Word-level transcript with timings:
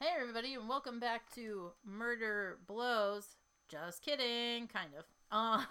Hey, 0.00 0.10
everybody, 0.16 0.54
and 0.54 0.68
welcome 0.68 1.00
back 1.00 1.28
to 1.34 1.72
Murder 1.84 2.58
Blows. 2.68 3.34
Just 3.68 4.00
kidding, 4.00 4.68
kind 4.68 4.90
of. 4.96 5.04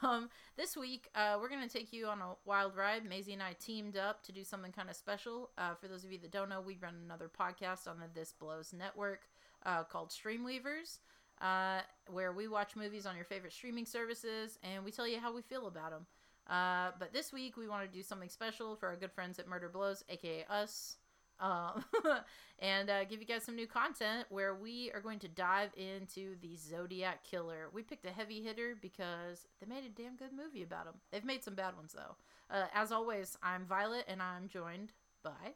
Um, 0.04 0.30
this 0.58 0.76
week, 0.76 1.08
uh, 1.16 1.38
we're 1.40 1.48
going 1.48 1.66
to 1.66 1.70
take 1.70 1.94
you 1.94 2.08
on 2.08 2.20
a 2.20 2.34
wild 2.44 2.76
ride. 2.76 3.06
Mazie 3.06 3.32
and 3.32 3.42
I 3.42 3.54
teamed 3.54 3.96
up 3.96 4.22
to 4.26 4.34
do 4.34 4.44
something 4.44 4.74
kind 4.74 4.90
of 4.90 4.98
special. 4.98 5.52
Uh, 5.58 5.76
for 5.76 5.88
those 5.88 6.04
of 6.04 6.12
you 6.12 6.20
that 6.20 6.32
don't 6.32 6.50
know, 6.50 6.60
we 6.60 6.78
run 6.82 6.96
another 7.06 7.28
podcast 7.28 7.88
on 7.88 8.00
the 8.00 8.08
This 8.14 8.34
Blows 8.34 8.74
network 8.78 9.22
uh, 9.66 9.84
called 9.84 10.10
Streamweavers, 10.10 11.00
uh, 11.40 11.80
where 12.12 12.34
we 12.34 12.50
watch 12.50 12.76
movies 12.76 13.06
on 13.06 13.16
your 13.16 13.26
favorite 13.26 13.54
streaming 13.54 13.86
services 13.86 14.60
and 14.62 14.84
we 14.84 14.92
tell 14.92 15.08
you 15.08 15.20
how 15.22 15.34
we 15.34 15.42
feel 15.42 15.68
about 15.68 15.92
them. 15.92 16.06
Uh, 16.48 16.92
but 17.00 17.14
this 17.14 17.32
week, 17.32 17.56
we 17.56 17.70
want 17.70 17.90
to 17.90 17.98
do 17.98 18.04
something 18.04 18.30
special 18.30 18.76
for 18.76 18.90
our 18.90 18.98
good 18.98 19.14
friends 19.14 19.40
at 19.40 19.48
Murder 19.48 19.70
Blows, 19.70 20.04
aka 20.10 20.46
us 20.50 20.98
um, 21.40 21.84
and 22.60 22.90
uh, 22.90 23.06
give 23.06 23.20
you 23.20 23.28
guys 23.28 23.44
some 23.44 23.56
new 23.56 23.68
content 23.68 24.26
where 24.30 24.56
we 24.56 24.92
are 24.94 25.02
going 25.02 25.20
to 25.20 25.28
dive 25.28 25.72
into 25.76 26.36
the 26.42 26.56
Zodiac 26.56 27.24
Killer. 27.24 27.70
We 27.74 27.84
picked 27.84 28.06
a 28.06 28.12
heavy 28.12 28.42
hitter 28.42 28.76
because 28.82 29.46
they 29.60 29.68
made 29.68 29.86
a 29.86 29.90
damn 29.90 30.16
good 30.16 30.32
movie 30.36 30.64
about 30.64 30.88
him. 30.88 30.96
They've 31.12 31.26
made 31.26 31.44
some 31.44 31.56
bad 31.56 31.76
ones 31.76 31.94
though. 31.94 32.16
Uh, 32.50 32.66
as 32.74 32.92
always, 32.92 33.38
I'm 33.44 33.66
Violet, 33.66 34.06
and 34.08 34.22
I'm 34.22 34.48
joined 34.48 34.92
by 35.24 35.56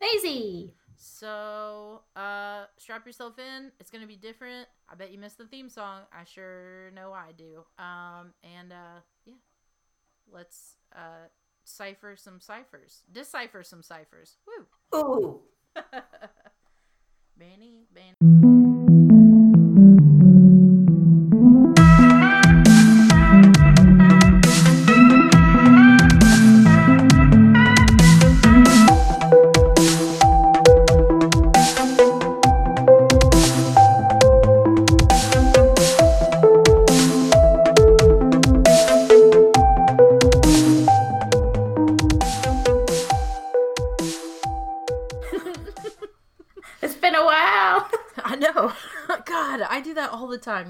Mazie. 0.00 0.74
So, 0.96 2.02
uh, 2.16 2.64
strap 2.78 3.06
yourself 3.06 3.38
in. 3.38 3.70
It's 3.80 3.90
gonna 3.90 4.06
be 4.06 4.16
different. 4.16 4.68
I 4.88 4.94
bet 4.96 5.12
you 5.12 5.18
missed 5.18 5.38
the 5.38 5.46
theme 5.46 5.68
song. 5.68 6.02
I 6.12 6.24
sure 6.24 6.90
know 6.94 7.12
I 7.12 7.32
do. 7.36 7.64
Um, 7.78 8.32
and 8.42 8.72
uh, 8.72 9.00
yeah, 9.24 9.34
let's 10.32 10.76
uh 10.94 11.28
cipher 11.64 12.16
some 12.16 12.40
ciphers. 12.40 13.02
Decipher 13.10 13.62
some 13.62 13.82
ciphers. 13.82 14.36
Woo. 14.46 14.98
Ooh. 14.98 15.40
Benny, 17.36 17.86
Benny. 17.92 18.83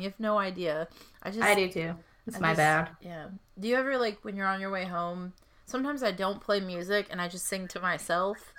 You 0.05 0.11
have 0.11 0.21
no 0.21 0.39
idea. 0.39 0.87
I 1.23 1.31
just 1.31 1.43
I 1.43 1.55
do 1.55 1.69
too. 1.71 1.95
It's 2.27 2.37
I 2.37 2.41
my 2.41 2.49
just- 2.51 2.59
bad. 2.59 2.91
Yeah. 3.01 3.27
Do 3.59 3.69
you 3.69 3.77
ever 3.77 3.97
like 3.99 4.19
when 4.23 4.37
you're 4.37 4.47
on 4.47 4.61
your 4.61 4.71
way 4.71 4.85
home? 4.85 5.33
Sometimes 5.65 6.03
I 6.03 6.11
don't 6.11 6.41
play 6.43 6.61
music 6.61 7.07
and 7.11 7.21
I 7.23 7.29
just 7.29 7.47
sing 7.47 7.69
to 7.69 7.81
myself, 7.81 8.53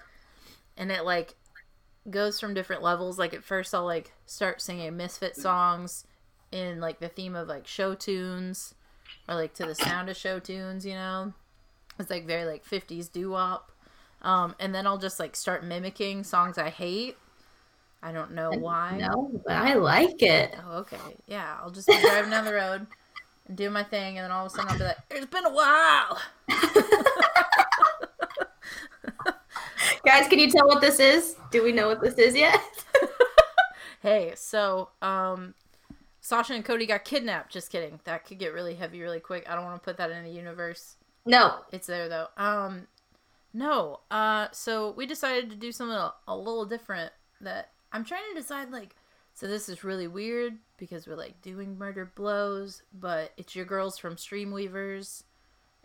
and 0.75 0.91
it 0.91 1.05
like 1.05 1.35
goes 2.09 2.39
from 2.39 2.53
different 2.55 2.81
levels. 2.81 3.19
Like 3.19 3.33
at 3.33 3.43
first, 3.43 3.75
I'll 3.75 3.85
like 3.85 4.11
start 4.25 4.59
singing 4.61 4.97
Misfit 4.97 5.35
songs 5.35 6.05
in 6.51 6.79
like 6.79 6.99
the 6.99 7.09
theme 7.09 7.35
of 7.35 7.47
like 7.47 7.67
show 7.67 7.93
tunes, 7.93 8.73
or 9.29 9.35
like 9.35 9.53
to 9.55 9.65
the 9.65 9.75
sound 9.75 10.09
of 10.09 10.17
show 10.17 10.39
tunes. 10.39 10.83
You 10.85 10.93
know, 10.93 11.33
it's 11.99 12.09
like 12.09 12.25
very 12.25 12.45
like 12.45 12.65
50s 12.65 13.11
doo 13.11 13.29
wop. 13.31 13.71
Um, 14.23 14.55
and 14.59 14.73
then 14.73 14.87
I'll 14.87 14.97
just 14.97 15.19
like 15.19 15.35
start 15.35 15.63
mimicking 15.63 16.23
songs 16.23 16.57
I 16.57 16.69
hate. 16.71 17.17
I 18.05 18.11
don't 18.11 18.33
know 18.33 18.51
why. 18.51 18.97
No, 18.99 19.31
but 19.43 19.53
I 19.53 19.73
like 19.73 20.21
it. 20.21 20.55
Oh, 20.67 20.77
okay. 20.77 20.97
Yeah, 21.25 21.57
I'll 21.59 21.71
just 21.71 21.87
be 21.87 21.99
driving 21.99 22.29
down 22.29 22.45
the 22.45 22.53
road 22.53 22.85
and 23.47 23.57
do 23.57 23.71
my 23.71 23.81
thing, 23.81 24.19
and 24.19 24.25
then 24.25 24.31
all 24.31 24.45
of 24.45 24.51
a 24.51 24.55
sudden 24.55 24.69
I'll 24.69 24.77
be 24.77 24.83
like, 24.83 24.97
"It's 25.09 25.25
been 25.25 25.45
a 25.45 25.49
while." 25.49 26.21
Guys, 30.05 30.27
can 30.27 30.37
you 30.37 30.51
tell 30.51 30.67
what 30.67 30.81
this 30.81 30.99
is? 30.99 31.35
Do 31.49 31.63
we 31.63 31.71
know 31.71 31.87
what 31.87 31.99
this 31.99 32.13
is 32.15 32.35
yet? 32.35 32.61
Hey, 34.01 34.33
so 34.35 34.89
um, 35.01 35.55
Sasha 36.21 36.53
and 36.53 36.63
Cody 36.63 36.85
got 36.85 37.05
kidnapped. 37.05 37.51
Just 37.51 37.71
kidding. 37.71 37.99
That 38.03 38.23
could 38.23 38.37
get 38.37 38.53
really 38.53 38.75
heavy 38.75 39.01
really 39.01 39.19
quick. 39.19 39.49
I 39.49 39.55
don't 39.55 39.65
want 39.65 39.81
to 39.81 39.83
put 39.83 39.97
that 39.97 40.11
in 40.11 40.23
the 40.23 40.29
universe. 40.29 40.97
No. 41.25 41.61
It's 41.71 41.87
there 41.87 42.07
though. 42.07 42.27
Um, 42.37 42.85
no. 43.51 44.01
Uh, 44.11 44.49
so 44.51 44.91
we 44.91 45.07
decided 45.07 45.49
to 45.49 45.55
do 45.55 45.71
something 45.71 45.97
a, 45.97 46.13
a 46.27 46.37
little 46.37 46.65
different. 46.65 47.13
That 47.41 47.71
I'm 47.91 48.03
trying 48.03 48.23
to 48.33 48.39
decide. 48.39 48.71
Like, 48.71 48.95
so 49.33 49.47
this 49.47 49.69
is 49.69 49.83
really 49.83 50.07
weird 50.07 50.57
because 50.77 51.07
we're 51.07 51.15
like 51.15 51.41
doing 51.41 51.77
murder 51.77 52.11
blows, 52.15 52.83
but 52.93 53.31
it's 53.37 53.55
your 53.55 53.65
girls 53.65 53.97
from 53.97 54.15
Streamweavers, 54.15 55.23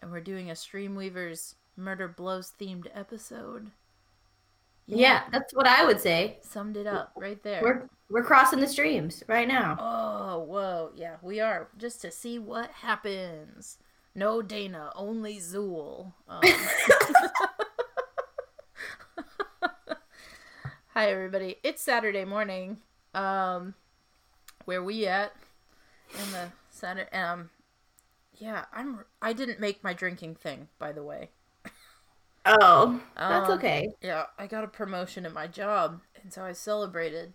and 0.00 0.10
we're 0.10 0.20
doing 0.20 0.50
a 0.50 0.54
Streamweavers 0.54 1.54
murder 1.76 2.08
blows 2.08 2.52
themed 2.60 2.86
episode. 2.94 3.70
Yeah, 4.86 5.22
that's 5.30 5.54
what 5.54 5.66
I 5.66 5.84
would 5.84 6.00
say. 6.00 6.38
summed 6.42 6.76
it 6.76 6.86
up 6.86 7.12
right 7.16 7.40
there. 7.42 7.62
We're 7.62 7.88
we're 8.08 8.24
crossing 8.24 8.60
the 8.60 8.66
streams 8.66 9.22
right 9.28 9.46
now. 9.46 9.76
Oh, 9.78 10.40
whoa. 10.40 10.90
Yeah, 10.96 11.16
we 11.22 11.40
are. 11.40 11.68
Just 11.78 12.02
to 12.02 12.10
see 12.10 12.38
what 12.38 12.70
happens. 12.70 13.78
No 14.14 14.42
Dana, 14.42 14.90
only 14.96 15.38
Zuul. 15.38 16.12
Um, 16.28 16.40
Hi, 20.94 21.10
everybody. 21.10 21.56
It's 21.62 21.82
Saturday 21.82 22.24
morning. 22.24 22.78
Um, 23.14 23.74
where 24.64 24.82
we 24.82 25.06
at? 25.06 25.34
In 26.12 26.32
the 26.32 26.48
center 26.70 27.08
Um, 27.12 27.50
yeah, 28.34 28.64
I'm. 28.72 29.04
I 29.22 29.32
didn't 29.32 29.60
make 29.60 29.84
my 29.84 29.92
drinking 29.92 30.36
thing, 30.36 30.68
by 30.78 30.92
the 30.92 31.02
way. 31.02 31.30
Oh, 32.46 33.00
that's 33.28 33.48
Um, 33.48 33.58
okay. 33.58 33.90
Yeah, 34.00 34.26
I 34.38 34.46
got 34.46 34.64
a 34.64 34.68
promotion 34.68 35.26
at 35.26 35.32
my 35.32 35.46
job, 35.46 36.00
and 36.22 36.32
so 36.32 36.44
I 36.44 36.52
celebrated. 36.52 37.34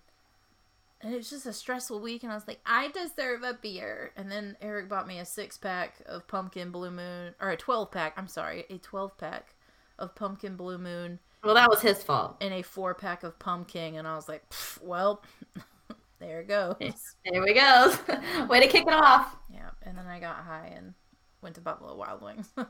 And 1.02 1.14
it 1.14 1.18
was 1.18 1.30
just 1.30 1.46
a 1.46 1.54
stressful 1.54 2.00
week, 2.00 2.24
and 2.24 2.32
I 2.32 2.36
was 2.36 2.48
like, 2.48 2.60
I 2.66 2.90
deserve 2.90 3.44
a 3.44 3.54
beer. 3.54 4.12
And 4.16 4.32
then 4.32 4.58
Eric 4.62 4.90
bought 4.90 5.08
me 5.08 5.20
a 5.20 5.26
six 5.26 5.58
pack 5.58 6.02
of 6.06 6.28
Pumpkin 6.28 6.72
Blue 6.72 6.92
Moon, 6.92 7.36
or 7.40 7.50
a 7.52 7.58
12 7.58 7.92
pack, 7.92 8.14
I'm 8.18 8.28
sorry, 8.28 8.66
a 8.70 8.78
12 8.78 9.18
pack 9.18 9.54
of 10.00 10.16
Pumpkin 10.16 10.56
Blue 10.56 10.78
Moon 10.78 11.20
Well, 11.46 11.54
that 11.54 11.70
was 11.70 11.80
his 11.82 12.02
fault. 12.04 12.38
In 12.42 12.52
a 12.52 12.64
four 12.64 12.96
pack 12.96 13.24
of 13.24 13.38
Pumpkin. 13.38 13.96
And 13.96 14.08
I 14.08 14.16
was 14.16 14.28
like, 14.28 14.44
well, 14.82 15.22
there 16.20 16.42
it 16.42 16.48
goes. 16.48 16.76
There 16.80 17.42
we 17.44 17.54
go. 17.54 17.94
Way 18.50 18.62
to 18.62 18.68
kick 18.68 18.88
it 18.88 18.94
off. 18.94 19.36
Yeah, 19.54 19.70
and 19.84 19.96
then 19.98 20.08
I 20.08 20.20
got 20.20 20.38
high 20.38 20.74
and 20.76 20.96
went 21.42 21.54
to 21.56 21.62
Buffalo 21.62 21.96
Wild 21.96 22.22
Wings. 22.24 22.50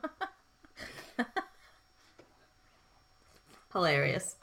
Hilarious. 3.74 4.36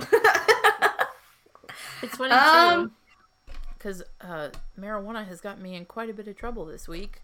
It's 2.03 2.17
funny 2.17 2.33
Um, 2.33 2.89
too, 2.89 3.55
because 3.79 4.03
uh, 4.21 4.49
marijuana 4.79 5.27
has 5.27 5.41
got 5.41 5.61
me 5.61 5.75
in 5.75 5.85
quite 5.85 6.11
a 6.11 6.13
bit 6.15 6.27
of 6.29 6.37
trouble 6.37 6.65
this 6.65 6.89
week. 6.89 7.23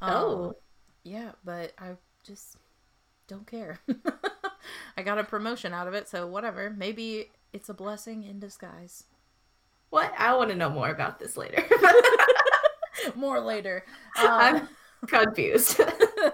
Oh. 0.00 0.46
Um, 0.48 0.52
yeah, 1.04 1.32
but 1.44 1.72
I 1.78 1.96
just 2.24 2.56
don't 3.26 3.46
care. 3.46 3.80
I 4.96 5.02
got 5.02 5.18
a 5.18 5.24
promotion 5.24 5.72
out 5.72 5.88
of 5.88 5.94
it, 5.94 6.08
so 6.08 6.26
whatever. 6.26 6.70
Maybe 6.70 7.30
it's 7.52 7.68
a 7.68 7.74
blessing 7.74 8.24
in 8.24 8.38
disguise. 8.40 9.04
what? 9.90 10.12
I 10.18 10.34
want 10.36 10.50
to 10.50 10.56
know 10.56 10.70
more 10.70 10.90
about 10.90 11.18
this 11.18 11.36
later. 11.36 11.64
More 13.16 13.40
later. 13.40 13.84
Um, 14.20 14.28
I'm 14.30 14.68
confused. 15.08 15.80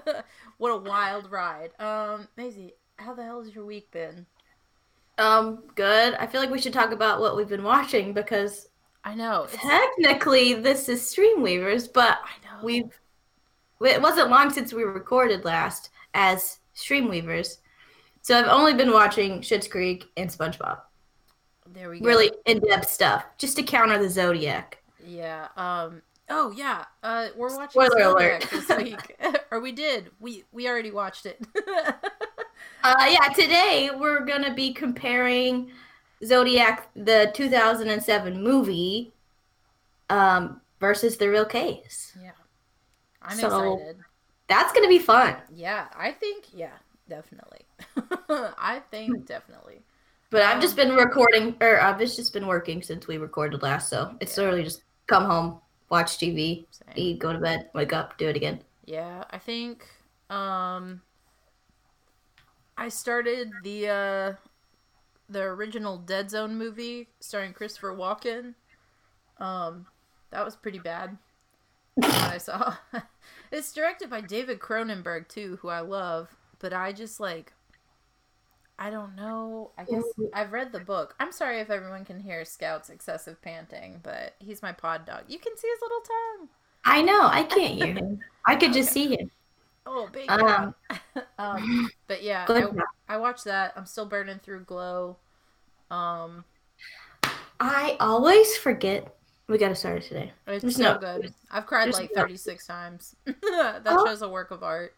what 0.59 0.71
a 0.71 0.77
wild 0.77 1.31
ride. 1.31 1.71
Um, 1.81 2.29
Mazie, 2.37 2.75
how 2.97 3.15
the 3.15 3.23
hell 3.25 3.43
has 3.43 3.55
your 3.55 3.65
week 3.65 3.91
been? 3.91 4.27
um, 5.19 5.63
good. 5.75 6.15
I 6.15 6.27
feel 6.27 6.41
like 6.41 6.51
we 6.51 6.61
should 6.61 6.73
talk 6.75 6.93
about 6.93 7.21
what 7.21 7.37
we've 7.37 7.49
been 7.49 7.63
watching 7.63 8.13
because 8.13 8.69
I 9.05 9.15
know. 9.15 9.47
Technically 9.53 10.55
this 10.55 10.89
is 10.89 11.01
Streamweavers, 11.03 11.91
but 11.93 12.19
I 12.23 12.45
know. 12.57 12.65
we've 12.65 13.01
it 13.81 14.03
wasn't 14.03 14.31
long 14.31 14.51
since 14.51 14.73
we 14.73 14.83
recorded 14.83 15.45
last 15.45 15.91
as 16.15 16.59
Streamweavers. 16.77 17.59
So 18.29 18.39
I've 18.39 18.47
only 18.49 18.75
been 18.75 18.93
watching 18.93 19.41
Schitt's 19.41 19.67
Creek 19.67 20.05
and 20.19 20.29
SpongeBob. 20.29 20.81
there 21.73 21.89
we 21.89 21.99
go. 21.99 22.05
Really 22.07 22.31
in-depth 22.45 22.87
stuff 22.91 23.25
just 23.39 23.57
to 23.57 23.63
counter 23.63 23.99
the 23.99 24.11
Zodiac. 24.11 24.77
Yeah. 25.03 25.49
Um. 25.57 26.03
Oh 26.29 26.51
yeah. 26.55 26.85
Uh, 27.03 27.29
we're 27.39 27.57
watching 27.57 27.71
Spoiler 27.71 28.03
Zodiac 28.03 28.53
alert. 28.53 28.67
this 28.69 28.77
week, 28.85 29.17
or 29.51 29.61
we 29.61 29.73
did. 29.73 30.11
We 30.21 30.45
we 30.53 30.69
already 30.69 30.91
watched 30.91 31.25
it. 31.25 31.41
Uh 32.85 33.07
yeah, 33.11 33.33
today 33.33 33.91
we're 33.97 34.25
going 34.25 34.43
to 34.45 34.53
be 34.53 34.73
comparing 34.73 35.71
Zodiac 36.25 36.89
the 36.95 37.31
2007 37.35 38.43
movie 38.43 39.13
um 40.11 40.61
versus 40.81 41.17
the 41.17 41.29
real 41.31 41.45
case. 41.47 42.17
yeah. 42.23 42.33
I'm 43.23 43.39
So- 43.39 43.47
excited. 43.75 43.97
That's 44.49 44.73
going 44.73 44.85
to 44.85 44.89
be 44.89 44.99
fun. 44.99 45.37
Yeah, 45.53 45.87
I 45.97 46.11
think. 46.13 46.45
Yeah, 46.53 46.77
definitely. 47.09 47.61
I 48.29 48.83
think 48.91 49.27
definitely. 49.27 49.83
But 50.31 50.43
I've 50.43 50.61
just 50.61 50.77
been 50.77 50.95
recording, 50.95 51.57
or 51.61 51.81
I've 51.81 51.99
just 51.99 52.33
been 52.33 52.47
working 52.47 52.83
since 52.83 53.07
we 53.07 53.17
recorded 53.19 53.63
last, 53.63 53.89
so 53.89 54.17
it's 54.21 54.37
Yeah. 54.37 54.39
literally 54.39 54.63
just 54.63 54.83
come 55.07 55.25
home, 55.25 55.61
watch 55.91 56.19
TV, 56.19 56.67
Same. 56.71 56.95
eat, 56.95 57.19
go 57.19 57.33
to 57.33 57.39
bed, 57.39 57.71
wake 57.75 57.93
up, 57.93 58.17
do 58.19 58.29
it 58.29 58.37
again. 58.37 58.63
Yeah, 58.85 59.25
I 59.31 59.39
think 59.39 59.87
um 60.31 61.03
I 62.77 62.89
started 62.89 63.63
the 63.63 63.89
uh 63.89 64.33
the 65.29 65.43
original 65.43 65.99
Dead 65.99 66.31
Zone 66.31 66.57
movie 66.59 67.09
starring 67.21 67.53
Christopher 67.53 67.95
Walken. 67.95 68.55
Um 69.39 69.87
that 70.31 70.45
was 70.45 70.57
pretty 70.57 70.79
bad. 70.81 71.19
I 72.27 72.39
saw. 72.39 72.77
it's 73.53 73.73
directed 73.73 74.11
by 74.11 74.21
David 74.21 74.61
Cronenberg 74.61 75.29
too, 75.29 75.59
who 75.63 75.69
I 75.69 75.81
love, 75.81 76.37
but 76.59 76.73
I 76.73 76.93
just 76.93 77.21
like 77.21 77.53
I 78.79 78.91
don't 78.91 79.17
know. 79.17 79.73
I 79.77 79.85
guess 79.85 80.05
I've 80.33 80.53
read 80.53 80.71
the 80.73 80.79
book. 80.81 81.15
I'm 81.19 81.33
sorry 81.33 81.59
if 81.61 81.69
everyone 81.69 82.05
can 82.05 82.21
hear 82.21 82.45
Scout's 82.45 82.91
excessive 82.91 83.41
panting, 83.43 84.01
but 84.05 84.35
he's 84.39 84.63
my 84.63 84.71
pod 84.73 85.05
dog. 85.05 85.23
You 85.27 85.39
can 85.39 85.57
see 85.57 85.69
his 85.69 85.81
little 85.83 86.01
tongue. 86.01 86.49
I 86.85 87.03
know, 87.03 87.27
I 87.27 87.43
can't 87.43 87.75
hear 87.75 87.93
him. 87.95 88.21
I 88.47 88.55
could 88.57 88.73
just 88.73 88.93
see 88.93 89.09
him. 89.17 89.31
Oh, 89.85 90.09
big 90.13 90.31
Um, 90.31 90.75
um, 91.39 91.91
but 92.07 92.23
yeah, 92.23 92.45
I, 92.49 93.15
I 93.15 93.17
watched 93.17 93.45
that. 93.47 93.73
I'm 93.77 93.87
still 93.87 94.07
burning 94.07 94.39
through 94.39 94.61
Glow. 94.61 95.17
Um, 95.91 96.45
I 97.61 97.97
always 98.01 98.57
forget. 98.57 99.15
We 99.49 99.57
gotta 99.59 99.75
start 99.75 100.03
it 100.03 100.03
today. 100.09 100.33
it's 100.47 100.63
There's 100.63 100.77
so 100.77 100.83
no- 100.95 100.99
good. 100.99 101.33
I've 101.51 101.67
cried 101.67 101.93
like 101.95 102.11
no- 102.15 102.23
36 102.23 102.67
times. 102.67 103.17
that 103.25 103.83
Oh. 103.87 104.07
show's 104.07 104.23
a 104.23 104.29
work 104.29 104.51
of 104.51 104.63
art. 104.63 104.95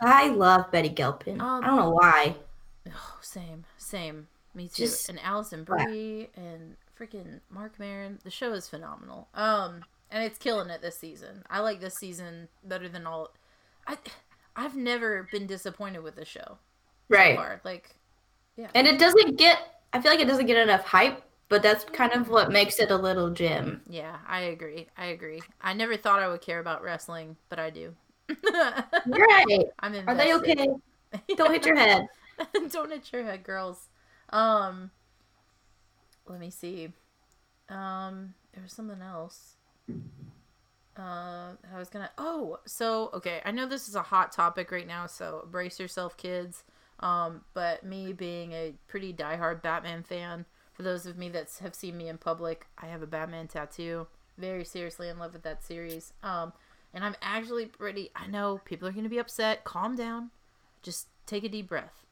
I 0.00 0.28
love 0.28 0.70
Betty 0.70 0.90
Gilpin. 0.90 1.40
Um, 1.40 1.64
I 1.64 1.66
don't 1.68 1.76
know 1.78 1.90
why. 1.90 2.36
Oh, 2.88 3.16
same, 3.20 3.64
same. 3.78 4.28
Me 4.54 4.68
too. 4.68 4.84
Just- 4.84 5.08
and 5.08 5.18
Alison 5.20 5.64
Brie 5.64 6.28
and 6.36 6.76
freaking 6.98 7.40
Marc 7.50 7.78
Maron. 7.78 8.18
The 8.24 8.30
show 8.30 8.52
is 8.52 8.68
phenomenal. 8.68 9.28
Um, 9.34 9.84
and 10.10 10.22
it's 10.22 10.38
killing 10.38 10.70
it 10.70 10.80
this 10.82 10.96
season. 10.96 11.42
I 11.50 11.60
like 11.60 11.80
this 11.80 11.96
season 11.96 12.48
better 12.62 12.88
than 12.88 13.06
all. 13.06 13.30
I, 13.86 13.96
I've 14.54 14.76
never 14.76 15.28
been 15.32 15.46
disappointed 15.46 16.02
with 16.02 16.14
the 16.14 16.24
show 16.24 16.40
so 16.44 16.56
Right. 17.08 17.36
far. 17.36 17.60
Like, 17.64 17.96
yeah. 18.56 18.68
And 18.74 18.86
it 18.86 18.98
doesn't 19.00 19.36
get. 19.36 19.58
I 19.92 20.00
feel 20.00 20.10
like 20.12 20.20
it 20.20 20.28
doesn't 20.28 20.46
get 20.46 20.56
enough 20.56 20.84
hype, 20.84 21.22
but 21.48 21.62
that's 21.62 21.84
kind 21.84 22.12
of 22.12 22.28
what 22.28 22.52
makes 22.52 22.78
it 22.78 22.90
a 22.90 22.96
little 22.96 23.30
gem. 23.30 23.80
Yeah, 23.88 24.16
I 24.28 24.40
agree. 24.42 24.86
I 24.96 25.06
agree. 25.06 25.40
I 25.60 25.72
never 25.72 25.96
thought 25.96 26.20
I 26.20 26.28
would 26.28 26.40
care 26.42 26.60
about 26.60 26.82
wrestling, 26.82 27.36
but 27.48 27.58
I 27.58 27.70
do. 27.70 27.94
Right. 29.06 29.64
I'm 29.80 29.94
invested. 29.94 30.08
Are 30.08 30.14
they 30.14 30.34
okay? 30.34 30.68
Don't 31.36 31.52
hit 31.52 31.66
your 31.66 31.76
head. 31.76 32.06
Don't 32.70 32.90
hit 32.90 33.12
your 33.12 33.24
head, 33.24 33.42
girls. 33.42 33.88
Um, 34.30 34.90
let 36.26 36.40
me 36.40 36.50
see. 36.50 36.88
Um, 37.68 38.34
there 38.52 38.62
was 38.62 38.72
something 38.72 39.00
else. 39.00 39.56
Uh, 40.96 41.54
I 41.72 41.78
was 41.78 41.88
gonna. 41.88 42.10
Oh, 42.18 42.58
so 42.66 43.10
okay. 43.14 43.40
I 43.44 43.50
know 43.50 43.66
this 43.66 43.88
is 43.88 43.94
a 43.94 44.02
hot 44.02 44.32
topic 44.32 44.70
right 44.70 44.86
now, 44.86 45.06
so 45.06 45.46
brace 45.50 45.80
yourself, 45.80 46.16
kids. 46.16 46.62
Um, 47.00 47.42
but 47.52 47.84
me 47.84 48.12
being 48.12 48.52
a 48.52 48.74
pretty 48.86 49.12
diehard 49.12 49.60
Batman 49.62 50.04
fan, 50.04 50.46
for 50.72 50.82
those 50.82 51.06
of 51.06 51.18
me 51.18 51.28
that 51.30 51.50
have 51.60 51.74
seen 51.74 51.98
me 51.98 52.08
in 52.08 52.18
public, 52.18 52.66
I 52.78 52.86
have 52.86 53.02
a 53.02 53.06
Batman 53.06 53.48
tattoo. 53.48 54.06
Very 54.38 54.64
seriously 54.64 55.08
in 55.08 55.18
love 55.18 55.32
with 55.32 55.42
that 55.42 55.64
series. 55.64 56.12
Um, 56.22 56.52
and 56.92 57.04
I'm 57.04 57.16
actually 57.20 57.66
pretty. 57.66 58.10
I 58.14 58.28
know 58.28 58.60
people 58.64 58.86
are 58.86 58.92
gonna 58.92 59.08
be 59.08 59.18
upset. 59.18 59.64
Calm 59.64 59.96
down. 59.96 60.30
Just 60.82 61.08
take 61.26 61.42
a 61.42 61.48
deep 61.48 61.68
breath. 61.68 62.03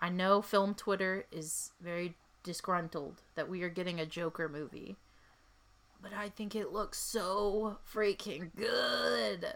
I 0.00 0.08
know 0.08 0.40
film 0.42 0.74
Twitter 0.74 1.26
is 1.30 1.72
very 1.80 2.16
disgruntled 2.42 3.22
that 3.34 3.48
we 3.48 3.62
are 3.62 3.68
getting 3.68 4.00
a 4.00 4.06
Joker 4.06 4.48
movie. 4.48 4.96
But 6.02 6.12
I 6.14 6.30
think 6.30 6.54
it 6.56 6.72
looks 6.72 6.98
so 6.98 7.78
freaking 7.92 8.50
good. 8.56 9.46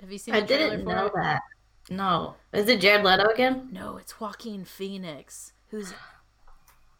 Have 0.00 0.10
you 0.10 0.18
seen 0.18 0.34
the 0.34 0.40
I 0.40 0.44
didn't 0.46 0.84
know 0.86 1.06
it? 1.06 1.12
that. 1.14 1.42
No. 1.90 2.36
Is 2.54 2.68
it 2.68 2.80
Jared 2.80 3.04
Leto 3.04 3.26
again? 3.26 3.68
No, 3.70 3.98
it's 3.98 4.18
Joaquin 4.18 4.64
Phoenix, 4.64 5.52
who's 5.68 5.92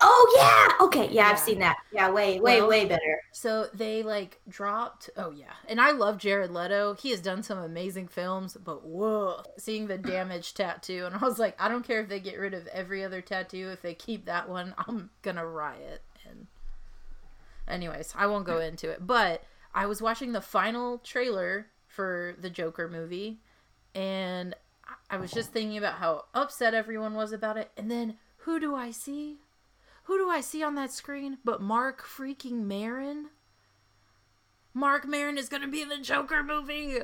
Oh 0.02 0.34
yeah. 0.78 0.86
Okay. 0.86 1.08
Yeah, 1.10 1.28
I've 1.28 1.38
seen 1.38 1.58
that. 1.58 1.76
Yeah, 1.92 2.10
way, 2.10 2.40
way, 2.40 2.60
Well- 2.60 2.68
way 2.70 2.84
better. 2.86 3.20
so 3.32 3.66
they 3.74 4.02
like 4.02 4.40
dropped. 4.48 5.10
Oh 5.16 5.30
yeah, 5.30 5.52
and 5.68 5.80
I 5.80 5.90
love 5.90 6.16
Jared 6.18 6.50
Leto. 6.50 6.94
He 6.94 7.10
has 7.10 7.20
done 7.20 7.42
some 7.42 7.58
amazing 7.58 8.08
films, 8.08 8.56
but 8.64 8.84
whoa, 8.84 9.42
seeing 9.58 9.86
the 9.88 9.98
damaged 9.98 10.56
tattoo, 10.56 11.04
and 11.06 11.14
I 11.14 11.18
was 11.18 11.38
like, 11.38 11.60
I 11.60 11.68
don't 11.68 11.86
care 11.86 12.00
if 12.00 12.08
they 12.08 12.20
get 12.20 12.38
rid 12.38 12.54
of 12.54 12.66
every 12.68 13.04
other 13.04 13.20
tattoo. 13.20 13.68
If 13.72 13.82
they 13.82 13.94
keep 13.94 14.24
that 14.24 14.48
one, 14.48 14.74
I'm 14.78 15.10
gonna 15.22 15.46
riot. 15.46 16.02
And 16.28 16.46
anyways, 17.68 18.14
I 18.16 18.26
won't 18.26 18.46
go 18.46 18.58
into 18.58 18.88
it. 18.90 19.06
But 19.06 19.42
I 19.74 19.86
was 19.86 20.00
watching 20.02 20.32
the 20.32 20.40
final 20.40 20.98
trailer 20.98 21.66
for 21.86 22.34
the 22.40 22.50
Joker 22.50 22.88
movie, 22.88 23.40
and 23.94 24.54
I 25.10 25.16
was 25.18 25.30
just 25.30 25.52
thinking 25.52 25.76
about 25.76 25.94
how 25.94 26.24
upset 26.34 26.72
everyone 26.74 27.14
was 27.14 27.32
about 27.32 27.56
it. 27.56 27.70
And 27.76 27.90
then 27.90 28.16
who 28.38 28.58
do 28.58 28.74
I 28.74 28.90
see? 28.92 29.38
Who 30.10 30.18
do 30.18 30.28
I 30.28 30.40
see 30.40 30.64
on 30.64 30.74
that 30.74 30.90
screen 30.90 31.38
but 31.44 31.62
Mark 31.62 32.04
freaking 32.04 32.64
Marin? 32.64 33.26
Marc 34.74 35.06
Maron 35.06 35.38
is 35.38 35.48
gonna 35.48 35.68
be 35.68 35.82
in 35.82 35.88
the 35.88 35.98
Joker 35.98 36.42
movie. 36.42 36.98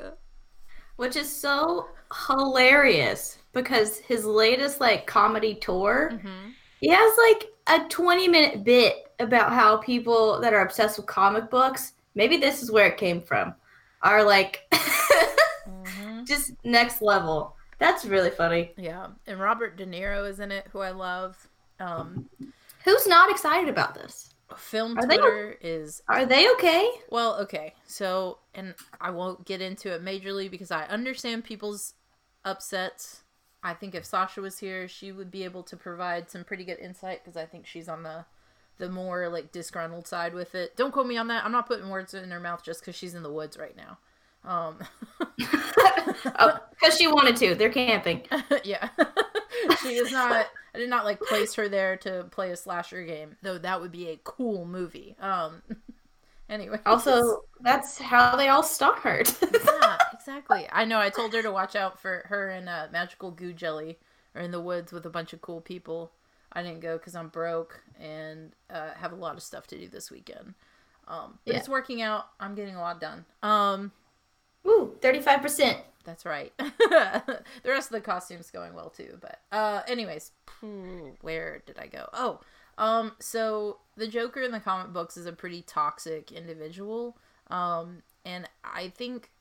Which 0.97 1.15
is 1.15 1.31
so 1.31 1.87
hilarious 2.27 3.37
because 3.53 3.99
his 3.99 4.25
latest 4.25 4.81
like 4.81 5.07
comedy 5.07 5.55
tour, 5.55 6.09
Mm-hmm. 6.15 6.49
he 6.81 6.89
has 6.89 7.17
like 7.17 7.49
a 7.85 7.87
20 7.87 8.27
minute 8.27 8.65
bit 8.65 9.09
about 9.21 9.53
how 9.53 9.77
people 9.77 10.41
that 10.41 10.53
are 10.53 10.65
obsessed 10.65 10.97
with 10.97 11.07
comic 11.07 11.49
books, 11.49 11.93
maybe 12.13 12.35
this 12.35 12.61
is 12.61 12.71
where 12.73 12.87
it 12.87 12.97
came 12.97 13.21
from, 13.21 13.55
are 14.01 14.21
like 14.21 14.67
Mm-hmm. 14.73 16.23
just 16.25 16.51
next 16.65 17.01
level. 17.01 17.55
That's 17.79 18.03
really 18.03 18.31
funny. 18.31 18.73
Yeah, 18.75 19.07
and 19.27 19.39
Robert 19.39 19.77
De 19.77 19.85
Niro 19.85 20.29
is 20.29 20.41
in 20.41 20.51
it, 20.51 20.67
who 20.73 20.79
I 20.79 20.91
love. 20.91 21.47
Um, 21.79 22.27
Who's 22.87 23.05
not 23.05 23.29
excited 23.29 23.67
about 23.67 23.95
this? 23.95 24.33
film 24.55 24.97
Are 24.97 25.05
they- 25.05 25.17
Twitter 25.17 25.57
is 25.59 26.01
Are 26.07 26.25
they 26.25 26.49
okay? 26.53 26.89
Well, 27.09 27.35
okay. 27.41 27.73
So, 27.85 28.39
and 28.55 28.75
I 29.01 29.09
won't 29.09 29.45
get 29.45 29.61
into 29.61 29.93
it 29.93 30.03
majorly 30.03 30.49
because 30.49 30.71
I 30.71 30.85
understand 30.85 31.43
people's 31.43 31.95
upsets. 32.45 33.23
I 33.61 33.73
think 33.73 33.93
if 33.93 34.05
Sasha 34.05 34.39
was 34.39 34.59
here, 34.59 34.87
she 34.87 35.11
would 35.11 35.29
be 35.29 35.43
able 35.43 35.63
to 35.63 35.75
provide 35.75 36.31
some 36.31 36.45
pretty 36.45 36.63
good 36.63 36.79
insight 36.79 37.23
because 37.23 37.35
I 37.35 37.45
think 37.45 37.67
she's 37.67 37.89
on 37.89 38.03
the 38.03 38.25
the 38.77 38.89
more 38.89 39.27
like 39.27 39.51
disgruntled 39.51 40.07
side 40.07 40.33
with 40.33 40.55
it. 40.55 40.77
Don't 40.77 40.91
quote 40.91 41.07
me 41.07 41.17
on 41.17 41.27
that. 41.27 41.43
I'm 41.43 41.51
not 41.51 41.67
putting 41.67 41.89
words 41.89 42.13
in 42.13 42.31
her 42.31 42.39
mouth 42.39 42.63
just 42.63 42.79
because 42.79 42.95
she's 42.95 43.15
in 43.15 43.23
the 43.23 43.31
woods 43.31 43.57
right 43.57 43.75
now. 43.75 43.97
Um, 44.43 44.77
oh, 46.39 46.59
because 46.71 46.97
she 46.97 47.07
wanted 47.07 47.35
to. 47.37 47.55
They're 47.55 47.69
camping. 47.69 48.21
yeah, 48.63 48.89
she 49.81 49.95
is 49.95 50.11
not. 50.11 50.47
I 50.73 50.77
did 50.79 50.89
not 50.89 51.05
like 51.05 51.19
place 51.19 51.53
her 51.55 51.67
there 51.67 51.97
to 51.97 52.25
play 52.31 52.51
a 52.51 52.57
slasher 52.57 53.03
game, 53.05 53.35
though. 53.41 53.57
That 53.57 53.81
would 53.81 53.91
be 53.91 54.09
a 54.09 54.19
cool 54.23 54.65
movie. 54.65 55.15
Um, 55.19 55.63
anyway, 56.49 56.79
Also, 56.85 57.43
that's 57.61 57.97
how 57.97 58.35
they 58.35 58.47
all 58.49 58.63
start. 58.63 59.35
yeah, 59.41 59.97
exactly. 60.13 60.67
I 60.71 60.85
know. 60.85 60.99
I 60.99 61.09
told 61.09 61.33
her 61.33 61.41
to 61.41 61.51
watch 61.51 61.75
out 61.75 61.99
for 61.99 62.25
her 62.29 62.49
and 62.49 62.69
uh, 62.69 62.87
Magical 62.91 63.31
Goo 63.31 63.53
Jelly 63.53 63.97
are 64.35 64.41
in 64.41 64.51
the 64.51 64.61
woods 64.61 64.91
with 64.91 65.05
a 65.05 65.09
bunch 65.09 65.33
of 65.33 65.41
cool 65.41 65.61
people. 65.61 66.11
I 66.53 66.61
didn't 66.63 66.79
go 66.81 66.97
because 66.97 67.15
I'm 67.15 67.29
broke 67.29 67.81
and 67.99 68.51
uh, 68.69 68.91
have 68.95 69.11
a 69.11 69.15
lot 69.15 69.35
of 69.35 69.43
stuff 69.43 69.67
to 69.67 69.77
do 69.77 69.87
this 69.87 70.11
weekend. 70.11 70.53
Um, 71.07 71.39
but 71.45 71.53
Yeah. 71.53 71.59
it's 71.59 71.69
working 71.69 72.01
out. 72.01 72.27
I'm 72.39 72.53
getting 72.55 72.75
a 72.75 72.81
lot 72.81 73.01
done. 73.01 73.25
Um, 73.41 73.91
Ooh, 74.67 74.95
35%. 75.01 75.77
that's 76.03 76.25
right. 76.25 76.51
the 76.59 77.41
rest 77.65 77.87
of 77.87 77.93
the 77.93 78.01
costumes 78.01 78.51
going 78.51 78.73
well 78.73 78.89
too. 78.89 79.17
But 79.21 79.39
uh, 79.51 79.81
anyways, 79.87 80.31
where 81.21 81.61
did 81.65 81.77
I 81.79 81.87
go? 81.87 82.09
Oh, 82.13 82.39
um, 82.77 83.13
so 83.19 83.77
the 83.95 84.07
Joker 84.07 84.41
in 84.41 84.51
the 84.51 84.59
comic 84.59 84.93
books 84.93 85.17
is 85.17 85.25
a 85.25 85.31
pretty 85.33 85.61
toxic 85.63 86.31
individual. 86.31 87.17
Um, 87.49 88.03
and 88.25 88.47
I 88.63 88.89
think 88.89 89.31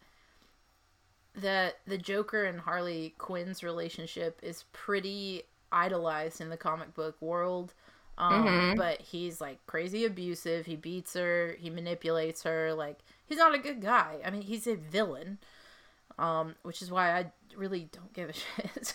that 1.35 1.75
the 1.87 1.99
Joker 1.99 2.45
and 2.45 2.61
Harley 2.61 3.15
Quinn's 3.19 3.63
relationship 3.63 4.41
is 4.43 4.65
pretty 4.73 5.43
idolized 5.71 6.41
in 6.41 6.49
the 6.49 6.57
comic 6.57 6.95
book 6.95 7.17
world. 7.21 7.75
Um, 8.19 8.47
Mhm. 8.47 8.77
but 8.77 9.01
he's 9.03 9.41
like 9.43 9.65
crazy 9.67 10.07
abusive. 10.07 10.65
He 10.65 10.77
beats 10.77 11.13
her. 11.15 11.55
He 11.59 11.69
manipulates 11.69 12.45
her. 12.45 12.73
Like 12.73 13.01
he's 13.27 13.39
not 13.39 13.55
a 13.55 13.59
good 13.59 13.81
guy. 13.81 14.17
I 14.25 14.31
mean, 14.31 14.43
he's 14.43 14.67
a 14.67 14.77
villain. 14.77 15.39
Um, 16.19 16.55
which 16.63 16.81
is 16.81 16.91
why 16.91 17.11
I 17.13 17.31
really 17.57 17.89
don't 17.93 18.13
give 18.15 18.31
a 18.31 18.33
shit. 18.33 18.95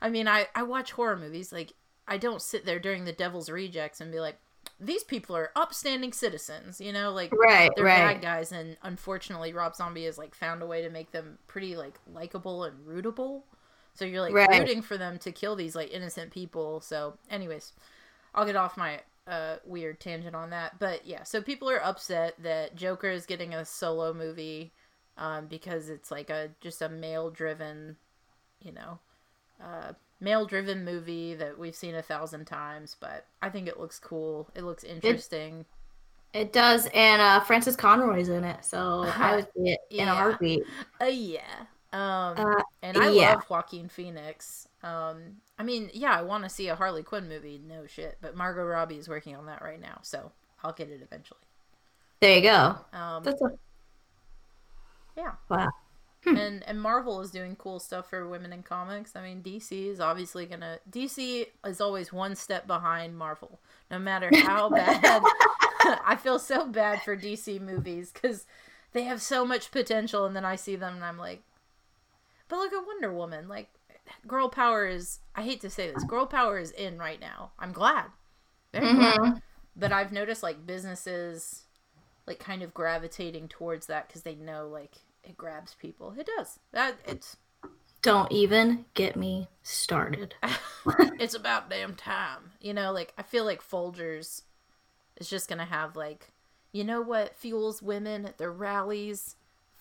I 0.00 0.08
mean, 0.10 0.28
I 0.28 0.46
I 0.54 0.62
watch 0.62 0.92
horror 0.92 1.16
movies. 1.16 1.52
Like 1.52 1.72
I 2.06 2.18
don't 2.18 2.42
sit 2.42 2.64
there 2.64 2.78
during 2.78 3.04
the 3.04 3.12
Devil's 3.12 3.50
Rejects 3.50 4.00
and 4.00 4.12
be 4.12 4.20
like, 4.20 4.36
these 4.78 5.02
people 5.02 5.36
are 5.36 5.50
upstanding 5.56 6.12
citizens. 6.12 6.80
You 6.80 6.92
know, 6.92 7.10
like 7.10 7.32
Right, 7.32 7.70
they're 7.74 7.84
right. 7.84 8.14
bad 8.14 8.22
guys, 8.22 8.52
and 8.52 8.76
unfortunately, 8.82 9.52
Rob 9.52 9.74
Zombie 9.74 10.04
has 10.04 10.18
like 10.18 10.34
found 10.34 10.62
a 10.62 10.66
way 10.66 10.82
to 10.82 10.90
make 10.90 11.10
them 11.10 11.38
pretty 11.48 11.74
like 11.76 11.98
likable 12.12 12.62
and 12.64 12.86
rootable. 12.86 13.42
So 13.94 14.04
you're 14.04 14.20
like 14.20 14.32
Right. 14.32 14.60
rooting 14.60 14.82
for 14.82 14.96
them 14.96 15.18
to 15.18 15.32
kill 15.32 15.56
these 15.56 15.74
like 15.74 15.90
innocent 15.90 16.30
people. 16.30 16.80
So, 16.80 17.14
anyways, 17.28 17.72
I'll 18.34 18.46
get 18.46 18.54
off 18.56 18.76
my 18.76 19.00
uh, 19.26 19.56
weird 19.64 20.00
tangent 20.00 20.34
on 20.36 20.50
that. 20.50 20.78
But 20.78 21.06
yeah, 21.06 21.22
so 21.24 21.42
people 21.42 21.70
are 21.70 21.82
upset 21.82 22.34
that 22.42 22.76
Joker 22.76 23.10
is 23.10 23.26
getting 23.26 23.54
a 23.54 23.64
solo 23.64 24.12
movie 24.14 24.72
um, 25.16 25.46
because 25.46 25.88
it's 25.90 26.10
like 26.10 26.30
a 26.30 26.50
just 26.60 26.82
a 26.82 26.88
male 26.88 27.30
driven, 27.30 27.96
you 28.60 28.72
know, 28.72 29.00
uh, 29.62 29.92
male 30.20 30.46
driven 30.46 30.84
movie 30.84 31.34
that 31.34 31.58
we've 31.58 31.76
seen 31.76 31.94
a 31.94 32.02
thousand 32.02 32.46
times. 32.46 32.96
But 33.00 33.26
I 33.42 33.50
think 33.50 33.68
it 33.68 33.80
looks 33.80 33.98
cool. 33.98 34.50
It 34.54 34.64
looks 34.64 34.84
interesting. 34.84 35.66
It 36.32 36.52
does, 36.52 36.86
and 36.94 37.20
uh, 37.20 37.40
Frances 37.40 37.74
Conroy's 37.76 38.28
in 38.28 38.44
it, 38.44 38.64
so 38.64 39.12
I 39.18 39.34
would 39.36 39.46
see 39.56 39.70
it 39.72 39.80
in 39.96 40.08
Yeah. 40.08 40.12
a 40.12 40.14
heartbeat. 40.14 40.62
Uh, 41.00 41.06
yeah. 41.06 41.66
Um, 41.92 42.36
Uh, 42.36 42.62
and 42.82 42.96
I 42.98 43.08
yeah. 43.08 43.34
love 43.34 43.44
Joaquin 43.50 43.88
Phoenix. 43.88 44.68
Um, 44.82 45.36
I 45.60 45.62
mean, 45.62 45.90
yeah, 45.92 46.12
I 46.12 46.22
want 46.22 46.44
to 46.44 46.48
see 46.48 46.68
a 46.68 46.74
Harley 46.74 47.02
Quinn 47.02 47.28
movie, 47.28 47.60
no 47.62 47.86
shit. 47.86 48.16
But 48.22 48.34
Margot 48.34 48.64
Robbie 48.64 48.96
is 48.96 49.10
working 49.10 49.36
on 49.36 49.44
that 49.44 49.60
right 49.60 49.78
now, 49.78 49.98
so 50.00 50.32
I'll 50.64 50.72
get 50.72 50.88
it 50.88 51.02
eventually. 51.02 51.40
There 52.20 52.34
you 52.34 52.40
go. 52.40 52.76
Um, 52.94 53.22
That's 53.22 53.42
a, 53.42 53.50
yeah, 55.18 55.32
wow. 55.50 55.68
and 56.26 56.62
and 56.66 56.80
Marvel 56.80 57.20
is 57.20 57.30
doing 57.30 57.56
cool 57.56 57.78
stuff 57.78 58.08
for 58.08 58.26
women 58.26 58.54
in 58.54 58.62
comics. 58.62 59.14
I 59.14 59.22
mean, 59.22 59.42
DC 59.42 59.90
is 59.90 60.00
obviously 60.00 60.46
gonna. 60.46 60.78
DC 60.90 61.44
is 61.66 61.80
always 61.82 62.10
one 62.10 62.36
step 62.36 62.66
behind 62.66 63.18
Marvel, 63.18 63.60
no 63.90 63.98
matter 63.98 64.30
how 64.34 64.70
bad. 64.70 65.02
I 66.06 66.16
feel 66.18 66.38
so 66.38 66.68
bad 66.68 67.02
for 67.02 67.18
DC 67.18 67.60
movies 67.60 68.12
because 68.12 68.46
they 68.92 69.02
have 69.02 69.20
so 69.20 69.44
much 69.44 69.70
potential, 69.72 70.24
and 70.24 70.34
then 70.34 70.46
I 70.46 70.56
see 70.56 70.76
them 70.76 70.94
and 70.94 71.04
I'm 71.04 71.18
like, 71.18 71.42
but 72.48 72.56
look 72.56 72.72
at 72.72 72.86
Wonder 72.86 73.12
Woman. 73.12 73.46
Like, 73.46 73.68
girl 74.26 74.48
power 74.48 74.86
is. 74.86 75.20
I 75.34 75.42
hate 75.42 75.60
to 75.62 75.70
say 75.70 75.90
this, 75.90 76.04
girl 76.04 76.26
power 76.26 76.58
is 76.58 76.70
in 76.70 76.98
right 76.98 77.20
now. 77.20 77.52
I'm 77.58 77.72
glad, 77.72 78.06
very 78.72 78.92
glad. 78.94 79.18
Mhm. 79.18 79.42
But 79.76 79.92
I've 79.92 80.12
noticed 80.12 80.42
like 80.42 80.66
businesses, 80.66 81.64
like 82.26 82.38
kind 82.38 82.62
of 82.62 82.74
gravitating 82.74 83.48
towards 83.48 83.86
that 83.86 84.08
because 84.08 84.22
they 84.22 84.34
know 84.34 84.68
like 84.68 84.96
it 85.22 85.36
grabs 85.36 85.74
people. 85.74 86.14
It 86.18 86.28
does. 86.36 86.58
That 86.72 86.96
it's 87.06 87.36
Don't 88.02 88.32
even 88.32 88.86
get 88.94 89.14
me 89.16 89.48
started. 89.62 90.34
it's 91.18 91.34
about 91.34 91.68
damn 91.68 91.94
time. 91.94 92.52
You 92.60 92.72
know, 92.74 92.92
like 92.92 93.12
I 93.18 93.22
feel 93.22 93.44
like 93.44 93.62
Folgers 93.62 94.42
is 95.16 95.28
just 95.28 95.48
gonna 95.48 95.66
have 95.66 95.96
like, 95.96 96.28
you 96.72 96.82
know 96.84 97.00
what 97.02 97.36
fuels 97.36 97.82
women 97.82 98.24
at 98.24 98.38
their 98.38 98.52
rallies? 98.52 99.36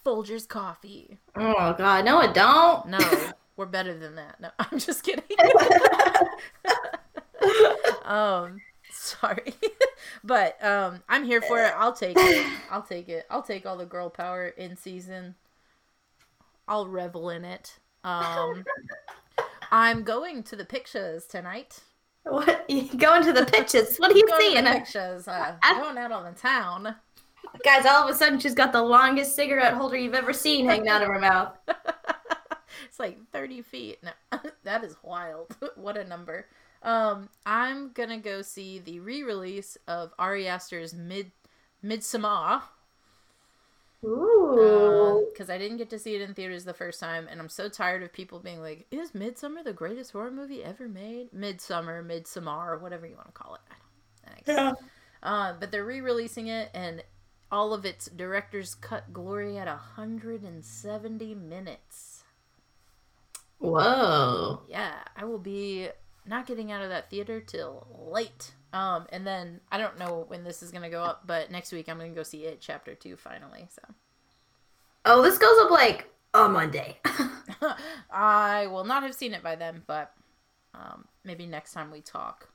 Folgers 0.06 0.48
coffee. 0.48 1.18
Oh 1.36 1.74
God, 1.78 2.06
no, 2.06 2.20
it 2.22 2.34
don't. 2.34 2.88
No, 2.88 3.00
we're 3.60 3.66
better 3.66 3.94
than 3.94 4.16
that. 4.16 4.40
No, 4.40 4.50
I'm 4.60 4.80
just 4.80 5.04
kidding. 5.04 5.26
um, 8.06 8.62
sorry, 8.90 9.54
but 10.24 10.64
um, 10.64 11.04
I'm 11.10 11.26
here 11.26 11.42
for 11.42 11.60
it. 11.60 11.74
I'll 11.76 11.94
take 11.94 12.16
it. 12.18 12.48
I'll 12.72 12.82
take 12.82 13.10
it. 13.10 13.26
I'll 13.30 13.44
take 13.44 13.66
all 13.66 13.76
the 13.76 13.86
girl 13.86 14.10
power 14.10 14.48
in 14.48 14.78
season. 14.78 15.36
I'll 16.70 16.88
revel 16.88 17.30
in 17.30 17.44
it. 17.44 17.80
Um, 18.06 18.64
I'm 19.72 20.04
going 20.04 20.42
to 20.44 20.56
the 20.56 20.66
pictures 20.66 21.26
tonight. 21.26 21.82
What? 22.24 22.66
You 22.70 22.88
going 22.96 23.24
to 23.24 23.34
the 23.34 23.46
pictures? 23.46 23.98
What 23.98 24.12
are 24.12 24.18
you 24.18 24.26
Going 24.26 24.42
seeing? 24.42 24.66
pictures. 24.66 25.28
Uh, 25.28 25.56
going 25.64 25.98
out 25.98 26.14
on 26.14 26.24
the 26.24 26.40
town. 26.40 26.96
Guys, 27.66 27.86
all 27.86 28.08
of 28.08 28.10
a 28.10 28.18
sudden 28.18 28.40
she's 28.40 28.54
got 28.54 28.72
the 28.72 28.82
longest 28.82 29.36
cigarette 29.36 29.74
holder 29.74 29.98
you've 29.98 30.14
ever 30.14 30.32
seen 30.32 30.68
hanging 30.68 30.88
out 30.88 31.02
of 31.02 31.10
her 31.10 31.20
mouth. 31.20 31.58
It's 32.86 33.00
like 33.00 33.18
30 33.32 33.62
feet. 33.62 34.00
No, 34.04 34.12
that 34.64 34.84
is 34.84 34.96
wild. 35.04 35.56
what 35.76 35.98
a 35.98 36.04
number. 36.04 36.48
Um, 36.82 37.30
I'm 37.46 37.92
gonna 37.92 38.20
go 38.20 38.42
see 38.42 38.80
the 38.80 39.00
re-release 39.00 39.78
of 39.88 40.14
Ari 40.18 40.48
Aster's 40.48 40.94
Mid 40.94 41.32
Midsummer 41.82 42.62
Ooh. 44.04 45.28
because 45.32 45.50
I 45.50 45.58
didn't 45.58 45.78
get 45.78 45.90
to 45.90 46.00
see 46.00 46.16
it 46.16 46.22
in 46.22 46.34
theaters 46.34 46.64
the 46.64 46.74
first 46.74 47.02
time, 47.02 47.28
and 47.30 47.42
I'm 47.42 47.50
so 47.50 47.68
tired 47.68 48.02
of 48.02 48.14
people 48.14 48.40
being 48.40 48.62
like, 48.62 48.88
"Is 48.92 49.14
Midsummer 49.14 49.62
the 49.62 49.74
greatest 49.74 50.12
horror 50.12 50.32
movie 50.32 50.64
ever 50.64 50.88
made?" 50.88 51.34
Midsummer, 51.34 52.02
Midsummer, 52.02 52.78
whatever 52.78 53.06
you 53.06 53.16
want 53.16 53.28
to 53.28 53.34
call 53.34 53.56
it. 53.56 53.62
I 54.26 54.32
don't. 54.46 54.56
That. 54.56 54.78
Uh, 55.22 55.54
but 55.60 55.72
they're 55.72 55.86
re-releasing 55.86 56.48
it, 56.48 56.70
and 56.74 57.04
all 57.52 57.74
of 57.74 57.86
its 57.86 58.06
director's 58.06 58.76
cut 58.76 59.12
glory 59.12 59.58
at 59.58 59.68
170 59.68 61.36
minutes. 61.36 62.09
Whoa. 63.60 64.62
Yeah, 64.68 64.96
I 65.16 65.26
will 65.26 65.40
be 65.40 65.90
not 66.26 66.48
getting 66.48 66.72
out 66.72 66.82
of 66.82 66.90
that 66.90 67.10
theater 67.10 67.40
till 67.42 67.88
late. 68.12 68.52
Um, 68.72 69.08
and 69.12 69.26
then 69.26 69.62
I 69.72 69.78
don't 69.78 69.98
know 69.98 70.26
when 70.28 70.44
this 70.44 70.62
is 70.62 70.72
gonna 70.72 70.90
go 70.90 71.04
up, 71.04 71.24
but 71.26 71.52
next 71.52 71.72
week 71.72 71.90
I'm 71.90 71.98
gonna 71.98 72.10
go 72.10 72.24
see 72.24 72.46
it 72.46 72.60
chapter 72.62 72.96
two 72.96 73.16
finally. 73.16 73.68
So 73.70 73.82
Oh, 75.06 75.22
this 75.22 75.38
goes 75.38 75.58
up 75.60 75.72
like 75.72 76.10
on 76.34 76.54
Monday. 76.54 77.00
I 78.12 78.68
will 78.68 78.84
not 78.84 79.04
have 79.04 79.16
seen 79.16 79.34
it 79.34 79.44
by 79.44 79.56
then, 79.56 79.84
but 79.88 80.14
um, 80.74 81.06
maybe 81.24 81.46
next 81.46 81.74
time 81.74 81.92
we 81.92 82.02
talk, 82.02 82.50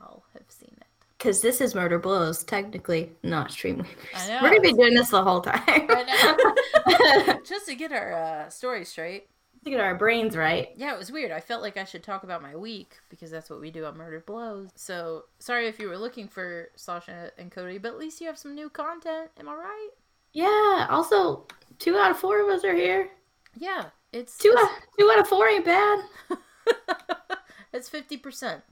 I'll 0.00 0.24
have 0.34 0.44
seen 0.48 0.74
it. 0.76 0.86
Because 1.16 1.40
this 1.40 1.60
is 1.60 1.74
Murder 1.74 1.98
Blows, 1.98 2.44
technically 2.44 3.12
not 3.22 3.50
Stream 3.50 3.78
Weavers. 3.78 3.96
I 4.14 4.28
know. 4.28 4.40
We're 4.42 4.54
to 4.56 4.60
be 4.60 4.72
doing 4.72 4.94
this 4.94 5.08
the 5.08 5.22
whole 5.22 5.40
time. 5.40 5.88
Just 7.44 7.66
to 7.66 7.74
get 7.74 7.92
our 7.92 8.12
uh, 8.12 8.48
story 8.50 8.84
straight. 8.84 9.28
To 9.64 9.70
get 9.70 9.80
our 9.80 9.94
brains 9.94 10.36
right. 10.36 10.68
Yeah, 10.76 10.92
it 10.94 10.98
was 10.98 11.10
weird. 11.10 11.32
I 11.32 11.40
felt 11.40 11.62
like 11.62 11.76
I 11.76 11.84
should 11.84 12.02
talk 12.02 12.22
about 12.22 12.42
my 12.42 12.54
week 12.54 12.98
because 13.08 13.30
that's 13.30 13.48
what 13.48 13.60
we 13.60 13.70
do 13.70 13.86
on 13.86 13.96
Murder 13.96 14.22
Blows. 14.26 14.68
So 14.74 15.24
sorry 15.38 15.68
if 15.68 15.78
you 15.78 15.88
were 15.88 15.96
looking 15.96 16.28
for 16.28 16.68
Sasha 16.76 17.30
and 17.38 17.50
Cody, 17.50 17.78
but 17.78 17.92
at 17.92 17.98
least 17.98 18.20
you 18.20 18.26
have 18.26 18.38
some 18.38 18.54
new 18.54 18.68
content. 18.68 19.30
Am 19.38 19.48
I 19.48 19.54
right? 19.54 19.88
Yeah. 20.32 20.86
Also, 20.90 21.46
two 21.78 21.96
out 21.96 22.10
of 22.10 22.18
four 22.18 22.42
of 22.42 22.48
us 22.48 22.64
are 22.64 22.74
here. 22.74 23.08
Yeah, 23.56 23.86
it's 24.12 24.36
Two 24.36 24.54
out, 24.58 24.70
two 24.98 25.10
out 25.10 25.20
of 25.20 25.28
four 25.28 25.48
ain't 25.48 25.64
bad. 25.64 26.00
it's 27.72 27.88
fifty 27.88 28.16
percent. 28.16 28.62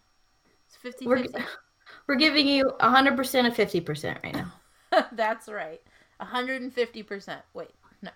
It's 0.73 0.77
50 0.77 1.07
We're, 1.07 1.27
we're 2.07 2.17
giving 2.17 2.49
you 2.49 2.73
100% 2.81 3.47
of 3.47 3.55
50% 3.55 4.23
right 4.25 4.35
now. 4.35 4.53
That's 5.13 5.49
right. 5.49 5.83
150%. 6.21 7.43
Wait, 7.53 7.71
no. 8.01 8.11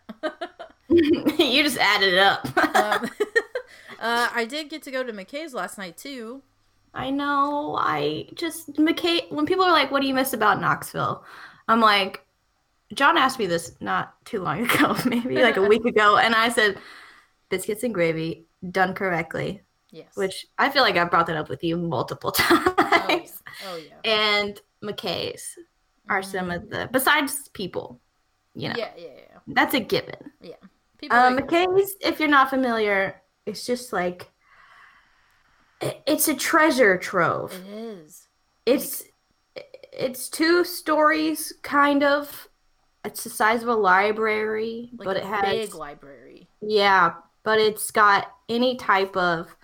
you 0.89 1.63
just 1.63 1.79
added 1.79 2.15
it 2.15 2.19
up. 2.19 2.45
um, 2.77 3.11
uh, 4.01 4.29
I 4.33 4.45
did 4.49 4.69
get 4.69 4.83
to 4.85 4.91
go 4.91 5.03
to 5.03 5.13
McKay's 5.13 5.55
last 5.55 5.79
night 5.79 5.97
too. 5.97 6.43
I 6.95 7.11
know. 7.11 7.77
I 7.79 8.29
just 8.35 8.73
McKay. 8.75 9.31
When 9.31 9.45
people 9.47 9.65
are 9.65 9.73
like, 9.73 9.91
"What 9.91 10.01
do 10.01 10.09
you 10.09 10.15
miss 10.15 10.33
about 10.33 10.61
Knoxville?" 10.61 11.25
I'm 11.69 11.81
like, 11.81 12.25
John 12.95 13.19
asked 13.19 13.39
me 13.39 13.47
this 13.47 13.73
not 13.81 14.15
too 14.25 14.41
long 14.41 14.65
ago, 14.71 14.97
maybe 15.05 15.43
like 15.43 15.57
a 15.57 15.63
week 15.63 15.85
ago, 15.85 16.17
and 16.17 16.35
I 16.35 16.49
said, 16.49 16.79
"Biscuits 17.51 17.83
and 17.83 17.93
gravy 17.93 18.47
done 18.71 18.95
correctly," 18.95 19.61
Yes. 19.91 20.09
which 20.15 20.47
I 20.59 20.71
feel 20.71 20.83
like 20.83 20.97
I've 20.97 21.11
brought 21.11 21.27
that 21.27 21.37
up 21.37 21.49
with 21.49 21.63
you 21.63 21.77
multiple 21.77 22.33
times. 22.33 22.63
Oh 22.89 23.07
yeah. 23.09 23.27
Oh, 23.69 23.77
yeah. 23.77 24.11
And 24.11 24.61
McKay's 24.83 25.59
are 26.09 26.23
some 26.23 26.51
of 26.51 26.71
the 26.71 26.89
besides 26.93 27.49
people, 27.53 28.01
you 28.55 28.69
know, 28.69 28.75
Yeah, 28.79 28.91
yeah, 28.97 29.09
yeah. 29.17 29.39
that's 29.49 29.75
a 29.75 29.81
given. 29.81 30.17
People 30.99 31.17
Um, 31.17 31.37
like- 31.37 31.47
McKay's, 31.47 31.95
if 32.01 32.19
you're 32.21 32.29
not 32.29 32.51
familiar, 32.51 33.23
it's 33.45 33.65
just 33.67 33.93
like 33.93 34.31
it's 36.07 36.29
a 36.29 36.35
treasure 36.35 36.97
trove. 36.97 37.53
it 37.55 37.71
is. 37.71 38.29
It's 38.65 39.05
it's 39.93 40.29
two 40.29 40.65
stories, 40.65 41.53
kind 41.63 42.03
of. 42.03 42.49
It's 43.05 43.25
the 43.25 43.31
size 43.31 43.63
of 43.63 43.69
a 43.69 43.75
library, 43.75 44.91
Like 44.99 45.05
but 45.07 45.17
a 45.17 45.21
it 45.21 45.25
has 45.27 45.43
big 45.69 45.75
library. 45.75 46.49
yeah, 46.61 47.15
but 47.45 47.59
it's 47.61 47.91
got 47.91 48.31
any 48.49 48.77
type 48.77 49.17
of. 49.17 49.55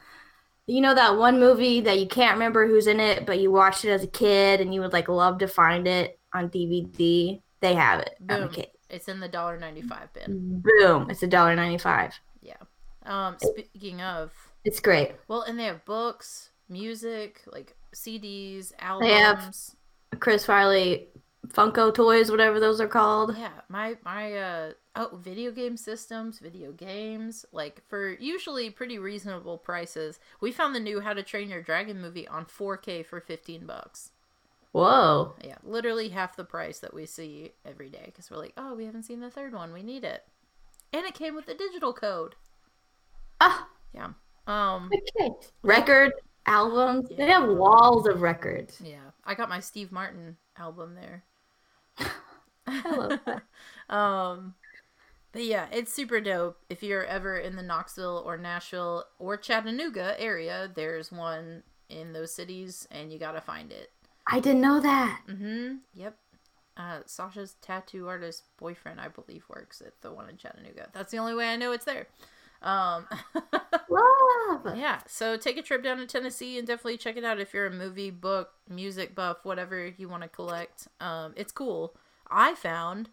You 0.67 0.81
know 0.81 0.95
that 0.95 1.17
one 1.17 1.41
movie 1.41 1.81
that 1.81 1.99
you 1.99 2.07
can't 2.07 2.35
remember 2.35 2.67
who's 2.69 2.87
in 2.87 3.01
it, 3.01 3.27
but 3.27 3.41
you 3.41 3.51
watched 3.51 3.85
it 3.85 3.91
as 3.91 4.05
a 4.05 4.07
kid 4.07 4.61
and 4.61 4.73
you 4.73 4.81
would 4.81 4.93
like 4.93 5.09
love 5.09 5.39
to 5.39 5.49
find 5.49 5.89
it 5.89 6.19
on 6.33 6.49
DVD. 6.51 7.43
They 7.61 7.75
have 7.75 8.01
it. 8.01 8.15
Boom. 8.21 8.45
It's 8.92 9.08
in 9.08 9.18
the 9.18 9.28
dollar 9.28 9.58
ninety 9.58 9.82
five 9.82 10.12
bin. 10.12 10.62
Boom! 10.62 11.11
It's 11.11 11.22
a 11.22 11.26
dollar 11.26 11.56
ninety 11.56 11.78
five. 11.78 12.12
Yeah. 12.40 12.56
Um, 13.04 13.37
speaking 13.40 14.00
of, 14.00 14.30
It's 14.64 14.78
great. 14.78 15.12
well, 15.26 15.42
and 15.42 15.58
they 15.58 15.64
have 15.64 15.84
books, 15.84 16.50
music, 16.68 17.40
like 17.50 17.75
CDs, 17.94 18.72
albums. 18.78 19.08
They 19.11 19.18
have- 19.18 20.20
Chris 20.20 20.44
Farley 20.44 21.08
Funko 21.49 21.92
toys, 21.92 22.30
whatever 22.30 22.61
those 22.61 22.80
are 22.80 22.87
called. 22.87 23.37
Yeah, 23.37 23.49
my 23.68 23.96
my 24.04 24.37
uh 24.37 24.72
oh, 24.94 25.18
video 25.20 25.50
game 25.50 25.76
systems, 25.76 26.38
video 26.38 26.70
games, 26.72 27.44
like 27.50 27.82
for 27.88 28.12
usually 28.12 28.70
pretty 28.70 28.99
reasonable 28.99 29.58
prices. 29.58 30.20
We 30.40 30.52
found 30.52 30.75
the 30.75 30.80
new 30.80 31.00
How 31.00 31.14
to 31.14 31.22
Train 31.22 31.49
Your 31.49 31.62
Dragon 31.62 32.00
movie 32.00 32.28
on 32.28 32.44
4K 32.44 33.04
for 33.06 33.20
15 33.20 33.66
bucks. 33.66 34.11
Whoa. 34.73 35.35
Yeah, 35.45 35.57
literally 35.64 36.09
half 36.09 36.37
the 36.37 36.45
price 36.45 36.79
that 36.81 36.95
we 36.95 37.07
see 37.07 37.52
every 37.64 37.91
day 37.91 38.02
because 38.07 38.31
we're 38.31 38.38
like, 38.38 38.55
oh, 38.57 38.75
we 38.75 38.87
haven't 38.87 39.02
seen 39.05 39.21
the 39.21 39.31
third 39.31 39.52
one, 39.52 39.73
we 39.73 39.83
need 39.83 40.05
it, 40.05 40.25
and 40.93 41.05
it 41.07 41.14
came 41.14 41.35
with 41.35 41.47
the 41.47 41.55
digital 41.55 41.93
code. 41.93 42.35
Ah, 43.41 43.69
Yeah. 43.95 44.11
Um. 44.47 44.91
okay. 45.21 45.31
Record 45.62 46.12
albums. 46.47 47.09
They 47.17 47.26
have 47.26 47.49
walls 47.49 48.09
of 48.09 48.23
records. 48.23 48.81
Yeah, 48.83 49.11
I 49.25 49.35
got 49.35 49.49
my 49.49 49.61
Steve 49.61 49.93
Martin 49.93 50.37
album 50.59 50.95
there. 50.95 51.25
I 52.67 52.97
love 52.97 53.21
that. 53.26 53.43
um, 53.95 54.55
but 55.33 55.45
yeah, 55.45 55.67
it's 55.73 55.93
super 55.93 56.21
dope. 56.21 56.59
If 56.71 56.83
you're 56.83 57.05
ever 57.05 57.37
in 57.38 57.57
the 57.57 57.62
Knoxville 57.62 58.23
or 58.26 58.37
Nashville 58.37 59.05
or 59.19 59.37
Chattanooga 59.37 60.21
area, 60.21 60.71
there's 60.75 61.12
one 61.12 61.62
in 61.88 62.12
those 62.12 62.35
cities, 62.35 62.87
and 62.91 63.12
you 63.12 63.19
gotta 63.19 63.41
find 63.41 63.71
it. 63.73 63.91
I 64.26 64.41
didn't 64.41 64.61
know 64.61 64.81
that. 64.81 65.21
Mm-hmm. 65.29 65.76
Yep. 65.95 66.17
Uh, 66.76 67.00
Sasha's 67.07 67.57
tattoo 67.61 68.09
artist 68.09 68.45
boyfriend, 68.59 69.00
I 69.00 69.09
believe, 69.09 69.45
works 69.49 69.83
at 69.85 69.93
the 70.00 70.12
one 70.12 70.29
in 70.29 70.37
Chattanooga. 70.37 70.88
That's 70.93 71.12
the 71.12 71.19
only 71.19 71.35
way 71.35 71.49
I 71.49 71.57
know 71.57 71.73
it's 71.73 71.85
there. 71.85 72.07
Um, 72.62 73.07
Love. 73.91 74.76
yeah. 74.76 75.00
So 75.07 75.37
take 75.37 75.59
a 75.59 75.62
trip 75.62 75.83
down 75.83 75.99
to 75.99 76.07
Tennessee 76.07 76.59
and 76.59 76.67
definitely 76.67 76.97
check 76.97 77.17
it 77.17 77.25
out 77.25 77.41
if 77.41 77.52
you're 77.52 77.67
a 77.67 77.71
movie, 77.71 78.11
book, 78.11 78.50
music 78.71 79.14
buff, 79.14 79.38
whatever 79.43 79.87
you 79.97 80.09
want 80.09 80.23
to 80.23 80.29
collect. 80.29 80.88
Um, 81.00 81.35
it's 81.37 81.52
cool. 81.52 81.95
I 82.31 82.55
found 82.55 83.11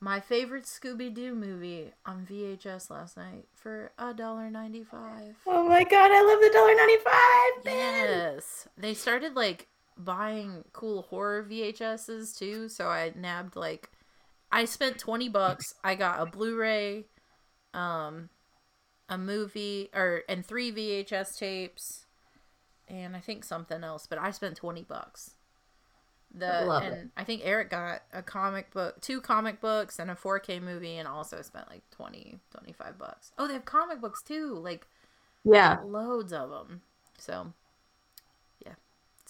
my 0.00 0.20
favorite 0.20 0.64
Scooby 0.64 1.12
Doo 1.12 1.34
movie 1.34 1.92
on 2.06 2.26
VHS 2.30 2.90
last 2.90 3.16
night 3.16 3.46
for 3.54 3.90
a 3.98 4.12
dollar 4.12 4.50
ninety 4.50 4.84
five. 4.84 5.34
Oh 5.46 5.66
my 5.66 5.82
god, 5.82 6.10
I 6.12 6.22
love 6.22 6.40
the 6.40 6.50
dollar 6.52 6.74
ninety 6.76 6.98
five. 7.02 7.74
Yes. 7.74 8.68
They 8.76 8.92
started 8.94 9.34
like 9.34 9.66
buying 9.96 10.64
cool 10.72 11.02
horror 11.02 11.44
VHSs 11.48 12.36
too, 12.36 12.68
so 12.68 12.88
I 12.88 13.12
nabbed 13.16 13.56
like 13.56 13.90
I 14.50 14.64
spent 14.66 14.98
20 14.98 15.28
bucks. 15.28 15.74
I 15.82 15.94
got 15.94 16.20
a 16.20 16.26
Blu-ray 16.26 17.04
um 17.72 18.28
a 19.08 19.18
movie 19.18 19.90
or 19.94 20.22
and 20.28 20.44
3 20.46 20.72
VHS 20.72 21.36
tapes 21.38 22.06
and 22.88 23.16
I 23.16 23.20
think 23.20 23.44
something 23.44 23.82
else, 23.82 24.06
but 24.06 24.18
I 24.18 24.30
spent 24.30 24.56
20 24.56 24.82
bucks. 24.82 25.32
The 26.36 26.64
Love 26.66 26.82
and 26.82 26.94
it. 26.94 27.08
I 27.16 27.24
think 27.24 27.42
Eric 27.44 27.70
got 27.70 28.02
a 28.12 28.22
comic 28.22 28.72
book, 28.72 29.00
two 29.00 29.20
comic 29.20 29.60
books 29.60 29.98
and 29.98 30.10
a 30.10 30.14
4K 30.14 30.60
movie 30.60 30.96
and 30.96 31.06
also 31.06 31.42
spent 31.42 31.70
like 31.70 31.88
20 31.92 32.40
25 32.50 32.98
bucks. 32.98 33.32
Oh, 33.38 33.46
they 33.46 33.54
have 33.54 33.64
comic 33.64 34.00
books 34.00 34.22
too. 34.22 34.54
Like 34.54 34.86
Yeah. 35.44 35.78
loads 35.84 36.32
of 36.32 36.50
them. 36.50 36.82
So, 37.18 37.52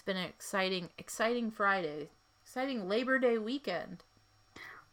been 0.04 0.16
an 0.16 0.26
exciting, 0.28 0.90
exciting 0.99 1.50
Friday, 1.50 2.08
exciting 2.42 2.88
Labor 2.88 3.18
Day 3.18 3.38
weekend. 3.38 4.04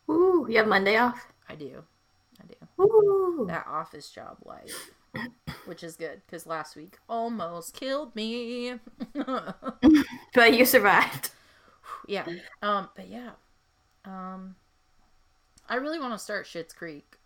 Ooh, 0.10 0.46
you 0.50 0.58
have 0.58 0.68
Monday 0.68 0.98
off. 0.98 1.34
I 1.50 1.56
do, 1.56 1.84
I 2.41 2.46
do 2.48 2.84
Ooh. 2.84 3.46
that 3.48 3.65
office 3.68 4.10
job 4.10 4.38
life, 4.46 4.91
which 5.65 5.84
is 5.84 5.96
good 5.96 6.22
because 6.25 6.46
last 6.46 6.75
week 6.75 6.98
almost 7.10 7.74
killed 7.75 8.15
me. 8.15 8.75
But 10.34 10.58
you 10.58 10.65
survived. 10.65 11.32
yeah, 12.08 12.25
um, 12.62 12.89
but 12.96 13.10
yeah, 13.10 13.32
um, 14.06 14.56
I 15.70 15.75
really 15.75 16.00
want 16.00 16.13
to 16.13 16.20
start 16.20 16.46
Schitt's 16.46 16.74
Creek. 16.74 17.18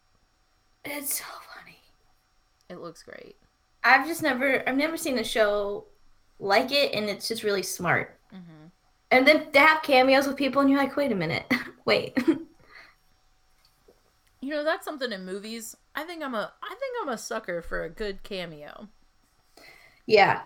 It's 0.83 1.19
so 1.19 1.25
funny. 1.55 1.77
It 2.69 2.81
looks 2.81 3.03
great. 3.03 3.35
I've 3.83 4.07
just 4.07 4.23
never 4.23 4.67
I've 4.67 4.77
never 4.77 4.97
seen 4.97 5.17
a 5.19 5.23
show 5.23 5.85
like 6.39 6.71
it 6.71 6.93
and 6.93 7.09
it's 7.09 7.27
just 7.27 7.43
really 7.43 7.63
smart. 7.63 8.19
hmm 8.31 8.71
And 9.11 9.27
then 9.27 9.47
they 9.53 9.59
have 9.59 9.83
cameos 9.83 10.27
with 10.27 10.37
people 10.37 10.61
and 10.61 10.69
you're 10.69 10.79
like, 10.79 10.97
wait 10.97 11.11
a 11.11 11.15
minute. 11.15 11.45
wait. 11.85 12.17
You 14.39 14.51
know 14.51 14.63
that's 14.63 14.85
something 14.85 15.11
in 15.11 15.25
movies. 15.25 15.75
I 15.93 16.03
think 16.05 16.23
I'm 16.23 16.35
a, 16.35 16.53
I 16.63 16.69
think 16.69 16.95
I'm 17.01 17.09
a 17.09 17.17
sucker 17.17 17.61
for 17.61 17.83
a 17.83 17.89
good 17.89 18.23
cameo. 18.23 18.89
yeah. 20.05 20.41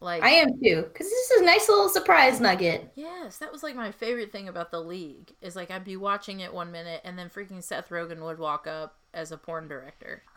Like 0.00 0.22
I 0.22 0.30
am 0.30 0.60
too. 0.62 0.82
Because 0.82 1.08
this 1.08 1.30
is 1.30 1.40
a 1.42 1.44
nice 1.44 1.68
little 1.68 1.88
surprise 1.88 2.40
nugget. 2.40 2.92
Yes, 2.94 3.38
that 3.38 3.52
was 3.52 3.62
like 3.62 3.74
my 3.74 3.90
favorite 3.90 4.32
thing 4.32 4.48
about 4.48 4.70
the 4.70 4.80
league 4.80 5.34
is 5.40 5.56
like 5.56 5.70
I'd 5.70 5.84
be 5.84 5.96
watching 5.96 6.40
it 6.40 6.52
one 6.52 6.70
minute 6.70 7.00
and 7.04 7.18
then 7.18 7.30
freaking 7.30 7.62
Seth 7.62 7.88
Rogen 7.88 8.22
would 8.22 8.38
walk 8.38 8.66
up 8.66 8.98
as 9.14 9.32
a 9.32 9.38
porn 9.38 9.68
director. 9.68 10.22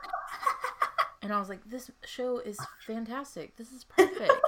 And 1.22 1.34
I 1.34 1.40
was 1.40 1.50
like, 1.50 1.62
this 1.66 1.90
show 2.06 2.40
is 2.40 2.68
fantastic. 2.80 3.56
This 3.58 3.72
is 3.72 3.84
perfect. 3.84 4.48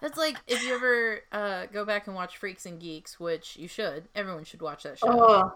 That's 0.00 0.18
like 0.18 0.36
if 0.46 0.62
you 0.62 0.74
ever 0.74 1.20
uh, 1.32 1.66
go 1.66 1.84
back 1.84 2.06
and 2.06 2.16
watch 2.16 2.36
Freaks 2.36 2.66
and 2.66 2.80
Geeks, 2.80 3.18
which 3.18 3.56
you 3.56 3.68
should. 3.68 4.08
Everyone 4.14 4.44
should 4.44 4.62
watch 4.62 4.82
that 4.84 4.98
show. 4.98 5.08
Oh. 5.08 5.52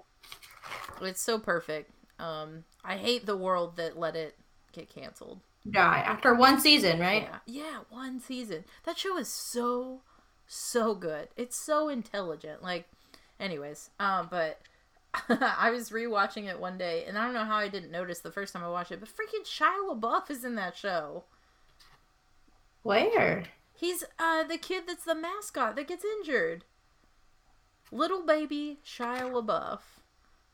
It's 1.02 1.22
so 1.22 1.38
perfect. 1.38 1.90
Um, 2.18 2.64
I 2.84 2.96
hate 2.96 3.26
the 3.26 3.36
world 3.36 3.76
that 3.76 3.98
let 3.98 4.16
it 4.16 4.36
get 4.72 4.88
canceled. 4.94 5.40
Die 5.70 5.98
after 5.98 6.34
one 6.34 6.58
season, 6.58 6.98
right? 6.98 7.28
Yeah, 7.46 7.62
yeah, 7.62 7.78
one 7.90 8.20
season. 8.20 8.64
That 8.84 8.98
show 8.98 9.18
is 9.18 9.28
so, 9.28 10.00
so 10.46 10.94
good. 10.94 11.28
It's 11.36 11.56
so 11.56 11.88
intelligent. 11.88 12.62
Like, 12.62 12.88
anyways, 13.38 13.90
um, 13.98 14.28
but 14.30 14.60
I 15.28 15.70
was 15.70 15.90
rewatching 15.90 16.48
it 16.48 16.58
one 16.58 16.78
day, 16.78 17.04
and 17.06 17.18
I 17.18 17.24
don't 17.24 17.34
know 17.34 17.44
how 17.44 17.56
I 17.56 17.68
didn't 17.68 17.90
notice 17.90 18.20
the 18.20 18.32
first 18.32 18.52
time 18.52 18.64
I 18.64 18.70
watched 18.70 18.92
it, 18.92 19.00
but 19.00 19.08
freaking 19.08 19.44
Shia 19.44 20.00
LaBeouf 20.00 20.30
is 20.30 20.44
in 20.44 20.54
that 20.54 20.76
show. 20.76 21.24
Where? 22.82 23.44
He's 23.80 24.04
uh 24.18 24.44
the 24.44 24.58
kid 24.58 24.84
that's 24.86 25.04
the 25.04 25.14
mascot 25.14 25.74
that 25.76 25.88
gets 25.88 26.04
injured. 26.04 26.64
Little 27.90 28.26
baby 28.26 28.78
Shia 28.84 29.22
LaBeouf. 29.32 29.80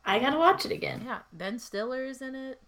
I 0.04 0.20
gotta 0.20 0.38
watch 0.38 0.64
it 0.64 0.70
again. 0.70 1.02
Yeah, 1.04 1.18
Ben 1.32 1.58
Stiller 1.58 2.04
is 2.04 2.22
in 2.22 2.36
it. 2.36 2.62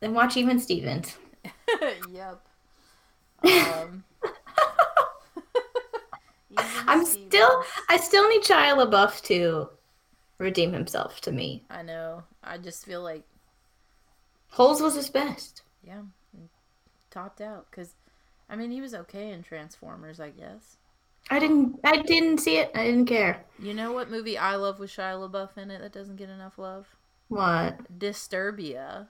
Then 0.00 0.14
watch 0.14 0.38
Even 0.38 0.58
Stevens. 0.58 1.18
yep. 2.10 2.40
Um, 3.44 4.04
I'm 6.56 7.04
Stevens. 7.04 7.26
still 7.28 7.64
I 7.90 7.98
still 7.98 8.28
need 8.30 8.42
Shia 8.42 8.74
LaBeouf 8.76 9.20
to 9.24 9.68
redeem 10.38 10.72
himself 10.72 11.20
to 11.22 11.32
me. 11.32 11.64
I 11.68 11.82
know. 11.82 12.22
I 12.42 12.56
just 12.56 12.86
feel 12.86 13.02
like 13.02 13.24
Holes 14.52 14.80
was 14.80 14.94
his 14.94 15.10
best. 15.10 15.60
yeah, 15.86 16.00
topped 17.10 17.42
out 17.42 17.66
because 17.70 17.94
I 18.48 18.56
mean 18.56 18.70
he 18.70 18.80
was 18.80 18.94
okay 18.94 19.30
in 19.30 19.42
Transformers, 19.42 20.20
I 20.20 20.30
guess. 20.30 20.76
I 21.30 21.38
didn't 21.38 21.78
I 21.84 21.98
didn't 21.98 22.38
see 22.38 22.56
it. 22.58 22.70
I 22.74 22.84
didn't 22.84 23.06
care. 23.06 23.44
You 23.58 23.74
know 23.74 23.92
what 23.92 24.10
movie 24.10 24.38
I 24.38 24.56
love 24.56 24.78
with 24.78 24.90
Shia 24.90 25.18
LaBeouf 25.30 25.58
in 25.58 25.70
it 25.70 25.80
that 25.80 25.92
doesn't 25.92 26.16
get 26.16 26.30
enough 26.30 26.58
love? 26.58 26.96
What? 27.28 27.78
Disturbia. 27.98 29.08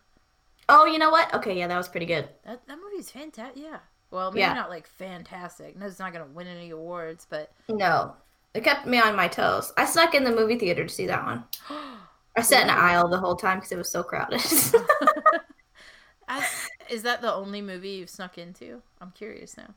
Oh, 0.69 0.85
you 0.87 0.99
know 0.99 1.11
what? 1.11 1.33
Okay, 1.35 1.57
yeah, 1.59 1.67
that 1.69 1.77
was 1.77 1.89
pretty 1.89 2.07
good. 2.07 2.29
That 2.45 2.67
that 2.67 2.79
movie's 2.83 3.11
fantastic. 3.11 3.63
Yeah. 3.63 3.79
Well, 4.11 4.33
maybe 4.33 4.41
Yeah. 4.41 4.55
not 4.55 4.71
like 4.71 4.87
fantastic. 4.87 5.77
No, 5.77 5.87
it's 5.87 5.99
not 5.99 6.13
gonna 6.13 6.27
win 6.27 6.47
any 6.47 6.71
awards, 6.71 7.27
but 7.29 7.53
No. 7.69 8.17
It 8.55 8.65
kept 8.65 8.87
me 8.87 8.99
on 8.99 9.15
my 9.15 9.29
toes. 9.29 9.73
I 9.77 9.85
snuck 9.85 10.15
in 10.15 10.25
the 10.25 10.33
movie 10.33 10.59
theater 10.59 10.85
to 10.85 10.89
see 10.93 11.07
that 11.07 11.25
one. 11.25 11.45
I 12.37 12.43
sat 12.43 12.63
in 12.63 12.71
an 12.71 12.77
aisle 12.79 13.09
the 13.09 13.19
whole 13.19 13.37
time 13.37 13.59
because 13.59 13.73
it 13.73 13.79
was 13.79 13.91
so 13.91 14.03
crowded. 14.03 14.41
As, 16.29 16.68
is 16.91 17.03
that 17.03 17.21
the 17.23 17.33
only 17.33 17.61
movie 17.63 17.91
you've 17.91 18.11
snuck 18.11 18.39
into? 18.39 18.83
I'm 19.01 19.11
curious 19.13 19.57
now. 19.57 19.75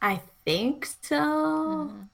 I 0.00 0.22
think 0.44 0.86
so. 1.02 1.16
Mhm. 1.20 2.08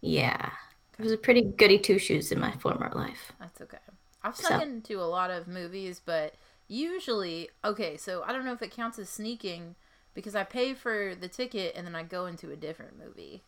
Yeah. 0.00 0.50
It 0.98 1.02
was 1.02 1.12
a 1.12 1.16
pretty 1.16 1.42
goody 1.42 1.78
two 1.78 1.98
shoes 1.98 2.30
in 2.30 2.38
my 2.40 2.52
former 2.52 2.90
life. 2.94 3.32
That's 3.38 3.60
okay. 3.60 3.78
I've 4.22 4.36
snuck 4.36 4.60
So- 4.60 4.60
into 4.60 5.00
a 5.00 5.04
lot 5.04 5.30
of 5.30 5.46
movies, 5.48 6.00
but 6.04 6.34
usually, 6.68 7.50
okay, 7.64 7.96
so 7.96 8.22
I 8.22 8.32
don't 8.32 8.44
know 8.44 8.52
if 8.52 8.62
it 8.62 8.70
counts 8.70 8.98
as 8.98 9.08
sneaking 9.10 9.76
because 10.14 10.34
I 10.34 10.44
pay 10.44 10.74
for 10.74 11.14
the 11.14 11.28
ticket 11.28 11.74
and 11.76 11.86
then 11.86 11.94
I 11.94 12.02
go 12.04 12.26
into 12.26 12.50
a 12.50 12.56
different 12.56 12.98
movie 12.98 13.42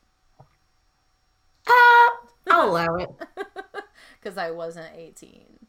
Uh, 1.66 2.10
I'll 2.50 2.68
allow 2.70 2.94
it. 2.96 3.10
because 4.20 4.38
I 4.38 4.50
wasn't 4.50 4.94
18. 4.94 5.65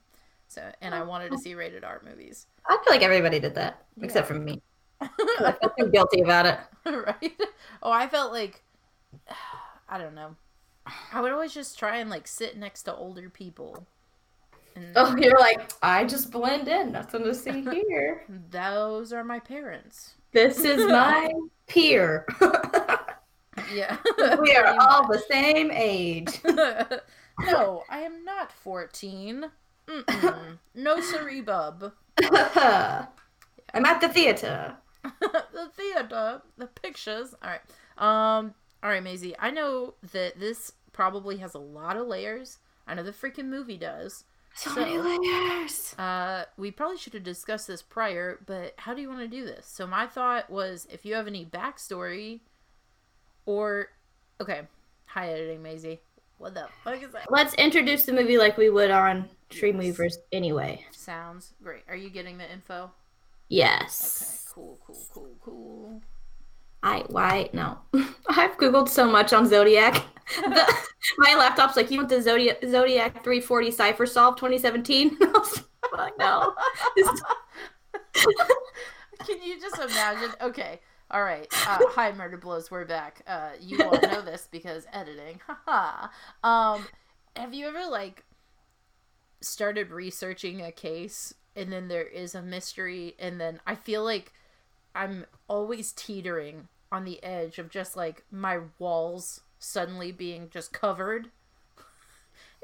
So, 0.58 0.72
and 0.82 0.96
I 0.96 1.02
oh, 1.02 1.06
wanted 1.06 1.30
to 1.30 1.36
Oh. 1.36 1.40
see 1.40 1.54
rated 1.54 1.84
R 1.84 2.02
movies. 2.04 2.48
I 2.68 2.78
feel 2.84 2.92
like 2.92 3.04
everybody 3.04 3.40
did 3.40 3.54
that, 3.56 3.86
except 4.02 4.26
Yeah. 4.28 4.34
for 4.36 4.40
me. 4.40 4.62
I 5.02 5.56
feel 5.78 5.88
guilty 5.90 6.22
about 6.22 6.48
it. 6.48 6.60
right? 6.86 7.40
Oh, 7.84 7.92
I 7.92 8.08
felt 8.08 8.32
like 8.32 8.64
I 9.90 10.00
don't 10.00 10.16
know. 10.16 10.36
I 11.14 11.22
would 11.22 11.32
always 11.32 11.54
just 11.54 11.78
try 11.78 11.98
and 11.98 12.10
like 12.10 12.28
sit 12.28 12.58
next 12.58 12.84
to 12.84 12.96
older 12.96 13.30
people. 13.30 13.86
And 14.76 14.88
Oh, 14.96 15.16
you're 15.16 15.40
like, 15.40 15.72
I 15.84 16.06
just 16.06 16.32
blend 16.32 16.68
in. 16.68 16.92
Nothing 16.92 17.24
to 17.26 17.36
see 17.36 17.62
here. 17.62 18.24
those 18.50 19.14
are 19.14 19.24
my 19.24 19.40
parents. 19.40 20.16
This 20.32 20.60
is 20.62 20.84
my 20.92 21.32
peer. 21.68 22.26
Yeah. 23.72 23.98
we 24.42 24.56
are 24.56 24.76
all 24.80 25.04
much. 25.04 25.12
the 25.12 25.24
same 25.30 25.70
age. 25.72 26.40
no, 26.46 27.84
I 27.90 28.00
am 28.00 28.24
not 28.26 28.52
14. 28.52 29.46
No 30.76 31.02
siree 31.02 31.42
bub. 31.42 31.92
I'm 32.22 33.86
at 33.86 34.02
the 34.02 34.10
theater. 34.10 34.76
the 35.04 35.72
theater, 35.76 36.42
the 36.58 36.68
pictures. 36.68 37.34
All 37.42 37.50
right. 37.50 37.62
Um. 37.98 38.54
All 38.84 38.92
right, 38.92 39.04
Mazie. 39.04 39.36
I 39.40 39.50
know 39.50 39.96
that 40.12 40.40
this 40.40 40.74
probably 40.94 41.38
has 41.38 41.56
a 41.56 41.60
lot 41.60 41.98
of 41.98 42.08
layers. 42.08 42.60
I 42.86 42.94
know 42.94 43.04
the 43.04 43.12
freaking 43.12 43.48
movie 43.48 43.78
does. 43.78 44.24
So, 44.56 44.74
many 44.74 44.98
layers. 44.98 45.94
Uh, 46.00 46.46
we 46.58 46.72
probably 46.72 46.98
should 46.98 47.14
have 47.14 47.24
discussed 47.24 47.68
this 47.68 47.84
prior, 47.84 48.40
but 48.46 48.74
how 48.78 48.96
do 48.96 49.02
you 49.02 49.10
want 49.10 49.22
to 49.22 49.28
do 49.28 49.46
this? 49.46 49.68
So 49.68 49.86
my 49.86 50.08
thought 50.08 50.50
was, 50.50 50.88
if 50.92 51.06
you 51.06 51.14
have 51.14 51.28
any 51.28 51.46
backstory, 51.46 52.40
or 53.46 53.90
okay, 54.42 54.62
high 55.06 55.30
editing 55.30 55.62
Mazie. 55.62 56.02
What 56.38 56.54
the 56.54 56.68
fuck 56.84 57.02
is 57.02 57.12
that? 57.14 57.32
Let's 57.32 57.54
introduce 57.56 58.06
the 58.06 58.14
movie 58.14 58.38
like 58.38 58.58
we 58.58 58.70
would 58.70 58.92
on 58.92 59.28
Streamweavers 59.50 60.18
anyway. 60.32 60.86
Sounds 60.92 61.54
great. 61.64 61.84
Are 61.88 61.96
you 61.96 62.10
getting 62.10 62.38
the 62.38 62.52
info? 62.52 62.92
Yes. 63.50 64.46
Okay, 64.52 64.54
cool, 64.54 64.80
cool, 64.86 65.08
cool, 65.14 65.36
cool. 65.42 66.02
I 66.84 67.04
why 67.08 67.50
no. 67.54 67.80
I've 68.30 68.58
googled 68.58 68.90
so 68.90 69.10
much 69.10 69.34
on 69.34 69.48
Zodiac. 69.48 70.04
The, 70.36 70.76
my 71.20 71.36
laptop's 71.36 71.78
like, 71.78 71.90
you 71.90 72.00
want 72.00 72.10
the 72.10 72.22
Zodiac 72.22 72.58
Zodiac 72.68 73.24
340 73.24 73.72
cipher 73.72 74.06
solve 74.06 74.36
2017? 74.36 75.18
I 75.22 75.26
was 75.26 75.64
like, 75.98 76.18
no. 76.20 76.54
Can 79.26 79.42
you 79.42 79.58
just 79.58 79.80
imagine? 79.80 80.32
Okay, 80.42 80.82
all 81.12 81.24
right. 81.24 81.48
Uh, 81.68 81.80
hi, 81.90 82.12
Murder 82.12 82.38
Blows. 82.38 82.70
We're 82.70 82.86
back. 82.86 83.22
Uh, 83.28 83.52
you 83.60 83.82
all 83.84 83.92
know 84.02 84.22
this 84.22 84.48
because 84.52 84.86
editing. 84.94 85.40
Haha. 85.66 86.08
um, 86.44 86.86
have 87.36 87.54
you 87.54 87.68
ever 87.68 87.86
like 87.90 88.24
started 89.42 89.92
researching 89.92 90.62
a 90.62 90.72
case 90.72 91.34
and 91.56 91.72
then 91.72 91.88
there 91.88 92.04
is 92.06 92.34
a 92.36 92.42
mystery 92.42 93.16
and 93.20 93.40
then 93.40 93.60
I 93.68 93.76
feel 93.76 94.04
like 94.04 94.34
I'm 94.96 95.26
always 95.48 95.92
teetering 95.92 96.68
on 96.92 97.06
the 97.06 97.24
edge 97.24 97.60
of 97.60 97.70
just 97.70 97.96
like 97.96 98.24
my 98.32 98.60
walls 98.80 99.42
suddenly 99.60 100.12
being 100.12 100.50
just 100.52 100.74
covered 100.74 101.30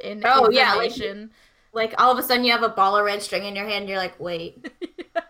in 0.04 0.24
Oh, 0.26 0.50
yeah, 0.52 0.74
like- 0.74 0.92
information. 0.92 1.30
like 1.74 1.94
all 2.00 2.12
of 2.12 2.18
a 2.18 2.24
sudden 2.24 2.44
you 2.44 2.52
have 2.52 2.64
a 2.64 2.70
ball 2.70 2.98
of 2.98 3.06
red 3.06 3.22
string 3.22 3.46
in 3.46 3.56
your 3.56 3.66
hand. 3.68 3.88
You're 3.88 3.98
like, 4.00 4.20
wait, 4.20 4.66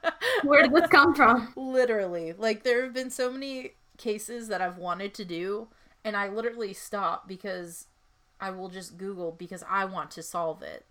where 0.44 0.62
did 0.63 0.74
this 0.74 0.88
come 0.89 1.13
from? 1.16 1.52
literally 1.56 2.34
like 2.34 2.63
there 2.63 2.84
have 2.84 2.94
been 2.94 3.10
so 3.10 3.32
many 3.32 3.72
cases 3.98 4.48
that 4.48 4.62
i've 4.62 4.78
wanted 4.78 5.13
to 5.13 5.24
do 5.26 5.68
and 6.04 6.16
i 6.18 6.28
literally 6.28 6.74
stop 6.74 7.28
because 7.28 7.88
i 8.42 8.50
will 8.50 8.70
just 8.70 8.98
google 8.98 9.32
because 9.32 9.63
i 9.70 9.86
want 9.86 10.12
to 10.12 10.22
solve 10.24 10.62
it 10.63 10.86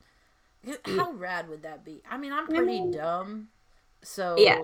how 0.87 1.12
rad 1.12 1.48
would 1.48 1.62
that 1.62 1.85
be 1.85 2.03
i 2.11 2.16
mean 2.16 2.33
i'm 2.33 2.46
pretty 2.46 2.64
mean- 2.66 2.90
dumb 2.92 3.48
so 4.05 4.35
Yeah. 4.37 4.59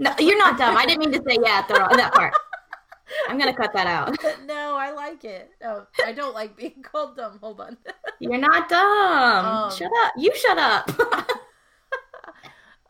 No, 0.00 0.12
you're 0.18 0.36
not 0.38 0.58
dumb. 0.58 0.76
I 0.76 0.84
didn't 0.86 0.98
mean 0.98 1.12
to 1.12 1.22
say 1.28 1.38
yeah 1.40 1.58
at 1.60 1.68
the 1.68 1.74
wrong, 1.74 1.90
that 1.96 2.12
part. 2.12 2.34
I'm 3.28 3.38
gonna 3.38 3.54
cut 3.54 3.72
that 3.74 3.86
out. 3.86 4.16
no 4.46 4.74
i 4.76 4.90
like 4.90 5.22
it 5.24 5.50
oh, 5.64 5.86
i 6.04 6.10
don't 6.12 6.34
like 6.34 6.56
being 6.56 6.82
called 6.82 7.16
dumb 7.16 7.38
hold 7.40 7.60
on 7.60 7.76
You're 8.18 8.38
not 8.38 8.68
dumb. 8.68 9.46
Um, 9.46 9.70
shut 9.70 9.90
up. 10.04 10.12
You 10.18 10.34
shut 10.34 10.58
up. 10.58 10.90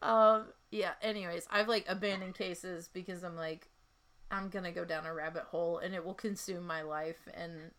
um 0.02 0.46
yeah 0.72 0.92
anyways 1.00 1.46
i've 1.50 1.68
like 1.68 1.84
abandoned 1.86 2.34
cases 2.34 2.88
because 2.92 3.22
i'm 3.22 3.36
like 3.36 3.68
i'm 4.30 4.48
gonna 4.48 4.72
go 4.72 4.84
down 4.84 5.06
a 5.06 5.14
rabbit 5.14 5.44
hole 5.44 5.78
and 5.78 5.94
it 5.94 6.04
will 6.04 6.14
consume 6.14 6.66
my 6.66 6.82
life 6.82 7.28
and 7.34 7.70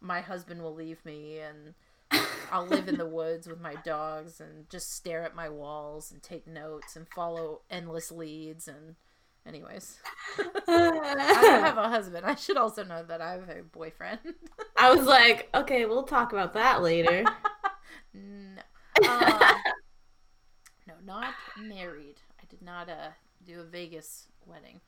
my 0.00 0.20
husband 0.20 0.60
will 0.60 0.74
leave 0.74 1.04
me 1.04 1.38
and 1.38 1.74
i'll 2.50 2.66
live 2.66 2.88
in 2.88 2.96
the 2.96 3.06
woods 3.08 3.46
with 3.46 3.60
my 3.60 3.74
dogs 3.84 4.40
and 4.40 4.68
just 4.68 4.94
stare 4.94 5.22
at 5.22 5.36
my 5.36 5.48
walls 5.48 6.10
and 6.10 6.22
take 6.22 6.46
notes 6.46 6.96
and 6.96 7.06
follow 7.14 7.60
endless 7.70 8.10
leads 8.10 8.66
and 8.66 8.96
anyways. 9.46 9.98
I 10.38 10.42
don't 10.68 11.64
have 11.64 11.78
a 11.78 11.88
husband. 11.88 12.26
I 12.26 12.34
should 12.34 12.56
also 12.56 12.84
know 12.84 13.02
that 13.02 13.20
i 13.20 13.32
have 13.32 13.48
a 13.48 13.62
boyfriend. 13.62 14.20
I 14.76 14.94
was 14.94 15.06
like, 15.06 15.48
okay, 15.54 15.86
we'll 15.86 16.04
talk 16.04 16.32
about 16.32 16.52
that 16.54 16.82
later. 16.82 17.24
no. 18.14 18.62
Um, 19.08 19.30
no 20.86 20.94
not 21.04 21.34
married 21.58 22.20
did 22.48 22.62
not 22.62 22.88
uh 22.88 23.10
do 23.46 23.60
a 23.60 23.64
vegas 23.64 24.26
wedding 24.46 24.80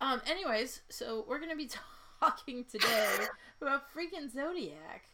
um 0.00 0.20
anyways 0.26 0.82
so 0.88 1.24
we're 1.28 1.38
gonna 1.38 1.56
be 1.56 1.68
talking 2.20 2.64
today 2.64 3.06
about 3.62 3.82
freaking 3.94 4.30
zodiac 4.32 5.04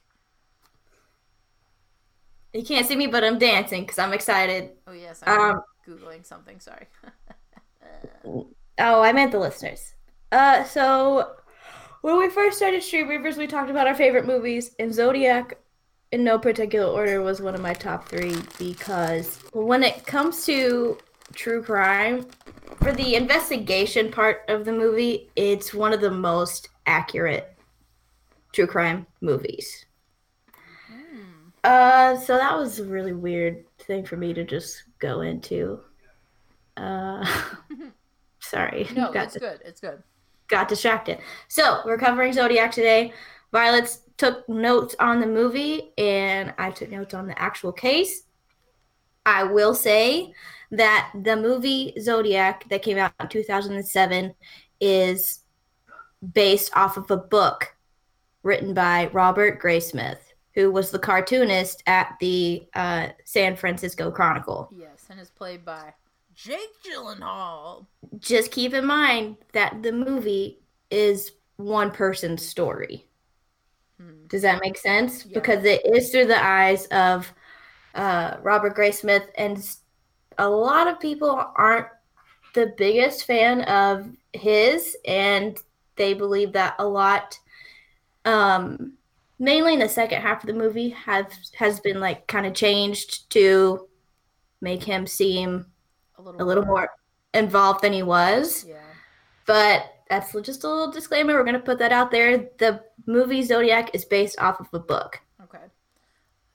you 2.52 2.62
can't 2.62 2.86
see 2.86 2.94
me, 2.94 3.08
but 3.08 3.24
I'm 3.24 3.36
dancing 3.38 3.82
because 3.82 3.98
I'm 3.98 4.12
excited. 4.12 4.70
oh 4.86 4.92
yes 4.92 5.22
i'm 5.26 5.56
Um, 5.56 5.62
googling 5.88 6.24
something 6.24 6.60
sorry 6.60 6.86
Oh, 8.78 9.02
I 9.02 9.12
meant 9.12 9.30
the 9.32 9.38
listeners. 9.38 9.94
Uh, 10.32 10.64
so 10.64 11.36
when 12.00 12.18
we 12.18 12.28
first 12.28 12.56
started 12.56 12.82
Stream 12.82 13.06
Weavers, 13.08 13.36
we 13.36 13.46
talked 13.46 13.70
about 13.70 13.86
our 13.86 13.94
favorite 13.94 14.26
movies, 14.26 14.74
and 14.80 14.92
Zodiac, 14.92 15.58
in 16.10 16.24
no 16.24 16.38
particular 16.38 16.86
order, 16.92 17.22
was 17.22 17.40
one 17.40 17.54
of 17.54 17.60
my 17.60 17.72
top 17.72 18.08
three 18.08 18.34
because 18.58 19.38
when 19.52 19.84
it 19.84 20.06
comes 20.06 20.44
to 20.46 20.98
true 21.34 21.62
crime, 21.62 22.26
for 22.82 22.92
the 22.92 23.14
investigation 23.14 24.10
part 24.10 24.42
of 24.48 24.64
the 24.64 24.72
movie, 24.72 25.30
it's 25.36 25.74
one 25.74 25.92
of 25.92 26.00
the 26.00 26.10
most 26.10 26.68
accurate 26.86 27.56
true 28.52 28.66
crime 28.66 29.06
movies. 29.20 29.86
Hmm. 30.86 31.48
Uh, 31.64 32.16
so 32.16 32.36
that 32.36 32.56
was 32.56 32.78
a 32.78 32.84
really 32.84 33.12
weird 33.12 33.64
thing 33.78 34.04
for 34.04 34.16
me 34.16 34.32
to 34.32 34.44
just 34.44 34.84
go 34.98 35.22
into. 35.22 35.80
Uh, 36.76 37.24
sorry, 38.40 38.88
no 38.94 39.12
got 39.12 39.26
it's 39.26 39.36
good 39.36 39.60
it's 39.64 39.80
good 39.80 40.02
got 40.48 40.68
distracted. 40.68 41.18
So 41.48 41.80
we're 41.84 41.98
covering 41.98 42.32
Zodiac 42.32 42.70
today. 42.70 43.12
Violet's 43.52 44.00
took 44.16 44.48
notes 44.48 44.94
on 44.98 45.20
the 45.20 45.26
movie, 45.26 45.92
and 45.98 46.54
I 46.58 46.70
took 46.70 46.90
notes 46.90 47.14
on 47.14 47.26
the 47.26 47.40
actual 47.40 47.72
case. 47.72 48.24
I 49.26 49.44
will 49.44 49.74
say 49.74 50.34
that 50.70 51.10
the 51.22 51.36
movie 51.36 51.94
Zodiac 52.00 52.68
that 52.68 52.82
came 52.82 52.98
out 52.98 53.12
in 53.20 53.28
2007 53.28 54.34
is 54.80 55.40
based 56.32 56.74
off 56.76 56.96
of 56.96 57.10
a 57.10 57.16
book 57.16 57.74
written 58.42 58.74
by 58.74 59.08
Robert 59.12 59.60
Graysmith, 59.60 60.18
who 60.54 60.70
was 60.70 60.90
the 60.90 60.98
cartoonist 60.98 61.82
at 61.86 62.16
the 62.20 62.66
uh, 62.74 63.08
San 63.24 63.56
Francisco 63.56 64.10
Chronicle. 64.10 64.70
yes 64.76 65.06
and 65.10 65.20
is 65.20 65.30
played 65.30 65.64
by 65.64 65.92
jake 66.34 66.70
gyllenhaal 66.82 67.86
just 68.18 68.50
keep 68.50 68.74
in 68.74 68.84
mind 68.84 69.36
that 69.52 69.82
the 69.82 69.92
movie 69.92 70.58
is 70.90 71.32
one 71.56 71.90
person's 71.90 72.44
story. 72.44 73.06
Hmm. 74.00 74.26
Does 74.28 74.42
that 74.42 74.60
make 74.62 74.76
sense? 74.76 75.24
Yeah. 75.26 75.34
Because 75.34 75.64
it 75.64 75.82
is 75.84 76.10
through 76.10 76.26
the 76.26 76.44
eyes 76.44 76.86
of 76.86 77.32
uh, 77.94 78.36
Robert 78.42 78.76
Graysmith, 78.76 79.26
and 79.36 79.58
a 80.38 80.48
lot 80.48 80.86
of 80.86 81.00
people 81.00 81.30
aren't 81.56 81.86
the 82.54 82.74
biggest 82.76 83.24
fan 83.24 83.62
of 83.62 84.08
his, 84.32 84.96
and 85.06 85.58
they 85.96 86.14
believe 86.14 86.52
that 86.52 86.74
a 86.78 86.86
lot, 86.86 87.38
um, 88.24 88.94
mainly 89.38 89.74
in 89.74 89.80
the 89.80 89.88
second 89.88 90.22
half 90.22 90.42
of 90.42 90.46
the 90.46 90.54
movie, 90.54 90.90
have 90.90 91.32
has 91.56 91.80
been 91.80 92.00
like 92.00 92.26
kind 92.26 92.46
of 92.46 92.54
changed 92.54 93.30
to 93.30 93.88
make 94.60 94.82
him 94.82 95.06
seem 95.06 95.66
a 96.18 96.22
little 96.22 96.42
a 96.42 96.44
little 96.44 96.64
more 96.64 96.90
involved 97.34 97.82
than 97.82 97.92
he 97.92 98.02
was. 98.02 98.64
yeah 98.66 98.76
But 99.46 99.90
that's 100.08 100.32
just 100.42 100.64
a 100.64 100.68
little 100.68 100.90
disclaimer. 100.90 101.34
We're 101.34 101.44
going 101.44 101.54
to 101.54 101.60
put 101.60 101.78
that 101.78 101.92
out 101.92 102.10
there. 102.10 102.48
The 102.58 102.82
movie 103.06 103.42
Zodiac 103.42 103.90
is 103.94 104.04
based 104.04 104.38
off 104.38 104.60
of 104.60 104.68
a 104.72 104.78
book. 104.78 105.20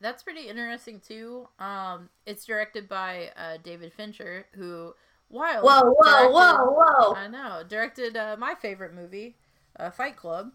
That's 0.01 0.23
pretty 0.23 0.47
interesting 0.47 0.99
too. 1.05 1.47
Um, 1.59 2.09
it's 2.25 2.45
directed 2.45 2.87
by 2.87 3.31
uh, 3.35 3.57
David 3.63 3.91
Fincher, 3.93 4.45
who 4.53 4.93
while 5.27 5.61
Whoa, 5.61 5.81
whoa, 5.97 6.03
directed- 6.03 6.33
whoa, 6.33 6.83
whoa. 6.85 7.13
I 7.15 7.27
know 7.27 7.63
directed 7.67 8.15
uh, 8.17 8.35
my 8.39 8.55
favorite 8.55 8.93
movie, 8.93 9.35
uh, 9.77 9.89
Fight 9.89 10.15
Club, 10.15 10.51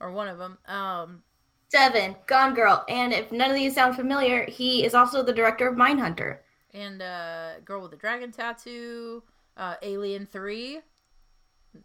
or 0.00 0.12
one 0.12 0.28
of 0.28 0.38
them. 0.38 0.58
Um, 0.68 1.22
Seven, 1.68 2.14
Gone 2.28 2.54
Girl. 2.54 2.84
And 2.88 3.12
if 3.12 3.32
none 3.32 3.50
of 3.50 3.56
these 3.56 3.74
sound 3.74 3.96
familiar, 3.96 4.44
he 4.44 4.84
is 4.84 4.94
also 4.94 5.22
the 5.22 5.32
director 5.32 5.66
of 5.68 5.74
Mindhunter. 5.76 6.38
and 6.72 7.02
uh, 7.02 7.58
Girl 7.64 7.82
with 7.82 7.90
the 7.90 7.96
Dragon 7.96 8.30
Tattoo, 8.30 9.22
uh, 9.56 9.74
Alien 9.82 10.26
Three. 10.26 10.78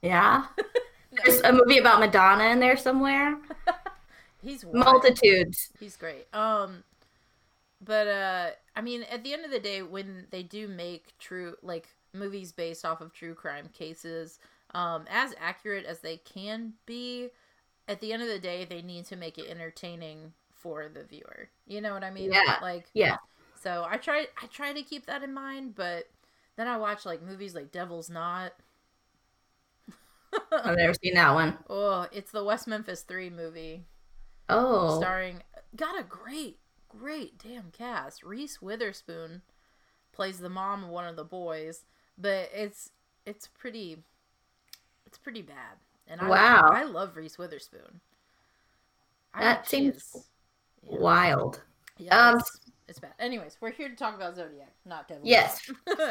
Yeah. 0.04 0.46
There's 1.26 1.42
a 1.42 1.52
movie 1.52 1.80
about 1.80 2.00
Madonna 2.00 2.46
in 2.46 2.60
there 2.60 2.78
somewhere. 2.78 3.38
He's 4.44 4.64
wild. 4.64 4.86
Multitudes. 4.86 5.70
He's 5.80 5.98
great. 5.98 6.28
Um, 6.34 6.84
but 7.84 8.08
uh, 8.08 8.50
I 8.76 8.82
mean, 8.82 9.04
at 9.04 9.24
the 9.24 9.34
end 9.34 9.46
of 9.46 9.52
the 9.52 9.60
day, 9.60 9.82
when 9.82 10.28
they 10.32 10.44
do 10.44 10.68
make 10.68 11.18
true 11.20 11.56
like 11.62 11.88
movies 12.14 12.52
based 12.52 12.86
off 12.86 13.02
of 13.02 13.14
true 13.14 13.34
crime 13.34 13.70
cases, 13.74 14.40
um, 14.74 15.06
as 15.10 15.34
accurate 15.40 15.86
as 15.86 16.00
they 16.00 16.18
can 16.18 16.74
be, 16.86 17.30
at 17.88 18.02
the 18.02 18.14
end 18.14 18.22
of 18.22 18.30
the 18.30 18.40
day, 18.40 18.66
they 18.66 18.82
need 18.82 19.06
to 19.06 19.16
make 19.16 19.38
it 19.38 19.50
entertaining 19.50 20.34
for 20.54 20.90
the 20.90 21.04
viewer. 21.04 21.50
You 21.68 21.82
know 21.82 21.94
what 21.94 22.04
I 22.04 22.12
mean? 22.12 22.32
Yeah. 22.32 22.60
Like 22.62 22.86
Yeah. 22.94 23.18
So 23.56 23.86
I 23.90 23.98
try 23.98 24.28
I 24.42 24.48
try 24.48 24.74
to 24.74 24.84
keep 24.84 25.06
that 25.08 25.24
in 25.24 25.34
mind, 25.34 25.76
but 25.76 26.10
then 26.58 26.68
I 26.68 26.78
watch 26.78 27.06
like 27.06 27.22
movies 27.22 27.56
like 27.56 27.72
Devil's 27.72 28.10
Knot. 28.10 28.54
I've 30.52 30.78
never 30.78 30.94
seen 30.94 31.16
that 31.16 31.34
one. 31.34 31.58
Oh, 31.70 32.08
it's 32.12 32.32
the 32.32 32.44
West 32.44 32.68
Memphis 32.68 33.02
Three 33.02 33.30
movie 33.30 33.86
Oh. 34.50 34.98
starring 34.98 35.42
got 35.76 36.00
a 36.00 36.04
great 36.04 36.60
great 36.98 37.38
damn 37.38 37.72
cast. 37.72 38.24
Reese 38.24 38.62
Witherspoon 38.62 39.42
plays 40.12 40.40
the 40.40 40.50
mom 40.50 40.84
of 40.84 40.90
one 40.90 41.08
of 41.08 41.16
the 41.16 41.24
boys, 41.24 41.86
but 42.18 42.50
it's 42.54 42.92
it's 43.26 43.48
pretty 43.48 43.98
it's 45.06 45.18
pretty 45.18 45.42
bad. 45.42 45.78
And 46.08 46.22
I 46.22 46.30
Wow. 46.30 46.70
I 46.72 46.84
love 46.84 47.16
Reese 47.16 47.38
Witherspoon. 47.38 48.02
I 49.34 49.42
That 49.42 49.68
seems 49.68 49.96
is-. 49.96 50.28
Wild. 50.84 51.62
Yeah, 51.98 52.32
Um, 52.32 52.42
it's, 52.92 53.00
bad. 53.00 53.14
Anyways, 53.20 53.58
we're 53.62 53.72
here 53.72 53.88
to 53.90 53.96
talk 53.96 54.16
about 54.16 54.36
Zodiac, 54.36 54.74
not 54.86 55.08
Devil. 55.08 55.24
Yes. 55.26 55.72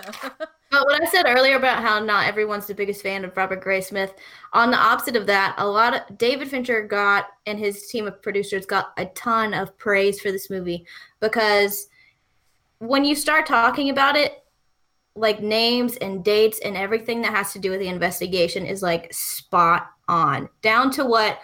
But 0.72 0.86
what 0.86 1.02
I 1.02 1.06
said 1.06 1.24
earlier 1.26 1.56
about 1.56 1.82
how 1.82 1.98
not 1.98 2.28
everyone's 2.28 2.68
the 2.68 2.74
biggest 2.76 3.02
fan 3.02 3.24
of 3.24 3.36
Robert 3.36 3.60
Graysmith, 3.60 4.12
on 4.52 4.70
the 4.70 4.76
opposite 4.76 5.16
of 5.16 5.26
that, 5.26 5.56
a 5.58 5.66
lot 5.66 5.94
of 5.94 6.16
David 6.16 6.48
Fincher 6.48 6.86
got 6.86 7.26
and 7.46 7.58
his 7.58 7.88
team 7.88 8.06
of 8.06 8.22
producers 8.22 8.66
got 8.66 8.92
a 8.96 9.06
ton 9.06 9.52
of 9.52 9.76
praise 9.78 10.20
for 10.20 10.30
this 10.30 10.48
movie 10.48 10.86
because 11.18 11.88
when 12.78 13.04
you 13.04 13.16
start 13.16 13.46
talking 13.46 13.90
about 13.90 14.14
it, 14.14 14.44
like 15.16 15.42
names 15.42 15.96
and 15.96 16.24
dates 16.24 16.60
and 16.60 16.76
everything 16.76 17.20
that 17.22 17.34
has 17.34 17.52
to 17.52 17.58
do 17.58 17.72
with 17.72 17.80
the 17.80 17.88
investigation 17.88 18.64
is 18.64 18.80
like 18.80 19.12
spot 19.12 19.90
on, 20.06 20.48
down 20.62 20.92
to 20.92 21.04
what 21.04 21.40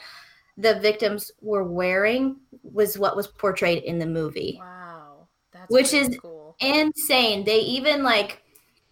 the 0.57 0.79
victims 0.79 1.33
were 1.41 1.65
wearing 1.65 2.37
was 2.63 2.97
what 2.97 3.17
was 3.17 3.27
portrayed 3.27 3.83
in 3.83 3.99
the 3.99 4.07
movie 4.07 4.57
wow, 4.61 4.86
that's 5.69 5.93
Which 5.93 5.93
really 5.93 6.15
is- 6.15 6.21
cool. 6.21 6.57
insane. 6.61 7.45
They 7.45 7.61
even 7.61 8.03
like 8.03 8.43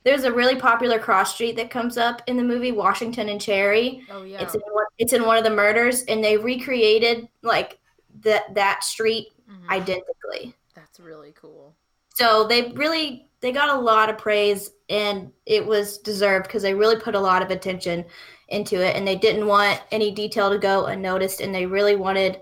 there's 0.04 0.24
a 0.24 0.32
really 0.32 0.56
popular 0.56 0.98
cross 0.98 1.32
street 1.34 1.56
that 1.56 1.70
comes 1.70 1.96
up 1.96 2.20
in 2.26 2.36
the 2.36 2.42
movie 2.44 2.72
Washington 2.72 3.30
and 3.30 3.40
Cherry. 3.40 4.02
Oh 4.10 4.22
yeah, 4.22 4.42
It's 4.42 4.54
in 4.54 4.60
one, 4.60 4.84
it's 4.98 5.12
in 5.14 5.24
one 5.24 5.38
of 5.38 5.44
the 5.44 5.50
murders, 5.50 6.02
and 6.04 6.22
they 6.22 6.36
recreated 6.36 7.26
like 7.42 7.78
that 8.20 8.54
that 8.54 8.84
street 8.84 9.28
Mhm. 9.50 9.68
identically. 9.70 10.54
that's 10.74 10.98
really 11.00 11.32
cool. 11.40 11.74
So 12.14 12.44
they 12.44 12.70
really 12.72 13.28
they 13.40 13.52
got 13.52 13.76
a 13.76 13.80
lot 13.80 14.08
of 14.10 14.16
praise, 14.18 14.70
and 14.88 15.30
it 15.46 15.64
was 15.64 15.98
deserved 15.98 16.46
because 16.46 16.62
they 16.62 16.74
really 16.74 16.96
put 16.96 17.14
a 17.14 17.20
lot 17.20 17.42
of 17.42 17.50
attention 17.50 18.04
into 18.48 18.76
it, 18.84 18.96
and 18.96 19.06
they 19.06 19.16
didn't 19.16 19.46
want 19.46 19.80
any 19.90 20.10
detail 20.10 20.50
to 20.50 20.58
go 20.58 20.86
unnoticed, 20.86 21.40
and 21.40 21.54
they 21.54 21.66
really 21.66 21.96
wanted 21.96 22.40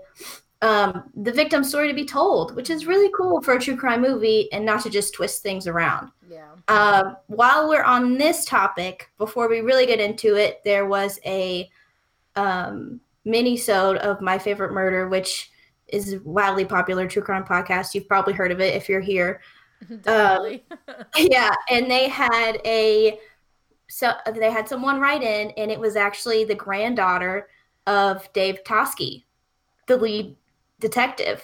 um, 0.63 1.09
the 1.13 1.33
victim's 1.33 1.67
story 1.67 1.89
to 1.89 1.93
be 1.93 2.05
told, 2.05 2.55
which 2.55 2.69
is 2.69 2.85
really 2.85 3.11
cool 3.15 3.41
for 3.41 3.55
a 3.55 3.59
true 3.59 3.75
crime 3.75 4.01
movie, 4.01 4.49
and 4.53 4.65
not 4.65 4.81
to 4.83 4.89
just 4.89 5.13
twist 5.13 5.43
things 5.43 5.67
around. 5.67 6.09
Yeah. 6.29 6.51
Um, 6.69 7.17
while 7.27 7.67
we're 7.67 7.83
on 7.83 8.17
this 8.17 8.45
topic, 8.45 9.11
before 9.17 9.49
we 9.49 9.59
really 9.59 9.85
get 9.85 9.99
into 9.99 10.35
it, 10.35 10.61
there 10.63 10.85
was 10.85 11.19
a 11.25 11.69
um, 12.37 13.01
mini-sode 13.25 13.97
of 13.97 14.21
My 14.21 14.39
Favorite 14.39 14.71
Murder, 14.71 15.09
which 15.09 15.51
is 15.87 16.13
a 16.13 16.19
wildly 16.21 16.63
popular 16.63 17.09
true 17.09 17.21
crime 17.21 17.43
podcast. 17.43 17.93
You've 17.93 18.07
probably 18.07 18.33
heard 18.33 18.53
of 18.53 18.61
it 18.61 18.73
if 18.73 18.87
you're 18.87 19.01
here. 19.01 19.41
Definitely. 20.01 20.63
yeah, 21.17 21.51
and 21.69 21.91
they 21.91 22.07
had 22.07 22.61
a 22.65 23.19
so 23.89 24.13
they 24.33 24.49
had 24.49 24.69
someone 24.69 25.01
write 25.01 25.23
in, 25.23 25.51
and 25.51 25.69
it 25.69 25.79
was 25.79 25.97
actually 25.97 26.45
the 26.45 26.55
granddaughter 26.55 27.49
of 27.85 28.31
Dave 28.31 28.63
Toschi, 28.63 29.25
the 29.87 29.97
lead 29.97 30.37
detective 30.83 31.41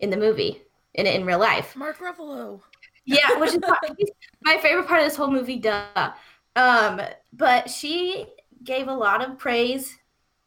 in 0.00 0.10
the 0.10 0.16
movie 0.16 0.62
in 0.94 1.06
in 1.06 1.24
real 1.24 1.38
life. 1.40 1.74
Mark 1.74 1.98
Ruffalo. 1.98 2.60
Yeah, 3.06 3.38
which 3.38 3.54
is 3.54 3.60
my, 4.42 4.58
favorite 4.58 4.86
part 4.86 5.00
of 5.00 5.06
this 5.06 5.16
whole 5.16 5.30
movie. 5.30 5.56
Duh. 5.56 6.12
Um, 6.54 7.00
but 7.32 7.70
she 7.70 8.26
gave 8.64 8.88
a 8.88 8.94
lot 8.94 9.26
of 9.26 9.38
praise 9.38 9.96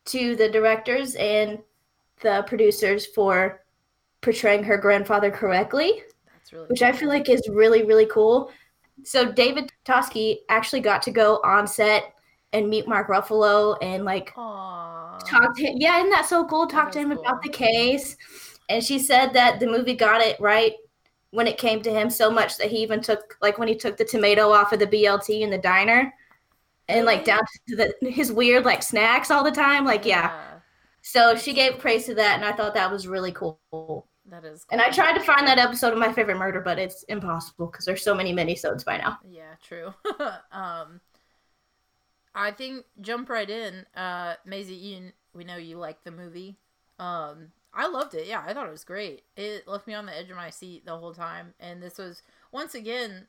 to 0.05 0.35
the 0.35 0.49
directors 0.49 1.15
and 1.15 1.59
the 2.21 2.43
producers 2.47 3.05
for 3.05 3.63
portraying 4.21 4.63
her 4.63 4.77
grandfather 4.77 5.31
correctly, 5.31 6.03
That's 6.33 6.51
really. 6.51 6.67
which 6.67 6.81
I 6.81 6.91
feel 6.91 7.09
like 7.09 7.29
is 7.29 7.47
really 7.49 7.83
really 7.83 8.05
cool. 8.07 8.51
So 9.03 9.31
David 9.31 9.71
Toschi 9.85 10.39
actually 10.49 10.81
got 10.81 11.01
to 11.03 11.11
go 11.11 11.39
on 11.43 11.67
set 11.67 12.13
and 12.53 12.69
meet 12.69 12.87
Mark 12.87 13.07
Ruffalo 13.07 13.77
and 13.81 14.03
like 14.03 14.33
Aww. 14.35 15.08
Talk 15.25 15.55
to 15.57 15.63
him. 15.63 15.75
Yeah, 15.77 15.97
isn't 15.99 16.09
that 16.11 16.25
so 16.25 16.45
cool? 16.45 16.67
Talk 16.67 16.91
to 16.91 16.99
him 16.99 17.11
cool. 17.11 17.21
about 17.21 17.41
the 17.41 17.49
case. 17.49 18.15
And 18.69 18.83
she 18.83 18.99
said 18.99 19.33
that 19.33 19.59
the 19.59 19.67
movie 19.67 19.95
got 19.95 20.21
it 20.21 20.39
right 20.39 20.73
when 21.31 21.47
it 21.47 21.57
came 21.57 21.81
to 21.81 21.91
him 21.91 22.09
so 22.09 22.29
much 22.31 22.57
that 22.57 22.69
he 22.69 22.77
even 22.77 23.01
took 23.01 23.37
like 23.41 23.57
when 23.57 23.67
he 23.67 23.75
took 23.75 23.97
the 23.97 24.05
tomato 24.05 24.51
off 24.51 24.73
of 24.73 24.79
the 24.79 24.87
BLT 24.87 25.41
in 25.41 25.49
the 25.49 25.57
diner 25.57 26.13
and 26.87 27.05
like 27.05 27.23
down 27.23 27.41
to 27.67 27.75
the 27.75 27.93
his 28.09 28.31
weird 28.31 28.65
like 28.65 28.83
snacks 28.83 29.31
all 29.31 29.43
the 29.43 29.51
time. 29.51 29.85
Like 29.85 30.05
yeah. 30.05 30.59
So 31.01 31.35
she 31.35 31.53
gave 31.53 31.79
praise 31.79 32.05
to 32.05 32.15
that 32.15 32.35
and 32.35 32.45
I 32.45 32.51
thought 32.51 32.73
that 32.73 32.91
was 32.91 33.07
really 33.07 33.31
cool. 33.31 34.07
That 34.29 34.45
is. 34.45 34.65
And 34.71 34.81
I 34.81 34.91
tried 34.91 35.13
to 35.13 35.23
find 35.23 35.47
that 35.47 35.57
episode 35.57 35.93
of 35.93 35.99
my 35.99 36.13
favorite 36.13 36.37
murder, 36.37 36.61
but 36.61 36.77
it's 36.77 37.03
impossible 37.03 37.67
because 37.67 37.85
there's 37.85 38.03
so 38.03 38.13
many 38.13 38.33
minisodes 38.33 38.85
by 38.85 38.97
now. 38.97 39.17
Yeah, 39.27 39.55
true. 39.63 39.93
um, 40.51 41.01
I 42.39 42.51
think 42.51 42.85
jump 43.01 43.29
right 43.29 43.49
in. 43.49 43.85
Uh, 43.95 44.35
Mazie, 44.45 44.73
you, 44.73 45.11
we 45.33 45.43
know 45.43 45.57
you 45.57 45.77
like 45.77 46.03
the 46.03 46.11
movie. 46.11 46.57
Um, 46.97 47.51
I 47.73 47.87
loved 47.87 48.15
it. 48.15 48.27
Yeah, 48.27 48.43
I 48.45 48.53
thought 48.53 48.67
it 48.67 48.71
was 48.71 48.85
great. 48.85 49.23
It 49.35 49.67
left 49.67 49.87
me 49.87 49.93
on 49.93 50.05
the 50.05 50.17
edge 50.17 50.29
of 50.29 50.37
my 50.37 50.49
seat 50.49 50.85
the 50.85 50.97
whole 50.97 51.13
time. 51.13 51.53
And 51.59 51.83
this 51.83 51.97
was 51.97 52.23
once 52.51 52.73
again, 52.73 53.27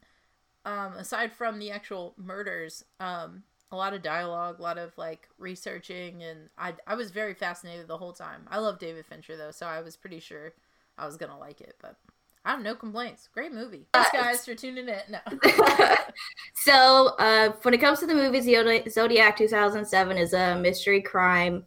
um, 0.65 0.93
aside 0.95 1.33
from 1.33 1.59
the 1.59 1.73
actual 1.73 2.15
murders, 2.17 2.85
um, 3.01 3.43
a 3.73 3.77
lot 3.77 3.95
of 3.95 4.03
dialogue, 4.03 4.61
a 4.61 4.63
lot 4.63 4.79
of 4.79 4.97
like 4.97 5.29
researching, 5.39 6.23
and 6.23 6.49
I 6.59 6.75
I 6.87 6.95
was 6.95 7.11
very 7.11 7.35
fascinated 7.35 7.87
the 7.87 7.99
whole 7.99 8.13
time. 8.13 8.47
I 8.51 8.59
love 8.59 8.79
David 8.79 9.07
Fincher 9.07 9.37
though, 9.37 9.53
so 9.53 9.67
I 9.67 9.81
was 9.81 9.97
pretty 9.97 10.19
sure 10.21 10.55
I 10.99 11.07
was 11.07 11.17
gonna 11.17 11.39
like 11.39 11.61
it. 11.61 11.77
But 11.81 11.97
I 12.45 12.53
have 12.53 12.63
no 12.63 12.75
complaints. 12.75 13.29
Great 13.33 13.53
movie. 13.53 13.87
Thanks 13.93 14.11
guys 14.13 14.45
for 14.45 14.55
tuning 14.55 14.89
in. 14.89 15.01
No. 15.11 15.19
so 16.55 17.15
uh, 17.19 17.53
when 17.63 17.75
it 17.75 17.79
comes 17.79 17.99
to 18.01 18.07
the 18.07 18.15
movie 18.15 18.41
zodiac 18.89 19.37
2007 19.37 20.17
is 20.17 20.33
a 20.33 20.57
mystery 20.57 21.01
crime 21.03 21.65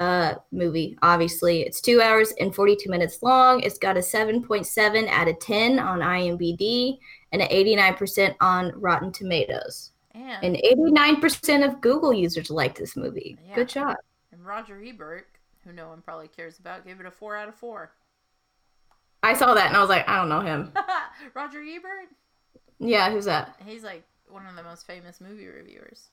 uh, 0.00 0.34
movie 0.50 0.96
obviously 1.02 1.60
it's 1.62 1.80
two 1.80 2.00
hours 2.00 2.32
and 2.40 2.54
42 2.54 2.88
minutes 2.90 3.22
long 3.22 3.60
it's 3.60 3.78
got 3.78 3.96
a 3.96 4.00
7.7 4.00 5.08
out 5.08 5.28
of 5.28 5.38
10 5.40 5.78
on 5.78 5.98
imdb 6.00 6.98
and 7.32 7.42
an 7.42 7.48
89% 7.48 8.34
on 8.40 8.72
rotten 8.80 9.12
tomatoes 9.12 9.92
and 10.14 10.44
and 10.44 10.56
89% 10.56 11.66
of 11.68 11.80
google 11.80 12.12
users 12.14 12.50
like 12.50 12.74
this 12.76 12.96
movie 12.96 13.36
Yeah. 13.48 13.54
good 13.56 13.68
job 13.68 13.96
And 14.32 14.44
Roger 14.44 14.82
Ebert, 14.82 15.26
who 15.64 15.72
no 15.72 15.88
one 15.88 16.00
probably 16.00 16.28
cares 16.28 16.58
about, 16.58 16.86
gave 16.86 16.98
it 17.00 17.06
a 17.06 17.10
four 17.10 17.36
out 17.36 17.48
of 17.48 17.54
four. 17.54 17.92
I 19.22 19.34
saw 19.34 19.54
that 19.54 19.66
and 19.68 19.76
i 19.76 19.80
was 19.80 19.88
like 19.90 20.08
i 20.08 20.16
don't 20.16 20.28
know 20.28 20.40
him 20.40 20.72
Roger 21.34 21.60
Ebert? 21.62 22.08
yeah 22.78 23.10
who's 23.10 23.26
that 23.26 23.56
He's 23.66 23.82
like 23.84 24.04
one 24.28 24.46
of 24.46 24.56
the 24.56 24.62
most 24.62 24.86
famous 24.86 25.20
movie 25.20 25.46
reviewers. 25.46 26.08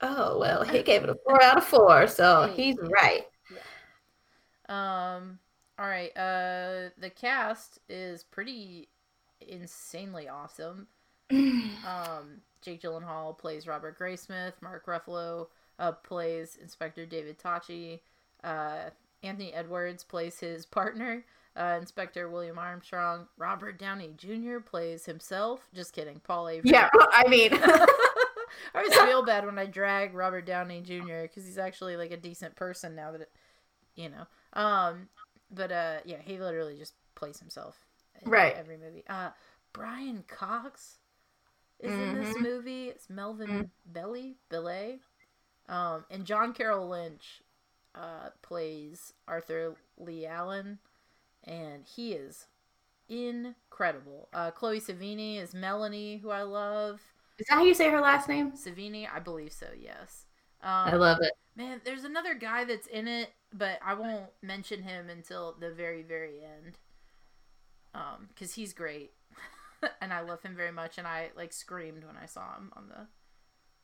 oh 0.00 0.38
well 0.38 0.64
he 0.64 0.82
gave 0.90 1.02
it 1.04 1.10
a 1.10 1.16
4 1.24 1.42
out 1.42 1.58
of 1.58 1.64
4 1.64 2.06
so 2.06 2.46
Hey. 2.48 2.62
he's 2.62 2.76
right 2.80 3.26
Um, 4.68 5.38
all 5.78 5.86
right. 5.86 6.10
Uh, 6.16 6.90
the 6.98 7.10
cast 7.14 7.78
is 7.88 8.24
pretty 8.24 8.88
insanely 9.40 10.28
awesome. 10.28 10.86
Um, 11.30 12.40
Jake 12.62 12.82
Gyllenhaal 12.82 13.36
plays 13.38 13.66
Robert 13.68 13.96
Graysmith. 13.98 14.54
Mark 14.60 14.86
Ruffalo 14.86 15.46
uh, 15.78 15.92
plays 15.92 16.56
Inspector 16.60 17.04
David 17.06 17.38
Toschi. 17.38 18.00
Uh, 18.42 18.90
Anthony 19.22 19.52
Edwards 19.52 20.02
plays 20.02 20.40
his 20.40 20.66
partner, 20.66 21.24
uh, 21.56 21.76
Inspector 21.80 22.28
William 22.28 22.58
Armstrong. 22.58 23.26
Robert 23.38 23.78
Downey 23.78 24.12
Jr. 24.16 24.58
plays 24.60 25.04
himself. 25.06 25.68
Just 25.74 25.92
kidding, 25.92 26.20
Paul 26.20 26.48
Avery. 26.48 26.70
yeah 26.70 26.88
i 27.12 27.26
mean 27.28 27.50
I 28.74 28.78
always 28.78 28.94
feel 29.08 29.22
bad 29.24 29.44
when 29.44 29.58
I 29.58 29.66
drag 29.66 30.14
Robert 30.14 30.46
Downey 30.46 30.80
Jr. 30.80 31.22
because 31.22 31.44
he's 31.44 31.58
actually 31.58 31.96
like 31.96 32.10
a 32.10 32.16
decent 32.16 32.56
person 32.56 32.94
now 32.94 33.12
that, 33.12 33.22
it, 33.22 33.30
you 33.94 34.08
know. 34.08 34.26
Um, 34.52 35.08
but 35.50 35.70
uh, 35.72 35.96
yeah, 36.04 36.18
he 36.24 36.38
literally 36.38 36.76
just 36.78 36.94
plays 37.14 37.38
himself 37.38 37.76
in 38.22 38.30
Right. 38.30 38.54
every 38.56 38.76
movie. 38.78 39.04
Uh, 39.08 39.30
Brian 39.72 40.24
Cox 40.26 40.98
is 41.80 41.92
in 41.92 42.14
this 42.14 42.34
Mhm. 42.36 42.40
movie. 42.42 42.88
It's 42.88 43.10
Melvin 43.10 43.70
Belli 43.84 44.36
Belay, 44.48 45.00
um, 45.68 46.04
and 46.10 46.24
John 46.24 46.54
Carroll 46.54 46.88
Lynch 46.88 47.42
uh, 47.94 48.30
plays 48.42 49.12
Arthur 49.28 49.74
Lee 49.98 50.24
Allen, 50.26 50.78
and 51.46 51.84
he 51.84 52.12
is 52.12 52.46
incredible. 53.08 54.28
Uh, 54.32 54.50
Chloe 54.50 54.80
Savini 54.80 55.40
is 55.40 55.54
Melanie, 55.54 56.18
who 56.18 56.30
I 56.30 56.42
love. 56.42 57.00
is 57.38 57.46
that 57.48 57.54
how 57.56 57.64
you 57.64 57.74
say 57.74 57.90
her 57.90 58.00
last 58.00 58.28
name 58.28 58.52
Savini, 58.52 59.06
I 59.12 59.18
believe 59.18 59.52
so. 59.52 59.66
Yes. 59.78 60.26
i 60.62 60.92
Um, 60.92 61.00
love 61.00 61.18
it 61.20 61.32
man, 61.56 61.80
there's 61.84 62.04
another 62.04 62.34
guy 62.34 62.64
that's 62.64 62.86
in 62.86 63.08
it, 63.08 63.30
but 63.52 63.78
I 63.84 63.94
won't 63.94 64.30
mention 64.42 64.82
him 64.82 65.08
until 65.08 65.54
the 65.58 65.70
very, 65.70 66.02
very 66.02 66.40
end. 66.44 66.76
Um, 67.94 68.28
because 68.28 68.54
he's 68.54 68.74
great, 68.74 69.12
and 70.02 70.12
I 70.12 70.20
love 70.20 70.42
him 70.42 70.54
very 70.54 70.72
much, 70.72 70.98
and 70.98 71.06
I 71.06 71.30
like 71.36 71.52
screamed 71.52 72.04
when 72.04 72.16
I 72.16 72.26
saw 72.26 72.56
him 72.56 72.70
on 72.76 72.88
the 72.88 73.06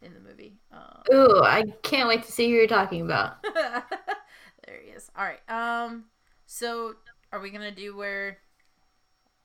in 0.06 0.14
the 0.14 0.20
movie. 0.20 0.58
Um, 0.72 1.02
Ooh, 1.12 1.42
I 1.42 1.64
can't 1.82 2.08
wait 2.08 2.24
to 2.24 2.32
see 2.32 2.48
who 2.50 2.56
you're 2.56 2.66
talking 2.66 3.02
about. 3.02 3.42
there 3.54 4.80
he 4.84 4.90
is. 4.90 5.10
All 5.16 5.24
right. 5.24 5.40
Um, 5.48 6.04
so 6.46 6.94
are 7.32 7.40
we 7.40 7.50
gonna 7.50 7.70
do 7.74 7.96
where 7.96 8.38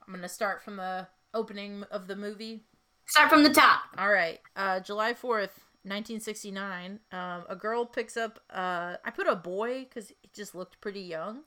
I'm 0.06 0.14
gonna 0.14 0.30
start 0.30 0.62
from 0.64 0.76
the 0.78 1.08
opening 1.34 1.84
of 1.92 2.08
the 2.08 2.16
movie. 2.16 2.64
Start 3.06 3.30
from 3.30 3.44
the 3.44 3.50
top. 3.54 3.82
All 3.98 4.10
right, 4.12 4.40
uh, 4.56 4.80
July 4.82 5.14
fourth, 5.14 5.60
1969. 5.84 7.00
Um, 7.12 7.44
a 7.48 7.56
girl 7.56 7.86
picks 7.86 8.18
up. 8.18 8.40
Uh, 8.50 8.96
I 9.06 9.12
put 9.12 9.28
a 9.28 9.36
boy 9.36 9.86
because 9.86 10.10
he 10.10 10.16
just 10.34 10.54
looked 10.56 10.82
pretty 10.82 11.02
young. 11.02 11.44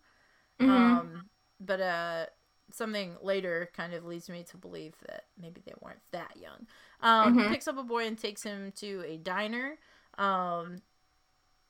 Mhm. 0.60 0.68
Um, 0.68 1.30
but 1.60 1.80
uh, 1.80 2.26
something 2.72 3.16
later 3.22 3.68
kind 3.76 3.92
of 3.94 4.04
leads 4.04 4.28
me 4.30 4.44
to 4.44 4.56
believe 4.56 4.94
that 5.08 5.24
maybe 5.38 5.60
they 5.64 5.74
weren't 5.80 6.00
that 6.12 6.36
young. 6.36 6.66
Um, 7.00 7.36
Mhm. 7.36 7.48
Picks 7.50 7.68
up 7.68 7.76
a 7.78 7.82
boy 7.82 8.06
and 8.06 8.18
takes 8.18 8.42
him 8.42 8.72
to 8.76 9.02
a 9.06 9.16
diner. 9.18 9.78
Um, 10.18 10.82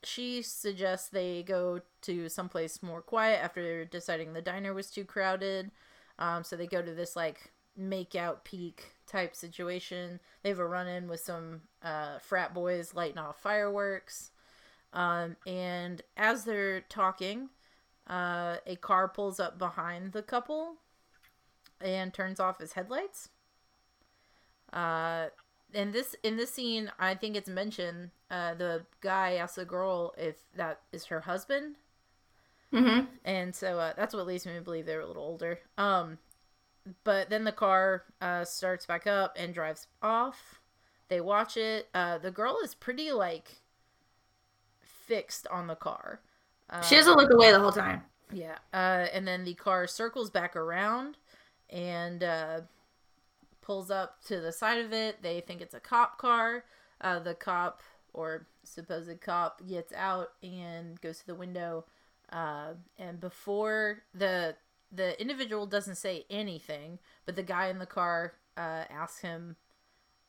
she 0.02 0.42
suggests 0.42 1.08
they 1.08 1.42
go 1.42 1.80
to 2.02 2.28
someplace 2.28 2.82
more 2.82 3.02
quiet 3.02 3.42
after 3.42 3.84
deciding 3.84 4.32
the 4.32 4.42
diner 4.42 4.72
was 4.72 4.90
too 4.90 5.04
crowded. 5.04 5.70
Um, 6.18 6.44
so 6.44 6.56
they 6.56 6.66
go 6.66 6.82
to 6.82 6.94
this 6.94 7.16
like 7.16 7.52
make 7.76 8.14
out 8.14 8.44
peak 8.44 8.92
type 9.06 9.34
situation. 9.34 10.20
They 10.42 10.50
have 10.50 10.58
a 10.58 10.66
run 10.66 10.86
in 10.86 11.08
with 11.08 11.20
some 11.20 11.62
uh, 11.82 12.18
frat 12.18 12.54
boys 12.54 12.94
lighting 12.94 13.18
off 13.18 13.40
fireworks. 13.40 14.30
Um, 14.92 15.36
and 15.46 16.02
as 16.16 16.44
they're 16.44 16.80
talking, 16.82 17.50
uh, 18.06 18.56
a 18.66 18.76
car 18.76 19.08
pulls 19.08 19.38
up 19.38 19.58
behind 19.58 20.12
the 20.12 20.22
couple 20.22 20.76
and 21.80 22.12
turns 22.12 22.40
off 22.40 22.58
his 22.58 22.72
headlights. 22.72 23.28
Uh, 24.72 25.26
and 25.74 25.92
this 25.92 26.14
in 26.22 26.36
this 26.36 26.50
scene, 26.52 26.90
I 26.98 27.14
think 27.14 27.36
it's 27.36 27.48
mentioned. 27.48 28.10
Uh, 28.30 28.54
the 28.54 28.84
guy 29.00 29.34
asks 29.34 29.56
the 29.56 29.64
girl 29.64 30.14
if 30.18 30.36
that 30.56 30.80
is 30.92 31.06
her 31.06 31.20
husband, 31.20 31.76
Mm-hmm. 32.72 33.06
and 33.24 33.54
so 33.54 33.78
uh, 33.80 33.92
that's 33.96 34.14
what 34.14 34.26
leads 34.26 34.46
me 34.46 34.54
to 34.54 34.60
believe 34.60 34.86
they're 34.86 35.00
a 35.00 35.06
little 35.06 35.24
older. 35.24 35.58
Um, 35.76 36.18
but 37.04 37.28
then 37.28 37.44
the 37.44 37.52
car 37.52 38.04
uh, 38.20 38.44
starts 38.44 38.86
back 38.86 39.06
up 39.08 39.36
and 39.38 39.52
drives 39.52 39.88
off. 40.02 40.60
They 41.08 41.20
watch 41.20 41.56
it. 41.56 41.88
Uh, 41.92 42.18
the 42.18 42.30
girl 42.30 42.58
is 42.62 42.74
pretty 42.74 43.10
like 43.10 43.56
fixed 44.80 45.46
on 45.48 45.66
the 45.66 45.74
car. 45.74 46.20
Uh, 46.68 46.80
She 46.82 46.94
doesn't 46.96 47.16
look 47.16 47.32
away 47.32 47.50
the 47.52 47.58
whole 47.60 47.72
time. 47.72 48.02
yeah. 48.32 48.58
Uh, 48.72 49.06
and 49.12 49.26
then 49.26 49.44
the 49.44 49.54
car 49.54 49.86
circles 49.86 50.30
back 50.30 50.54
around 50.54 51.16
and 51.70 52.22
uh, 52.22 52.60
pulls 53.70 53.88
up 53.88 54.20
to 54.24 54.40
the 54.40 54.50
side 54.50 54.84
of 54.84 54.92
it. 54.92 55.22
They 55.22 55.40
think 55.40 55.60
it's 55.60 55.74
a 55.74 55.78
cop 55.78 56.18
car. 56.18 56.64
Uh, 57.00 57.20
the 57.20 57.34
cop 57.34 57.82
or 58.12 58.48
supposed 58.64 59.20
cop 59.20 59.64
gets 59.68 59.92
out 59.92 60.32
and 60.42 61.00
goes 61.00 61.20
to 61.20 61.26
the 61.28 61.36
window. 61.36 61.84
Uh, 62.32 62.70
and 62.98 63.20
before 63.20 64.02
the 64.12 64.56
the 64.90 65.20
individual 65.20 65.66
doesn't 65.66 65.94
say 65.94 66.24
anything, 66.28 66.98
but 67.24 67.36
the 67.36 67.44
guy 67.44 67.68
in 67.68 67.78
the 67.78 67.86
car 67.86 68.32
uh, 68.56 68.86
asks 68.90 69.20
him 69.20 69.54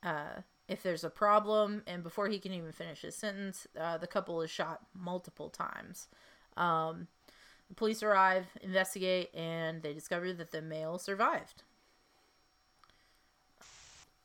uh, 0.03 0.41
if 0.67 0.83
there's 0.83 1.03
a 1.03 1.09
problem, 1.09 1.81
and 1.87 2.03
before 2.03 2.27
he 2.27 2.37
can 2.37 2.53
even 2.53 2.71
finish 2.71 3.01
his 3.01 3.15
sentence, 3.15 3.65
uh, 3.79 3.97
the 3.97 4.05
couple 4.05 4.43
is 4.43 4.51
shot 4.51 4.81
multiple 4.93 5.49
times. 5.49 6.09
Um, 6.57 7.07
the 7.69 7.73
police 7.73 8.03
arrive, 8.03 8.45
investigate, 8.61 9.33
and 9.33 9.81
they 9.81 9.95
discover 9.95 10.31
that 10.31 10.51
the 10.51 10.61
male 10.61 10.99
survived. 10.99 11.63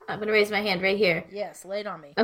I'm 0.08 0.18
gonna 0.18 0.32
raise 0.32 0.50
my 0.50 0.60
hand 0.60 0.82
right 0.82 0.96
here. 0.96 1.24
Yes, 1.30 1.64
lay 1.64 1.80
it 1.80 1.86
on 1.86 2.00
me. 2.00 2.14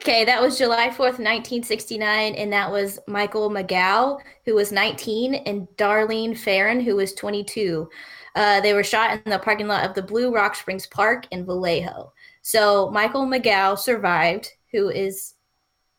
Okay, 0.00 0.24
that 0.24 0.40
was 0.40 0.56
July 0.58 0.90
4th, 0.90 1.18
1969, 1.18 2.34
and 2.34 2.52
that 2.52 2.70
was 2.70 3.00
Michael 3.08 3.50
McGow, 3.50 4.20
who 4.44 4.54
was 4.54 4.70
19, 4.70 5.34
and 5.34 5.66
Darlene 5.76 6.38
Ferrin, 6.38 6.80
who 6.80 6.96
was 6.96 7.14
22. 7.14 7.88
Uh, 8.36 8.60
they 8.60 8.74
were 8.74 8.84
shot 8.84 9.20
in 9.24 9.30
the 9.30 9.38
parking 9.40 9.66
lot 9.66 9.84
of 9.84 9.94
the 9.94 10.02
Blue 10.02 10.32
Rock 10.32 10.54
Springs 10.54 10.86
Park 10.86 11.26
in 11.32 11.44
Vallejo. 11.44 12.12
So 12.42 12.90
Michael 12.90 13.26
McGow 13.26 13.76
survived, 13.76 14.48
who 14.72 14.88
is, 14.90 15.34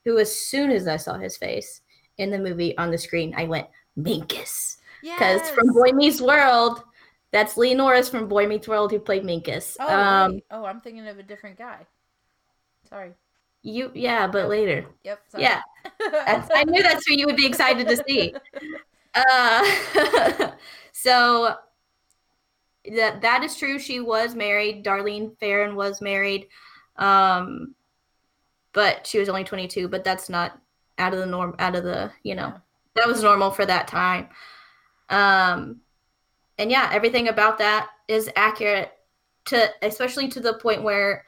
who 0.06 0.17
as 0.17 0.34
soon 0.34 0.71
as 0.71 0.88
I 0.88 0.95
saw 0.95 1.17
his 1.17 1.36
face 1.36 1.82
in 2.17 2.32
the 2.32 2.39
movie 2.39 2.78
on 2.78 2.91
the 2.91 2.97
screen, 2.97 3.34
I 3.36 3.43
went, 3.45 3.67
Minkus. 3.97 4.78
Because 5.02 5.41
Yes. 5.41 5.49
from 5.52 5.73
Boy 5.73 5.91
Meets 5.91 6.21
World, 6.21 6.84
that's 7.31 7.57
Lee 7.57 7.73
Norris 7.73 8.09
from 8.09 8.27
Boy 8.27 8.47
Meets 8.47 8.67
World 8.67 8.91
who 8.91 8.99
played 8.99 9.23
Minkus. 9.23 9.75
Oh, 9.79 9.95
um, 9.95 10.39
oh, 10.51 10.65
I'm 10.65 10.81
thinking 10.81 11.07
of 11.07 11.19
a 11.19 11.23
different 11.23 11.57
guy. 11.57 11.85
Sorry. 12.89 13.13
you, 13.61 13.91
yeah, 13.93 14.25
but 14.27 14.49
later. 14.49 14.85
Yep. 15.03 15.19
Sorry. 15.29 15.43
Yeah. 15.43 15.61
I 16.01 16.63
knew 16.65 16.81
that's 16.81 17.05
who 17.07 17.13
you 17.15 17.25
would 17.27 17.35
be 17.35 17.45
excited 17.45 17.87
to 17.87 18.03
see. 18.07 18.33
Uh, 19.15 20.51
so 20.91 21.55
that 22.95 23.21
that 23.21 23.43
is 23.43 23.57
true. 23.57 23.79
She 23.79 23.99
was 23.99 24.35
married. 24.35 24.85
Darlene 24.85 25.35
Ferrin 25.39 25.75
was 25.75 25.99
married, 25.99 26.47
um, 26.97 27.73
but 28.71 29.07
she 29.07 29.17
was 29.17 29.27
only 29.27 29.43
22. 29.43 29.87
But 29.87 30.03
that's 30.03 30.29
not 30.29 30.59
out 30.99 31.13
of 31.13 31.19
the 31.19 31.25
norm. 31.25 31.55
Out 31.57 31.75
of 31.75 31.83
the 31.83 32.11
you 32.21 32.35
know 32.35 32.49
Yeah. 32.49 32.57
that 32.97 33.07
was 33.07 33.23
normal 33.23 33.49
for 33.49 33.65
that 33.65 33.87
time. 33.87 34.29
Um, 35.09 35.81
and 36.60 36.69
yeah, 36.69 36.89
everything 36.93 37.30
about 37.30 37.58
that 37.58 37.89
is 38.08 38.30
accurate 38.36 38.91
to 39.45 39.69
especially 39.82 40.28
to 40.28 40.39
the 40.39 40.54
point 40.56 40.84
where 40.84 41.26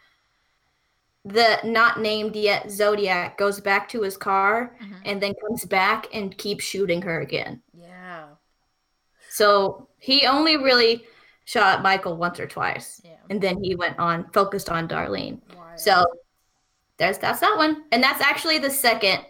the 1.26 1.60
not 1.63 2.00
named 2.00 2.36
yet 2.36 2.70
Zodiac 2.70 3.38
goes 3.38 3.60
back 3.60 3.88
to 3.89 4.02
his 4.02 4.17
car 4.17 4.76
Mhm. 4.82 5.02
and 5.06 5.22
then 5.22 5.34
comes 5.36 5.65
back 5.65 6.08
and 6.13 6.36
keeps 6.38 6.63
shooting 6.63 7.02
her 7.04 7.22
again. 7.22 7.62
Yeah. 7.74 8.26
So 9.30 9.88
he 10.00 10.26
only 10.26 10.58
really 10.58 11.06
shot 11.46 11.82
Michael 11.84 12.17
once 12.17 12.39
or 12.39 12.48
twice, 12.48 13.02
Yeah. 13.04 13.17
and 13.30 13.39
then 13.41 13.63
he 13.63 13.76
went 13.76 13.98
on 14.00 14.30
focused 14.32 14.70
on 14.70 14.88
Darlene. 14.88 15.41
So 15.78 16.04
there's 16.98 17.17
that's 17.20 17.39
that 17.39 17.58
one, 17.58 17.86
and 17.91 18.04
that's 18.04 18.22
actually 18.22 18.58
the 18.58 18.70
second 18.70 19.26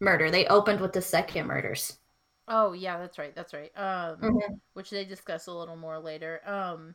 murder. 0.00 0.30
They 0.30 0.46
opened 0.46 0.80
with 0.80 0.92
the 0.92 1.02
second 1.02 1.46
murders. 1.46 1.98
Oh 2.48 2.72
yeah, 2.72 2.98
that's 2.98 3.18
right. 3.18 3.34
That's 3.34 3.54
right. 3.54 3.72
Um, 3.78 4.28
Mhm. 4.28 4.60
which 4.74 4.90
they 4.90 5.04
discuss 5.04 5.46
a 5.46 5.52
little 5.52 5.76
more 5.76 5.98
later. 5.98 6.40
Um, 6.46 6.94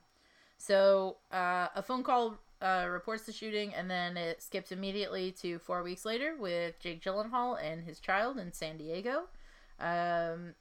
so 0.58 1.18
uh, 1.34 1.68
a 1.76 1.84
phone 1.84 2.04
call 2.04 2.40
uh, 2.62 2.88
reports 2.90 3.24
the 3.24 3.34
shooting, 3.34 3.74
and 3.74 3.90
then 3.90 4.18
it 4.18 4.42
skips 4.42 4.72
immediately 4.72 5.32
to 5.42 5.60
four 5.60 5.84
weeks 5.84 6.06
later 6.06 6.36
with 6.40 6.80
Jake 6.80 7.04
Gyllenhaal 7.04 7.58
and 7.64 7.84
his 7.84 8.00
child 8.00 8.38
in 8.40 8.54
San 8.54 8.78
Diego. 8.78 9.24
Um, 9.80 10.56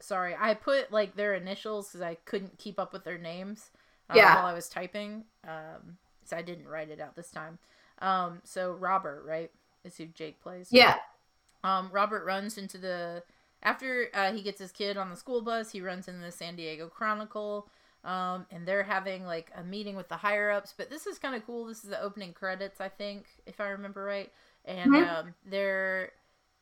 sorry, 0.00 0.34
I 0.38 0.54
put 0.54 0.92
like 0.92 1.16
their 1.16 1.34
initials 1.34 1.88
because 1.88 2.02
I 2.02 2.16
couldn't 2.26 2.58
keep 2.58 2.78
up 2.80 2.92
with 2.92 3.04
their 3.04 3.18
names 3.18 3.70
uh, 4.10 4.28
Yeah. 4.28 4.32
while 4.32 4.46
I 4.46 4.54
was 4.54 4.68
typing. 4.68 5.24
Um, 5.46 5.98
so 6.24 6.36
I 6.36 6.42
didn't 6.42 6.68
write 6.68 6.90
it 6.90 7.00
out 7.00 7.16
this 7.16 7.30
time. 7.30 7.58
Um, 8.00 8.40
so 8.44 8.72
Robert, 8.74 9.24
right, 9.26 9.50
is 9.84 9.96
who 9.96 10.06
Jake 10.06 10.40
plays. 10.42 10.70
Yeah, 10.70 10.96
Um, 11.64 11.90
Robert 11.92 12.24
runs 12.24 12.58
into 12.58 12.78
the 12.78 13.22
after 13.62 14.08
uh, 14.14 14.32
he 14.32 14.42
gets 14.42 14.60
his 14.60 14.72
kid 14.72 14.96
on 14.96 15.10
the 15.10 15.16
school 15.16 15.42
bus. 15.42 15.70
He 15.72 15.80
runs 15.80 16.08
into 16.08 16.20
the 16.20 16.32
San 16.32 16.56
Diego 16.56 16.88
Chronicle, 16.88 17.68
um, 18.04 18.46
and 18.50 18.66
they're 18.66 18.82
having 18.84 19.24
like 19.24 19.50
a 19.56 19.62
meeting 19.64 19.96
with 19.96 20.08
the 20.08 20.16
higher 20.16 20.50
ups. 20.50 20.74
But 20.76 20.90
this 20.90 21.06
is 21.06 21.18
kind 21.18 21.34
of 21.34 21.46
cool. 21.46 21.66
This 21.66 21.84
is 21.84 21.90
the 21.90 22.00
opening 22.02 22.32
credits, 22.32 22.80
I 22.80 22.88
think, 22.88 23.26
if 23.46 23.60
I 23.60 23.68
remember 23.68 24.04
right. 24.04 24.32
And 24.64 24.94
Mhm. 24.94 25.00
um, 25.00 25.34
there, 25.44 26.12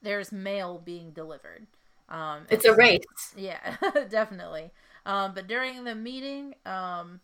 there's 0.02 0.32
mail 0.32 0.80
being 0.84 1.10
delivered. 1.12 1.66
Um, 2.08 2.48
it's 2.50 2.64
a 2.66 2.74
race. 2.74 3.36
yeah, 3.36 3.76
definitely. 4.10 4.70
Um, 5.06 5.34
but 5.34 5.46
during 5.46 5.84
the 5.84 5.94
meeting, 5.94 6.54
um, 6.66 7.20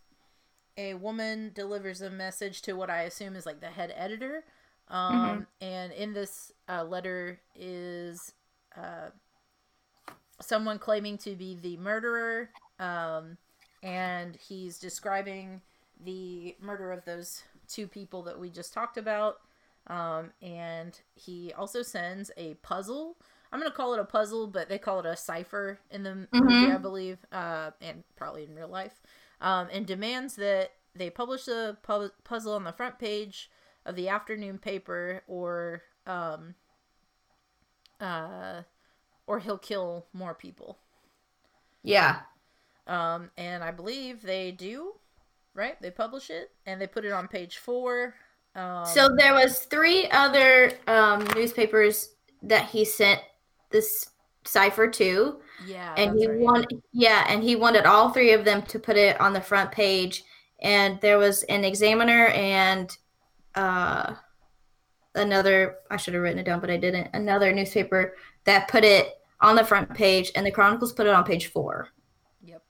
a 0.77 0.95
woman 0.95 1.53
delivers 1.55 2.01
a 2.03 2.11
message 2.11 2.63
to 2.63 2.75
what 2.75 2.91
I 2.91 3.03
assume 3.03 3.37
is 3.37 3.47
like 3.47 3.61
the 3.61 3.69
head 3.69 3.93
editor. 3.97 4.45
Um, 4.89 5.47
And 5.61 5.93
in 5.93 6.13
this 6.15 6.53
uh, 6.69 6.85
letter 6.85 7.41
is 7.55 8.33
uh, 8.77 9.11
someone 10.41 10.79
claiming 10.79 11.19
to 11.19 11.35
be 11.35 11.59
the 11.61 11.77
murderer. 11.77 12.51
Um, 12.79 13.37
and 13.83 14.37
he's 14.37 14.79
describing 14.79 15.61
the 16.05 16.57
murder 16.61 16.93
of 16.93 17.05
those 17.05 17.43
two 17.69 17.87
people 17.87 18.23
that 18.23 18.39
we 18.39 18.51
just 18.51 18.73
talked 18.73 18.97
about. 18.99 19.39
Um, 19.87 20.33
and 20.43 20.99
he 21.15 21.53
also 21.57 21.83
sends 21.83 22.31
a 22.37 22.55
puzzle. 22.55 23.17
I'm 23.53 23.61
gonna 23.61 23.71
call 23.71 23.95
it 23.95 24.01
a 24.01 24.05
puzzle, 24.05 24.49
but 24.49 24.69
they 24.69 24.79
call 24.79 24.99
it 25.01 25.07
a 25.07 25.17
cipher 25.17 25.79
in 25.91 26.03
the 26.03 26.27
movie, 26.33 26.73
I 26.73 26.79
believe, 26.79 27.19
uh, 27.31 27.71
and 27.81 28.03
probably 28.17 28.45
in 28.45 28.55
real 28.55 28.69
life. 28.69 29.01
Um, 29.41 29.69
and 29.71 29.87
demands 29.87 30.37
that 30.37 30.73
they 30.95 31.11
publish 31.11 31.45
the 31.45 31.77
pu- 31.83 32.11
puzzle 32.25 32.55
on 32.55 32.65
the 32.65 32.73
front 32.73 32.99
page 32.99 33.51
of 33.85 33.95
the 33.95 34.09
afternoon 34.09 34.59
paper, 34.59 35.23
or 35.29 35.83
um, 36.07 36.57
uh, 38.01 38.63
or 39.27 39.41
he'll 39.41 39.59
kill 39.59 40.07
more 40.13 40.35
people. 40.35 40.79
Yeah, 41.83 42.23
Um, 42.87 43.31
and 43.37 43.65
I 43.65 43.71
believe 43.73 44.23
they 44.23 44.53
do, 44.53 44.95
right? 45.55 45.81
They 45.81 45.91
publish 45.91 46.31
it 46.31 46.51
and 46.65 46.81
they 46.81 46.87
put 46.87 47.05
it 47.05 47.13
on 47.13 47.29
page 47.29 47.59
four. 47.59 48.15
Um, 48.55 48.95
So 48.95 49.09
there 49.17 49.35
was 49.35 49.61
three 49.65 50.09
other 50.11 50.73
um, 50.87 51.25
newspapers 51.35 52.11
that 52.43 52.67
he 52.67 52.85
sent 52.85 53.21
this 53.71 54.11
cipher 54.45 54.89
to, 54.89 55.41
yeah, 55.59 55.97
and 55.97 56.19
he 56.19 56.29
right. 56.29 56.39
wanted 56.39 56.83
yeah, 56.93 57.25
and 57.29 57.43
he 57.43 57.57
wanted 57.57 57.87
all 57.87 58.11
three 58.11 58.33
of 58.33 58.45
them 58.45 58.63
to 58.63 58.79
put 58.79 58.97
it 58.97 59.21
on 59.21 59.33
the 59.33 59.41
front 59.41 59.73
page 59.73 60.25
and 60.63 61.01
there 61.01 61.19
was 61.19 61.43
an 61.45 61.65
examiner 61.65 62.27
and 62.29 62.97
uh, 63.55 64.15
another 65.17 65.77
I 65.91 65.97
should 65.97 66.15
have 66.15 66.23
written 66.23 66.39
it 66.39 66.45
down, 66.45 66.61
but 66.61 66.71
I 66.71 66.77
didn't. 66.77 67.09
Another 67.13 67.53
newspaper 67.53 68.15
that 68.45 68.69
put 68.69 68.85
it 68.85 69.15
on 69.41 69.57
the 69.57 69.65
front 69.65 69.93
page, 69.95 70.31
and 70.35 70.47
the 70.47 70.51
Chronicles 70.51 70.93
put 70.93 71.07
it 71.07 71.15
on 71.15 71.25
page 71.25 71.47
four. 71.49 71.89
Yep. 72.45 72.63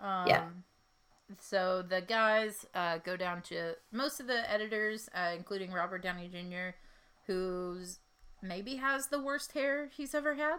Um, 0.00 0.26
Yeah. 0.26 0.44
So 1.38 1.82
the 1.82 2.00
guys 2.00 2.66
uh, 2.74 2.98
go 2.98 3.16
down 3.16 3.42
to 3.42 3.74
most 3.92 4.20
of 4.20 4.26
the 4.26 4.50
editors, 4.50 5.08
uh, 5.14 5.32
including 5.36 5.70
Robert 5.70 6.02
Downey 6.02 6.28
Jr., 6.28 6.76
who's 7.26 8.00
maybe 8.42 8.76
has 8.76 9.06
the 9.06 9.20
worst 9.20 9.52
hair 9.52 9.88
he's 9.96 10.14
ever 10.14 10.34
had 10.34 10.58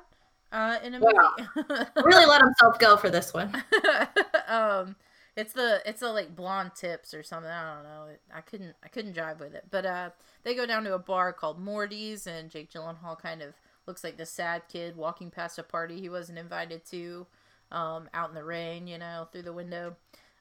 uh, 0.52 0.78
in 0.84 0.96
a 0.96 1.00
movie. 1.00 1.86
Really 2.04 2.26
let 2.26 2.42
himself 2.42 2.80
go 2.80 2.98
for 2.98 3.10
this 3.10 3.34
one. 3.34 3.64
um, 4.48 4.96
it's 5.36 5.54
the 5.54 5.82
it's 5.86 6.02
the 6.02 6.12
like 6.12 6.36
blonde 6.36 6.72
tips 6.76 7.14
or 7.14 7.24
something. 7.24 7.52
I 7.52 7.76
don't 7.76 7.84
know. 7.84 8.06
I 8.34 8.42
couldn't 8.42 8.76
I 8.84 8.88
couldn't 8.90 9.14
drive 9.14 9.40
with 9.40 9.54
it. 9.54 9.66
But 9.70 9.86
uh, 9.86 10.10
they 10.44 10.56
go 10.56 10.66
down 10.66 10.84
to 10.84 10.94
a 10.94 11.00
bar 11.00 11.32
called 11.34 11.60
Morty's, 11.60 12.28
and 12.28 12.50
Jake 12.50 12.72
Gyllenhaal 12.72 13.20
kind 13.20 13.42
of 13.42 13.54
looks 13.88 14.04
like 14.04 14.18
the 14.18 14.26
sad 14.26 14.64
kid 14.68 14.96
walking 14.96 15.32
past 15.32 15.58
a 15.58 15.64
party 15.64 16.00
he 16.00 16.10
wasn't 16.10 16.38
invited 16.38 16.86
to, 16.86 17.26
um, 17.72 18.10
out 18.14 18.30
in 18.30 18.36
the 18.36 18.44
rain, 18.44 18.88
you 18.88 18.98
know, 18.98 19.28
through 19.32 19.42
the 19.42 19.54
window. 19.54 19.96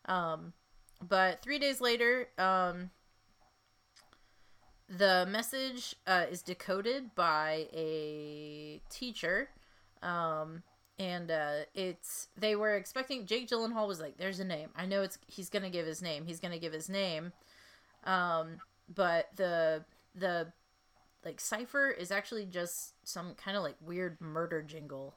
Um, 0.07 0.53
but 1.07 1.41
three 1.43 1.59
days 1.59 1.80
later, 1.80 2.28
um, 2.36 2.91
the 4.88 5.26
message 5.30 5.95
uh, 6.07 6.26
is 6.30 6.43
decoded 6.43 7.14
by 7.14 7.68
a 7.72 8.82
teacher. 8.91 9.51
Um, 10.03 10.62
and 11.01 11.30
uh, 11.30 11.53
it's 11.74 12.28
they 12.36 12.55
were 12.55 12.76
expecting 12.76 13.24
Jake 13.24 13.48
Gyllenhaal 13.48 13.88
was 13.88 14.01
like, 14.01 14.18
"There's 14.18 14.38
a 14.38 14.44
name. 14.44 14.68
I 14.76 14.84
know 14.84 15.03
it's 15.03 15.18
he's 15.26 15.48
gonna 15.48 15.70
give 15.70 15.86
his 15.86 16.03
name. 16.03 16.26
He's 16.26 16.40
gonna 16.40 16.59
give 16.59 16.74
his 16.74 16.90
name." 16.90 17.32
Um, 18.05 18.59
but 18.94 19.28
the 19.34 19.82
the 20.14 20.53
like 21.24 21.40
cipher 21.40 21.90
is 21.90 22.11
actually 22.11 22.44
just 22.44 22.92
some 23.03 23.34
kind 23.34 23.57
of 23.57 23.62
like 23.62 23.76
weird 23.80 24.20
murder 24.20 24.61
jingle. 24.61 25.14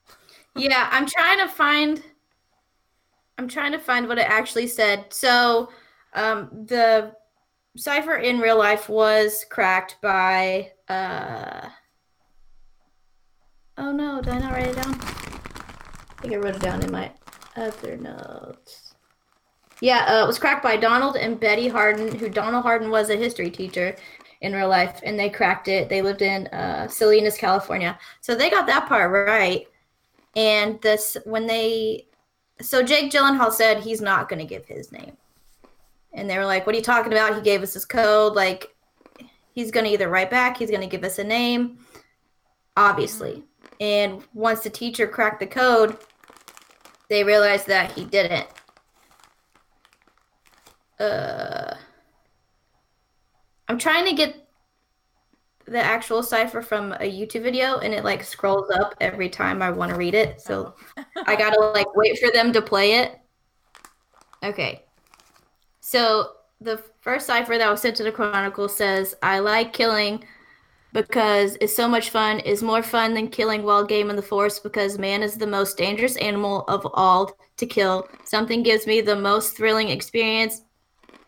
yeah, 0.56 0.88
I'm 0.90 1.06
trying 1.06 1.38
to 1.38 1.48
find. 1.48 2.02
I'm 3.38 3.46
trying 3.46 3.70
to 3.72 3.78
find 3.78 4.08
what 4.08 4.18
it 4.18 4.28
actually 4.28 4.66
said. 4.66 5.06
So, 5.10 5.70
um, 6.12 6.66
the 6.66 7.14
cipher 7.76 8.16
in 8.16 8.40
real 8.40 8.58
life 8.58 8.88
was 8.88 9.46
cracked 9.48 9.96
by. 10.02 10.72
Uh... 10.88 11.68
Oh 13.78 13.92
no! 13.92 14.20
Did 14.20 14.34
I 14.34 14.38
not 14.40 14.52
write 14.52 14.66
it 14.66 14.74
down? 14.74 15.19
I 16.20 16.22
think 16.24 16.34
I 16.34 16.36
wrote 16.36 16.56
it 16.56 16.60
down 16.60 16.82
in 16.82 16.92
my 16.92 17.10
other 17.56 17.96
notes. 17.96 18.94
Yeah, 19.80 20.04
uh, 20.06 20.24
it 20.24 20.26
was 20.26 20.38
cracked 20.38 20.62
by 20.62 20.76
Donald 20.76 21.16
and 21.16 21.40
Betty 21.40 21.66
Harden, 21.66 22.14
who 22.14 22.28
Donald 22.28 22.62
Harden 22.62 22.90
was 22.90 23.08
a 23.08 23.16
history 23.16 23.50
teacher 23.50 23.96
in 24.42 24.52
real 24.52 24.68
life, 24.68 25.00
and 25.02 25.18
they 25.18 25.30
cracked 25.30 25.68
it. 25.68 25.88
They 25.88 26.02
lived 26.02 26.20
in 26.20 26.46
uh, 26.48 26.88
Salinas, 26.88 27.38
California, 27.38 27.98
so 28.20 28.34
they 28.34 28.50
got 28.50 28.66
that 28.66 28.86
part 28.86 29.10
right. 29.10 29.66
And 30.36 30.78
this 30.82 31.16
when 31.24 31.46
they, 31.46 32.06
so 32.60 32.82
Jake 32.82 33.10
Gyllenhaal 33.10 33.50
said 33.50 33.82
he's 33.82 34.02
not 34.02 34.28
going 34.28 34.40
to 34.40 34.44
give 34.44 34.66
his 34.66 34.92
name, 34.92 35.16
and 36.12 36.28
they 36.28 36.36
were 36.36 36.44
like, 36.44 36.66
"What 36.66 36.74
are 36.74 36.78
you 36.78 36.84
talking 36.84 37.14
about? 37.14 37.34
He 37.34 37.40
gave 37.40 37.62
us 37.62 37.72
his 37.72 37.86
code. 37.86 38.34
Like, 38.34 38.74
he's 39.52 39.70
going 39.70 39.86
to 39.86 39.92
either 39.92 40.10
write 40.10 40.30
back, 40.30 40.58
he's 40.58 40.70
going 40.70 40.82
to 40.82 40.86
give 40.86 41.02
us 41.02 41.18
a 41.18 41.24
name, 41.24 41.78
obviously." 42.76 43.42
And 43.80 44.22
once 44.34 44.60
the 44.60 44.68
teacher 44.68 45.06
cracked 45.06 45.40
the 45.40 45.46
code, 45.46 45.96
they 47.10 47.24
realized 47.24 47.66
that 47.66 47.92
he 47.92 48.04
didn't. 48.04 48.46
Uh, 50.98 51.74
I'm 53.68 53.78
trying 53.78 54.06
to 54.06 54.14
get 54.14 54.48
the 55.66 55.80
actual 55.80 56.22
cipher 56.22 56.62
from 56.62 56.92
a 56.92 57.10
YouTube 57.10 57.42
video, 57.42 57.78
and 57.78 57.92
it 57.92 58.04
like 58.04 58.22
scrolls 58.22 58.70
up 58.70 58.94
every 59.00 59.28
time 59.28 59.60
I 59.60 59.70
want 59.70 59.90
to 59.90 59.98
read 59.98 60.14
it. 60.14 60.40
So 60.40 60.74
I 61.26 61.34
gotta 61.34 61.60
like 61.74 61.94
wait 61.96 62.18
for 62.18 62.30
them 62.30 62.52
to 62.52 62.62
play 62.62 62.94
it. 62.94 63.18
Okay. 64.44 64.84
So 65.80 66.34
the 66.60 66.82
first 67.00 67.26
cipher 67.26 67.58
that 67.58 67.70
was 67.70 67.82
sent 67.82 67.96
to 67.96 68.04
the 68.04 68.12
Chronicle 68.12 68.68
says, 68.68 69.16
"I 69.20 69.40
like 69.40 69.72
killing." 69.72 70.24
Because 70.92 71.56
it's 71.60 71.74
so 71.74 71.88
much 71.88 72.10
fun. 72.10 72.40
It's 72.44 72.62
more 72.62 72.82
fun 72.82 73.14
than 73.14 73.28
killing 73.28 73.62
wild 73.62 73.88
game 73.88 74.10
in 74.10 74.16
the 74.16 74.22
forest 74.22 74.62
because 74.62 74.98
man 74.98 75.22
is 75.22 75.36
the 75.36 75.46
most 75.46 75.76
dangerous 75.76 76.16
animal 76.16 76.64
of 76.68 76.86
all 76.94 77.36
to 77.56 77.66
kill. 77.66 78.08
Something 78.24 78.62
gives 78.62 78.86
me 78.86 79.00
the 79.00 79.16
most 79.16 79.56
thrilling 79.56 79.88
experience. 79.88 80.62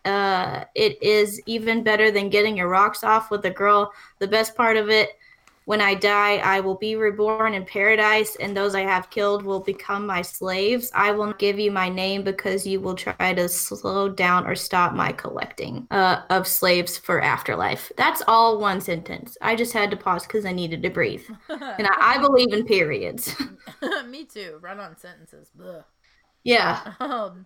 Uh, 0.05 0.65
it 0.75 1.01
is 1.01 1.41
even 1.45 1.83
better 1.83 2.11
than 2.11 2.29
getting 2.29 2.57
your 2.57 2.67
rocks 2.67 3.03
off 3.03 3.31
with 3.31 3.45
a 3.45 3.49
girl. 3.49 3.91
The 4.19 4.27
best 4.27 4.55
part 4.55 4.75
of 4.75 4.89
it 4.89 5.11
when 5.65 5.81
i 5.81 5.93
die 5.93 6.37
i 6.37 6.59
will 6.59 6.75
be 6.75 6.95
reborn 6.95 7.53
in 7.53 7.65
paradise 7.65 8.35
and 8.37 8.55
those 8.55 8.75
i 8.75 8.81
have 8.81 9.09
killed 9.09 9.43
will 9.43 9.59
become 9.59 10.05
my 10.05 10.21
slaves 10.21 10.91
i 10.95 11.11
will 11.11 11.33
give 11.33 11.59
you 11.59 11.71
my 11.71 11.89
name 11.89 12.23
because 12.23 12.65
you 12.65 12.79
will 12.79 12.95
try 12.95 13.33
to 13.33 13.47
slow 13.47 14.09
down 14.09 14.45
or 14.45 14.55
stop 14.55 14.93
my 14.93 15.11
collecting 15.11 15.87
uh, 15.91 16.21
of 16.29 16.47
slaves 16.47 16.97
for 16.97 17.21
afterlife 17.21 17.91
that's 17.97 18.21
all 18.27 18.59
one 18.59 18.81
sentence 18.81 19.37
i 19.41 19.55
just 19.55 19.73
had 19.73 19.89
to 19.91 19.97
pause 19.97 20.25
because 20.25 20.45
i 20.45 20.51
needed 20.51 20.81
to 20.83 20.89
breathe 20.89 21.23
and 21.49 21.87
I, 21.87 22.15
I 22.15 22.17
believe 22.19 22.53
in 22.53 22.65
periods 22.65 23.35
Me 24.07 24.25
too. 24.25 24.59
Run 24.61 24.79
on 24.79 24.97
sentences. 24.97 25.51
Yeah 26.43 26.93
Um, 26.99 27.45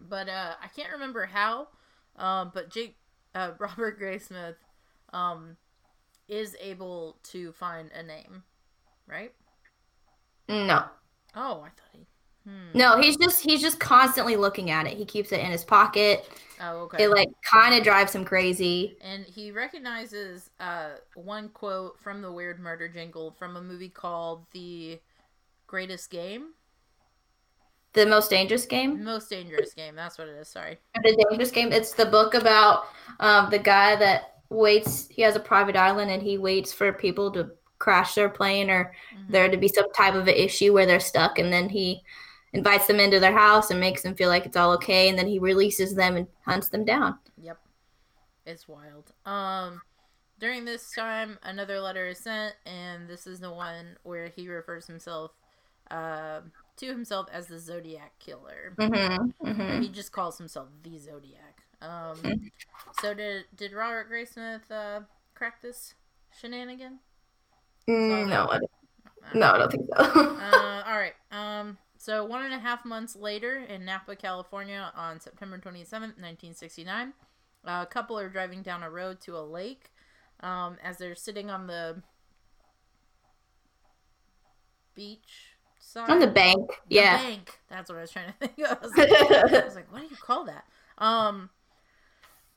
but 0.00 0.28
uh, 0.28 0.54
I 0.62 0.68
can't 0.68 0.92
remember 0.92 1.26
how. 1.26 1.68
Um, 2.16 2.50
but 2.54 2.70
Jake, 2.70 2.96
uh, 3.34 3.52
Robert 3.58 4.00
Graysmith, 4.00 4.56
um, 5.12 5.56
is 6.28 6.56
able 6.60 7.16
to 7.24 7.52
find 7.52 7.90
a 7.92 8.02
name, 8.02 8.42
right? 9.06 9.32
no 10.48 10.84
Oh, 11.34 11.60
I 11.60 11.68
thought 11.68 11.90
he. 11.92 12.06
Hmm. 12.44 12.78
no 12.78 12.98
he's 13.00 13.16
just 13.18 13.42
he's 13.42 13.60
just 13.60 13.78
constantly 13.78 14.36
looking 14.36 14.70
at 14.70 14.86
it 14.86 14.96
he 14.96 15.04
keeps 15.04 15.32
it 15.32 15.40
in 15.40 15.50
his 15.50 15.64
pocket 15.64 16.26
Oh, 16.60 16.78
okay. 16.84 17.04
it 17.04 17.10
like 17.10 17.28
kind 17.42 17.74
of 17.74 17.84
drives 17.84 18.14
him 18.14 18.24
crazy 18.24 18.96
and 19.02 19.24
he 19.26 19.50
recognizes 19.52 20.48
uh, 20.58 20.90
one 21.14 21.50
quote 21.50 22.00
from 22.00 22.22
the 22.22 22.32
Weird 22.32 22.58
Murder 22.58 22.88
Jingle 22.88 23.32
from 23.32 23.56
a 23.56 23.60
movie 23.60 23.90
called 23.90 24.46
The 24.52 24.98
Greatest 25.66 26.10
Game, 26.10 26.52
the 27.92 28.06
most 28.06 28.30
dangerous 28.30 28.64
game 28.66 29.04
Most 29.04 29.28
Dangerous 29.28 29.74
Game. 29.74 29.94
That's 29.94 30.16
what 30.18 30.28
it 30.28 30.32
is. 30.32 30.48
Sorry. 30.48 30.78
the 30.94 31.26
dangerous 31.28 31.50
game 31.50 31.70
it's 31.72 31.92
the 31.92 32.06
book 32.06 32.32
about 32.34 32.86
um, 33.20 33.50
the 33.50 33.58
guy 33.58 33.94
that 33.96 34.37
waits 34.50 35.06
he 35.08 35.22
has 35.22 35.36
a 35.36 35.40
private 35.40 35.76
island 35.76 36.10
and 36.10 36.22
he 36.22 36.38
waits 36.38 36.72
for 36.72 36.92
people 36.92 37.30
to 37.30 37.50
crash 37.78 38.14
their 38.14 38.28
plane 38.28 38.70
or 38.70 38.92
Mhm. 39.14 39.30
there 39.30 39.48
to 39.48 39.56
be 39.56 39.68
some 39.68 39.90
type 39.92 40.14
of 40.14 40.26
an 40.26 40.34
issue 40.34 40.72
where 40.72 40.86
they're 40.86 40.98
stuck 41.00 41.38
and 41.38 41.52
then 41.52 41.68
he 41.68 42.02
invites 42.54 42.86
them 42.86 42.98
into 42.98 43.20
their 43.20 43.36
house 43.36 43.70
and 43.70 43.78
makes 43.78 44.02
them 44.02 44.14
feel 44.14 44.28
like 44.30 44.46
it's 44.46 44.56
all 44.56 44.72
okay 44.72 45.08
and 45.08 45.18
then 45.18 45.26
he 45.28 45.38
releases 45.38 45.94
them 45.94 46.16
and 46.16 46.26
hunts 46.46 46.68
them 46.70 46.84
down 46.84 47.18
Yep. 47.36 47.58
It's 48.46 48.66
wild. 48.66 49.12
Um 49.26 49.82
during 50.38 50.64
this 50.64 50.92
time 50.94 51.38
another 51.42 51.80
letter 51.80 52.06
is 52.06 52.18
sent 52.18 52.54
and 52.64 53.08
this 53.08 53.26
is 53.26 53.40
the 53.40 53.52
one 53.52 53.96
where 54.02 54.28
he 54.28 54.48
refers 54.48 54.86
himself 54.86 55.32
uh, 55.90 56.40
to 56.76 56.86
himself 56.86 57.26
as 57.32 57.46
the 57.46 57.58
Zodiac 57.58 58.12
killer. 58.18 58.74
mm-hmm, 58.78 59.46
mm-hmm. 59.48 59.82
He 59.82 59.88
just 59.88 60.12
calls 60.12 60.36
himself 60.38 60.68
the 60.82 60.98
Zodiac. 60.98 61.47
Um 61.80 62.50
so 63.00 63.14
did 63.14 63.44
did 63.56 63.72
Robert 63.72 64.10
Graysmith 64.10 64.70
uh 64.70 65.00
crack 65.34 65.62
this 65.62 65.94
shenanigan? 66.40 66.98
Mm, 67.88 68.28
no 68.28 68.46
I 68.48 68.58
don't, 68.58 68.70
no 69.34 69.52
I 69.52 69.58
don't 69.58 69.70
think 69.70 69.86
so 69.86 70.02
uh, 70.02 70.82
all 70.86 70.98
right. 70.98 71.14
Um, 71.30 71.78
so 71.96 72.24
one 72.24 72.44
and 72.44 72.54
a 72.54 72.58
half 72.58 72.84
months 72.84 73.16
later 73.16 73.56
in 73.56 73.84
Napa, 73.84 74.16
California, 74.16 74.92
on 74.96 75.20
September 75.20 75.58
twenty 75.58 75.84
seventh, 75.84 76.18
nineteen 76.18 76.54
sixty 76.54 76.84
nine, 76.84 77.12
a 77.64 77.86
couple 77.86 78.18
are 78.18 78.28
driving 78.28 78.62
down 78.62 78.82
a 78.82 78.90
road 78.90 79.20
to 79.22 79.36
a 79.36 79.42
lake. 79.42 79.90
Um, 80.40 80.76
as 80.82 80.98
they're 80.98 81.16
sitting 81.16 81.50
on 81.50 81.66
the 81.66 82.02
beach 84.94 85.56
side, 85.80 86.08
on 86.10 86.20
the 86.20 86.28
bank 86.28 86.68
The 86.88 86.94
yeah 86.96 87.16
bank. 87.16 87.58
That's 87.68 87.88
what 87.88 87.98
I 87.98 88.02
was 88.02 88.10
trying 88.10 88.32
to 88.32 88.46
think. 88.46 88.58
of. 88.60 88.78
I 88.78 88.86
was 88.86 88.96
like, 88.96 89.10
I 89.10 89.64
was 89.64 89.74
like, 89.74 89.92
what 89.92 90.02
do 90.02 90.06
you 90.08 90.16
call 90.16 90.44
that? 90.44 90.64
Um, 90.98 91.50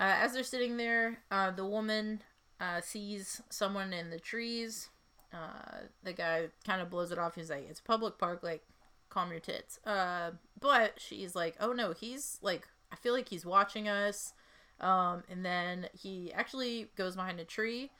uh, 0.02 0.16
as 0.24 0.34
they're 0.34 0.44
sitting 0.44 0.78
there, 0.78 1.20
uh, 1.32 1.52
the 1.52 1.66
woman 1.66 2.24
uh, 2.62 2.82
sees 2.82 3.42
someone 3.52 3.94
in 3.94 4.12
the 4.12 4.20
trees. 4.20 4.90
Uh, 5.34 5.88
the 6.04 6.14
guy 6.14 6.50
kind 6.66 6.82
of 6.82 6.92
blows 6.92 7.12
it 7.12 7.20
off. 7.20 7.36
He's 7.36 7.52
like, 7.52 7.68
"It's 7.70 7.82
a 7.82 7.84
public 7.84 8.20
park. 8.20 8.44
Like, 8.44 8.64
calm 9.10 9.32
your 9.32 9.42
tits." 9.42 9.80
Uh, 9.86 10.34
but 10.60 10.96
she's 11.00 11.36
like, 11.36 11.58
"Oh 11.62 11.74
no, 11.74 11.94
he's 11.94 12.40
like, 12.44 12.68
I 12.92 12.98
feel 12.98 13.14
like 13.14 13.30
he's 13.30 13.46
watching 13.46 13.90
us." 13.90 14.34
Um, 14.82 15.24
and 15.30 15.46
then 15.46 15.90
he 15.94 16.34
actually 16.34 16.92
goes 16.98 17.16
behind 17.16 17.40
a 17.42 17.46
tree, 17.46 17.92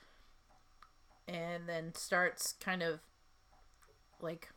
and 1.28 1.68
then 1.68 1.94
starts 1.94 2.54
kind 2.60 2.82
of 2.82 3.00
like 4.20 4.48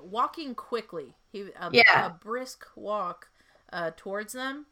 walking 0.00 0.54
quickly. 0.54 1.14
He 1.32 1.50
a, 1.60 1.72
Yeah. 1.72 2.06
a 2.06 2.10
brisk 2.10 2.66
walk 2.76 3.28
uh, 3.72 3.92
towards 3.96 4.34
them. 4.34 4.66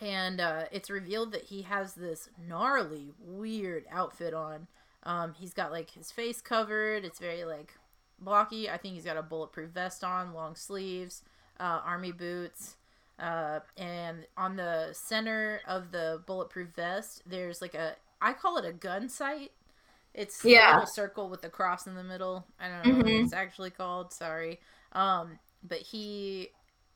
And 0.00 0.40
uh, 0.40 0.64
it's 0.72 0.90
revealed 0.90 1.32
that 1.32 1.44
he 1.44 1.62
has 1.62 1.94
this 1.94 2.28
gnarly, 2.48 3.12
weird 3.18 3.84
outfit 3.90 4.34
on. 4.34 4.66
Um, 5.02 5.34
he's 5.38 5.52
got 5.54 5.70
like 5.72 5.90
his 5.90 6.10
face 6.10 6.40
covered. 6.40 7.04
It's 7.04 7.18
very 7.18 7.44
like 7.44 7.74
blocky. 8.18 8.68
I 8.68 8.76
think 8.76 8.94
he's 8.94 9.04
got 9.04 9.16
a 9.16 9.22
bulletproof 9.22 9.70
vest 9.70 10.02
on, 10.04 10.34
long 10.34 10.54
sleeves, 10.56 11.22
uh, 11.60 11.80
army 11.84 12.12
boots. 12.12 12.76
Uh, 13.18 13.60
and 13.78 14.26
on 14.36 14.56
the 14.56 14.90
center 14.92 15.60
of 15.66 15.90
the 15.92 16.22
bulletproof 16.26 16.68
vest, 16.74 17.22
there's 17.26 17.62
like 17.62 17.74
a 17.74 17.96
I 18.20 18.32
call 18.32 18.56
it 18.58 18.64
a 18.64 18.72
gun 18.72 19.08
sight. 19.08 19.52
It's 20.14 20.42
Yeah. 20.44 20.70
a 20.70 20.80
little 20.80 20.86
circle 20.86 21.28
with 21.28 21.44
a 21.44 21.50
cross 21.50 21.86
in 21.86 21.94
the 21.94 22.02
middle. 22.04 22.46
I 22.58 22.68
don't 22.68 22.86
know 22.86 22.96
what 22.96 23.06
Mhm. 23.06 23.24
it's 23.24 23.32
actually 23.34 23.70
called. 23.70 24.12
Sorry. 24.12 24.60
Um, 24.92 25.38
but 25.62 25.78
he, 25.80 26.50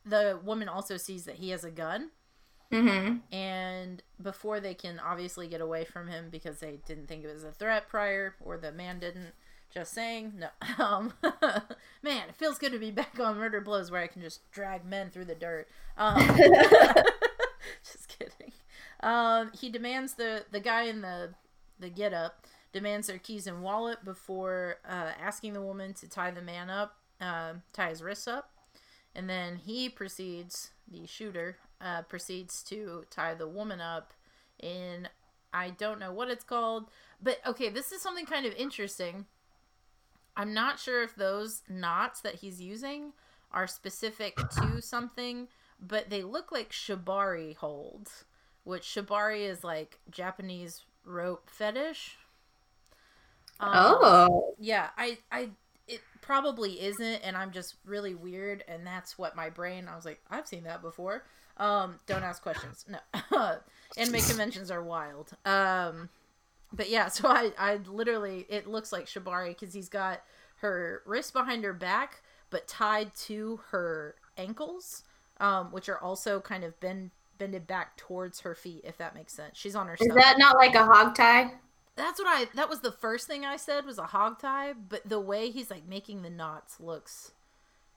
the 0.06 0.40
woman 0.42 0.68
also 0.68 0.96
sees 0.96 1.24
that 1.26 1.36
he 1.36 1.50
has 1.50 1.62
a 1.64 1.70
gun, 1.70 2.10
Mm-hmm. 2.72 3.34
and 3.34 4.00
before 4.22 4.60
they 4.60 4.74
can 4.74 5.00
obviously 5.00 5.48
get 5.48 5.60
away 5.60 5.84
from 5.84 6.06
him 6.06 6.28
because 6.30 6.60
they 6.60 6.78
didn't 6.86 7.08
think 7.08 7.24
it 7.24 7.32
was 7.32 7.42
a 7.42 7.50
threat 7.50 7.88
prior, 7.88 8.36
or 8.40 8.56
the 8.58 8.70
man 8.72 9.00
didn't. 9.00 9.32
Just 9.72 9.92
saying, 9.92 10.34
no. 10.38 10.48
Um, 10.84 11.12
man, 12.02 12.28
it 12.28 12.34
feels 12.36 12.58
good 12.58 12.72
to 12.72 12.78
be 12.78 12.90
back 12.90 13.18
on 13.20 13.38
Murder 13.38 13.60
Blows 13.60 13.90
where 13.90 14.02
I 14.02 14.06
can 14.06 14.22
just 14.22 14.50
drag 14.50 14.84
men 14.84 15.10
through 15.10 15.26
the 15.26 15.34
dirt. 15.34 15.68
Um, 15.96 16.18
just 17.84 18.08
kidding. 18.08 18.52
Um, 19.02 19.50
he 19.58 19.68
demands 19.68 20.14
the 20.14 20.44
the 20.50 20.60
guy 20.60 20.82
in 20.82 21.00
the 21.02 21.30
the 21.78 21.88
get 21.88 22.12
up 22.12 22.46
demands 22.72 23.08
their 23.08 23.18
keys 23.18 23.46
and 23.46 23.62
wallet 23.62 24.04
before 24.04 24.76
uh, 24.88 25.12
asking 25.20 25.52
the 25.54 25.62
woman 25.62 25.92
to 25.94 26.08
tie 26.08 26.30
the 26.30 26.42
man 26.42 26.70
up, 26.70 26.96
uh, 27.20 27.54
tie 27.72 27.90
his 27.90 28.02
wrists 28.02 28.28
up, 28.28 28.50
and 29.14 29.28
then 29.28 29.56
he 29.56 29.88
proceeds. 29.88 30.70
The 30.90 31.06
shooter 31.06 31.56
uh, 31.80 32.02
proceeds 32.02 32.62
to 32.64 33.04
tie 33.10 33.34
the 33.34 33.48
woman 33.48 33.80
up 33.80 34.12
in 34.60 35.08
I 35.52 35.70
don't 35.70 35.98
know 35.98 36.12
what 36.12 36.30
it's 36.30 36.44
called, 36.44 36.86
but 37.20 37.38
okay, 37.46 37.70
this 37.70 37.90
is 37.92 38.00
something 38.02 38.26
kind 38.26 38.46
of 38.46 38.54
interesting. 38.54 39.26
I'm 40.36 40.54
not 40.54 40.78
sure 40.78 41.02
if 41.02 41.14
those 41.16 41.62
knots 41.68 42.20
that 42.20 42.36
he's 42.36 42.60
using 42.60 43.12
are 43.52 43.66
specific 43.66 44.36
to 44.36 44.80
something, 44.82 45.48
but 45.80 46.08
they 46.10 46.22
look 46.22 46.52
like 46.52 46.70
shibari 46.70 47.56
holds, 47.56 48.24
which 48.64 48.82
shibari 48.84 49.48
is 49.48 49.64
like 49.64 49.98
Japanese 50.10 50.84
rope 51.04 51.50
fetish. 51.50 52.16
Um, 53.58 53.70
Oh. 53.74 54.54
yeah, 54.58 54.90
I, 54.96 55.18
I, 55.30 55.50
it 55.86 56.00
probably 56.22 56.80
isn't, 56.80 57.20
and 57.22 57.36
I'm 57.36 57.50
just 57.52 57.74
really 57.84 58.14
weird, 58.14 58.64
and 58.68 58.86
that's 58.86 59.18
what 59.18 59.36
my 59.36 59.50
brain. 59.50 59.88
I 59.88 59.96
was 59.96 60.04
like, 60.04 60.20
I've 60.30 60.46
seen 60.46 60.64
that 60.64 60.82
before. 60.82 61.24
Um, 61.60 62.00
don't 62.06 62.22
ask 62.24 62.42
questions. 62.42 62.86
No, 62.88 62.98
anime 63.96 64.20
conventions 64.22 64.70
are 64.70 64.82
wild. 64.82 65.32
Um, 65.44 66.08
but 66.72 66.88
yeah, 66.90 67.08
so 67.08 67.28
I, 67.28 67.52
I 67.58 67.76
literally, 67.86 68.46
it 68.48 68.66
looks 68.66 68.92
like 68.92 69.06
Shibari 69.06 69.48
because 69.50 69.74
he's 69.74 69.88
got 69.88 70.22
her 70.62 71.02
wrist 71.06 71.32
behind 71.32 71.62
her 71.64 71.72
back, 71.74 72.22
but 72.50 72.66
tied 72.66 73.14
to 73.26 73.60
her 73.70 74.14
ankles, 74.36 75.02
um, 75.38 75.70
which 75.70 75.88
are 75.88 75.98
also 75.98 76.40
kind 76.40 76.64
of 76.64 76.78
bend 76.80 77.10
bended 77.38 77.66
back 77.66 77.96
towards 77.96 78.40
her 78.40 78.54
feet, 78.54 78.82
if 78.84 78.98
that 78.98 79.14
makes 79.14 79.32
sense. 79.32 79.56
She's 79.56 79.74
on 79.74 79.86
her 79.86 79.94
Is 79.94 80.00
stomach. 80.04 80.22
that 80.22 80.38
not 80.38 80.56
like 80.56 80.74
a 80.74 80.84
hog 80.84 81.14
tie? 81.14 81.52
That's 81.96 82.18
what 82.18 82.28
I. 82.28 82.46
That 82.54 82.68
was 82.68 82.80
the 82.80 82.92
first 82.92 83.26
thing 83.26 83.44
I 83.44 83.56
said 83.56 83.84
was 83.84 83.98
a 83.98 84.04
hog 84.04 84.38
tie, 84.38 84.72
but 84.74 85.08
the 85.08 85.20
way 85.20 85.50
he's 85.50 85.70
like 85.70 85.86
making 85.88 86.22
the 86.22 86.30
knots 86.30 86.80
looks 86.80 87.32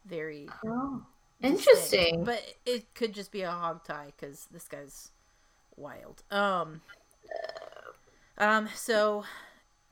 very 0.05 0.49
Oh. 0.65 1.05
Interesting. 1.43 2.23
But 2.23 2.41
it 2.65 2.93
could 2.95 3.13
just 3.13 3.31
be 3.31 3.41
a 3.41 3.51
hog 3.51 3.83
tie 3.83 4.13
because 4.17 4.47
this 4.51 4.67
guy's 4.67 5.11
wild. 5.75 6.23
Um. 6.31 6.81
Um. 8.37 8.69
So, 8.73 9.25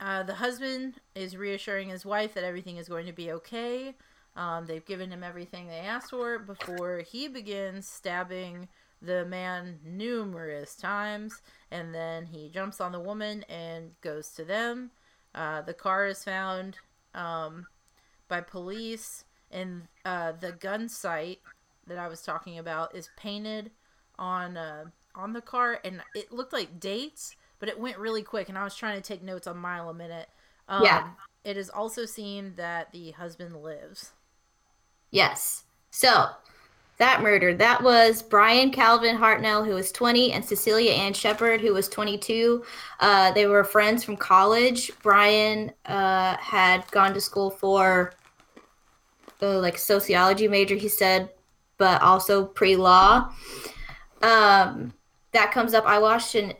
uh, 0.00 0.22
the 0.24 0.34
husband 0.34 0.94
is 1.14 1.36
reassuring 1.36 1.90
his 1.90 2.04
wife 2.04 2.34
that 2.34 2.44
everything 2.44 2.78
is 2.78 2.88
going 2.88 3.06
to 3.06 3.12
be 3.12 3.30
okay. 3.32 3.94
Um, 4.34 4.66
they've 4.66 4.84
given 4.84 5.10
him 5.10 5.22
everything 5.22 5.68
they 5.68 5.78
asked 5.80 6.10
for 6.10 6.38
before 6.38 7.00
he 7.00 7.28
begins 7.28 7.86
stabbing 7.86 8.68
the 9.02 9.26
man 9.26 9.78
numerous 9.84 10.74
times, 10.74 11.42
and 11.70 11.94
then 11.94 12.26
he 12.26 12.48
jumps 12.48 12.80
on 12.80 12.92
the 12.92 13.00
woman 13.00 13.44
and 13.48 13.90
goes 14.00 14.30
to 14.30 14.44
them. 14.44 14.90
Uh, 15.34 15.60
the 15.62 15.74
car 15.74 16.06
is 16.06 16.24
found 16.24 16.78
um, 17.14 17.66
by 18.28 18.40
police, 18.40 19.24
and 19.52 19.82
uh, 20.04 20.32
the 20.32 20.52
gun 20.52 20.88
sight 20.88 21.40
that 21.86 21.98
I 21.98 22.08
was 22.08 22.22
talking 22.22 22.58
about 22.58 22.94
is 22.94 23.10
painted 23.16 23.70
on 24.18 24.56
uh, 24.56 24.84
on 25.14 25.32
the 25.32 25.40
car, 25.40 25.80
and 25.84 26.02
it 26.14 26.32
looked 26.32 26.52
like 26.52 26.80
dates, 26.80 27.36
but 27.58 27.68
it 27.68 27.78
went 27.78 27.98
really 27.98 28.22
quick, 28.22 28.48
and 28.48 28.58
I 28.58 28.64
was 28.64 28.74
trying 28.74 28.96
to 28.96 29.02
take 29.02 29.22
notes 29.22 29.46
on 29.46 29.58
mile 29.58 29.90
a 29.90 29.94
minute. 29.94 30.28
Um, 30.68 30.84
Yeah. 30.84 31.08
It 31.44 31.56
is 31.56 31.70
also 31.70 32.04
seen 32.06 32.54
that 32.56 32.92
the 32.92 33.10
husband 33.12 33.56
lives. 33.62 34.12
Yes. 35.10 35.64
So 35.90 36.30
that 36.98 37.20
murder, 37.22 37.54
that 37.54 37.82
was 37.82 38.22
Brian 38.22 38.70
Calvin 38.70 39.16
Hartnell, 39.16 39.66
who 39.66 39.74
was 39.74 39.90
20, 39.90 40.32
and 40.32 40.44
Cecilia 40.44 40.92
Ann 40.92 41.12
Shepard, 41.12 41.60
who 41.60 41.74
was 41.74 41.88
22. 41.88 42.64
Uh, 43.00 43.32
they 43.32 43.46
were 43.46 43.64
friends 43.64 44.04
from 44.04 44.16
college. 44.16 44.90
Brian 45.02 45.72
uh, 45.86 46.36
had 46.36 46.88
gone 46.92 47.12
to 47.14 47.20
school 47.20 47.50
for 47.50 48.12
like 49.42 49.78
sociology 49.78 50.48
major, 50.48 50.74
he 50.74 50.88
said, 50.88 51.30
but 51.78 52.00
also 52.02 52.44
pre-law. 52.46 53.32
Um, 54.22 54.92
that 55.32 55.52
comes 55.52 55.74
up. 55.74 55.84
I 55.84 55.98
watched 55.98 56.34
an, 56.34 56.52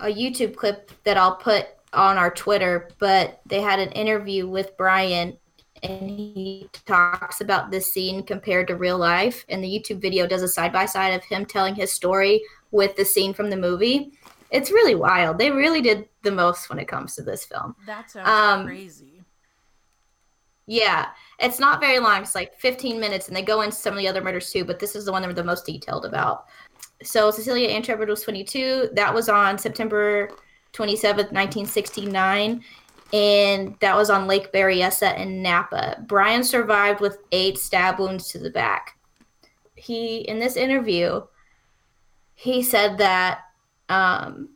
a 0.00 0.06
YouTube 0.06 0.56
clip 0.56 0.90
that 1.04 1.16
I'll 1.16 1.36
put 1.36 1.66
on 1.92 2.18
our 2.18 2.30
Twitter, 2.30 2.90
but 2.98 3.40
they 3.46 3.60
had 3.60 3.78
an 3.78 3.90
interview 3.92 4.48
with 4.48 4.76
Brian 4.76 5.36
and 5.82 6.10
he 6.10 6.68
talks 6.86 7.40
about 7.40 7.70
this 7.70 7.92
scene 7.92 8.22
compared 8.22 8.66
to 8.68 8.76
real 8.76 8.98
life. 8.98 9.44
And 9.48 9.62
the 9.62 9.68
YouTube 9.68 10.00
video 10.00 10.26
does 10.26 10.42
a 10.42 10.48
side 10.48 10.72
by 10.72 10.86
side 10.86 11.14
of 11.14 11.22
him 11.24 11.44
telling 11.44 11.74
his 11.74 11.92
story 11.92 12.42
with 12.70 12.96
the 12.96 13.04
scene 13.04 13.34
from 13.34 13.50
the 13.50 13.56
movie. 13.56 14.12
It's 14.50 14.70
really 14.70 14.94
wild. 14.94 15.38
They 15.38 15.50
really 15.50 15.82
did 15.82 16.08
the 16.22 16.30
most 16.32 16.70
when 16.70 16.78
it 16.78 16.88
comes 16.88 17.14
to 17.16 17.22
this 17.22 17.44
film. 17.44 17.76
That's 17.84 18.16
Um, 18.16 18.64
crazy. 18.64 19.22
Yeah, 20.66 21.08
it's 21.38 21.58
not 21.58 21.80
very 21.80 21.98
long. 21.98 22.22
It's 22.22 22.34
like 22.34 22.56
15 22.58 22.98
minutes, 22.98 23.28
and 23.28 23.36
they 23.36 23.42
go 23.42 23.60
into 23.62 23.76
some 23.76 23.92
of 23.92 23.98
the 23.98 24.08
other 24.08 24.22
murders 24.22 24.50
too, 24.50 24.64
but 24.64 24.78
this 24.78 24.96
is 24.96 25.04
the 25.04 25.12
one 25.12 25.22
they 25.22 25.28
were 25.28 25.34
the 25.34 25.44
most 25.44 25.66
detailed 25.66 26.06
about. 26.06 26.46
So 27.02 27.30
Cecilia 27.30 27.68
Ann 27.68 27.82
Shepard 27.82 28.08
was 28.08 28.22
22. 28.22 28.90
That 28.94 29.12
was 29.12 29.28
on 29.28 29.58
September 29.58 30.30
27th, 30.72 31.32
1969, 31.32 32.64
and 33.12 33.76
that 33.80 33.96
was 33.96 34.10
on 34.10 34.26
Lake 34.26 34.52
Berryessa 34.52 35.16
in 35.18 35.42
Napa. 35.42 36.02
Brian 36.06 36.42
survived 36.42 37.00
with 37.00 37.18
eight 37.32 37.58
stab 37.58 37.98
wounds 37.98 38.28
to 38.28 38.38
the 38.38 38.50
back. 38.50 38.98
He, 39.74 40.18
in 40.20 40.38
this 40.38 40.56
interview, 40.56 41.22
he 42.34 42.62
said 42.62 42.98
that, 42.98 43.40
um, 43.88 44.50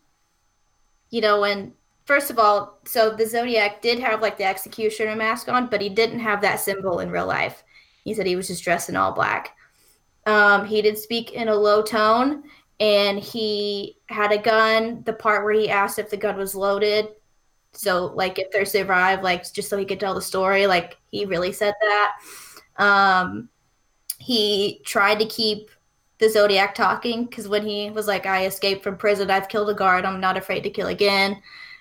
you 1.10 1.20
know, 1.20 1.40
when 1.40 1.74
first 2.04 2.30
of 2.30 2.38
all, 2.38 2.78
so 2.84 3.10
the 3.10 3.26
Zodiac 3.26 3.82
did 3.82 3.98
have 3.98 4.20
like 4.20 4.36
the 4.36 4.44
executioner 4.44 5.16
mask 5.16 5.48
on, 5.48 5.68
but 5.68 5.80
he 5.80 5.88
didn't 5.88 6.20
have 6.20 6.40
that 6.42 6.60
symbol 6.60 7.00
in 7.00 7.10
real 7.10 7.26
life. 7.26 7.62
He 8.04 8.14
said 8.14 8.26
he 8.26 8.36
was 8.36 8.48
just 8.48 8.64
dressed 8.64 8.88
in 8.88 8.96
all 8.96 9.12
black. 9.12 9.56
Um, 10.26 10.66
he 10.66 10.82
did 10.82 10.98
speak 10.98 11.32
in 11.32 11.48
a 11.48 11.54
low 11.54 11.82
tone, 11.82 12.44
and 12.78 13.18
he 13.18 13.98
had 14.08 14.32
a 14.32 14.38
gun. 14.38 15.02
The 15.04 15.12
part 15.12 15.44
where 15.44 15.52
he 15.52 15.68
asked 15.68 15.98
if 15.98 16.10
the 16.10 16.16
gun 16.16 16.36
was 16.36 16.54
loaded, 16.54 17.08
so 17.72 18.06
like 18.06 18.38
if 18.38 18.50
they 18.50 18.64
survived, 18.64 19.22
like 19.22 19.50
just 19.52 19.68
so 19.68 19.78
he 19.78 19.84
could 19.84 20.00
tell 20.00 20.14
the 20.14 20.22
story, 20.22 20.66
like 20.66 20.98
he 21.10 21.24
really 21.24 21.52
said 21.52 21.74
that. 21.80 22.12
Um, 22.76 23.48
he 24.18 24.82
tried 24.84 25.18
to 25.18 25.26
keep 25.26 25.70
the 26.18 26.28
Zodiac 26.28 26.74
talking 26.74 27.24
because 27.24 27.48
when 27.48 27.64
he 27.66 27.90
was 27.90 28.06
like, 28.06 28.26
"I 28.26 28.46
escaped 28.46 28.82
from 28.82 28.96
prison. 28.96 29.30
I've 29.30 29.48
killed 29.48 29.70
a 29.70 29.74
guard. 29.74 30.04
I'm 30.04 30.20
not 30.20 30.36
afraid 30.36 30.62
to 30.64 30.70
kill 30.70 30.88
again." 30.88 31.40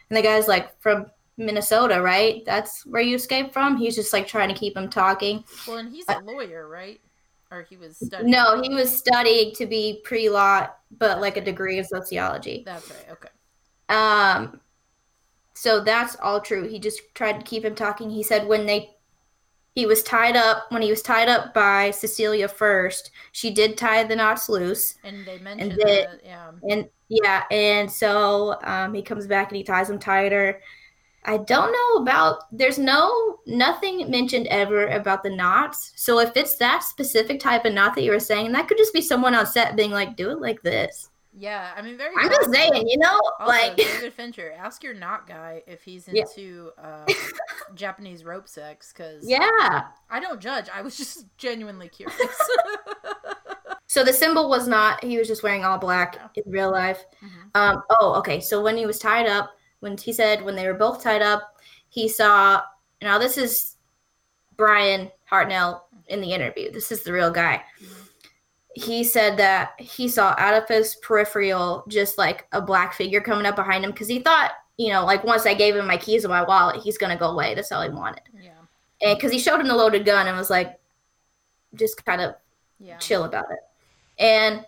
And 0.10 0.18
the 0.18 0.22
guy's 0.22 0.47
like, 0.47 0.80
from 0.82 1.07
Minnesota, 1.38 2.01
right? 2.01 2.43
That's 2.45 2.86
where 2.86 3.01
you 3.01 3.16
escaped 3.16 3.53
from? 3.53 3.78
He's 3.78 3.95
just 3.95 4.14
like 4.14 4.28
trying 4.28 4.49
to 4.49 4.55
keep 4.55 4.76
him 4.76 4.89
talking. 4.89 5.43
Well, 5.68 5.78
and 5.78 5.89
he's 5.89 6.05
a 6.10 6.20
lawyer, 6.20 6.68
right? 6.68 6.99
Or 7.51 7.64
he 7.64 7.78
was 7.78 7.97
studying. 7.97 8.30
No, 8.30 8.62
he 8.62 8.70
was 8.70 8.95
studying 8.95 9.55
to 9.55 9.66
be 9.66 10.01
pre 10.03 10.30
law, 10.30 10.68
but 10.97 11.20
like 11.20 11.38
a 11.38 11.41
degree 11.41 11.80
of 11.80 11.88
sociology. 11.88 12.64
That's 12.66 12.89
right. 12.89 13.05
Okay. 13.12 13.30
Um, 13.89 14.60
so 15.55 15.80
that's 15.80 16.16
all 16.22 16.39
true. 16.39 16.68
He 16.68 16.78
just 16.78 17.01
tried 17.16 17.39
to 17.39 17.45
keep 17.45 17.66
him 17.66 17.76
talking. 17.76 18.10
He 18.10 18.22
said 18.24 18.47
when 18.47 18.66
they, 18.66 18.91
he 19.80 19.86
was 19.86 20.03
tied 20.03 20.36
up, 20.36 20.65
when 20.71 20.82
he 20.82 20.89
was 20.89 21.01
tied 21.01 21.30
up 21.30 21.53
by 21.53 21.91
Cecilia 21.91 22.49
first, 22.49 23.11
she 23.32 23.49
did 23.49 23.77
tie 23.77 24.03
the 24.03 24.15
knots 24.15 24.49
loose. 24.49 24.95
And 25.05 25.25
they 25.25 25.38
mentioned 25.39 25.71
that. 25.80 26.19
Yeah. 26.21 26.51
And 26.69 26.89
yeah, 27.07 27.43
and 27.49 27.89
so 27.89 28.59
um, 28.63 28.93
he 28.93 29.01
comes 29.01 29.25
back 29.25 29.47
and 29.47 29.55
he 29.55 29.63
ties 29.63 29.88
them 29.88 29.97
tighter. 29.97 30.59
I 31.23 31.38
don't 31.38 31.71
know 31.71 32.01
about 32.01 32.43
there's 32.51 32.77
no 32.77 33.39
nothing 33.47 34.09
mentioned 34.11 34.47
ever 34.47 34.88
about 34.88 35.23
the 35.23 35.30
knots. 35.30 35.93
So 35.95 36.19
if 36.19 36.36
it's 36.36 36.57
that 36.57 36.84
specific 36.84 37.39
type 37.39 37.63
of 37.63 37.73
knot 37.73 37.95
that 37.95 38.03
you 38.03 38.11
were 38.11 38.19
saying, 38.19 38.51
that 38.51 38.67
could 38.67 38.77
just 38.77 38.93
be 38.93 39.01
someone 39.01 39.34
on 39.34 39.45
set 39.45 39.77
being 39.77 39.91
like, 39.91 40.17
do 40.17 40.30
it 40.32 40.41
like 40.41 40.61
this. 40.61 41.09
Yeah, 41.41 41.71
I 41.73 41.81
mean, 41.81 41.97
very. 41.97 42.13
I'm 42.19 42.29
just 42.29 42.51
saying, 42.51 42.85
you 42.89 42.97
know, 42.97 43.17
Also, 43.39 43.49
like 43.51 43.75
David 43.77 44.13
Fincher, 44.13 44.53
ask 44.57 44.83
your 44.83 44.93
knot 44.93 45.25
guy 45.25 45.63
if 45.67 45.81
he's 45.83 46.05
Yeah. 46.11 46.23
into 46.23 46.71
uh, 46.77 47.05
Japanese 47.75 48.25
rope 48.25 48.49
sex, 48.49 48.91
because 48.91 49.23
yeah. 49.25 49.83
I 50.09 50.19
don't 50.19 50.41
judge. 50.41 50.67
I 50.73 50.81
was 50.81 50.97
just 51.03 51.25
genuinely 51.37 51.87
curious. 51.87 52.19
So 53.87 54.03
the 54.03 54.11
symbol 54.13 54.49
was 54.49 54.67
not. 54.67 55.03
He 55.03 55.17
was 55.17 55.27
just 55.27 55.41
wearing 55.41 55.63
all 55.65 55.77
black 55.77 56.15
Yeah. 56.35 56.43
in 56.45 56.51
real 56.51 56.71
life. 56.71 57.03
Mhm. 57.23 57.49
Um. 57.55 57.83
Oh, 57.89 58.15
okay. 58.19 58.39
So 58.41 58.61
when 58.61 58.75
he 58.77 58.85
was 58.85 58.99
tied 58.99 59.25
up, 59.27 59.51
when 59.79 59.97
he 59.97 60.11
said 60.13 60.43
when 60.43 60.55
they 60.55 60.67
were 60.67 60.73
both 60.73 61.01
tied 61.01 61.21
up, 61.21 61.55
he 61.87 62.07
saw. 62.09 62.61
Now 63.01 63.17
this 63.17 63.37
is 63.37 63.77
Brian 64.57 65.09
Hartnell 65.31 65.83
in 66.07 66.19
the 66.19 66.33
interview. 66.33 66.69
This 66.71 66.91
is 66.91 67.03
the 67.03 67.13
real 67.13 67.31
guy. 67.31 67.63
Mhm. 67.81 68.09
He 68.76 69.03
said 69.03 69.38
that 69.38 69.72
he 69.80 70.07
saw 70.07 70.36
out 70.38 70.53
of 70.53 70.67
his 70.67 70.95
peripheral 70.97 71.84
just 71.88 72.17
like 72.17 72.47
a 72.51 72.61
black 72.61 72.93
figure 72.93 73.22
coming 73.22 73.45
up 73.45 73.55
behind 73.55 73.84
him 73.84 73.91
because 73.91 74.07
he 74.07 74.20
thought, 74.20 74.51
you 74.78 74.89
know, 74.89 75.05
like 75.05 75.24
once 75.24 75.45
I 75.45 75.53
gave 75.53 75.76
him 75.76 75.88
my 75.88 75.97
keys 75.97 76.24
and 76.24 76.32
my 76.32 76.43
wallet, 76.43 76.82
he's 76.82 76.97
gonna 76.97 77.17
go 77.17 77.32
away. 77.32 77.55
That's 77.55 77.72
all 77.72 77.82
he 77.82 77.89
wanted. 77.89 78.22
yeah, 78.39 78.51
And 79.01 79.17
because 79.17 79.32
he 79.32 79.39
showed 79.39 79.59
him 79.59 79.67
the 79.67 79.76
loaded 79.76 80.05
gun 80.05 80.28
and 80.28 80.38
was 80.38 80.49
like, 80.49 80.80
just 81.76 82.03
kind 82.05 82.22
of 82.22 82.36
yeah. 82.80 82.97
chill 82.97 83.24
about 83.24 83.45
it. 83.51 83.59
And 84.20 84.65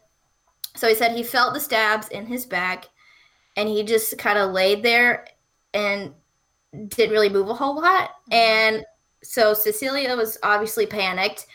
so 0.76 0.88
he 0.88 0.96
said 0.96 1.16
he 1.16 1.24
felt 1.24 1.54
the 1.54 1.60
stabs 1.60 2.08
in 2.10 2.26
his 2.26 2.46
back 2.46 2.88
and 3.58 3.68
he 3.68 3.84
just 3.84 4.18
kind 4.18 4.38
of 4.38 4.52
laid 4.52 4.84
there 4.84 5.26
and 5.74 6.14
didn't 6.88 7.12
really 7.12 7.30
move 7.30 7.50
a 7.50 7.54
whole 7.54 7.76
lot. 7.76 8.10
Mm-hmm. 8.32 8.34
And 8.34 8.86
so 9.24 9.54
Cecilia 9.54 10.16
was 10.16 10.38
obviously 10.44 10.86
panicked 10.86 11.46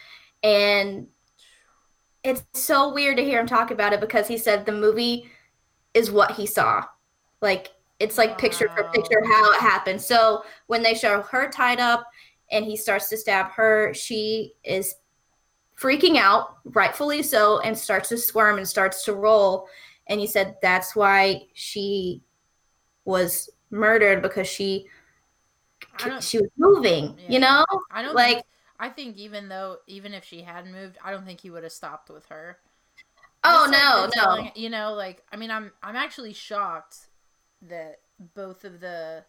and 0.43 1.09
it's 2.27 2.45
so 2.53 2.93
weird 2.93 3.17
to 3.17 3.25
hear 3.25 3.39
him 3.39 3.47
talk 3.47 3.71
about 3.71 3.93
it 3.93 4.01
because 4.01 4.27
he 4.27 4.37
said 4.37 4.67
the 4.67 4.73
movie 4.73 5.31
is 5.95 6.11
what 6.11 6.33
he 6.33 6.45
saw. 6.45 6.85
Like 7.41 7.71
it's 8.01 8.19
like 8.19 8.37
picture 8.37 8.69
for 8.69 8.85
picture 8.91 9.23
oh. 9.25 9.29
how 9.29 9.53
it 9.53 9.61
happened. 9.61 10.03
So 10.03 10.43
when 10.67 10.83
they 10.83 10.95
show 10.95 11.23
her 11.23 11.49
tied 11.49 11.79
up 11.79 12.07
and 12.51 12.65
he 12.65 12.77
starts 12.77 13.09
to 13.11 13.17
stab 13.17 13.51
her, 13.53 13.95
she 13.95 14.55
is 14.65 14.97
freaking 15.79 16.17
out, 16.17 16.57
rightfully 16.65 17.23
so, 17.23 17.61
and 17.61 17.79
starts 17.79 18.09
to 18.09 18.19
squirm 18.19 18.59
and 18.59 18.69
starts 18.69 19.05
to 19.05 19.15
roll. 19.15 19.69
And 20.09 20.19
he 20.19 20.27
said 20.27 20.57
that's 20.61 20.97
why 20.97 21.43
she 21.55 22.23
was 23.05 23.49
murdered 23.71 24.21
because 24.21 24.49
she 24.49 24.87
she 26.21 26.39
was 26.39 26.51
moving, 26.59 27.17
Yeah. 27.19 27.31
you 27.31 27.39
know? 27.39 27.65
I 27.91 28.03
don't 28.03 28.15
like- 28.15 28.37
Think, 28.37 28.47
I 28.79 28.89
think 28.91 29.17
even 29.17 29.49
though 29.49 29.79
even 29.87 30.13
if 30.15 30.25
she 30.25 30.43
had 30.43 30.67
moved, 30.67 30.99
I 31.05 31.11
don't 31.11 31.25
think 31.25 31.41
he 31.41 31.51
would 31.51 31.63
have 31.63 31.73
stopped 31.73 32.11
with 32.11 32.27
her. 32.27 32.59
Oh 33.45 33.69
Just, 33.71 33.73
no, 33.73 34.03
the 34.03 34.17
no. 34.17 34.23
telling- 34.23 34.53
You 34.55 34.71
know, 34.71 34.95
like 34.95 35.23
I 35.33 35.37
mean, 35.37 35.51
I'm 35.51 35.73
I'm 35.83 35.97
actually 35.97 36.33
shocked 36.33 37.07
that 37.63 38.01
both 38.35 38.65
of 38.65 38.81
the 38.81 39.25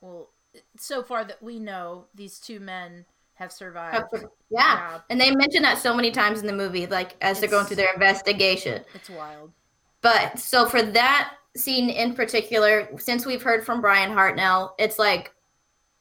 well, 0.00 0.30
so 0.78 1.02
far 1.02 1.24
that 1.24 1.42
we 1.42 1.58
know, 1.58 2.06
these 2.14 2.38
two 2.38 2.60
men 2.60 3.04
have 3.34 3.52
survived. 3.52 4.06
Yeah. 4.50 5.00
And 5.10 5.20
they 5.20 5.30
mention 5.34 5.62
that 5.62 5.78
so 5.78 5.94
many 5.94 6.10
times 6.10 6.40
in 6.40 6.46
the 6.46 6.52
movie, 6.52 6.86
like 6.86 7.16
as 7.20 7.40
they're 7.40 7.50
going 7.50 7.66
through 7.66 7.76
their 7.76 7.92
investigation. 7.92 8.82
it's 8.94 9.10
wild. 9.10 9.52
But 10.00 10.38
so 10.38 10.66
for 10.66 10.82
that 10.82 11.34
scene 11.56 11.90
in 11.90 12.14
particular, 12.14 12.88
since 12.98 13.26
we've 13.26 13.42
heard 13.42 13.64
from 13.66 13.80
Brian 13.80 14.10
Hartnell, 14.10 14.70
it's 14.78 14.98
like 14.98 15.34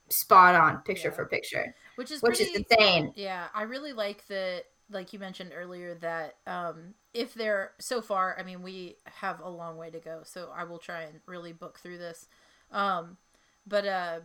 spot 0.09 0.55
on, 0.55 0.77
picture 0.83 1.09
Yeah. 1.09 1.15
for 1.15 1.25
picture, 1.25 1.75
Which 1.95 2.11
is 2.11 2.21
which 2.21 2.39
pretty, 2.39 2.41
is 2.41 2.55
insane. 2.55 3.13
Yeah, 3.13 3.47
I 3.53 3.63
really 3.63 3.93
like 3.93 4.25
that. 4.27 4.63
Like 4.89 5.13
you 5.13 5.19
mentioned 5.19 5.51
earlier, 5.55 5.95
that 5.95 6.35
um, 6.45 6.93
if 7.13 7.33
they're 7.33 7.71
so 7.79 8.01
far, 8.01 8.37
I 8.39 8.43
mean, 8.43 8.61
we 8.61 8.97
have 9.05 9.39
a 9.39 9.49
long 9.49 9.77
way 9.77 9.89
to 9.89 9.99
go. 9.99 10.21
So 10.23 10.51
I 10.55 10.63
will 10.63 10.77
try 10.77 11.01
and 11.03 11.19
really 11.25 11.53
book 11.53 11.79
through 11.79 11.97
this. 11.97 12.27
Um, 12.71 13.17
but 13.65 13.85
uh, 13.85 14.19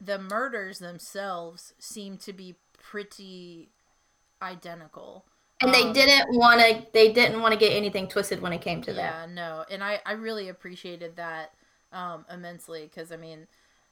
the 0.00 0.18
murders 0.18 0.78
themselves 0.78 1.74
seem 1.78 2.16
to 2.18 2.32
be 2.32 2.56
pretty 2.82 3.70
identical. 4.42 5.26
And 5.62 5.72
they 5.74 5.82
Um, 5.82 5.92
didn't 5.92 6.34
want 6.36 6.60
to. 6.60 6.86
They 6.92 7.12
didn't 7.12 7.40
want 7.40 7.52
to 7.52 7.58
get 7.58 7.72
anything 7.72 8.08
twisted 8.08 8.40
when 8.40 8.52
it 8.52 8.62
came 8.62 8.82
to 8.82 8.94
that. 8.94 9.14
Yeah, 9.14 9.26
no, 9.28 9.64
and 9.70 9.82
I 9.84 10.00
I 10.04 10.12
really 10.12 10.48
appreciated 10.48 11.16
that 11.16 11.52
um, 11.92 12.24
immensely 12.32 12.82
because 12.82 13.12
I 13.12 13.16
mean, 13.16 13.46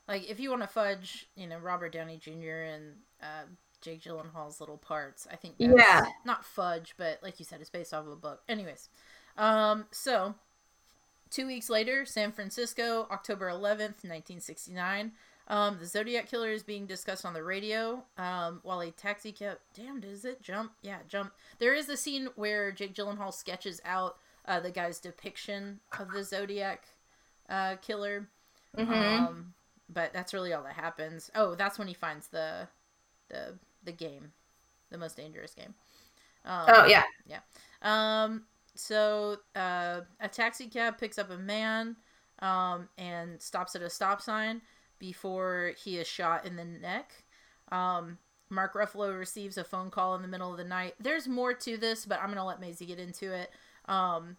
like 0.08 0.28
if 0.28 0.40
you 0.40 0.50
want 0.50 0.62
to 0.62 0.68
fudge, 0.68 1.28
you 1.36 1.46
know, 1.46 1.58
Robert 1.58 1.92
Downey 1.92 2.18
Jr. 2.18 2.62
and 2.62 2.96
uh, 3.22 3.44
Jake 3.80 4.02
Gyllenhaal's 4.02 4.60
little 4.60 4.78
parts, 4.78 5.26
I 5.30 5.36
think 5.36 5.54
Yeah. 5.58 6.06
not 6.24 6.44
fudge, 6.44 6.94
but 6.96 7.20
like 7.22 7.38
you 7.38 7.44
said, 7.44 7.60
it's 7.60 7.70
based 7.70 7.94
off 7.94 8.06
of 8.06 8.12
a 8.12 8.16
book. 8.16 8.42
Anyways, 8.48 8.88
um, 9.36 9.86
so 9.90 10.34
two 11.30 11.46
weeks 11.46 11.68
later, 11.70 12.04
San 12.04 12.32
Francisco, 12.32 13.06
October 13.10 13.48
eleventh, 13.48 14.02
nineteen 14.04 14.40
sixty 14.40 14.72
nine. 14.72 15.12
Um, 15.50 15.78
the 15.78 15.86
Zodiac 15.86 16.28
killer 16.28 16.50
is 16.50 16.62
being 16.62 16.84
discussed 16.84 17.24
on 17.24 17.32
the 17.32 17.42
radio 17.42 18.04
um, 18.18 18.60
while 18.64 18.80
a 18.80 18.90
taxi 18.90 19.32
cab. 19.32 19.58
Damn, 19.72 19.98
does 20.00 20.26
it 20.26 20.42
jump? 20.42 20.72
Yeah, 20.82 20.98
jump. 21.08 21.32
There 21.58 21.72
is 21.72 21.88
a 21.88 21.96
scene 21.96 22.28
where 22.36 22.70
Jake 22.70 22.94
Gyllenhaal 22.94 23.32
sketches 23.32 23.80
out 23.84 24.18
uh, 24.44 24.60
the 24.60 24.70
guy's 24.70 24.98
depiction 25.00 25.80
of 25.98 26.10
the 26.10 26.22
Zodiac 26.22 26.84
uh, 27.48 27.76
killer. 27.76 28.28
Mhm. 28.76 28.90
Um, 29.26 29.54
but 29.88 30.12
that's 30.12 30.34
really 30.34 30.52
all 30.52 30.62
that 30.64 30.74
happens. 30.74 31.30
Oh, 31.34 31.54
that's 31.54 31.78
when 31.78 31.88
he 31.88 31.94
finds 31.94 32.28
the 32.28 32.68
the 33.28 33.58
the 33.84 33.92
game, 33.92 34.32
the 34.90 34.98
most 34.98 35.16
dangerous 35.16 35.54
game. 35.54 35.74
Um, 36.44 36.64
oh 36.68 36.86
yeah. 36.86 37.04
Yeah. 37.26 37.40
Um, 37.82 38.44
so 38.74 39.38
uh, 39.56 40.00
a 40.20 40.28
taxi 40.28 40.66
cab 40.66 40.98
picks 40.98 41.18
up 41.18 41.30
a 41.30 41.36
man 41.36 41.96
um, 42.40 42.88
and 42.96 43.40
stops 43.40 43.74
at 43.74 43.82
a 43.82 43.90
stop 43.90 44.22
sign 44.22 44.62
before 44.98 45.72
he 45.82 45.98
is 45.98 46.06
shot 46.06 46.46
in 46.46 46.56
the 46.56 46.64
neck. 46.64 47.12
Um, 47.70 48.18
Mark 48.50 48.74
Ruffalo 48.74 49.18
receives 49.18 49.58
a 49.58 49.64
phone 49.64 49.90
call 49.90 50.14
in 50.14 50.22
the 50.22 50.28
middle 50.28 50.50
of 50.50 50.56
the 50.56 50.64
night. 50.64 50.94
There's 51.00 51.28
more 51.28 51.52
to 51.52 51.76
this, 51.76 52.06
but 52.06 52.20
I'm 52.20 52.28
gonna 52.28 52.46
let 52.46 52.60
Mazie 52.60 52.86
get 52.86 52.98
into 52.98 53.32
it 53.32 53.50
um, 53.86 54.36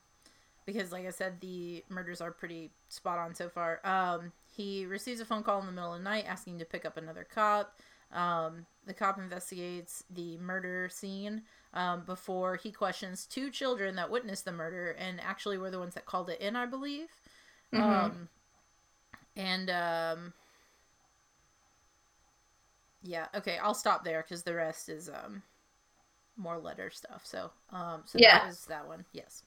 because, 0.66 0.92
like 0.92 1.06
I 1.06 1.12
said, 1.12 1.40
the 1.42 1.84
murders 1.90 2.22
are 2.22 2.32
pretty 2.32 2.72
spot 2.88 3.20
on 3.20 3.36
so 3.36 3.50
far. 3.50 3.86
Um, 3.86 4.32
he 4.56 4.86
receives 4.86 5.20
a 5.20 5.26
phone 5.26 5.44
call 5.44 5.60
in 5.60 5.68
the 5.68 5.72
middle 5.72 5.94
of 5.94 6.00
the 6.00 6.04
night 6.04 6.26
asking 6.28 6.60
to 6.60 6.66
pick 6.66 6.86
up 6.86 6.98
another 6.98 7.24
cop. 7.24 7.80
Um, 8.12 8.66
the 8.90 8.96
cop 8.96 9.18
investigates 9.20 10.04
the 10.10 10.38
murder 10.40 10.90
scene 10.90 11.44
um, 11.74 12.04
before 12.06 12.58
he 12.58 12.72
questions 12.72 13.26
two 13.26 13.52
children 13.52 13.96
that 13.96 14.12
witnessed 14.12 14.46
the 14.46 14.52
murder 14.52 14.92
and 15.00 15.22
actually 15.22 15.58
were 15.58 15.72
the 15.72 15.80
ones 15.80 15.96
that 15.96 16.06
called 16.06 16.30
it 16.30 16.42
in, 16.42 16.58
I 16.58 16.66
believe. 16.66 17.10
Mhm. 17.74 17.82
Um, 17.82 18.30
and 19.38 19.70
um, 19.70 20.34
yeah, 23.04 23.28
okay, 23.36 23.58
I'll 23.60 23.74
stop 23.76 24.04
there 24.04 24.24
because 24.24 24.44
the 24.44 24.56
rest 24.56 24.90
is 24.90 25.10
um, 25.10 25.44
more 26.38 26.58
letter 26.60 26.90
stuff. 26.90 27.26
So, 27.26 27.52
um, 27.72 28.04
so 28.06 28.20
Yeah. 28.20 28.40
that 28.40 28.46
was 28.48 28.66
that 28.66 28.88
one. 28.88 29.06
Yes. 29.14 29.44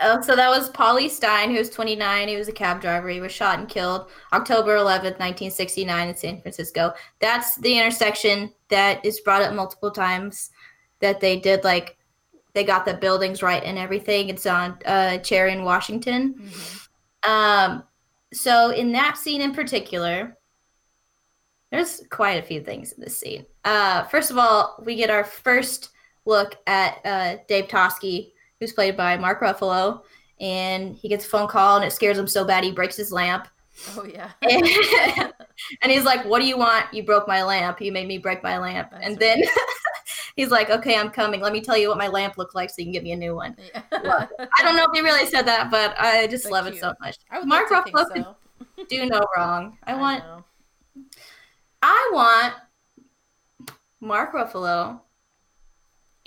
Oh, 0.00 0.20
so 0.20 0.36
that 0.36 0.48
was 0.48 0.70
Paulie 0.70 1.10
Stine, 1.10 1.50
who 1.50 1.58
was 1.58 1.70
29. 1.70 2.28
He 2.28 2.36
was 2.36 2.48
a 2.48 2.52
cab 2.52 2.80
driver. 2.80 3.08
He 3.08 3.20
was 3.20 3.32
shot 3.32 3.58
and 3.58 3.68
killed 3.68 4.10
October 4.32 4.76
11th, 4.76 5.18
1969, 5.18 6.08
in 6.08 6.16
San 6.16 6.40
Francisco. 6.40 6.94
That's 7.20 7.56
the 7.56 7.76
intersection 7.76 8.52
that 8.68 9.04
is 9.04 9.20
brought 9.20 9.42
up 9.42 9.54
multiple 9.54 9.90
times. 9.90 10.50
That 11.00 11.20
they 11.20 11.38
did 11.38 11.64
like, 11.64 11.96
they 12.54 12.64
got 12.64 12.84
the 12.84 12.94
buildings 12.94 13.42
right 13.42 13.62
and 13.62 13.78
everything. 13.78 14.28
It's 14.28 14.46
on 14.46 14.78
uh, 14.84 15.18
Cherry 15.18 15.52
in 15.52 15.64
Washington. 15.64 16.34
Mhm. 16.34 16.88
Um, 17.28 17.82
so 18.32 18.70
in 18.70 18.92
that 18.92 19.16
scene 19.16 19.40
in 19.40 19.52
particular, 19.52 20.36
there's 21.70 22.02
quite 22.10 22.42
a 22.42 22.46
few 22.46 22.62
things 22.62 22.92
in 22.92 23.02
this 23.02 23.18
scene. 23.18 23.46
Uh, 23.64 24.04
first 24.04 24.30
of 24.30 24.38
all, 24.38 24.82
we 24.84 24.96
get 24.96 25.10
our 25.10 25.24
first 25.24 25.90
look 26.24 26.56
at 26.66 26.98
uh, 27.04 27.36
Dave 27.48 27.68
Toschi, 27.68 28.32
who's 28.60 28.72
played 28.72 28.96
by 28.96 29.16
Mark 29.16 29.40
Ruffalo, 29.40 30.02
and 30.40 30.96
he 30.96 31.08
gets 31.08 31.26
a 31.26 31.28
phone 31.28 31.48
call 31.48 31.76
and 31.76 31.84
it 31.84 31.92
scares 31.92 32.18
him 32.18 32.26
so 32.26 32.44
bad 32.44 32.64
he 32.64 32.72
breaks 32.72 32.96
his 32.96 33.12
lamp. 33.12 33.48
Oh 33.96 34.04
yeah. 34.04 34.30
and, 34.42 34.66
and 35.82 35.92
he's 35.92 36.04
like, 36.04 36.24
"What 36.24 36.40
do 36.40 36.46
you 36.46 36.58
want? 36.58 36.92
You 36.92 37.02
broke 37.02 37.28
my 37.28 37.42
lamp. 37.42 37.80
You 37.80 37.92
made 37.92 38.08
me 38.08 38.18
break 38.18 38.42
my 38.42 38.58
lamp." 38.58 38.90
That's 38.90 39.06
and 39.06 39.18
then 39.18 39.42
he's 40.36 40.50
like, 40.50 40.70
"Okay, 40.70 40.96
I'm 40.96 41.10
coming. 41.10 41.40
Let 41.40 41.52
me 41.52 41.60
tell 41.60 41.76
you 41.76 41.88
what 41.88 41.98
my 41.98 42.08
lamp 42.08 42.38
looked 42.38 42.54
like, 42.54 42.70
so 42.70 42.76
you 42.78 42.86
can 42.86 42.92
get 42.92 43.02
me 43.04 43.12
a 43.12 43.16
new 43.16 43.34
one." 43.34 43.56
yeah. 43.72 43.82
Love 44.02 44.28
I 44.38 44.62
don't 44.62 44.76
know 44.76 44.84
if 44.84 44.90
he 44.94 45.00
really 45.00 45.26
said 45.26 45.42
that, 45.42 45.70
but 45.70 45.94
I 45.98 46.26
just 46.26 46.44
So 46.44 46.50
love 46.50 46.66
it 46.66 46.78
so 46.78 46.92
much. 47.00 47.18
I 47.30 47.44
Mark 47.44 47.70
like 47.70 47.86
Ruffalo 47.86 48.14
so. 48.14 48.36
do 48.88 49.06
no 49.06 49.20
wrong. 49.36 49.78
I 49.84 49.94
want 49.94 50.24
know. 50.24 50.44
I 51.82 52.10
want 52.12 52.54
Mark 54.00 54.32
Ruffalo 54.32 55.00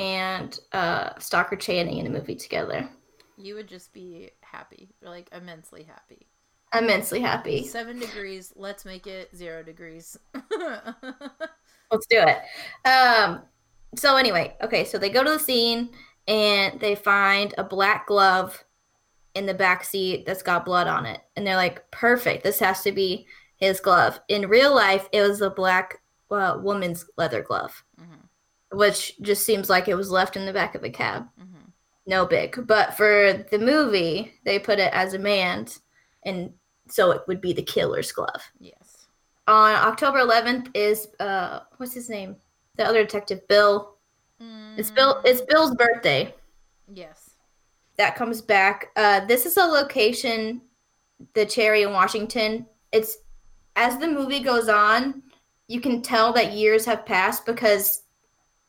and 0.02 0.60
uh 0.74 1.12
Stockard 1.20 1.60
Channing 1.62 2.00
in 2.00 2.08
a 2.08 2.10
movie 2.10 2.36
together. 2.36 2.90
You 3.38 3.56
would 3.56 3.68
just 3.68 3.94
be 3.94 4.32
happy, 4.42 4.96
like 5.02 5.30
immensely 5.32 5.84
happy. 5.84 6.28
immensely 6.74 7.20
happy. 7.22 7.64
Seven 7.64 8.00
degrees. 8.00 8.54
Let's 8.56 8.86
make 8.86 9.08
it 9.08 9.30
zero 9.36 9.64
degrees. 9.64 10.18
Let's 11.92 12.08
do 12.08 12.24
it. 12.24 12.40
Um, 12.88 13.42
so 13.96 14.16
anyway, 14.18 14.56
okay, 14.62 14.86
so 14.86 14.98
they 14.98 15.10
go 15.10 15.24
to 15.24 15.32
the 15.32 15.40
scene 15.40 15.90
and 16.28 16.80
they 16.80 16.96
find 16.96 17.54
a 17.58 17.64
black 17.64 18.08
glove 18.08 18.64
in 19.36 19.46
the 19.46 19.54
back 19.54 19.84
seat 19.84 20.26
that's 20.26 20.44
got 20.44 20.66
blood 20.66 20.88
on 20.88 21.06
it, 21.06 21.22
and 21.36 21.46
they're 21.46 21.56
like, 21.56 21.90
"Perfect, 21.92 22.44
this 22.44 22.60
has 22.60 22.82
to 22.84 22.92
be 22.92 23.28
his 23.58 23.80
glove." 23.80 24.20
In 24.30 24.50
real 24.50 24.74
life, 24.76 25.08
it 25.12 25.22
was 25.22 25.42
a 25.42 25.50
black 25.50 26.02
uh, 26.32 26.58
woman's 26.62 27.06
leather 27.18 27.42
glove. 27.42 27.84
Which 28.72 29.20
just 29.22 29.46
seems 29.46 29.70
like 29.70 29.88
it 29.88 29.96
was 29.96 30.12
left 30.12 30.36
in 30.36 30.46
the 30.46 30.54
back 30.54 30.76
of 30.76 30.84
a 30.84 30.90
cab. 30.90 31.28
Mhm. 31.40 31.72
No 32.08 32.26
big, 32.26 32.66
but 32.68 32.96
for 32.96 33.46
the 33.52 33.60
movie, 33.60 34.40
they 34.44 34.58
put 34.60 34.80
it 34.80 34.92
as 34.94 35.14
a 35.14 35.20
man, 35.20 35.68
and 36.24 36.54
so 36.90 37.12
it 37.12 37.22
would 37.28 37.42
be 37.42 37.54
the 37.54 37.62
killer's 37.64 38.12
glove. 38.12 38.42
Yes. 38.60 39.08
On 39.48 39.74
October 39.76 40.20
11th 40.20 40.70
is 40.74 41.08
uh, 41.20 41.62
what's 41.78 41.94
his 41.94 42.10
name? 42.10 42.36
The 42.78 42.86
other 42.86 43.04
detective, 43.04 43.48
Bill. 43.48 43.96
It's 44.78 44.90
Bill. 44.90 45.16
Mm, 45.16 45.22
It's 45.26 45.42
Bill's 45.42 45.76
birthday. 45.76 46.34
Yes. 46.92 47.32
That 47.98 48.16
comes 48.16 48.42
back. 48.42 48.90
Uh, 48.96 49.26
this 49.26 49.46
is 49.46 49.58
a 49.58 49.66
location, 49.66 50.62
the 51.34 51.46
Cherry 51.46 51.84
in 51.84 51.92
Washington. 51.94 52.66
It's 52.92 53.18
as 53.76 53.98
the 54.00 54.08
movie 54.08 54.40
goes 54.40 54.68
on, 54.70 55.22
you 55.68 55.80
can 55.80 56.02
tell 56.02 56.34
that 56.34 56.54
years 56.54 56.86
have 56.86 57.06
passed 57.06 57.46
because 57.46 58.01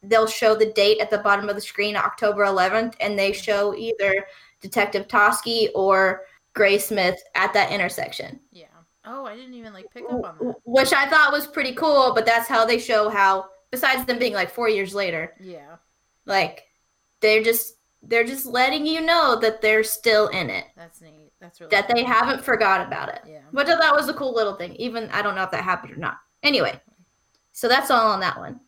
they'll 0.02 0.26
show 0.26 0.54
the 0.54 0.72
date 0.72 1.00
at 1.00 1.10
the 1.10 1.18
bottom 1.18 1.48
of 1.48 1.54
the 1.54 1.60
screen, 1.60 1.96
October 1.96 2.44
11th, 2.44 2.94
and 3.00 3.18
they 3.18 3.32
show 3.32 3.74
either 3.74 4.26
Detective 4.60 5.06
Toschi 5.08 5.68
or 5.74 6.22
Graysmith 6.54 7.16
at 7.34 7.52
that 7.54 7.70
intersection. 7.72 8.40
Yeah. 8.50 8.66
Oh, 9.04 9.24
I 9.24 9.34
didn't 9.34 9.54
even 9.54 9.72
like 9.72 9.86
pick 9.92 10.04
up 10.04 10.10
on 10.12 10.36
that. 10.40 10.54
which 10.64 10.92
I 10.92 11.08
thought 11.08 11.32
was 11.32 11.46
pretty 11.46 11.72
cool. 11.74 12.12
But 12.14 12.26
that's 12.26 12.48
how 12.48 12.64
they 12.64 12.78
show 12.78 13.08
how, 13.08 13.46
besides 13.70 14.04
them 14.04 14.18
being 14.18 14.32
like 14.34 14.50
four 14.50 14.68
years 14.68 14.94
later, 14.94 15.34
Yeah. 15.40 15.76
like 16.26 16.66
they're 17.20 17.42
just 17.42 17.74
they're 18.04 18.24
just 18.24 18.46
letting 18.46 18.84
you 18.84 19.00
know 19.00 19.38
that 19.40 19.62
they're 19.62 19.84
still 19.84 20.26
in 20.28 20.50
it, 20.50 20.64
That's 20.76 21.00
neat. 21.00 21.32
That's 21.40 21.60
really 21.60 21.70
that 21.70 21.88
they 21.94 22.02
haven't 22.02 22.44
forgot 22.44 22.84
about 22.86 23.08
it. 23.10 23.20
Yeah. 23.26 23.40
Which 23.52 23.68
I 23.68 23.76
thought 23.76 23.94
was 23.96 24.08
a 24.08 24.14
cool 24.14 24.34
little 24.34 24.54
thing. 24.54 24.74
Even 24.76 25.08
I 25.10 25.22
don't 25.22 25.34
know 25.36 25.44
if 25.44 25.50
that 25.52 25.62
happened 25.64 25.92
or 25.92 25.96
not. 25.96 26.18
Anyway, 26.42 26.80
so 27.52 27.68
that's 27.68 27.90
all 27.90 28.10
on 28.10 28.20
that 28.20 28.38
one. 28.38 28.60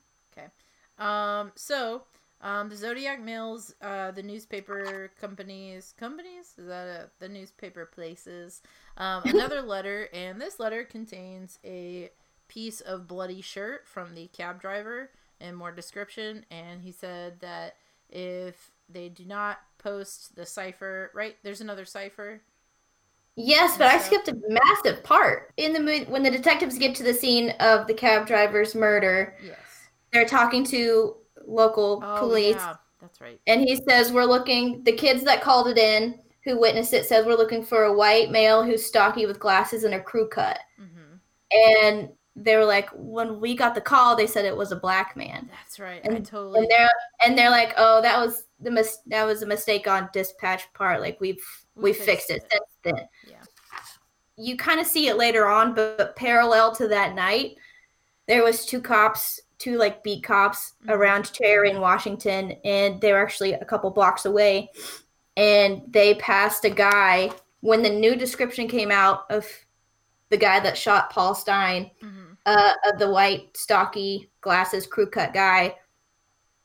Um. 1.04 1.52
So, 1.54 2.02
um, 2.40 2.68
the 2.68 2.76
Zodiac 2.76 3.22
Mills, 3.22 3.74
uh, 3.80 4.10
the 4.10 4.22
newspaper 4.22 5.10
companies, 5.20 5.94
companies 5.98 6.54
is 6.58 6.66
that 6.66 6.86
a, 6.86 7.10
the 7.18 7.28
newspaper 7.28 7.86
places? 7.86 8.62
Um, 8.96 9.22
another 9.26 9.62
letter, 9.62 10.08
and 10.12 10.40
this 10.40 10.60
letter 10.60 10.84
contains 10.84 11.58
a 11.64 12.10
piece 12.48 12.80
of 12.80 13.08
bloody 13.08 13.40
shirt 13.40 13.86
from 13.86 14.14
the 14.14 14.26
cab 14.28 14.60
driver 14.60 15.10
and 15.40 15.56
more 15.56 15.72
description. 15.72 16.44
And 16.50 16.82
he 16.82 16.92
said 16.92 17.40
that 17.40 17.76
if 18.10 18.70
they 18.88 19.08
do 19.08 19.24
not 19.24 19.58
post 19.78 20.36
the 20.36 20.46
cipher, 20.46 21.10
right? 21.14 21.36
There's 21.42 21.60
another 21.60 21.84
cipher. 21.84 22.42
Yes, 23.36 23.76
but 23.76 23.88
I 23.88 23.98
skipped 23.98 24.28
a 24.28 24.36
massive 24.48 25.02
part 25.02 25.52
in 25.56 25.72
the 25.72 26.04
when 26.08 26.22
the 26.22 26.30
detectives 26.30 26.78
get 26.78 26.94
to 26.96 27.02
the 27.02 27.14
scene 27.14 27.50
of 27.58 27.86
the 27.88 27.94
cab 27.94 28.26
driver's 28.26 28.74
murder. 28.74 29.34
Yes. 29.44 29.58
They're 30.14 30.24
talking 30.24 30.64
to 30.66 31.16
local 31.46 32.00
Oh, 32.02 32.18
police. 32.20 32.56
yeah, 32.56 32.76
that's 33.02 33.20
right. 33.20 33.38
and 33.46 33.60
he 33.60 33.76
says 33.86 34.10
we're 34.12 34.24
looking 34.24 34.82
the 34.84 34.92
kids 34.92 35.22
that 35.24 35.42
called 35.42 35.68
it 35.68 35.76
in 35.76 36.18
who 36.44 36.58
witnessed 36.58 36.94
it 36.94 37.04
says 37.04 37.26
we're 37.26 37.34
looking 37.36 37.62
for 37.62 37.84
a 37.84 37.92
white 37.92 38.30
male 38.30 38.62
who's 38.62 38.86
stocky 38.86 39.26
with 39.26 39.38
glasses 39.40 39.84
and 39.84 39.92
a 39.94 40.00
crew 40.00 40.26
cut 40.28 40.58
hmm 40.78 41.16
and 41.52 42.08
they 42.36 42.56
were 42.56 42.64
like 42.64 42.88
when 42.94 43.40
we 43.40 43.54
got 43.54 43.74
the 43.74 43.80
call 43.80 44.16
they 44.16 44.26
said 44.26 44.44
it 44.46 44.56
was 44.56 44.72
a 44.72 44.76
black 44.76 45.16
man 45.16 45.48
That's 45.52 45.78
right. 45.78 46.00
I 46.04 46.14
And- 46.14 46.24
totally. 46.26 46.60
and 46.60 46.70
they're 46.70 46.90
and 47.26 47.36
they're 47.38 47.50
like 47.50 47.74
oh 47.76 48.00
that 48.00 48.18
was 48.18 48.44
the 48.60 48.70
mis- 48.70 48.98
that 49.08 49.24
was 49.24 49.42
a 49.42 49.46
mistake 49.46 49.86
on 49.86 50.08
dispatch 50.14 50.72
part 50.72 51.00
like 51.00 51.20
we've 51.20 51.44
We 51.74 51.82
we, 51.82 51.92
fixed, 51.92 52.28
fixed 52.28 52.30
it 52.30 52.36
it. 52.36 52.52
since 52.52 52.64
then 52.82 53.08
Yeah. 53.30 53.42
you 54.36 54.56
kind 54.56 54.80
of 54.80 54.86
see 54.86 55.08
it 55.08 55.16
later 55.18 55.46
on 55.46 55.74
but, 55.74 55.98
but 55.98 56.16
parallel 56.16 56.74
to 56.76 56.88
that 56.88 57.14
night 57.14 57.56
there 58.26 58.42
was 58.42 58.64
two 58.64 58.80
cops 58.80 59.40
two 59.58 59.76
like 59.78 60.02
beat 60.02 60.22
cops 60.24 60.74
Mhm. 60.84 60.90
around 60.94 61.32
Cherry 61.32 61.70
in 61.70 61.80
Washington 61.80 62.52
and 62.64 63.00
they 63.00 63.12
were 63.12 63.22
actually 63.22 63.52
a 63.54 63.64
couple 63.64 63.90
blocks 63.90 64.24
away 64.26 64.70
and 65.36 65.82
they 65.88 66.14
passed 66.14 66.64
a 66.64 66.70
guy 66.70 67.30
when 67.60 67.82
the 67.82 67.90
new 67.90 68.14
description 68.16 68.68
came 68.68 68.90
out 68.90 69.24
of 69.30 69.46
the 70.30 70.36
guy 70.36 70.60
that 70.60 70.76
shot 70.78 71.10
Paul 71.10 71.34
Stine 71.34 71.90
hmm 72.00 72.20
uh, 72.46 72.72
of 72.92 72.98
the 72.98 73.08
white 73.10 73.56
stocky 73.56 74.30
glasses 74.42 74.86
crew 74.86 75.06
cut 75.08 75.32
guy 75.32 75.74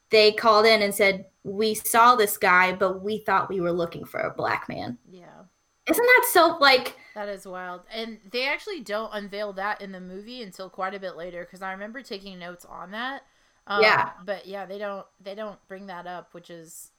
they 0.09 0.31
called 0.33 0.65
in 0.65 0.81
and 0.81 0.93
said 0.93 1.25
we 1.43 1.73
saw 1.73 2.15
this 2.15 2.37
guy 2.37 2.73
but 2.73 3.01
we 3.01 3.19
thought 3.19 3.47
we 3.49 3.61
were 3.61 3.71
looking 3.71 4.03
for 4.03 4.19
a 4.19 4.33
black 4.33 4.67
man 4.67 4.97
Yeah. 5.09 5.43
isn't 5.89 6.05
that 6.05 6.27
so 6.33 6.57
like 6.59 6.97
That 7.15 7.29
is 7.29 7.45
wild. 7.47 7.81
And 7.93 8.19
they 8.31 8.47
actually 8.47 8.81
don't 8.81 9.13
unveil 9.13 9.53
that 9.53 9.81
in 9.81 9.91
the 9.91 9.99
movie 9.99 10.41
until 10.43 10.69
quite 10.69 10.93
a 10.93 10.99
bit 10.99 11.15
later 11.15 11.43
because 11.43 11.61
I 11.61 11.71
remember 11.71 12.01
taking 12.01 12.39
notes 12.39 12.65
on 12.65 12.91
that. 12.91 13.23
Um, 13.67 13.81
Yeah. 13.81 14.11
But 14.25 14.45
yeah, 14.45 14.65
they 14.65 14.77
don't 14.77 15.05
they 15.21 15.35
don't 15.35 15.59
bring 15.67 15.87
that 15.87 16.07
up, 16.07 16.33
which 16.33 16.49
is 16.49 16.91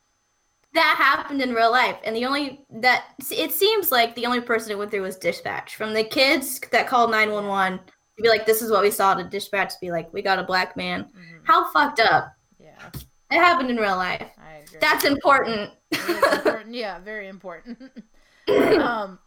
that 0.72 0.94
happened 0.96 1.42
in 1.42 1.52
real 1.52 1.72
life 1.72 1.96
and 2.04 2.14
the 2.14 2.24
only 2.24 2.61
that 2.70 3.06
it 3.32 3.50
seems 3.52 3.90
like 3.90 4.14
the 4.14 4.24
only 4.24 4.40
person 4.40 4.70
it 4.70 4.78
went 4.78 4.88
through 4.88 5.02
was 5.02 5.16
dispatch 5.16 5.74
from 5.74 5.92
the 5.92 6.04
kids 6.04 6.61
that 6.70 6.86
called 6.86 7.11
911 7.11 7.78
to 7.78 8.22
be 8.22 8.28
like 8.28 8.46
this 8.46 8.62
is 8.62 8.70
what 8.70 8.80
we 8.80 8.90
saw 8.92 9.12
to 9.12 9.24
dispatch 9.24 9.70
to 9.70 9.80
be 9.80 9.90
like 9.90 10.12
we 10.12 10.22
got 10.22 10.38
a 10.38 10.44
black 10.44 10.76
man 10.76 11.06
mhm, 11.06 11.40
how 11.42 11.68
fucked 11.72 11.98
up 11.98 12.32
yeah, 12.61 12.88
it 13.32 13.34
happened 13.34 13.68
in 13.68 13.78
real 13.78 13.96
life 13.96 14.30
I 14.38 14.58
agree. 14.58 14.78
that's 14.80 15.04
important 15.04 15.72
important. 16.70 16.74
Yeah, 16.74 16.98
very 17.00 17.28
important. 17.28 17.78
um, 18.80 19.18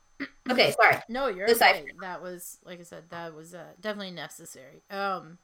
okay 0.49 0.71
sorry 0.71 0.97
no, 1.09 1.27
you're 1.27 1.47
The 1.47 1.55
cipher. 1.55 1.85
That 2.01 2.21
was 2.21 2.59
like 2.65 2.79
I 2.79 2.83
said, 2.83 3.03
that 3.09 3.33
was 3.33 3.53
uh, 3.53 3.73
definitely 3.79 4.11
necessary. 4.11 4.83
Um. 4.89 5.37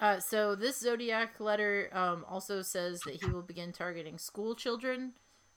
Uh, 0.00 0.18
so 0.18 0.56
this 0.56 0.80
zodiac 0.80 1.38
letter 1.38 1.88
um, 1.92 2.24
also 2.28 2.62
says 2.62 3.00
that 3.06 3.22
he 3.22 3.30
will 3.30 3.42
begin 3.42 3.72
targeting 3.72 4.18
school 4.18 4.54
children 4.54 5.12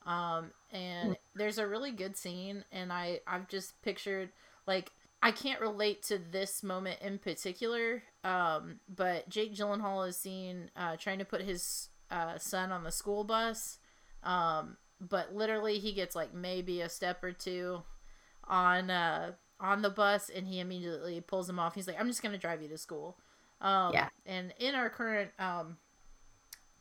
um, 0.06 0.52
and 0.72 1.16
there's 1.34 1.58
a 1.58 1.66
really 1.66 1.90
good 1.90 2.16
scene 2.16 2.64
and 2.72 2.92
i 2.92 3.20
i've 3.26 3.48
just 3.48 3.80
pictured 3.82 4.30
like 4.66 4.90
i 5.22 5.30
can't 5.30 5.60
relate 5.60 6.02
to 6.04 6.18
this 6.30 6.62
moment 6.62 6.98
in 7.02 7.18
particular 7.18 8.02
um, 8.24 8.78
but 8.88 9.28
jake 9.28 9.54
gyllenhaal 9.54 10.08
is 10.08 10.16
seen 10.16 10.70
uh, 10.76 10.96
trying 10.96 11.18
to 11.18 11.24
put 11.24 11.42
his 11.42 11.88
uh, 12.10 12.38
son 12.38 12.70
on 12.72 12.84
the 12.84 12.92
school 12.92 13.24
bus 13.24 13.78
um, 14.22 14.76
but 15.00 15.34
literally 15.34 15.78
he 15.78 15.92
gets 15.92 16.16
like 16.16 16.34
maybe 16.34 16.80
a 16.80 16.88
step 16.88 17.22
or 17.22 17.32
two 17.32 17.82
on 18.44 18.90
uh, 18.90 19.32
on 19.60 19.82
the 19.82 19.90
bus 19.90 20.30
and 20.34 20.46
he 20.46 20.60
immediately 20.60 21.20
pulls 21.20 21.48
him 21.48 21.58
off 21.58 21.74
he's 21.74 21.86
like 21.86 22.00
i'm 22.00 22.08
just 22.08 22.22
gonna 22.22 22.38
drive 22.38 22.62
you 22.62 22.68
to 22.68 22.78
school 22.78 23.16
um, 23.60 23.92
Yeah. 23.92 24.08
and 24.26 24.54
in 24.58 24.74
our 24.74 24.88
current 24.88 25.30
um, 25.38 25.76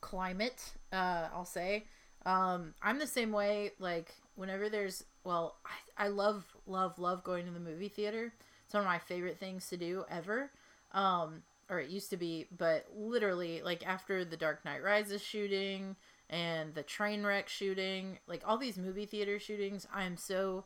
climate 0.02 0.74
uh, 0.94 1.28
i'll 1.34 1.46
say 1.46 1.86
um, 2.26 2.74
I'm 2.82 3.00
the 3.00 3.08
same 3.08 3.32
way. 3.32 3.72
Like 3.80 4.14
whenever 4.36 4.68
there's, 4.68 5.06
well, 5.24 5.56
I, 5.98 6.06
I 6.06 6.08
love, 6.10 6.44
love, 6.66 7.00
love 7.00 7.24
going 7.24 7.46
to 7.46 7.52
the 7.52 7.60
movie 7.60 7.88
theater. 7.88 8.34
It's 8.66 8.74
one 8.74 8.84
of 8.84 8.88
my 8.90 9.00
favorite 9.00 9.40
things 9.40 9.70
to 9.70 9.78
do 9.78 10.04
ever. 10.12 10.52
Um, 10.92 11.44
or 11.70 11.80
it 11.80 11.90
used 11.90 12.10
to 12.10 12.18
be, 12.18 12.48
but 12.58 12.86
literally, 12.94 13.62
like 13.64 13.88
after 13.88 14.26
the 14.26 14.36
Dark 14.36 14.66
Knight 14.66 14.84
Rises 14.84 15.22
shooting 15.24 15.96
and 16.30 16.74
the 16.74 16.84
train 16.84 17.24
wreck 17.24 17.50
shooting, 17.50 18.20
like 18.28 18.42
all 18.46 18.58
these 18.58 18.78
movie 18.78 19.06
theater 19.06 19.40
shootings, 19.40 19.88
I 19.94 20.04
am 20.04 20.18
so, 20.18 20.66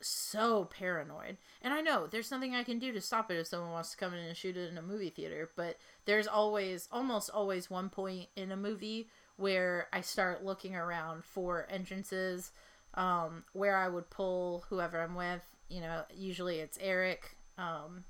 so 0.00 0.64
paranoid. 0.66 1.38
And 1.60 1.74
I 1.74 1.80
know 1.80 2.06
there's 2.06 2.30
nothing 2.30 2.54
I 2.54 2.62
can 2.62 2.78
do 2.78 2.92
to 2.92 3.00
stop 3.00 3.30
it 3.30 3.38
if 3.38 3.48
someone 3.48 3.72
wants 3.72 3.90
to 3.90 3.96
come 3.96 4.14
in 4.14 4.20
and 4.20 4.36
shoot 4.36 4.56
it 4.56 4.70
in 4.70 4.78
a 4.78 4.82
movie 4.82 5.10
theater, 5.10 5.50
but 5.56 5.78
there's 6.04 6.26
always, 6.26 6.88
almost 6.92 7.30
always 7.30 7.68
one 7.68 7.88
point 7.88 8.28
in 8.36 8.52
a 8.52 8.56
movie 8.56 9.08
where 9.36 9.88
I 9.92 10.00
start 10.00 10.44
looking 10.44 10.74
around 10.74 11.24
for 11.24 11.66
entrances 11.70 12.52
um, 12.94 13.44
where 13.52 13.76
I 13.76 13.88
would 13.88 14.10
pull 14.10 14.64
whoever 14.68 15.00
I'm 15.00 15.14
with. 15.14 15.42
You 15.68 15.80
know, 15.80 16.02
usually 16.14 16.58
it's 16.58 16.78
Eric. 16.80 17.36
Um, 17.56 18.04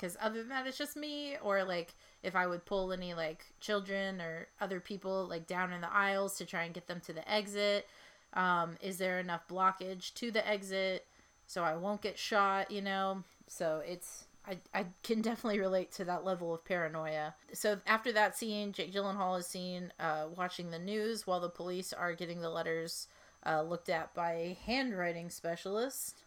because 0.00 0.16
other 0.20 0.38
than 0.38 0.48
that, 0.48 0.66
it's 0.66 0.78
just 0.78 0.96
me. 0.96 1.36
Or 1.42 1.62
like 1.64 1.94
if 2.22 2.34
I 2.34 2.46
would 2.46 2.64
pull 2.64 2.92
any 2.92 3.12
like 3.14 3.44
children 3.60 4.20
or 4.20 4.46
other 4.60 4.80
people 4.80 5.26
like 5.28 5.46
down 5.46 5.72
in 5.72 5.82
the 5.82 5.92
aisles 5.92 6.36
to 6.38 6.46
try 6.46 6.64
and 6.64 6.74
get 6.74 6.86
them 6.86 7.00
to 7.00 7.12
the 7.12 7.30
exit. 7.30 7.86
Um, 8.32 8.76
is 8.80 8.98
there 8.98 9.18
enough 9.18 9.48
blockage 9.48 10.14
to 10.14 10.30
the 10.30 10.46
exit 10.46 11.04
so 11.46 11.64
I 11.64 11.76
won't 11.76 12.00
get 12.00 12.18
shot? 12.18 12.70
You 12.70 12.80
know, 12.80 13.24
so 13.46 13.82
it's 13.86 14.24
I, 14.46 14.58
I 14.72 14.86
can 15.02 15.20
definitely 15.22 15.60
relate 15.60 15.92
to 15.92 16.04
that 16.06 16.24
level 16.24 16.54
of 16.54 16.64
paranoia. 16.64 17.34
So 17.52 17.78
after 17.86 18.12
that 18.12 18.36
scene, 18.36 18.72
Jake 18.72 18.94
Gyllenhaal 18.94 19.38
is 19.38 19.46
seen 19.46 19.92
uh, 20.00 20.26
watching 20.36 20.70
the 20.70 20.78
news 20.78 21.26
while 21.26 21.40
the 21.40 21.48
police 21.48 21.92
are 21.92 22.14
getting 22.14 22.40
the 22.40 22.50
letters 22.50 23.06
uh, 23.44 23.62
looked 23.62 23.88
at 23.88 24.14
by 24.14 24.32
a 24.32 24.58
handwriting 24.64 25.30
specialist. 25.30 26.22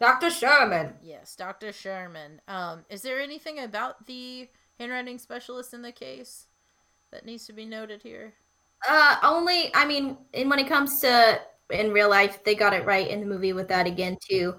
Dr. 0.00 0.30
Sherman. 0.30 0.94
Yes, 1.02 1.36
Dr. 1.36 1.72
Sherman. 1.72 2.40
Um, 2.48 2.84
is 2.88 3.02
there 3.02 3.20
anything 3.20 3.60
about 3.60 4.06
the 4.06 4.48
handwriting 4.78 5.18
specialist 5.18 5.74
in 5.74 5.82
the 5.82 5.92
case 5.92 6.46
that 7.12 7.26
needs 7.26 7.46
to 7.46 7.52
be 7.52 7.66
noted 7.66 8.02
here? 8.02 8.32
Uh, 8.88 9.16
only 9.22 9.70
I 9.74 9.84
mean, 9.84 10.16
and 10.32 10.48
when 10.48 10.58
it 10.58 10.66
comes 10.68 11.00
to 11.00 11.40
in 11.70 11.92
real 11.92 12.08
life, 12.08 12.42
they 12.44 12.54
got 12.54 12.72
it 12.72 12.84
right 12.86 13.08
in 13.08 13.20
the 13.20 13.26
movie 13.26 13.52
with 13.52 13.68
that 13.68 13.86
again 13.86 14.16
too. 14.26 14.54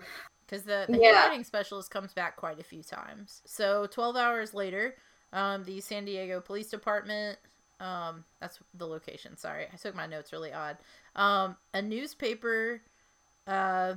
Because 0.45 0.63
the, 0.63 0.85
the 0.87 0.99
Yeah. 0.99 1.13
handwriting 1.21 1.43
specialist 1.43 1.89
comes 1.89 2.13
back 2.13 2.35
quite 2.35 2.59
a 2.59 2.63
few 2.63 2.83
times. 2.83 3.41
So 3.45 3.87
12 3.87 4.15
hours 4.15 4.53
later, 4.53 4.95
um, 5.33 5.63
the 5.63 5.81
San 5.81 6.05
Diego 6.05 6.39
Police 6.39 6.69
Department, 6.69 7.39
um, 7.79 8.25
that's 8.39 8.59
the 8.75 8.85
location, 8.85 9.37
sorry. 9.37 9.65
I 9.73 9.77
took 9.77 9.95
my 9.95 10.05
notes 10.05 10.31
really 10.33 10.53
odd. 10.53 10.77
Um, 11.15 11.55
a 11.73 11.81
newspaper, 11.81 12.81
uh, 13.47 13.95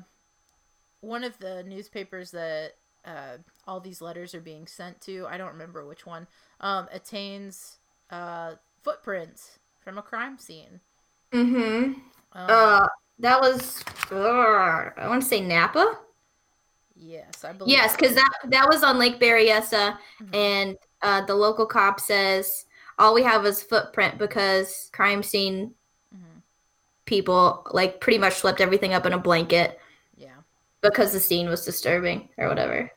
one 1.04 1.24
of 1.24 1.38
the 1.38 1.62
newspapers 1.64 2.30
that 2.32 2.72
uh, 3.04 3.38
all 3.66 3.80
these 3.80 4.00
letters 4.00 4.34
are 4.34 4.40
being 4.40 4.66
sent 4.66 5.00
to, 5.02 5.26
I 5.28 5.36
don't 5.36 5.52
remember 5.52 5.84
which 5.86 6.06
one, 6.06 6.26
um, 6.60 6.88
attains 6.92 7.78
uh, 8.10 8.54
footprints 8.82 9.58
from 9.80 9.98
a 9.98 10.02
crime 10.02 10.38
scene. 10.38 10.80
Mm-hmm. 11.32 11.92
Um, 12.32 12.48
Uh, 12.48 12.88
that 13.18 13.40
was 13.40 13.82
I 14.10 15.08
want 15.08 15.22
to 15.22 15.28
say 15.28 15.40
Napa. 15.40 15.98
yes, 16.96 17.44
I 17.44 17.52
believe. 17.52 17.72
Yes, 17.72 17.96
because 17.96 18.14
that 18.14 18.30
that 18.48 18.68
was 18.68 18.82
on 18.82 18.98
Lake 18.98 19.20
Berryessa, 19.20 19.98
Mhm. 20.20 20.34
and 20.34 20.76
uh, 21.02 21.24
the 21.26 21.34
local 21.34 21.66
cop 21.66 22.00
says 22.00 22.64
all 22.98 23.14
we 23.14 23.22
have 23.22 23.44
is 23.46 23.62
footprint 23.62 24.18
because 24.18 24.90
crime 24.92 25.22
scene 25.22 25.74
Mhm. 26.12 26.42
people 27.06 27.66
like 27.72 28.00
pretty 28.00 28.18
much 28.18 28.34
swept 28.34 28.60
everything 28.60 28.94
up 28.94 29.06
in 29.06 29.12
a 29.12 29.18
blanket. 29.18 29.78
Because 30.84 31.12
the 31.12 31.20
scene 31.20 31.48
was 31.48 31.64
disturbing 31.64 32.28
or 32.36 32.46
whatever. 32.46 32.90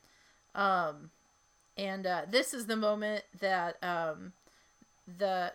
Um, 0.53 1.09
and 1.77 2.05
uh, 2.05 2.21
this 2.29 2.53
is 2.53 2.65
the 2.65 2.75
moment 2.75 3.23
that 3.39 3.81
um, 3.81 4.33
the 5.17 5.53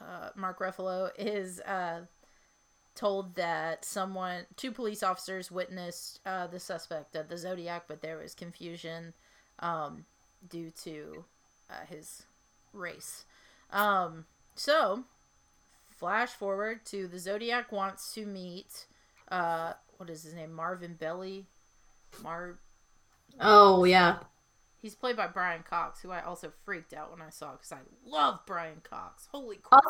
uh, 0.00 0.30
Mark 0.34 0.60
Ruffalo 0.60 1.10
is 1.18 1.60
uh, 1.60 2.00
told 2.94 3.34
that 3.34 3.84
someone, 3.84 4.46
two 4.56 4.72
police 4.72 5.02
officers, 5.02 5.50
witnessed 5.50 6.20
uh, 6.24 6.46
the 6.46 6.60
suspect 6.60 7.14
of 7.14 7.28
the 7.28 7.36
Zodiac, 7.36 7.84
but 7.88 8.00
there 8.00 8.16
was 8.16 8.34
confusion 8.34 9.12
um, 9.58 10.04
due 10.48 10.70
to 10.82 11.24
uh, 11.68 11.84
his 11.88 12.22
race. 12.72 13.24
Um, 13.70 14.24
so, 14.54 15.04
flash 15.98 16.30
forward 16.30 16.86
to 16.86 17.06
the 17.06 17.18
Zodiac 17.18 17.70
wants 17.70 18.14
to 18.14 18.24
meet. 18.24 18.86
What 19.98 20.10
is 20.10 20.22
his 20.22 20.34
name? 20.34 20.52
Marvin 20.52 20.94
Belli. 20.98 21.46
Mar 22.22 22.54
Oh 23.40 23.84
yeah, 23.84 24.18
He's 24.84 24.94
played 24.94 25.16
by 25.16 25.28
Brian 25.28 25.62
Cox, 25.62 26.02
who 26.02 26.10
I 26.10 26.20
also 26.20 26.52
freaked 26.66 26.92
out 26.92 27.10
when 27.10 27.22
I 27.22 27.30
saw 27.30 27.52
because 27.52 27.72
I 27.72 27.78
love 28.06 28.40
Brian 28.46 28.82
Cox. 28.82 29.26
Holy 29.32 29.56
crap! 29.56 29.82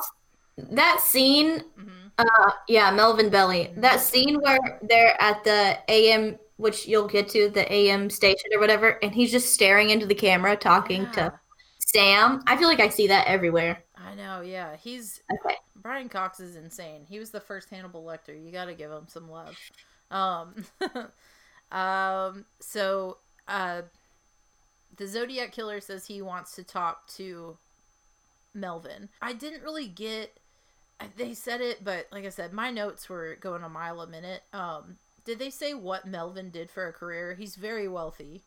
That 0.56 1.00
scene 1.00 1.64
hmm 1.76 1.88
Uh, 2.16 2.52
yeah, 2.68 2.92
Melvin 2.92 3.28
Belli. 3.28 3.72
That 3.76 4.00
scene 4.00 4.40
where 4.40 4.78
they're 4.82 5.20
at 5.20 5.42
the 5.42 5.78
AM, 5.88 6.38
which 6.58 6.86
you'll 6.86 7.08
get 7.08 7.28
to 7.30 7.50
the 7.50 7.70
AM 7.72 8.08
station 8.08 8.50
or 8.54 8.60
whatever, 8.60 9.00
and 9.02 9.12
he's 9.12 9.32
just 9.32 9.52
staring 9.52 9.90
into 9.90 10.06
the 10.06 10.14
camera 10.14 10.56
talking 10.56 11.10
to 11.10 11.32
Sam. 11.80 12.44
I 12.46 12.56
feel 12.56 12.68
like 12.68 12.78
I 12.78 12.88
see 12.88 13.08
that 13.08 13.26
everywhere. 13.26 13.82
I 13.96 14.14
know. 14.14 14.42
Yeah, 14.42 14.76
he's 14.76 15.22
Okay. 15.44 15.56
Brian 15.74 16.08
Cox 16.08 16.38
is 16.38 16.54
insane. 16.54 17.04
He 17.08 17.18
was 17.18 17.30
the 17.30 17.40
first 17.40 17.68
Hannibal 17.68 18.04
Lecter. 18.04 18.28
You 18.28 18.52
got 18.52 18.66
to 18.66 18.74
give 18.74 18.92
him 18.92 19.08
some 19.08 19.28
love. 19.28 19.56
Um, 20.14 20.54
um. 21.76 22.44
So, 22.60 23.18
uh, 23.48 23.82
the 24.96 25.06
Zodiac 25.06 25.52
killer 25.52 25.80
says 25.80 26.06
he 26.06 26.22
wants 26.22 26.54
to 26.54 26.64
talk 26.64 27.06
to 27.16 27.58
Melvin. 28.54 29.08
I 29.20 29.32
didn't 29.32 29.62
really 29.62 29.88
get. 29.88 30.38
They 31.16 31.34
said 31.34 31.60
it, 31.60 31.84
but 31.84 32.06
like 32.12 32.24
I 32.24 32.30
said, 32.30 32.52
my 32.52 32.70
notes 32.70 33.08
were 33.08 33.36
going 33.40 33.64
a 33.64 33.68
mile 33.68 34.00
a 34.00 34.06
minute. 34.06 34.42
Um, 34.52 34.96
did 35.24 35.38
they 35.38 35.50
say 35.50 35.74
what 35.74 36.06
Melvin 36.06 36.50
did 36.50 36.70
for 36.70 36.86
a 36.86 36.92
career? 36.92 37.34
He's 37.34 37.56
very 37.56 37.88
wealthy, 37.88 38.42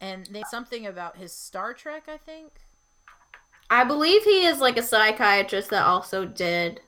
and 0.00 0.26
they 0.26 0.42
something 0.50 0.86
about 0.86 1.16
his 1.16 1.32
Star 1.32 1.72
Trek. 1.72 2.08
I 2.08 2.16
think. 2.16 2.52
I 3.70 3.84
believe 3.84 4.24
he 4.24 4.44
is 4.44 4.58
like 4.58 4.76
a 4.76 4.82
psychiatrist 4.82 5.70
that 5.70 5.86
also 5.86 6.26
did 6.26 6.80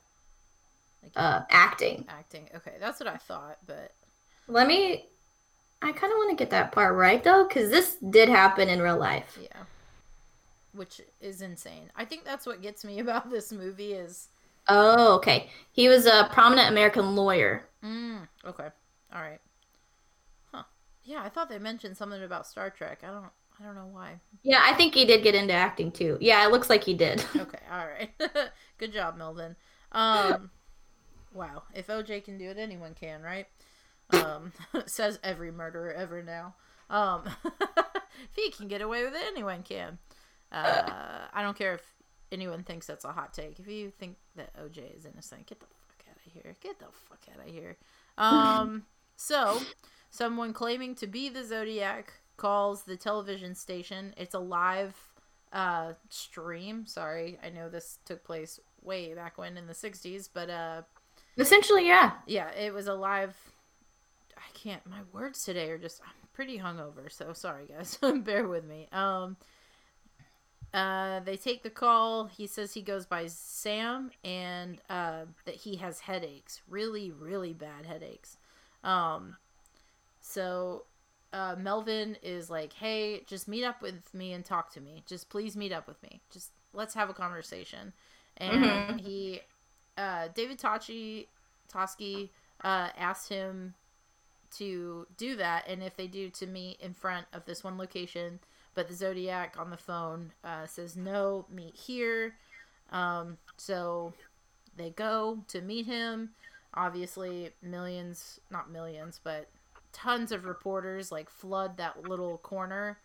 Like, 1.15 1.25
uh, 1.25 1.41
acting. 1.51 2.05
acting. 2.09 2.49
Okay, 2.55 2.75
that's 2.81 3.01
what 3.01 3.09
I 3.09 3.17
thought, 3.17 3.59
but 3.67 3.93
Let 4.49 4.67
me. 4.67 5.07
I 5.83 5.93
kind 5.93 6.13
of 6.13 6.17
want 6.17 6.31
to 6.31 6.37
get 6.37 6.51
that 6.51 6.73
part 6.73 6.95
right 6.97 7.23
though, 7.23 7.45
because 7.47 7.71
this 7.71 7.97
did 7.97 8.29
happen 8.29 8.69
in 8.69 8.81
real 8.81 8.99
life. 8.99 9.39
Yeah. 9.41 9.65
Which 10.73 11.01
is 11.21 11.41
insane. 11.43 11.91
I 11.97 12.05
think 12.05 12.25
that's 12.25 12.47
what 12.47 12.61
gets 12.63 12.85
me 12.85 12.99
about 13.05 13.31
this 13.31 13.53
movie 13.53 13.93
is 13.93 14.29
Oh, 14.69 15.15
okay. 15.17 15.49
He 15.73 15.89
was 15.89 16.07
a 16.07 16.29
prominent 16.33 16.69
American 16.71 17.15
lawyer. 17.15 17.65
mm, 17.85 18.27
okay. 18.45 18.69
All 19.13 19.21
right. 19.23 19.41
Huh. 20.53 20.65
Yeah, 21.05 21.23
I 21.23 21.29
thought 21.29 21.49
they 21.49 21.59
mentioned 21.59 21.97
something 21.97 22.23
about 22.23 22.47
Star 22.47 22.71
Trek. 22.71 23.01
I 23.05 23.09
don't 23.09 23.31
I 23.61 23.65
don't 23.65 23.75
know 23.75 23.87
why. 23.91 24.21
Yeah, 24.43 24.61
I 24.63 24.75
think 24.75 24.95
he 24.95 25.05
did 25.05 25.23
get 25.23 25.35
into 25.35 25.55
acting 25.55 25.91
too. 25.93 26.19
Yeah, 26.21 26.45
it 26.47 26.51
looks 26.53 26.69
like 26.71 26.85
he 26.85 26.95
did. 26.95 27.25
Okay, 27.37 27.59
all 27.71 27.87
right. 27.87 28.11
Good 28.79 28.93
job, 28.93 29.17
Melvin. 29.17 29.57
Um 29.93 30.51
wow, 31.37 31.62
if 31.74 31.87
OJ 31.89 32.24
can 32.24 32.39
do 32.39 32.49
it, 32.49 32.59
anyone 32.59 32.95
can, 32.95 33.22
right? 33.22 33.47
Um 34.11 34.53
says 34.87 35.18
every 35.22 35.51
murderer 35.51 35.93
ever 35.93 36.22
now. 36.22 36.55
Um 36.91 37.22
if 37.45 38.34
he 38.34 38.51
can 38.51 38.68
get 38.68 38.82
away 38.82 39.05
with 39.05 39.14
it, 39.14 39.22
anyone 39.28 39.62
can. 39.62 39.99
Uh 40.51 41.26
I 41.32 41.43
don't 41.43 41.57
care 41.57 41.74
if 41.74 41.82
anyone 42.32 42.62
thinks 42.62 42.87
that's 42.87 43.05
a 43.05 43.12
hot 43.12 43.32
take. 43.32 43.61
If 43.61 43.68
you 43.68 43.91
think 43.91 44.16
that 44.37 44.57
OJ 44.57 44.97
is 44.97 45.05
innocent, 45.05 45.47
get 45.47 45.61
the 45.61 45.66
fuck 45.66 46.07
out 46.11 46.16
of 46.24 46.32
here. 46.32 46.57
Get 46.61 46.78
the 46.78 46.87
fuck 47.09 47.24
out 47.32 47.47
of 47.47 47.53
here. 47.53 47.76
Um 48.16 48.84
so 49.16 49.61
someone 50.11 50.53
claiming 50.53 50.95
to 50.97 51.07
be 51.07 51.28
the 51.28 51.45
Zodiac 51.45 52.12
calls 52.37 52.82
the 52.82 52.97
television 52.97 53.55
station. 53.55 54.14
It's 54.16 54.34
a 54.34 54.39
live 54.41 54.97
uh 55.53 55.93
stream. 56.09 56.87
Sorry, 56.87 57.39
I 57.45 57.51
know 57.51 57.68
this 57.68 57.99
took 58.05 58.24
place 58.24 58.61
way 58.82 59.14
back 59.14 59.37
when 59.37 59.57
in 59.57 59.66
the 59.66 59.72
60s, 59.72 60.28
but 60.32 60.49
uh 60.49 60.82
Essentially, 61.39 61.87
yeah. 61.87 62.12
yeah, 62.26 62.51
it 62.53 62.72
was 62.72 62.87
a 62.87 62.95
live 62.95 63.34
I 64.37 64.51
can't 64.55 64.84
my 64.87 65.01
words 65.12 65.45
today 65.45 65.70
are 65.70 65.78
just 65.78 66.01
I'm 66.03 66.28
pretty 66.32 66.59
hungover, 66.59 67.11
so 67.11 67.32
sorry 67.32 67.66
guys. 67.66 67.99
Bear 68.24 68.47
with 68.49 68.64
me. 68.64 68.89
Um 68.93 69.37
uh 70.74 71.20
they 71.20 71.37
take 71.37 71.62
the 71.62 71.70
call. 71.70 72.26
He 72.26 72.47
says 72.47 72.74
he 72.74 72.82
goes 72.82 73.07
by 73.07 73.26
Sam 73.26 74.11
and 74.24 74.80
uh 74.91 75.26
that 75.45 75.55
he 75.57 75.76
has 75.76 76.01
headaches. 76.01 76.62
Really, 76.68 77.11
really 77.11 77.53
bad 77.53 77.87
headaches. 77.87 78.39
Um 78.84 79.37
so 80.20 80.84
uh, 81.32 81.57
Melvin 81.59 82.16
is 82.22 82.51
like, 82.51 82.72
"Hey, 82.74 83.22
just 83.26 83.49
meet 83.49 83.64
up 83.64 83.82
with 83.82 84.14
me 84.14 84.32
and 84.32 84.45
talk 84.45 84.72
to 84.74 84.80
me. 84.80 85.03
Just 85.07 85.28
please 85.30 85.57
meet 85.57 85.72
up 85.72 85.87
with 85.89 86.03
me. 86.03 86.22
Just 86.32 86.53
let's 86.72 86.95
have 86.95 87.11
a 87.11 87.14
conversation." 87.14 87.93
And 88.39 88.84
Mhm. 88.87 89.01
he, 89.01 89.41
uh, 89.97 90.29
David 90.35 90.59
Tachi, 90.59 91.27
Toschi, 91.73 92.29
uh, 92.63 92.89
asked 92.97 93.29
him 93.29 93.75
to 94.59 95.07
do 95.17 95.37
that, 95.37 95.65
and 95.69 95.83
if 95.83 95.97
they 95.97 96.07
do, 96.07 96.31
to 96.31 96.47
meet 96.47 96.81
in 96.81 96.95
front 96.95 97.27
of 97.33 97.45
this 97.45 97.63
one 97.65 97.77
location. 97.77 98.39
But 98.75 98.89
the 98.89 98.95
Zodiac 98.95 99.57
on 99.59 99.71
the 99.71 99.77
phone 99.77 100.33
uh, 100.45 100.67
says, 100.67 100.97
"No, 100.97 101.47
meet 101.51 101.75
here." 101.75 102.35
Um, 102.93 103.39
so 103.57 104.13
they 104.77 104.91
go 104.91 105.39
to 105.49 105.61
meet 105.61 105.87
him. 105.87 106.31
Obviously, 106.75 107.51
millions, 107.63 108.41
not 108.51 108.71
millions, 108.71 109.21
but 109.23 109.49
tons 109.93 110.31
of 110.31 110.45
reporters 110.45 111.11
like 111.11 111.31
flood 111.31 111.79
that 111.79 112.07
little 112.07 112.39
corner. 112.39 112.99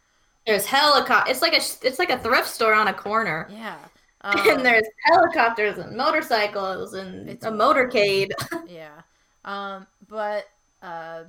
There's 0.45 0.65
helicopter. 0.65 1.31
It's 1.31 1.41
like 1.41 1.53
a 1.53 1.61
it's 1.87 1.99
like 1.99 2.09
a 2.09 2.19
thrift 2.19 2.49
store 2.49 2.73
on 2.73 2.87
a 2.87 2.93
corner, 2.93 3.47
Yeah. 3.51 3.77
And 4.23 4.49
Um, 4.49 4.63
there's 4.63 4.87
helicopters 5.05 5.77
and 5.77 5.95
motorcycles 5.97 6.93
and 6.93 7.29
It's 7.29 7.45
a 7.45 7.51
motorcade. 7.51 8.31
yeah. 8.67 9.01
Um, 9.43 9.87
but 10.07 10.47
uh, 10.81 11.23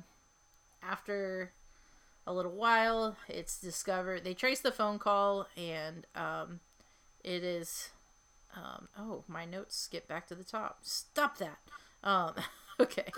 after 0.82 1.52
a 2.26 2.32
little 2.32 2.52
while, 2.52 3.16
it's 3.28 3.58
discovered 3.58 4.24
they 4.24 4.34
trace 4.34 4.60
the 4.60 4.72
phone 4.72 4.98
call, 4.98 5.48
and 5.56 6.06
um, 6.14 6.60
it 7.24 7.42
is. 7.44 7.90
Um, 8.54 8.88
oh, 8.98 9.24
my 9.28 9.46
notes 9.46 9.76
skip 9.76 10.06
back 10.06 10.28
to 10.28 10.34
the 10.34 10.44
top. 10.44 10.80
Stop 10.82 11.38
that. 11.38 11.58
Um, 12.04 12.34
okay, 12.80 13.12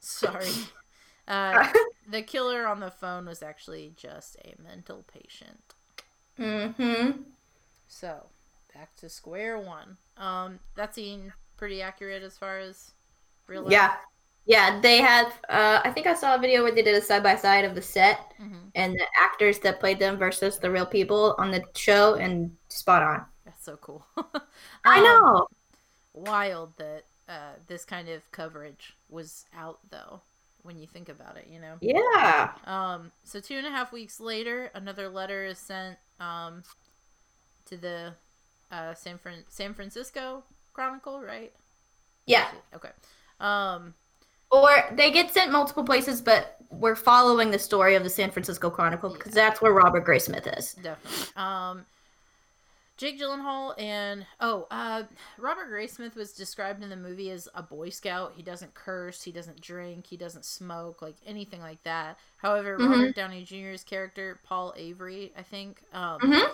sorry. 0.00 0.50
Uh, 1.28 1.66
the 2.08 2.22
killer 2.22 2.68
on 2.68 2.78
the 2.78 2.88
phone 2.92 3.26
was 3.26 3.42
actually 3.42 3.92
just 3.96 4.36
a 4.44 4.54
mental 4.62 5.04
patient. 5.12 5.74
mm-hmm. 6.38 7.22
So, 7.88 8.26
back 8.76 8.94
to 8.96 9.08
square 9.08 9.58
one. 9.58 9.96
Um, 10.16 10.58
that 10.76 10.94
seemed 10.94 11.32
pretty 11.56 11.82
accurate 11.82 12.22
as 12.22 12.36
far 12.36 12.58
as 12.58 12.90
real 13.46 13.62
life. 13.62 13.72
Yeah. 13.72 13.94
Yeah, 14.48 14.80
they 14.80 14.98
had. 14.98 15.26
Uh, 15.48 15.80
I 15.84 15.90
think 15.90 16.06
I 16.06 16.14
saw 16.14 16.36
a 16.36 16.38
video 16.38 16.62
where 16.62 16.70
they 16.72 16.82
did 16.82 16.94
a 16.94 17.00
side 17.00 17.22
by 17.22 17.34
side 17.34 17.64
of 17.64 17.74
the 17.74 17.82
set 17.82 18.32
Mhm. 18.40 18.70
and 18.76 18.94
the 18.94 19.06
actors 19.18 19.58
that 19.60 19.80
played 19.80 19.98
them 19.98 20.16
versus 20.18 20.58
the 20.58 20.70
real 20.70 20.86
people 20.86 21.34
on 21.38 21.50
the 21.50 21.64
show, 21.74 22.14
and 22.14 22.56
spot 22.68 23.02
on. 23.02 23.26
That's 23.44 23.64
so 23.64 23.76
cool. 23.78 24.06
I 24.84 24.98
Um, 24.98 25.04
know. 25.04 25.48
Wild 26.14 26.76
that 26.78 27.04
uh, 27.28 27.54
this 27.66 27.84
kind 27.84 28.08
of 28.08 28.30
coverage 28.30 28.94
was 29.08 29.46
out, 29.52 29.80
though, 29.90 30.20
when 30.62 30.78
you 30.78 30.86
think 30.86 31.08
about 31.08 31.36
it, 31.36 31.48
you 31.50 31.58
know? 31.58 31.76
Yeah. 31.80 32.52
Um, 32.66 33.10
so 33.24 33.40
two 33.40 33.56
and 33.56 33.66
a 33.66 33.70
half 33.70 33.92
weeks 33.92 34.20
later, 34.20 34.70
another 34.74 35.08
letter 35.08 35.44
is 35.44 35.58
sent 35.58 35.98
um, 36.20 36.62
to 37.66 37.76
the 37.76 38.14
uh, 38.70 38.94
San 38.94 39.18
Fran- 39.18 39.44
San 39.48 39.74
Francisco 39.74 40.42
Chronicle, 40.72 41.20
right? 41.20 41.52
Yeah. 42.26 42.48
Okay. 42.74 42.90
Um, 43.40 43.94
Or 44.50 44.68
they 44.92 45.10
get 45.10 45.32
sent 45.32 45.50
multiple 45.52 45.84
places, 45.84 46.20
but 46.20 46.56
we're 46.70 46.96
following 46.96 47.50
the 47.50 47.58
story 47.58 47.94
of 47.94 48.02
the 48.04 48.10
San 48.10 48.30
Francisco 48.30 48.70
Chronicle 48.70 49.10
because 49.10 49.32
that's 49.32 49.60
where 49.62 49.72
Robert 49.72 50.04
Graysmith 50.06 50.58
is. 50.58 50.74
definitely. 50.74 51.26
Um, 51.36 51.84
Jake 52.96 53.20
Gyllenhaal 53.20 53.78
and 53.78 54.24
oh, 54.40 54.66
uh, 54.70 55.02
Robert 55.38 55.70
Graysmith 55.70 56.14
was 56.16 56.32
described 56.32 56.82
in 56.82 56.88
the 56.88 56.96
movie 56.96 57.30
as 57.30 57.46
a 57.54 57.62
Boy 57.62 57.90
Scout. 57.90 58.32
He 58.36 58.42
doesn't 58.42 58.72
curse, 58.72 59.22
he 59.22 59.30
doesn't 59.32 59.60
drink, 59.60 60.06
he 60.06 60.16
doesn't 60.16 60.46
smoke, 60.46 61.02
like 61.02 61.16
anything 61.26 61.60
like 61.60 61.82
that. 61.82 62.18
However, 62.38 62.78
Mhm. 62.78 62.90
Robert 62.90 63.14
Downey 63.14 63.44
Jr.'s 63.44 63.84
character, 63.84 64.40
Paul 64.44 64.72
Avery, 64.78 65.30
I 65.36 65.42
think, 65.42 65.82
um, 65.92 66.20
Mhm. 66.20 66.50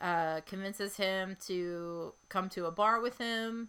Uh, 0.00 0.40
convinces 0.46 0.96
him 0.96 1.36
to 1.46 2.12
come 2.28 2.48
to 2.50 2.66
a 2.66 2.70
bar 2.70 3.00
with 3.00 3.18
him. 3.18 3.68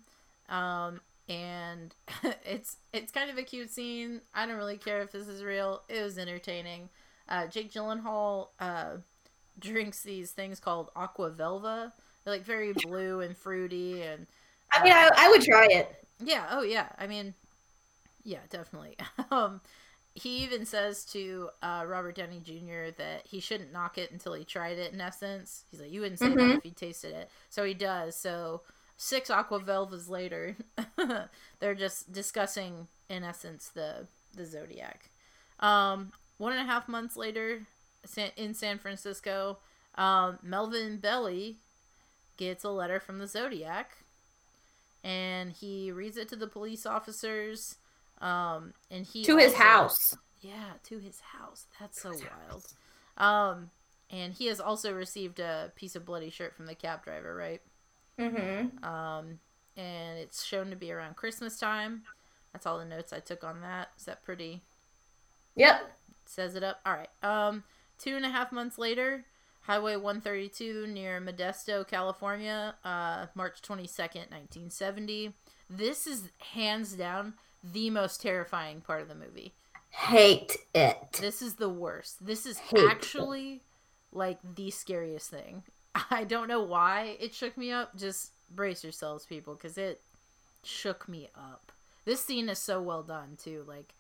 Um, 0.49 1.01
and 1.30 1.93
it's 2.45 2.78
it's 2.93 3.11
kind 3.11 3.30
of 3.30 3.38
a 3.38 3.43
cute 3.43 3.71
scene. 3.71 4.21
I 4.34 4.45
don't 4.45 4.57
really 4.57 4.78
care 4.78 5.01
if 5.01 5.11
this 5.11 5.28
is 5.28 5.43
real. 5.43 5.82
It 5.89 6.01
was 6.01 6.17
entertaining. 6.17 6.89
Uh, 7.30 7.47
Jake 7.47 7.71
Gyllenhaal 7.71 8.47
uh, 8.59 8.97
drinks 9.59 10.01
these 10.03 10.32
things 10.32 10.59
called 10.59 10.89
aqua 10.95 11.32
velva. 11.32 11.91
They're 12.23 12.34
like 12.34 12.45
very 12.45 12.73
blue 12.73 13.21
and 13.21 13.36
fruity, 13.36 14.01
and 14.01 14.28
I 14.71 14.84
mean, 14.84 14.93
I, 14.93 15.09
I 15.15 15.30
would 15.30 15.41
try 15.41 15.67
it. 15.69 16.05
yeah, 16.23 16.47
oh 16.51 16.61
yeah. 16.61 16.88
I 16.97 17.07
mean, 17.07 17.34
yeah, 18.23 18.39
definitely. 18.49 18.97
um, 19.32 19.61
he 20.18 20.38
even 20.43 20.65
says 20.65 21.05
to 21.05 21.49
uh, 21.61 21.84
Robert 21.88 22.15
Downey 22.15 22.39
Jr. 22.43 22.91
that 22.97 23.28
he 23.28 23.39
shouldn't 23.39 23.72
knock 23.72 23.97
it 23.97 24.11
until 24.11 24.34
he 24.34 24.43
tried 24.43 24.78
it. 24.78 24.91
In 24.93 24.99
essence, 25.01 25.63
he's 25.72 25.80
like, 25.80 25.91
you 25.91 26.01
wouldn't 26.01 26.20
say 26.20 26.30
that 26.30 26.38
Mhm. 26.38 26.57
if 26.57 26.65
you 26.65 26.72
tasted 26.72 27.13
it. 27.13 27.30
So 27.49 27.63
he 27.63 27.74
does. 27.74 28.15
So 28.15 28.61
six 28.97 29.30
aqua 29.30 29.59
velvas 29.59 30.09
later, 30.09 30.55
they're 31.59 31.76
just 31.76 32.11
discussing, 32.11 32.88
in 33.09 33.24
essence, 33.24 33.70
the 33.70 34.07
the 34.36 34.45
zodiac. 34.45 35.09
Um, 35.59 36.11
one 36.38 36.51
and 36.53 36.61
a 36.61 36.65
half 36.72 36.88
months 36.88 37.15
later, 37.15 37.61
in 38.38 38.53
San 38.53 38.78
Francisco, 38.80 39.57
um, 39.95 40.39
Melvin 40.43 40.97
Belli 40.97 41.57
gets 42.38 42.63
a 42.63 42.70
letter 42.70 42.99
from 42.99 43.18
the 43.20 43.28
Zodiac, 43.28 43.97
and 45.03 45.51
he 45.51 45.91
reads 45.91 46.18
it 46.18 46.30
to 46.30 46.36
the 46.36 46.47
police 46.47 46.86
officers. 46.86 47.76
Um, 48.22 48.74
and 48.89 49.05
he 49.05 49.24
To 49.24 49.38
his 49.38 49.53
house. 49.53 50.15
Yeah, 50.41 50.74
to 50.86 50.99
his 50.99 51.20
house. 51.20 51.65
That's 51.80 52.01
so 52.01 52.11
wild. 52.11 52.65
Um, 53.18 53.70
and 54.09 54.34
he 54.34 54.47
has 54.47 54.59
also 54.59 54.93
received 54.93 55.39
a 55.39 55.72
piece 55.76 55.95
of 55.95 56.05
bloody 56.05 56.30
shirt 56.30 56.55
from 56.55 56.65
the 56.68 56.76
cab 56.76 57.03
driver, 57.03 57.36
right? 57.36 57.61
Mm-hmm. 58.20 58.84
Um, 58.84 59.39
and 59.76 60.18
it's 60.18 60.43
shown 60.43 60.70
to 60.70 60.76
be 60.76 60.91
around 60.91 61.15
Christmas 61.15 61.59
time. 61.59 62.03
That's 62.53 62.65
all 62.65 62.80
the 62.80 62.86
notes 62.86 63.13
I 63.13 63.20
took 63.20 63.43
on 63.43 63.61
that. 63.61 63.89
Is 63.97 64.05
that 64.05 64.24
pretty? 64.24 64.61
Yep. 65.55 65.91
Says 66.26 66.55
it 66.55 66.63
up. 66.63 66.80
All 66.86 66.93
right. 66.93 67.09
Um, 67.22 67.63
two 67.99 68.15
and 68.15 68.26
a 68.26 68.30
half 68.30 68.51
months 68.51 68.78
later, 68.78 69.26
Highway 69.61 69.95
132 69.95 70.88
near 70.88 71.20
Modesto, 71.20 71.88
California, 71.88 72.76
uh, 72.86 73.28
March 73.36 73.61
22nd, 73.61 74.32
1970. 74.32 75.34
This 75.70 76.07
is 76.07 76.30
hands 76.53 76.93
down 76.93 77.34
the 77.74 77.89
most 77.89 78.22
terrifying 78.22 78.82
part 78.82 79.01
of 79.01 79.07
the 79.07 79.15
movie. 79.15 79.53
Hate 79.89 80.57
it. 80.76 81.13
This 81.20 81.41
is 81.41 81.55
the 81.55 81.70
worst. 81.70 82.26
This 82.26 82.45
is 82.45 82.57
Hate 82.57 82.80
it. 82.84 82.91
actually 82.91 83.61
like 84.11 84.39
the 84.55 84.70
scariest 84.72 85.30
thing. 85.30 85.63
I 86.11 86.24
don't 86.24 86.47
know 86.47 86.61
why 86.61 87.18
it 87.20 87.34
shook 87.34 87.57
me 87.57 87.72
up. 87.72 87.95
Just 87.97 88.32
brace 88.53 88.84
yourselves, 88.84 89.26
people, 89.26 89.55
because 89.55 89.78
it 89.78 90.01
shook 90.63 91.07
me 91.09 91.30
up. 91.36 91.72
This 92.05 92.24
scene 92.24 92.49
is 92.49 92.59
so 92.59 92.82
well 92.82 93.03
done 93.03 93.38
too. 93.41 93.63
Like, 93.68 93.93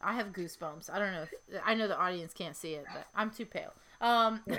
I 0.00 0.14
have 0.14 0.28
goosebumps. 0.28 0.90
I 0.90 0.98
don't 0.98 1.12
know. 1.12 1.22
If, 1.22 1.60
I 1.64 1.74
know 1.74 1.88
the 1.88 1.98
audience 1.98 2.32
can't 2.32 2.56
see 2.56 2.74
it, 2.74 2.84
but 2.92 3.06
I'm 3.14 3.30
too 3.30 3.46
pale. 3.46 3.72
Um, 4.00 4.40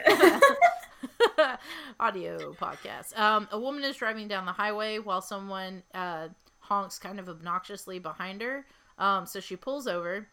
audio 2.00 2.54
podcast. 2.54 3.18
Um, 3.18 3.48
a 3.52 3.60
woman 3.60 3.84
is 3.84 3.96
driving 3.98 4.28
down 4.28 4.46
the 4.46 4.52
highway 4.52 5.00
while 5.00 5.22
someone 5.22 5.84
uh, 5.94 6.30
honks 6.74 6.97
kind 6.97 7.19
of 7.19 7.30
obnoxiously 7.30 7.99
behind 7.99 8.41
her. 8.41 8.65
Um, 8.97 9.26
so 9.26 9.39
she 9.39 9.55
pulls 9.55 9.88
over. 9.88 10.28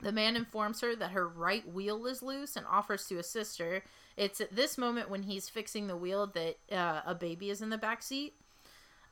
The 0.00 0.12
man 0.12 0.36
informs 0.36 0.80
her 0.80 0.96
that 0.96 1.12
her 1.12 1.26
right 1.26 1.66
wheel 1.72 2.06
is 2.06 2.22
loose 2.22 2.56
and 2.56 2.66
offers 2.66 3.06
to 3.06 3.18
assist 3.18 3.58
her. 3.58 3.82
It's 4.16 4.40
at 4.40 4.54
this 4.54 4.76
moment 4.76 5.10
when 5.10 5.22
he's 5.22 5.48
fixing 5.48 5.86
the 5.86 5.96
wheel 5.96 6.26
that 6.34 6.58
uh, 6.70 7.02
a 7.06 7.14
baby 7.14 7.50
is 7.50 7.62
in 7.62 7.70
the 7.70 7.78
back 7.78 8.02
seat. 8.02 8.34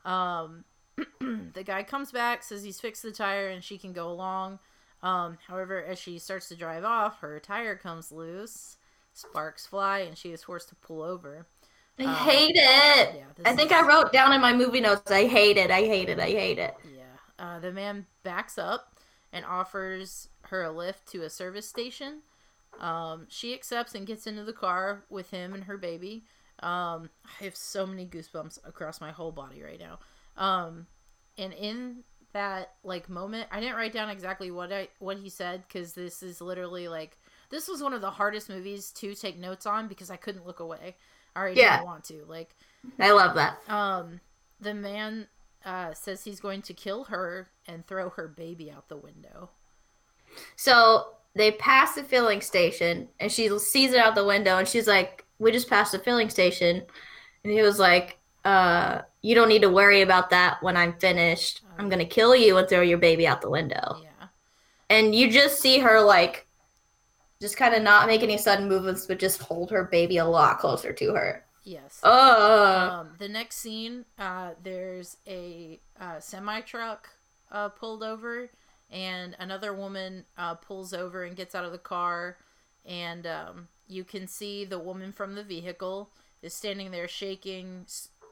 Um, 0.04 0.64
the 1.20 1.64
guy 1.64 1.84
comes 1.84 2.12
back, 2.12 2.42
says 2.42 2.64
he's 2.64 2.80
fixed 2.80 3.02
the 3.02 3.12
tire 3.12 3.48
and 3.48 3.62
she 3.62 3.78
can 3.78 3.92
go 3.92 4.10
along. 4.10 4.58
Um, 5.02 5.38
however, 5.46 5.82
as 5.82 5.98
she 5.98 6.18
starts 6.18 6.48
to 6.48 6.56
drive 6.56 6.84
off, 6.84 7.20
her 7.20 7.38
tire 7.38 7.76
comes 7.76 8.10
loose, 8.10 8.76
sparks 9.12 9.66
fly, 9.66 10.00
and 10.00 10.18
she 10.18 10.32
is 10.32 10.42
forced 10.42 10.70
to 10.70 10.74
pull 10.74 11.02
over. 11.02 11.46
I 11.98 12.04
Um, 12.04 12.14
hate 12.14 12.56
it. 12.56 13.14
Yeah, 13.14 13.26
I 13.44 13.54
think 13.54 13.70
is- 13.70 13.76
I 13.76 13.86
wrote 13.86 14.12
down 14.12 14.32
in 14.32 14.40
my 14.40 14.52
movie 14.52 14.80
notes. 14.80 15.10
I 15.10 15.26
hate 15.26 15.56
it. 15.56 15.70
I 15.70 15.82
hate 15.82 16.08
it. 16.08 16.18
I 16.18 16.30
hate 16.30 16.58
it. 16.58 16.74
Yeah. 16.84 17.02
Uh, 17.38 17.58
the 17.60 17.72
man 17.72 18.06
backs 18.22 18.58
up 18.58 18.94
and 19.32 19.44
offers 19.44 20.28
her 20.44 20.62
a 20.62 20.70
lift 20.70 21.06
to 21.08 21.22
a 21.22 21.30
service 21.30 21.68
station. 21.68 22.22
Um, 22.80 23.26
she 23.28 23.54
accepts 23.54 23.94
and 23.94 24.06
gets 24.06 24.26
into 24.26 24.44
the 24.44 24.52
car 24.52 25.04
with 25.08 25.30
him 25.30 25.54
and 25.54 25.64
her 25.64 25.76
baby. 25.78 26.24
Um, 26.60 27.10
I 27.40 27.44
have 27.44 27.56
so 27.56 27.86
many 27.86 28.06
goosebumps 28.06 28.58
across 28.66 29.00
my 29.00 29.10
whole 29.12 29.32
body 29.32 29.62
right 29.62 29.78
now. 29.78 29.98
Um, 30.36 30.86
and 31.38 31.52
in 31.52 32.04
that 32.32 32.74
like 32.82 33.08
moment, 33.08 33.48
I 33.52 33.60
didn't 33.60 33.76
write 33.76 33.92
down 33.92 34.10
exactly 34.10 34.50
what 34.50 34.72
I 34.72 34.88
what 34.98 35.18
he 35.18 35.28
said 35.28 35.62
because 35.68 35.94
this 35.94 36.22
is 36.22 36.40
literally 36.40 36.88
like 36.88 37.16
this 37.50 37.68
was 37.68 37.82
one 37.82 37.92
of 37.92 38.00
the 38.00 38.10
hardest 38.10 38.48
movies 38.48 38.90
to 38.92 39.14
take 39.14 39.38
notes 39.38 39.66
on 39.66 39.86
because 39.86 40.10
I 40.10 40.16
couldn't 40.16 40.46
look 40.46 40.58
away. 40.60 40.96
I 41.36 41.40
already 41.40 41.60
Yeah. 41.60 41.82
want 41.82 42.04
to. 42.04 42.24
Like 42.26 42.54
I 42.98 43.12
love 43.12 43.34
that. 43.36 43.58
um, 43.68 44.20
the 44.60 44.74
man 44.74 45.28
uh, 45.64 45.94
says 45.94 46.24
he's 46.24 46.40
going 46.40 46.62
to 46.62 46.74
kill 46.74 47.04
her 47.04 47.50
and 47.66 47.86
throw 47.86 48.10
her 48.10 48.28
baby 48.28 48.70
out 48.70 48.88
the 48.88 48.96
window. 48.96 49.50
So 50.56 51.08
they 51.34 51.52
pass 51.52 51.94
the 51.94 52.02
filling 52.04 52.40
station, 52.40 53.08
and 53.20 53.30
she 53.30 53.48
sees 53.58 53.92
it 53.92 53.98
out 53.98 54.14
the 54.14 54.24
window, 54.24 54.58
and 54.58 54.68
she's 54.68 54.86
like, 54.86 55.24
"We 55.38 55.52
just 55.52 55.68
passed 55.68 55.92
the 55.92 55.98
filling 55.98 56.30
station," 56.30 56.82
and 57.42 57.52
he 57.52 57.62
was 57.62 57.78
like, 57.78 58.18
"Uh, 58.44 59.02
you 59.22 59.34
don't 59.34 59.48
need 59.48 59.62
to 59.62 59.70
worry 59.70 60.02
about 60.02 60.30
that. 60.30 60.62
When 60.62 60.76
I'm 60.76 60.98
finished, 60.98 61.62
I'm 61.78 61.88
gonna 61.88 62.04
kill 62.04 62.34
you 62.36 62.56
and 62.56 62.68
throw 62.68 62.82
your 62.82 62.98
baby 62.98 63.26
out 63.26 63.40
the 63.42 63.50
window." 63.50 63.98
Yeah, 64.02 64.28
And 64.90 65.14
you 65.14 65.30
just 65.30 65.60
see 65.60 65.78
her 65.80 66.00
like, 66.00 66.46
just 67.44 67.56
kind 67.58 67.74
of 67.74 67.82
not 67.82 68.06
make 68.06 68.22
any 68.22 68.38
sudden 68.38 68.68
movements, 68.68 69.04
but 69.06 69.18
just 69.18 69.42
hold 69.42 69.70
her 69.70 69.84
baby 69.84 70.16
a 70.16 70.24
lot 70.24 70.58
closer 70.58 70.92
to 70.94 71.14
her. 71.14 71.44
yes. 71.64 72.00
Oh, 72.02 72.88
Um, 73.00 73.08
the 73.18 73.28
next 73.28 73.56
scene, 73.56 74.04
uh, 74.18 74.50
there's 74.62 75.18
a 75.26 75.78
uh, 76.00 76.20
semi 76.20 76.60
truck 76.62 77.10
uh, 77.52 77.68
pulled 77.68 78.02
over, 78.02 78.48
and 78.90 79.36
another 79.38 79.74
woman 79.74 80.24
uh, 80.38 80.54
pulls 80.54 80.94
over 80.94 81.24
and 81.24 81.36
gets 81.36 81.54
out 81.54 81.64
of 81.66 81.72
the 81.72 81.78
car, 81.78 82.38
and 82.86 83.26
um, 83.26 83.68
you 83.88 84.04
can 84.04 84.26
see 84.26 84.64
the 84.64 84.78
woman 84.78 85.12
from 85.12 85.34
the 85.34 85.42
vehicle 85.44 86.08
is 86.42 86.54
standing 86.54 86.90
there 86.90 87.08
shaking, 87.08 87.84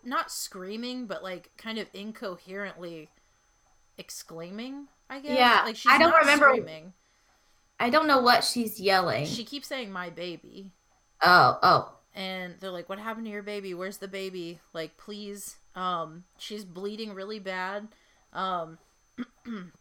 not 0.04 0.30
screaming, 0.30 1.04
but 1.06 1.22
like 1.22 1.50
kind 1.58 1.78
of 1.78 1.86
incoherently 1.94 3.08
exclaiming. 3.98 4.88
I 5.10 5.20
guess. 5.20 5.36
Yeah, 5.38 5.62
like 5.64 5.76
she's 5.76 5.92
I 5.92 5.98
don't 5.98 6.10
not 6.10 6.20
remember- 6.20 6.50
screaming. 6.54 6.92
I 7.82 7.90
don't 7.90 8.06
know 8.06 8.20
what 8.20 8.44
she's 8.44 8.78
yelling. 8.78 9.26
She 9.26 9.44
keeps 9.44 9.66
saying 9.66 9.90
"my 9.90 10.08
baby." 10.08 10.70
oh, 11.20 11.58
oh, 11.62 11.92
and 12.14 12.54
they're 12.60 12.70
like 12.70 12.88
what 12.88 13.00
happened 13.00 13.26
to 13.26 13.32
your 13.32 13.42
baby? 13.42 13.74
Where's 13.74 13.98
the 13.98 14.08
baby? 14.08 14.60
Like 14.72 14.96
please 14.96 15.56
um 15.74 16.24
she's 16.38 16.64
bleeding 16.64 17.12
really 17.12 17.40
bad. 17.40 17.88
Um 18.32 18.78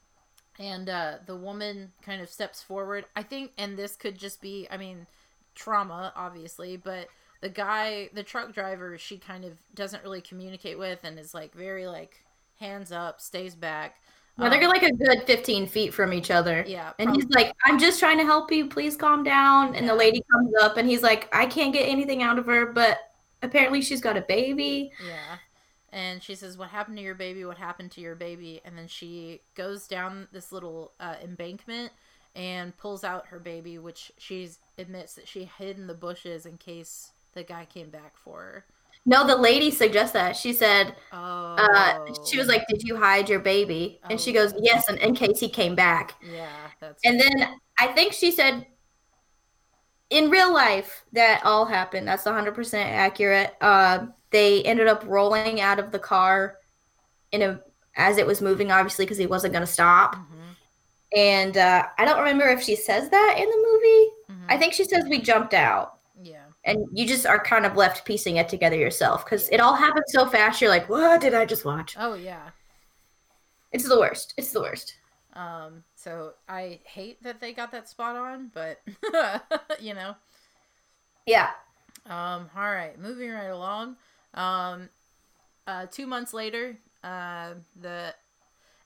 and 0.59 0.89
uh 0.89 1.17
the 1.27 1.35
woman 1.35 1.91
kind 2.01 2.21
of 2.21 2.29
steps 2.29 2.63
forward. 2.63 3.05
I 3.15 3.21
think 3.21 3.51
and 3.57 3.77
this 3.77 3.95
could 3.95 4.17
just 4.17 4.41
be 4.41 4.67
i 4.71 4.77
mean 4.77 5.05
trauma 5.53 6.13
obviously 6.15 6.77
but 6.77 7.07
the 7.41 7.49
guy 7.49 8.09
the 8.13 8.23
truck 8.23 8.53
driver 8.53 8.97
she 8.97 9.17
kind 9.17 9.43
of 9.43 9.57
doesn't 9.75 10.03
really 10.03 10.21
communicate 10.21 10.79
with 10.79 11.03
and 11.03 11.19
is 11.19 11.33
like 11.33 11.53
very 11.53 11.87
like 11.87 12.23
hands 12.59 12.91
up 12.91 13.19
stays 13.19 13.53
back 13.53 13.95
Yeah, 14.41 14.49
they're 14.49 14.67
like 14.67 14.83
a 14.83 14.91
good 14.91 15.23
15 15.25 15.67
feet 15.67 15.93
from 15.93 16.13
each 16.13 16.31
other. 16.31 16.63
Yeah. 16.67 16.93
And 16.99 17.15
he's 17.15 17.29
like, 17.29 17.53
I'm 17.65 17.77
just 17.77 17.99
trying 17.99 18.17
to 18.17 18.23
help 18.23 18.51
you. 18.51 18.67
Please 18.67 18.95
calm 18.95 19.23
down. 19.23 19.75
And 19.75 19.87
the 19.87 19.95
lady 19.95 20.23
comes 20.31 20.53
up 20.61 20.77
and 20.77 20.89
he's 20.89 21.03
like, 21.03 21.33
I 21.35 21.45
can't 21.45 21.73
get 21.73 21.87
anything 21.87 22.23
out 22.23 22.39
of 22.39 22.45
her, 22.47 22.65
but 22.65 22.99
apparently 23.41 23.81
she's 23.81 24.01
got 24.01 24.17
a 24.17 24.21
baby. 24.21 24.91
Yeah. 25.05 25.37
And 25.93 26.23
she 26.23 26.35
says, 26.35 26.57
What 26.57 26.69
happened 26.69 26.97
to 26.97 27.03
your 27.03 27.15
baby? 27.15 27.43
What 27.43 27.57
happened 27.57 27.91
to 27.91 28.01
your 28.01 28.15
baby? 28.15 28.61
And 28.63 28.77
then 28.77 28.87
she 28.87 29.41
goes 29.55 29.87
down 29.87 30.27
this 30.31 30.51
little 30.51 30.93
uh, 30.99 31.15
embankment 31.21 31.91
and 32.35 32.77
pulls 32.77 33.03
out 33.03 33.27
her 33.27 33.39
baby, 33.39 33.77
which 33.77 34.11
she 34.17 34.49
admits 34.77 35.15
that 35.15 35.27
she 35.27 35.49
hid 35.57 35.77
in 35.77 35.87
the 35.87 35.93
bushes 35.93 36.45
in 36.45 36.57
case 36.57 37.11
the 37.33 37.43
guy 37.43 37.65
came 37.65 37.89
back 37.89 38.17
for 38.17 38.39
her. 38.39 38.65
No, 39.05 39.25
the 39.25 39.35
lady 39.35 39.71
suggests 39.71 40.13
that. 40.13 40.35
She 40.35 40.53
said, 40.53 40.95
Oh. 41.11 41.17
uh, 41.57 41.99
she 42.29 42.37
was 42.37 42.47
like, 42.47 42.67
Did 42.67 42.83
you 42.83 42.95
hide 42.97 43.27
your 43.29 43.39
baby? 43.39 43.99
And 44.09 44.19
she 44.21 44.31
Oh. 44.31 44.33
goes, 44.33 44.53
Yes, 44.61 44.87
and 44.89 44.97
in 44.99 45.15
case 45.15 45.39
he 45.39 45.49
came 45.49 45.75
back. 45.75 46.15
Yeah, 46.21 46.49
that's. 46.79 46.99
And 47.03 47.19
then 47.19 47.55
I 47.79 47.87
think 47.87 48.13
she 48.13 48.31
said, 48.31 48.65
in 50.09 50.29
real 50.29 50.53
life, 50.53 51.05
that 51.13 51.41
all 51.45 51.65
happened. 51.65 52.07
That's 52.07 52.25
100% 52.25 52.73
accurate. 52.85 53.55
Uh, 53.61 54.07
they 54.31 54.61
ended 54.63 54.87
up 54.87 55.03
rolling 55.07 55.61
out 55.61 55.79
of 55.79 55.91
the 55.91 55.99
car 55.99 56.57
in 57.31 57.41
a 57.41 57.61
as 57.95 58.17
it 58.17 58.25
was 58.27 58.41
moving, 58.41 58.71
obviously, 58.71 59.05
because 59.05 59.17
he 59.17 59.25
wasn't 59.25 59.51
going 59.53 59.65
to 59.65 59.71
stop. 59.71 60.15
Mhm, 60.15 60.55
And 61.17 61.57
uh, 61.57 61.87
I 61.97 62.05
don't 62.05 62.19
remember 62.19 62.47
if 62.49 62.61
she 62.61 62.75
says 62.75 63.09
that 63.09 63.35
in 63.37 63.49
the 63.49 63.67
movie. 63.71 64.11
mhm. 64.43 64.45
I 64.53 64.57
think 64.57 64.73
she 64.73 64.83
says 64.85 65.05
we 65.09 65.19
jumped 65.21 65.53
out. 65.53 65.97
And 66.63 66.85
you 66.91 67.07
just 67.07 67.25
are 67.25 67.43
kind 67.43 67.65
of 67.65 67.75
left 67.75 68.05
piecing 68.05 68.37
it 68.37 68.49
together 68.49 68.75
yourself 68.75 69.25
because 69.25 69.49
it 69.49 69.59
all 69.59 69.75
happened 69.75 70.05
so 70.07 70.25
fast. 70.25 70.61
You're 70.61 70.69
like, 70.69 70.89
what 70.89 71.21
did 71.21 71.33
I 71.33 71.45
just 71.45 71.65
watch? 71.65 71.95
Oh, 71.97 72.13
yeah. 72.13 72.49
It's 73.71 73.87
the 73.87 73.99
worst. 73.99 74.33
It's 74.37 74.51
the 74.51 74.61
worst. 74.61 74.95
Um, 75.33 75.83
so 75.95 76.33
I 76.47 76.79
hate 76.83 77.23
that 77.23 77.39
they 77.39 77.53
got 77.53 77.71
that 77.71 77.89
spot 77.89 78.15
on, 78.15 78.51
but 78.53 78.81
you 79.79 79.93
know. 79.93 80.15
Yeah. 81.25 81.51
Um, 82.05 82.49
all 82.55 82.71
right, 82.71 82.99
moving 82.99 83.29
right 83.31 83.45
along. 83.45 83.95
Um, 84.33 84.89
uh, 85.67 85.85
two 85.89 86.07
months 86.07 86.33
later, 86.33 86.77
uh, 87.03 87.53
the 87.79 88.13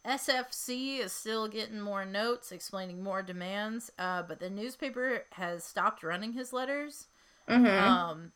SFC 0.05 0.99
is 0.99 1.13
still 1.13 1.47
getting 1.47 1.79
more 1.81 2.05
notes 2.05 2.51
explaining 2.51 3.01
more 3.01 3.23
demands, 3.23 3.91
uh, 3.97 4.21
but 4.21 4.39
the 4.39 4.49
newspaper 4.49 5.23
has 5.31 5.63
stopped 5.63 6.03
running 6.03 6.33
his 6.33 6.53
letters. 6.53 7.07
Hmm 7.47 7.95
Um, 7.95 8.31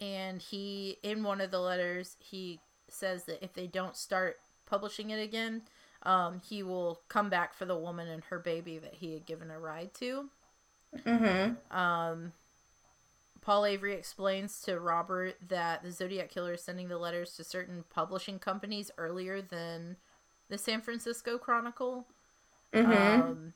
and 0.00 0.40
he, 0.42 0.98
in 1.02 1.22
one 1.24 1.40
of 1.40 1.50
the 1.50 1.60
letters, 1.60 2.16
he 2.20 2.60
says 2.88 3.24
that 3.24 3.44
if 3.44 3.54
they 3.54 3.66
don't 3.66 3.96
start 3.96 4.38
publishing 4.66 5.10
it 5.10 5.20
again, 5.22 5.62
um, 6.04 6.40
he 6.48 6.62
will 6.62 7.02
come 7.08 7.30
back 7.30 7.54
for 7.54 7.64
the 7.66 7.76
woman 7.78 8.08
and 8.08 8.24
her 8.24 8.38
baby 8.38 8.78
that 8.78 8.94
he 8.94 9.14
had 9.14 9.26
given 9.26 9.50
a 9.50 9.58
ride 9.58 9.94
to. 9.94 10.30
hmm 11.04 11.56
Um, 11.70 12.32
Paul 13.40 13.66
Avery 13.66 13.94
explains 13.94 14.60
to 14.62 14.78
Robert 14.80 15.36
that 15.48 15.82
the 15.82 15.90
Zodiac 15.90 16.28
Killer 16.30 16.54
is 16.54 16.62
sending 16.62 16.88
the 16.88 16.98
letters 16.98 17.34
to 17.36 17.44
certain 17.44 17.84
publishing 17.90 18.38
companies 18.38 18.90
earlier 18.98 19.40
than 19.40 19.96
the 20.48 20.58
San 20.58 20.80
Francisco 20.80 21.38
Chronicle. 21.38 22.06
hmm 22.72 23.38
Um, 23.38 23.54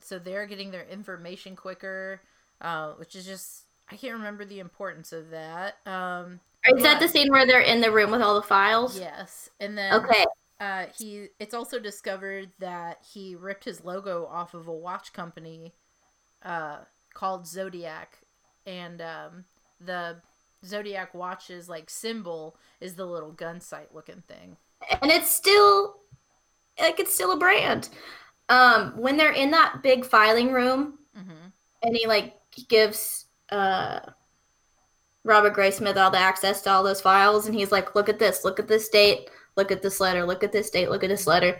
so 0.00 0.18
they're 0.18 0.46
getting 0.46 0.70
their 0.70 0.84
information 0.86 1.56
quicker, 1.56 2.22
uh, 2.60 2.92
which 2.92 3.16
is 3.16 3.26
just 3.26 3.64
I 3.90 3.96
can't 3.96 4.14
remember 4.14 4.44
the 4.44 4.60
importance 4.60 5.12
of 5.12 5.30
that. 5.30 5.76
Um, 5.86 6.40
Is 6.76 6.82
that 6.82 6.98
the 7.00 7.08
scene 7.08 7.30
where 7.30 7.46
they're 7.46 7.60
in 7.60 7.80
the 7.80 7.90
room 7.90 8.10
with 8.10 8.22
all 8.22 8.34
the 8.34 8.42
files? 8.46 9.00
yes, 9.00 9.50
and 9.60 9.76
then 9.76 10.04
Okay. 10.04 10.24
uh, 10.60 10.86
he 10.96 11.28
it's 11.38 11.54
also 11.54 11.78
discovered 11.78 12.50
that 12.58 12.98
he 13.12 13.34
ripped 13.34 13.64
his 13.64 13.84
logo 13.84 14.26
off 14.26 14.54
of 14.54 14.68
a 14.68 14.72
watch 14.72 15.12
company 15.12 15.72
uh, 16.44 16.78
called 17.14 17.46
Zodiac, 17.46 18.18
and 18.66 19.00
um, 19.02 19.44
the 19.80 20.16
Zodiac 20.64 21.14
watch's 21.14 21.68
like 21.68 21.90
symbol 21.90 22.56
is 22.80 22.94
the 22.94 23.06
little 23.06 23.32
gun 23.32 23.60
sight 23.60 23.94
looking 23.94 24.22
thing. 24.22 24.56
and 25.02 25.10
it's 25.10 25.30
still 25.30 25.96
like 26.80 27.00
it's 27.00 27.14
still 27.14 27.32
a 27.32 27.38
brand 27.38 27.88
um 28.48 28.92
when 28.96 29.16
they're 29.16 29.32
in 29.32 29.50
that 29.52 29.82
big 29.82 30.04
filing 30.04 30.52
room 30.52 30.98
hmm 31.14 31.52
and 31.82 31.96
he 31.96 32.06
like 32.06 32.34
gives 32.68 33.23
uh 33.50 34.00
robert 35.24 35.54
graysmith 35.54 35.96
all 35.96 36.10
the 36.10 36.18
access 36.18 36.62
to 36.62 36.70
all 36.70 36.82
those 36.82 37.00
files 37.00 37.46
and 37.46 37.54
he's 37.54 37.72
like 37.72 37.94
look 37.94 38.08
at 38.08 38.18
this 38.18 38.44
look 38.44 38.58
at 38.58 38.68
this 38.68 38.88
date 38.88 39.28
look 39.56 39.70
at 39.70 39.82
this 39.82 40.00
letter 40.00 40.24
look 40.24 40.42
at 40.42 40.52
this 40.52 40.70
date 40.70 40.90
look 40.90 41.04
at 41.04 41.10
this 41.10 41.26
letter 41.26 41.58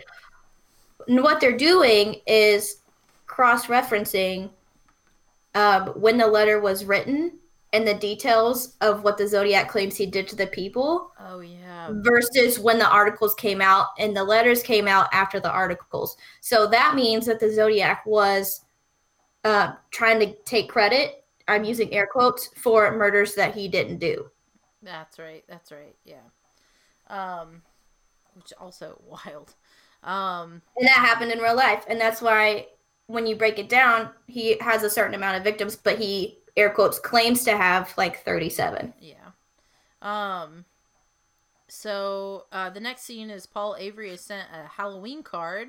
and 1.09 1.23
what 1.23 1.41
they're 1.41 1.57
doing 1.57 2.21
is 2.27 2.77
cross-referencing 3.27 4.51
um, 5.55 5.89
when 5.89 6.17
the 6.17 6.27
letter 6.27 6.61
was 6.61 6.85
written 6.85 7.39
and 7.73 7.87
the 7.87 7.95
details 7.95 8.77
of 8.81 9.03
what 9.03 9.19
the 9.19 9.27
zodiac 9.27 9.69
claims 9.69 9.97
he 9.97 10.07
did 10.07 10.27
to 10.29 10.37
the 10.37 10.47
people 10.47 11.11
Oh 11.19 11.41
yeah, 11.41 11.89
versus 11.91 12.59
when 12.59 12.79
the 12.79 12.89
articles 12.89 13.35
came 13.35 13.61
out 13.61 13.89
and 13.99 14.17
the 14.17 14.25
letters 14.25 14.63
came 14.63 14.89
out 14.89 15.09
after 15.13 15.41
the 15.41 15.51
articles. 15.51 16.17
So 16.41 16.67
that 16.69 16.95
means 16.95 17.27
that 17.27 17.41
the 17.41 17.53
Zodiac 17.53 18.05
was 18.07 18.65
uh, 19.45 19.73
trying 19.91 20.21
to 20.21 20.35
take 20.45 20.69
credit. 20.69 21.24
I'm 21.49 21.65
using 21.65 21.93
air 21.93 22.07
quotes 22.07 22.49
for 22.57 22.91
murders 22.97 23.35
that 23.35 23.55
he 23.55 23.69
didn't 23.69 23.99
do. 23.99 24.31
that's 24.83 25.19
right. 25.19 25.45
That's 25.49 25.73
right. 25.73 25.97
Yeah. 26.05 26.23
Um, 27.09 27.63
which 28.35 28.53
also 28.61 29.01
wild. 29.07 29.55
Um, 30.03 30.63
And 30.77 30.87
that 30.87 30.97
happened 30.99 31.33
in 31.33 31.39
real 31.39 31.57
life. 31.57 31.85
And 31.89 32.01
that's 32.01 32.21
why 32.23 32.67
when 33.07 33.27
you 33.27 33.37
break 33.37 33.59
it 33.59 33.69
down, 33.69 34.11
he 34.27 34.57
has 34.61 34.83
a 34.83 34.91
certain 34.91 35.15
amount 35.15 35.37
of 35.37 35.45
victims, 35.45 35.77
but 35.77 35.99
he 35.99 36.39
air 36.57 36.71
quotes 36.71 36.99
claims 36.99 37.45
to 37.45 37.57
have 37.57 37.93
like 37.97 38.25
37. 38.25 38.95
Yeah. 39.01 39.15
Um. 40.03 40.65
So 41.69 42.45
uh, 42.53 42.71
the 42.71 42.81
next 42.81 43.03
scene 43.03 43.31
is 43.31 43.47
Paul 43.47 43.77
Avery 43.79 44.11
is 44.11 44.21
sent 44.21 44.47
a 44.53 44.69
Halloween 44.69 45.23
card, 45.23 45.69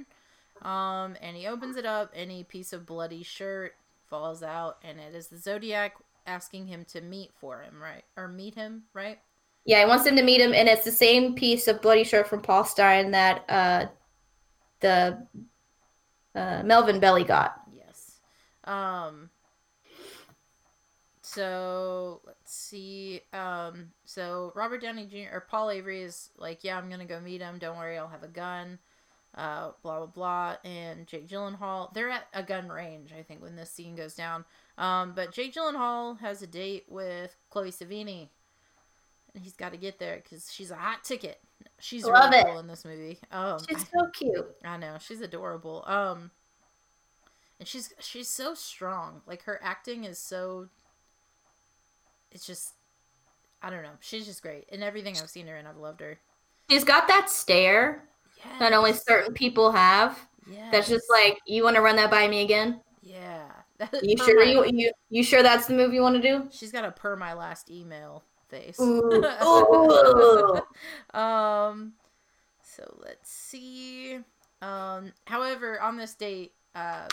um, 0.61 1.15
and 1.21 1.36
he 1.36 1.47
opens 1.47 1.78
it 1.78 1.86
up. 1.86 2.11
Any 2.13 2.43
piece 2.43 2.73
of 2.73 2.86
bloody 2.86 3.23
shirt 3.23 3.73
falls 4.10 4.43
out, 4.43 4.78
and 4.84 4.99
it 4.99 5.16
is 5.16 5.28
the 5.28 5.38
Zodiac 5.38 5.95
asking 6.26 6.68
him 6.68 6.86
to 6.86 7.01
meet 7.01 7.32
for 7.39 7.62
him, 7.62 7.82
right? 7.82 8.03
Or 8.18 8.28
meet 8.28 8.56
him, 8.56 8.84
right? 8.93 9.20
Yeah, 9.66 9.80
he 9.80 9.86
wants 9.88 10.06
him 10.06 10.16
to 10.16 10.24
meet 10.24 10.41
him, 10.41 10.53
and 10.53 10.70
it's 10.70 10.86
the 10.86 10.91
same 10.91 11.34
piece 11.34 11.68
of 11.68 11.82
bloody 11.82 12.03
shirt 12.03 12.28
from 12.28 12.41
Paul 12.41 12.66
Stine 12.66 13.12
that 13.12 13.45
uh, 13.49 13.86
the 14.80 15.26
uh, 16.36 16.62
Melvin 16.64 16.99
Belli 16.99 17.24
got. 17.24 17.56
Yes. 17.74 18.20
Um. 18.64 19.30
So 21.22 22.22
let's 22.26 22.53
see. 22.53 23.22
Um. 23.34 23.91
So 24.06 24.51
Robert 24.56 24.82
Downey 24.82 25.08
Jr. 25.08 25.36
or 25.36 25.47
Paul 25.49 25.72
Avery 25.72 26.03
is 26.03 26.30
like, 26.38 26.64
yeah, 26.64 26.78
I'm 26.78 26.89
gonna 26.89 27.06
go 27.06 27.20
meet 27.20 27.41
him. 27.41 27.58
Don't 27.58 27.78
worry, 27.78 27.97
I'll 27.97 28.08
have 28.08 28.24
a 28.24 28.28
gun. 28.28 28.78
Uh, 29.36 29.71
blah 29.83 29.97
blah 29.97 30.05
blah. 30.05 30.55
And 30.63 31.05
Jake 31.07 31.27
Gyllenhaal, 31.27 31.93
they're 31.93 32.10
at 32.10 32.27
a 32.34 32.41
gun 32.41 32.69
range, 32.69 33.11
I 33.18 33.22
think, 33.22 33.41
when 33.41 33.55
this 33.55 33.69
scene 33.69 33.95
goes 33.95 34.15
down. 34.15 34.45
Um. 34.77 35.14
But 35.15 35.31
Jake 35.31 35.53
Gyllenhaal 35.53 36.19
has 36.19 36.41
a 36.41 36.47
date 36.47 36.85
with 36.88 37.35
Chloe 37.49 37.72
Sevigny, 37.72 38.30
and 39.34 39.43
he's 39.43 39.55
got 39.55 39.72
to 39.73 39.77
get 39.77 39.99
there 39.99 40.22
because 40.23 40.51
she's 40.51 40.72
a 40.72 40.76
hot 40.76 41.03
ticket. 41.03 41.39
She's 41.80 42.05
Love 42.05 42.31
really 42.31 42.41
it. 42.41 42.45
cool 42.45 42.60
in 42.60 42.68
this 42.68 42.85
movie. 42.85 43.19
Um, 43.31 43.60
She's 43.68 43.85
so 43.89 44.07
cute. 44.14 44.55
I 44.64 44.77
know 44.77 44.95
she's 44.99 45.22
adorable. 45.22 45.84
Um, 45.88 46.31
and 47.60 47.68
she's 47.68 47.93
she's 47.99 48.30
so 48.30 48.53
strong. 48.53 49.22
Like 49.27 49.43
her 49.43 49.60
acting 49.61 50.03
is 50.05 50.18
so. 50.18 50.68
It's 52.31 52.45
just, 52.45 52.73
I 53.61 53.69
don't 53.69 53.84
know. 53.84 53.97
She's 54.01 54.26
just 54.26 54.41
great 54.41 54.65
in 54.69 54.84
everything 54.84 55.15
I've 55.18 55.30
seen 55.30 55.47
her 55.47 55.55
in. 55.57 55.65
I've 55.65 55.77
loved 55.77 56.01
her. 56.01 56.19
She's 56.69 56.84
got 56.84 57.07
that 57.07 57.30
stare 57.30 58.03
Yeah. 58.45 58.59
that 58.59 58.73
only 58.73 58.93
certain 58.93 59.34
people 59.34 59.72
have. 59.72 60.19
Yeah. 60.49 60.69
That's 60.72 60.88
just 60.88 61.05
like, 61.09 61.39
you 61.45 61.63
want 61.63 61.76
to 61.76 61.81
run 61.81 61.95
that 61.97 62.11
by 62.11 62.27
me 62.27 62.43
again? 62.43 62.81
Yeah. 63.01 63.47
You 64.01 64.17
sure 64.26 64.43
you 64.43 64.65
you 64.65 64.91
you 65.09 65.23
sure 65.23 65.43
that's 65.43 65.67
the 65.67 65.73
move 65.73 65.93
you 65.93 66.01
want 66.01 66.15
to 66.15 66.22
do? 66.22 66.47
She's 66.51 66.72
got 66.72 66.85
a 66.85 66.91
per 66.91 67.15
my 67.15 67.34
last 67.34 67.69
email 67.69 68.23
face. 68.47 68.80
Ooh. 68.80 69.23
Ooh. 69.43 70.61
um 71.19 71.93
so 72.63 72.97
let's 73.03 73.30
see 73.31 74.19
um 74.61 75.11
however 75.26 75.80
on 75.81 75.97
this 75.97 76.13
date 76.13 76.53
uh 76.73 77.07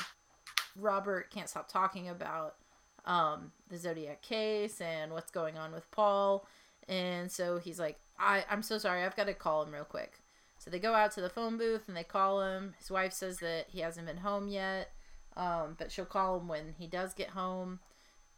robert 0.78 1.30
can't 1.30 1.48
stop 1.48 1.68
talking 1.68 2.08
about 2.08 2.56
um 3.04 3.52
the 3.68 3.76
zodiac 3.76 4.22
case 4.22 4.80
and 4.80 5.12
what's 5.12 5.30
going 5.30 5.58
on 5.58 5.72
with 5.72 5.88
paul 5.90 6.46
and 6.88 7.30
so 7.30 7.58
he's 7.58 7.78
like 7.78 7.98
i 8.18 8.44
i'm 8.50 8.62
so 8.62 8.78
sorry 8.78 9.02
i've 9.02 9.16
got 9.16 9.26
to 9.26 9.34
call 9.34 9.62
him 9.62 9.72
real 9.72 9.84
quick 9.84 10.21
so 10.62 10.70
they 10.70 10.78
go 10.78 10.94
out 10.94 11.10
to 11.12 11.20
the 11.20 11.28
phone 11.30 11.58
booth 11.58 11.88
and 11.88 11.96
they 11.96 12.04
call 12.04 12.42
him 12.42 12.74
his 12.78 12.90
wife 12.90 13.12
says 13.12 13.38
that 13.38 13.66
he 13.68 13.80
hasn't 13.80 14.06
been 14.06 14.18
home 14.18 14.48
yet 14.48 14.92
um 15.36 15.74
but 15.78 15.90
she'll 15.90 16.04
call 16.04 16.38
him 16.38 16.48
when 16.48 16.74
he 16.78 16.86
does 16.86 17.14
get 17.14 17.30
home 17.30 17.80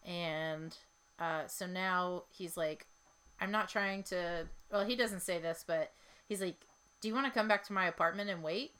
and 0.06 0.76
uh 1.18 1.46
so 1.46 1.66
now 1.66 2.24
he's 2.30 2.56
like 2.56 2.86
i'm 3.40 3.50
not 3.50 3.68
trying 3.68 4.02
to 4.02 4.46
well 4.72 4.84
he 4.84 4.96
doesn't 4.96 5.20
say 5.20 5.38
this 5.38 5.64
but 5.66 5.92
he's 6.28 6.40
like 6.40 6.56
do 7.00 7.08
you 7.08 7.14
want 7.14 7.26
to 7.26 7.32
come 7.32 7.48
back 7.48 7.64
to 7.64 7.72
my 7.72 7.86
apartment 7.86 8.30
and 8.30 8.42
wait 8.42 8.72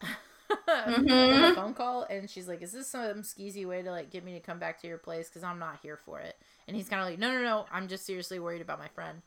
Mhm. 0.86 1.54
phone 1.54 1.74
call, 1.74 2.04
and 2.04 2.28
she's 2.28 2.48
like, 2.48 2.62
"Is 2.62 2.72
this 2.72 2.88
some 2.88 3.22
skeezy 3.22 3.66
way 3.66 3.82
to 3.82 3.90
like 3.90 4.10
get 4.10 4.24
me 4.24 4.32
to 4.34 4.40
come 4.40 4.58
back 4.58 4.80
to 4.80 4.86
your 4.88 4.98
place? 4.98 5.28
Because 5.28 5.42
I'm 5.42 5.58
not 5.58 5.80
here 5.82 5.96
for 5.96 6.20
it." 6.20 6.36
And 6.66 6.76
he's 6.76 6.88
kind 6.88 7.02
of 7.02 7.08
like, 7.08 7.18
"No, 7.18 7.32
no, 7.32 7.42
no, 7.42 7.66
I'm 7.72 7.88
just 7.88 8.06
seriously 8.06 8.38
worried 8.38 8.62
about 8.62 8.78
my 8.78 8.88
friend." 8.88 9.22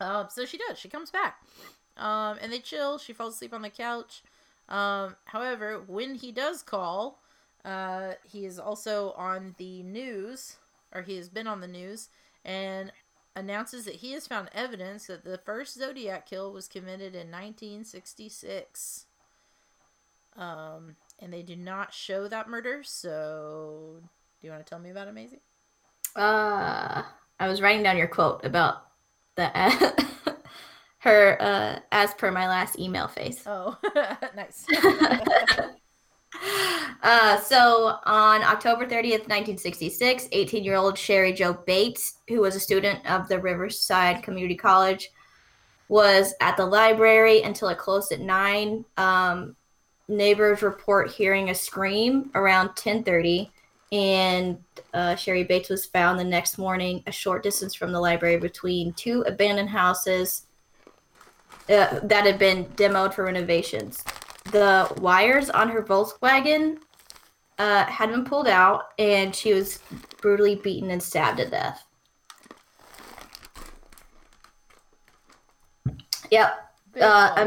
Um, 0.00 0.26
so 0.30 0.44
she 0.44 0.58
does. 0.58 0.78
She 0.78 0.88
comes 0.88 1.10
back, 1.10 1.42
um, 1.96 2.38
and 2.40 2.52
they 2.52 2.58
chill. 2.58 2.98
She 2.98 3.12
falls 3.12 3.34
asleep 3.34 3.54
on 3.54 3.62
the 3.62 3.70
couch. 3.70 4.22
Um, 4.68 5.16
however, 5.26 5.82
when 5.86 6.14
he 6.16 6.32
does 6.32 6.62
call, 6.62 7.20
uh, 7.64 8.12
he 8.26 8.44
is 8.44 8.58
also 8.58 9.12
on 9.12 9.54
the 9.58 9.82
news, 9.82 10.56
or 10.92 11.02
he 11.02 11.16
has 11.16 11.28
been 11.28 11.46
on 11.46 11.60
the 11.60 11.68
news, 11.68 12.08
and 12.44 12.92
announces 13.36 13.84
that 13.84 13.96
he 13.96 14.12
has 14.12 14.26
found 14.26 14.48
evidence 14.54 15.06
that 15.06 15.24
the 15.24 15.38
first 15.38 15.74
Zodiac 15.74 16.28
kill 16.28 16.52
was 16.52 16.68
committed 16.68 17.14
in 17.14 17.30
1966. 17.30 19.06
Um, 20.36 20.96
and 21.20 21.32
they 21.32 21.42
do 21.42 21.56
not 21.56 21.92
show 21.92 22.28
that 22.28 22.48
murder. 22.48 22.82
So, 22.82 24.00
do 24.40 24.46
you 24.46 24.52
want 24.52 24.64
to 24.64 24.68
tell 24.68 24.78
me 24.78 24.90
about 24.90 25.08
it, 25.08 25.14
Mazie? 25.14 25.40
Uh, 26.16 27.02
I 27.40 27.48
was 27.48 27.60
writing 27.60 27.82
down 27.82 27.96
your 27.96 28.08
quote 28.08 28.44
about 28.44 28.84
the 29.36 29.50
her 31.04 31.36
uh, 31.40 31.78
as 31.92 32.14
per 32.14 32.30
my 32.30 32.48
last 32.48 32.78
email 32.78 33.06
face. 33.08 33.42
Oh, 33.46 33.78
nice. 34.36 34.66
Uh, 37.02 37.38
so 37.38 37.98
on 38.06 38.42
October 38.42 38.86
30th, 38.86 39.28
1966, 39.28 40.26
18 40.32 40.64
year 40.64 40.74
old 40.74 40.96
Cheri 40.96 41.32
Jo 41.32 41.52
Bates, 41.52 42.14
who 42.28 42.40
was 42.40 42.56
a 42.56 42.60
student 42.60 43.04
of 43.08 43.28
the 43.28 43.38
Riverside 43.38 44.22
Community 44.22 44.56
College, 44.56 45.10
was 45.88 46.34
at 46.40 46.56
the 46.56 46.64
library 46.64 47.42
until 47.42 47.68
it 47.68 47.78
closed 47.78 48.10
at 48.10 48.20
9. 48.20 48.84
Um, 48.96 49.54
neighbors 50.08 50.62
report 50.62 51.10
hearing 51.10 51.50
a 51.50 51.54
scream 51.54 52.30
around 52.34 52.68
1030 52.68 53.50
and 53.92 54.58
uh, 54.94 55.14
Cheri 55.14 55.44
Bates 55.44 55.68
was 55.68 55.86
found 55.86 56.18
the 56.18 56.24
next 56.24 56.58
morning 56.58 57.02
a 57.06 57.12
short 57.12 57.42
distance 57.42 57.74
from 57.74 57.92
the 57.92 58.00
library 58.00 58.38
between 58.38 58.92
two 58.94 59.22
abandoned 59.28 59.70
houses 59.70 60.46
uh, 61.68 62.00
that 62.02 62.26
had 62.26 62.38
been 62.38 62.66
demoed 62.76 63.14
for 63.14 63.24
renovations. 63.24 64.04
The 64.52 64.92
wires 65.00 65.50
on 65.50 65.68
her 65.70 65.82
Volkswagen 65.82 66.78
uh, 67.58 67.84
had 67.84 68.10
been 68.10 68.24
pulled 68.24 68.48
out, 68.48 68.88
and 68.98 69.34
she 69.34 69.54
was 69.54 69.78
brutally 70.20 70.56
beaten 70.56 70.90
and 70.90 71.02
stabbed 71.02 71.38
to 71.38 71.48
death. 71.48 71.84
Yep. 76.30 76.54
Uh, 77.00 77.46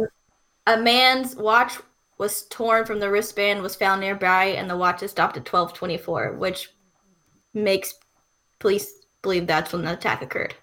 a, 0.68 0.74
a 0.74 0.78
man's 0.78 1.36
watch 1.36 1.78
was 2.18 2.44
torn 2.48 2.86
from 2.86 3.00
the 3.00 3.10
wristband, 3.10 3.62
was 3.62 3.76
found 3.76 4.02
nearby, 4.02 4.46
and 4.46 4.70
the 4.70 4.78
watch 4.78 5.04
is 5.04 5.12
stopped 5.12 5.38
at 5.38 5.52
1224, 5.52 6.34
which 6.34 6.72
makes 7.54 7.94
police 8.60 8.92
believe 9.22 9.48
that's 9.48 9.74
when 9.74 9.84
the 9.84 9.94
attack 9.94 10.22
occurred. 10.22 10.56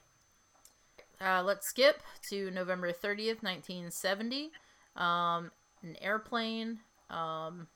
Uh, 1.24 1.42
let's 1.42 1.66
skip 1.66 2.02
to 2.28 2.50
November 2.50 2.92
30th, 2.92 3.42
1970. 3.42 4.50
Um, 4.96 5.50
an 5.82 5.96
airplane. 6.00 6.80
Um, 7.08 7.68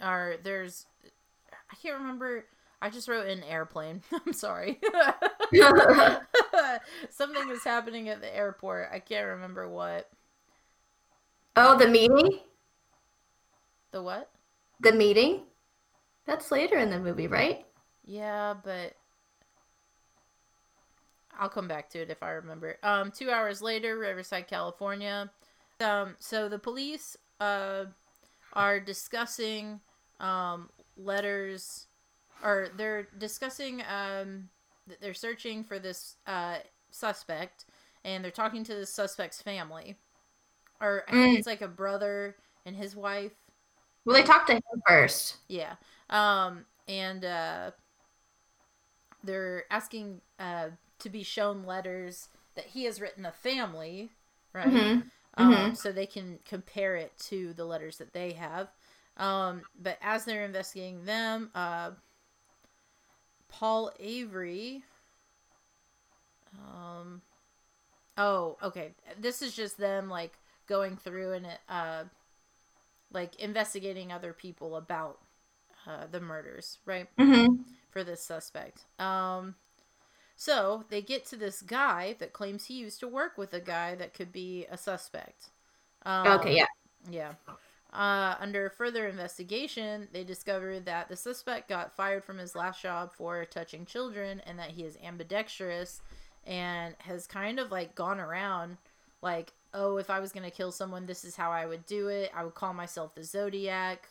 or 0.00 0.36
there's, 0.42 0.86
I 1.52 1.74
can't 1.82 1.98
remember. 1.98 2.44
I 2.80 2.90
just 2.90 3.08
wrote 3.08 3.26
an 3.26 3.42
airplane. 3.42 4.02
I'm 4.26 4.32
sorry. 4.32 4.80
Something 7.10 7.48
was 7.48 7.64
happening 7.64 8.08
at 8.08 8.20
the 8.20 8.34
airport. 8.34 8.90
I 8.92 9.00
can't 9.00 9.26
remember 9.26 9.68
what. 9.68 10.08
oh, 11.56 11.76
the 11.76 11.88
meeting? 11.88 12.38
The 13.90 14.02
what? 14.02 14.30
The 14.78 14.92
meeting? 14.92 15.42
That's 16.24 16.52
later 16.52 16.78
in 16.78 16.90
the 16.90 17.00
movie, 17.00 17.26
right? 17.26 17.66
Yeah, 18.04 18.54
but 18.62 18.94
I'll 21.40 21.50
come 21.50 21.68
back 21.68 21.90
to 21.90 22.00
it 22.00 22.10
if 22.10 22.22
I 22.22 22.30
remember. 22.32 22.78
Um, 22.84 23.12
two 23.12 23.30
hours 23.32 23.62
later, 23.62 23.98
Riverside, 23.98 24.48
California. 24.48 25.32
Um, 25.80 26.16
so 26.20 26.48
the 26.48 26.60
police 26.60 27.16
uh 27.40 27.86
are 28.52 28.80
discussing 28.80 29.80
um 30.20 30.70
letters, 30.96 31.86
or 32.44 32.68
they're 32.76 33.08
discussing 33.18 33.82
um 33.82 34.50
th- 34.88 35.00
they're 35.00 35.14
searching 35.14 35.64
for 35.64 35.78
this 35.78 36.16
uh 36.26 36.58
suspect, 36.90 37.66
and 38.04 38.24
they're 38.24 38.30
talking 38.30 38.64
to 38.64 38.74
the 38.74 38.86
suspect's 38.86 39.42
family, 39.42 39.96
or 40.80 41.04
I 41.08 41.12
think 41.12 41.34
Mm. 41.34 41.38
it's 41.38 41.46
like 41.46 41.62
a 41.62 41.68
brother 41.68 42.36
and 42.66 42.76
his 42.76 42.96
wife. 42.96 43.32
Well, 44.04 44.16
they 44.16 44.22
talked 44.22 44.48
to 44.48 44.54
him 44.54 44.62
first. 44.86 45.36
Yeah. 45.48 45.74
Um, 46.10 46.66
and 46.88 47.24
uh, 47.24 47.70
they're 49.24 49.64
asking 49.70 50.20
uh, 50.38 50.68
to 51.00 51.10
be 51.10 51.22
shown 51.22 51.64
letters 51.64 52.28
that 52.54 52.66
he 52.66 52.84
has 52.84 53.00
written 53.00 53.24
a 53.26 53.32
family, 53.32 54.10
right? 54.52 54.66
Mhm. 54.66 55.10
Um, 55.34 55.72
Mhm. 55.72 55.76
so 55.76 55.92
they 55.92 56.06
can 56.06 56.38
compare 56.44 56.96
it 56.96 57.16
to 57.28 57.52
the 57.54 57.64
letters 57.64 57.98
that 57.98 58.12
they 58.12 58.32
have. 58.32 58.68
Um, 59.16 59.62
but 59.80 59.98
as 60.02 60.24
they're 60.24 60.44
investigating 60.44 61.04
them, 61.04 61.50
uh, 61.54 61.92
Paul 63.48 63.92
Avery. 63.98 64.84
Um, 66.58 67.22
oh, 68.16 68.56
okay. 68.62 68.94
This 69.18 69.42
is 69.42 69.54
just 69.54 69.78
them 69.78 70.08
like 70.08 70.38
going 70.66 70.96
through 70.96 71.32
and 71.32 71.46
uh, 71.68 72.04
like 73.12 73.36
investigating 73.40 74.12
other 74.12 74.32
people 74.32 74.76
about 74.76 75.18
uh, 75.86 76.06
the 76.10 76.20
murders, 76.20 76.78
right? 76.86 77.08
Mm-hmm. 77.18 77.62
for 77.90 78.04
this 78.04 78.22
suspect. 78.22 78.84
Um, 78.98 79.54
so 80.40 80.84
they 80.88 81.02
get 81.02 81.26
to 81.26 81.36
this 81.36 81.60
guy 81.62 82.16
that 82.18 82.32
claims 82.32 82.64
he 82.66 82.74
used 82.74 83.00
to 83.00 83.08
work 83.08 83.36
with 83.36 83.52
a 83.52 83.60
guy 83.60 83.94
that 83.96 84.14
could 84.14 84.32
be 84.32 84.66
a 84.70 84.78
suspect. 84.78 85.50
Um, 86.04 86.26
Okay, 86.26 86.54
yeah. 86.56 86.66
Yeah. 87.10 87.34
Uh, 87.92 88.36
under 88.40 88.70
further 88.70 89.08
investigation, 89.08 90.08
they 90.12 90.24
discovered 90.24 90.84
that 90.86 91.08
the 91.08 91.16
suspect 91.16 91.68
got 91.68 91.94
fired 91.96 92.24
from 92.24 92.38
his 92.38 92.54
last 92.54 92.80
job 92.82 93.12
for 93.12 93.44
touching 93.44 93.84
children 93.84 94.40
and 94.46 94.58
that 94.58 94.70
he 94.70 94.84
is 94.84 94.96
ambidextrous 95.04 96.00
and 96.46 96.94
has 97.00 97.26
kind 97.26 97.58
of 97.58 97.70
like 97.70 97.94
gone 97.94 98.20
around 98.20 98.78
like, 99.22 99.52
oh, 99.74 99.98
if 99.98 100.08
I 100.10 100.20
was 100.20 100.32
going 100.32 100.44
to 100.44 100.56
kill 100.56 100.72
someone, 100.72 101.06
this 101.06 101.24
is 101.24 101.36
how 101.36 101.50
I 101.52 101.66
would 101.66 101.84
do 101.86 102.08
it. 102.08 102.30
I 102.34 102.44
would 102.44 102.54
call 102.54 102.72
myself 102.74 103.14
the 103.14 103.24
Zodiac, 103.24 104.08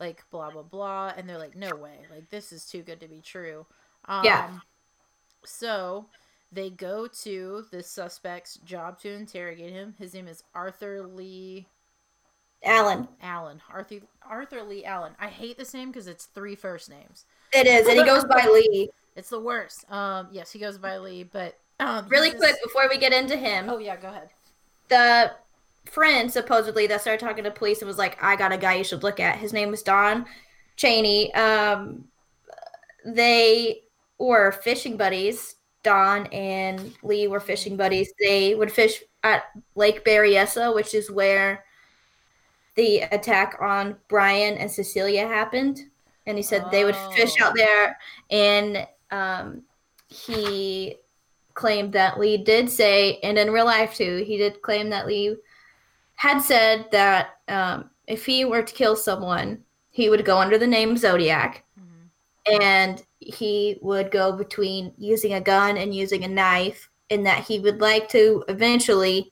like 0.00 0.24
blah, 0.30 0.50
blah, 0.50 0.62
blah. 0.62 1.12
And 1.16 1.28
they're 1.28 1.38
like, 1.38 1.56
no 1.56 1.76
way. 1.76 2.06
Like, 2.10 2.30
this 2.30 2.52
is 2.52 2.66
too 2.66 2.82
good 2.82 3.00
to 3.00 3.08
be 3.08 3.20
true. 3.20 3.66
Um, 4.06 4.24
Yeah. 4.24 4.50
So 5.44 6.06
they 6.52 6.70
go 6.70 7.06
to 7.22 7.64
the 7.70 7.82
suspect's 7.82 8.56
job 8.58 8.98
to 9.00 9.10
interrogate 9.10 9.72
him. 9.72 9.94
His 9.98 10.14
name 10.14 10.28
is 10.28 10.42
Arthur 10.54 11.02
Lee 11.02 11.66
Alan. 12.64 13.08
Allen. 13.22 13.60
Arthur 13.72 13.96
Arthur 14.28 14.62
Lee 14.62 14.84
Allen. 14.84 15.12
I 15.18 15.28
hate 15.28 15.56
this 15.56 15.72
name 15.72 15.90
because 15.90 16.06
it's 16.06 16.26
three 16.26 16.54
first 16.54 16.90
names. 16.90 17.24
It 17.52 17.66
is, 17.66 17.88
and 17.88 17.98
he 17.98 18.04
goes 18.04 18.24
by 18.24 18.46
Lee. 18.52 18.90
It's 19.16 19.30
the 19.30 19.40
worst. 19.40 19.90
Um, 19.90 20.28
yes, 20.30 20.52
he 20.52 20.58
goes 20.58 20.78
by 20.78 20.98
Lee, 20.98 21.24
but 21.24 21.58
um, 21.80 22.06
Really 22.08 22.30
quick 22.30 22.40
this- 22.52 22.62
before 22.62 22.88
we 22.88 22.98
get 22.98 23.12
into 23.12 23.36
him, 23.36 23.68
Oh 23.70 23.78
yeah, 23.78 23.96
go 23.96 24.08
ahead. 24.08 24.28
the 24.88 25.32
friend 25.90 26.30
supposedly 26.30 26.86
that 26.86 27.00
started 27.00 27.24
talking 27.24 27.42
to 27.44 27.50
police 27.50 27.80
and 27.80 27.88
was 27.88 27.96
like, 27.98 28.22
"I 28.22 28.36
got 28.36 28.52
a 28.52 28.58
guy 28.58 28.74
you 28.74 28.84
should 28.84 29.02
look 29.02 29.18
at." 29.20 29.38
His 29.38 29.52
name 29.54 29.70
was 29.70 29.82
Don 29.82 30.26
Cheney. 30.76 31.32
Um, 31.34 32.04
they 33.04 33.82
were 34.20 34.52
fishing 34.52 34.96
buddies. 34.96 35.56
Don 35.82 36.26
and 36.26 36.92
Lee 37.02 37.26
were 37.26 37.40
fishing 37.40 37.76
buddies. 37.76 38.12
They 38.20 38.54
would 38.54 38.70
fish 38.70 39.02
at 39.24 39.44
Lake 39.74 40.04
Berryessa, 40.04 40.74
which 40.74 40.94
is 40.94 41.10
where 41.10 41.64
the 42.74 43.00
attack 43.00 43.56
on 43.60 43.96
Brian 44.08 44.58
and 44.58 44.70
Cecilia 44.70 45.26
happened. 45.26 45.80
And 46.26 46.36
he 46.36 46.42
said 46.42 46.64
they 46.70 46.84
would 46.84 46.96
fish 47.16 47.32
Oh. 47.40 47.46
out 47.46 47.54
there, 47.56 47.98
and 48.30 48.86
um, 49.10 49.62
he 50.08 50.96
claimed 51.54 51.92
that 51.94 52.20
Lee 52.20 52.36
did 52.36 52.68
say, 52.70 53.18
and 53.22 53.38
in 53.38 53.50
real 53.50 53.64
life 53.64 53.94
too, 53.94 54.22
he 54.26 54.36
did 54.36 54.60
claim 54.62 54.90
that 54.90 55.06
Lee 55.06 55.34
had 56.14 56.40
said 56.40 56.86
that 56.92 57.38
um, 57.48 57.90
if 58.06 58.26
he 58.26 58.44
were 58.44 58.62
to 58.62 58.74
kill 58.74 58.94
someone, 58.96 59.64
he 59.90 60.10
would 60.10 60.24
go 60.26 60.38
under 60.38 60.58
the 60.58 60.66
name 60.66 60.96
Zodiac, 60.96 61.64
Mhm. 61.80 62.60
and 62.62 63.02
he 63.20 63.78
would 63.82 64.10
go 64.10 64.32
between 64.32 64.92
using 64.98 65.34
a 65.34 65.40
gun 65.40 65.76
and 65.76 65.94
using 65.94 66.24
a 66.24 66.28
knife, 66.28 66.88
and 67.10 67.24
that 67.26 67.44
he 67.44 67.60
would 67.60 67.80
like 67.80 68.08
to 68.10 68.44
eventually 68.48 69.30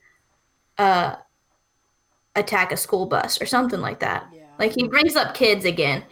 uh, 0.78 1.16
attack 2.36 2.72
a 2.72 2.76
school 2.76 3.06
bus 3.06 3.40
or 3.40 3.46
something 3.46 3.80
like 3.80 4.00
that. 4.00 4.28
Yeah. 4.32 4.42
Like 4.58 4.72
he 4.74 4.86
brings 4.86 5.16
up 5.16 5.34
kids 5.34 5.64
again. 5.64 6.04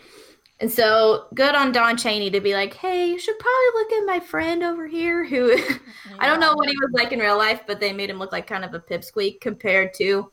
And 0.59 0.73
so 0.73 1.27
good 1.35 1.55
on 1.55 1.71
Don 1.73 1.99
Cheney 1.99 2.31
to 2.31 2.41
be 2.41 2.55
like, 2.55 2.73
hey, 2.73 3.11
you 3.11 3.19
should 3.19 3.39
probably 3.39 3.67
look 3.75 3.93
at 3.93 4.07
my 4.07 4.21
friend 4.21 4.63
over 4.63 4.87
here 4.87 5.25
who 5.25 5.53
I 6.19 6.27
don't 6.27 6.41
know 6.41 6.55
what 6.55 6.69
he 6.69 6.77
was 6.77 6.91
like 6.95 7.13
in 7.13 7.19
real 7.19 7.37
life, 7.37 7.63
but 7.67 7.79
they 7.79 7.93
made 7.93 8.09
him 8.09 8.19
look 8.19 8.33
like 8.33 8.47
kind 8.47 8.65
of 8.65 8.73
a 8.73 8.81
pipsqueak 8.81 9.41
compared 9.41 9.93
to 9.95 10.31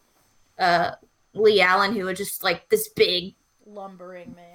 uh 0.60 0.92
Lee 1.34 1.62
Allen, 1.62 1.94
who 1.94 2.06
was 2.06 2.18
just 2.18 2.44
like 2.44 2.70
this 2.70 2.90
big 2.90 3.36
lumbering 3.66 4.34
man. 4.36 4.53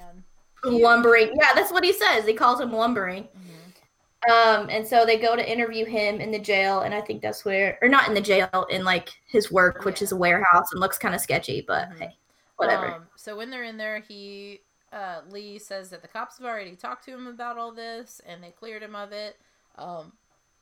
Lumbering. 0.65 1.29
Yeah, 1.41 1.55
that's 1.55 1.73
what 1.73 1.85
he 1.85 1.93
says. 1.93 2.27
He 2.27 2.35
calls 2.35 2.61
him 2.61 2.73
lumbering. 2.73 3.25
Mm-hmm. 3.25 4.31
Um, 4.31 4.69
and 4.69 4.87
so 4.87 5.07
they 5.07 5.17
go 5.17 5.37
to 5.37 5.53
interview 5.53 5.85
him 5.85 6.21
in 6.21 6.31
the 6.31 6.39
jail, 6.39 6.81
and 6.81 6.93
I 6.93 7.01
think 7.01 7.23
that's 7.23 7.45
where, 7.45 7.79
or 7.81 7.89
not 7.89 8.09
in 8.09 8.15
the 8.15 8.21
jail, 8.21 8.67
in 8.69 8.85
like 8.85 9.11
his 9.27 9.51
work, 9.53 9.85
which 9.85 10.01
Yeah. 10.01 10.07
is 10.07 10.13
a 10.13 10.17
warehouse 10.17 10.73
and 10.73 10.81
looks 10.81 10.99
kind 10.99 11.15
of 11.15 11.21
sketchy, 11.21 11.61
but 11.67 11.89
Mhm. 11.91 11.99
hey, 11.99 12.17
whatever. 12.57 12.87
Um, 12.87 13.07
so 13.17 13.37
when 13.37 13.51
they're 13.51 13.65
in 13.65 13.77
there, 13.77 14.01
he 14.01 14.61
uh, 14.91 15.21
Lee 15.29 15.59
says 15.59 15.91
that 15.91 16.01
the 16.01 16.09
cops 16.09 16.39
have 16.39 16.47
already 16.47 16.75
talked 16.75 17.05
to 17.05 17.13
him 17.13 17.27
about 17.27 17.59
all 17.59 17.71
this, 17.71 18.23
and 18.25 18.43
they 18.43 18.51
cleared 18.51 18.83
him 18.83 18.97
of 18.97 19.13
it. 19.13 19.39
Um, 19.77 20.13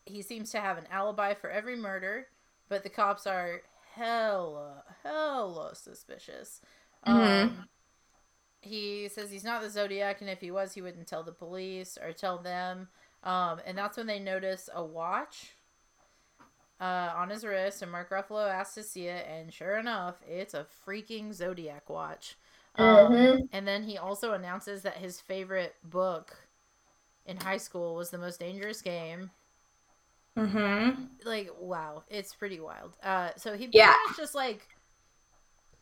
he 0.05 0.21
seems 0.21 0.51
to 0.51 0.61
have 0.61 0.79
an 0.79 0.87
alibi 0.91 1.33
for 1.33 1.49
every 1.49 1.77
murder, 1.77 2.27
but 2.69 2.83
the 2.83 2.89
cops 2.91 3.27
are 3.29 3.63
hella 3.95 4.83
hella 5.05 5.77
suspicious. 5.77 6.61
Um, 7.05 7.17
Mhm. 7.21 7.69
He 8.67 9.09
says 9.09 9.31
he's 9.31 9.45
not 9.45 9.63
the 9.63 9.71
Zodiac, 9.71 10.21
and 10.21 10.31
if 10.31 10.41
he 10.41 10.51
was, 10.51 10.75
he 10.75 10.83
wouldn't 10.83 11.07
tell 11.09 11.23
the 11.23 11.33
police 11.33 11.99
or 12.03 12.13
tell 12.13 12.39
them. 12.39 12.89
Um, 13.23 13.61
and 13.67 13.77
that's 13.79 13.97
when 13.97 14.07
they 14.07 14.19
notice 14.21 14.69
a 14.75 14.85
watch 14.85 15.57
uh, 16.81 17.13
on 17.17 17.31
his 17.31 17.45
wrist, 17.45 17.83
and 17.83 17.91
Mark 17.91 18.11
Ruffalo 18.11 18.49
asks 18.51 18.75
to 18.75 18.83
see 18.83 19.07
it, 19.07 19.27
and 19.29 19.53
sure 19.53 19.79
enough, 19.79 20.17
it's 20.29 20.55
a 20.55 20.67
freaking 20.87 21.33
Zodiac 21.33 21.89
watch. 21.89 22.37
Um, 22.75 23.09
Mhm. 23.11 23.49
And 23.53 23.67
then 23.67 23.85
he 23.85 23.97
also 23.97 24.33
announces 24.33 24.83
that 24.83 24.99
his 24.99 25.21
favorite 25.21 25.77
book 25.83 26.37
in 27.27 27.39
high 27.39 27.59
school 27.59 27.95
was 27.97 28.11
The 28.11 28.19
Most 28.19 28.41
Dangerous 28.41 28.83
Game. 28.83 29.31
mm-hmm. 30.37 31.07
Like, 31.25 31.51
wow, 31.59 32.05
it's 32.09 32.35
pretty 32.35 32.61
wild. 32.61 32.93
Uh, 33.03 33.31
so 33.37 33.57
he 33.57 33.73
Yeah. 33.73 33.95
just 34.17 34.35
like 34.35 34.76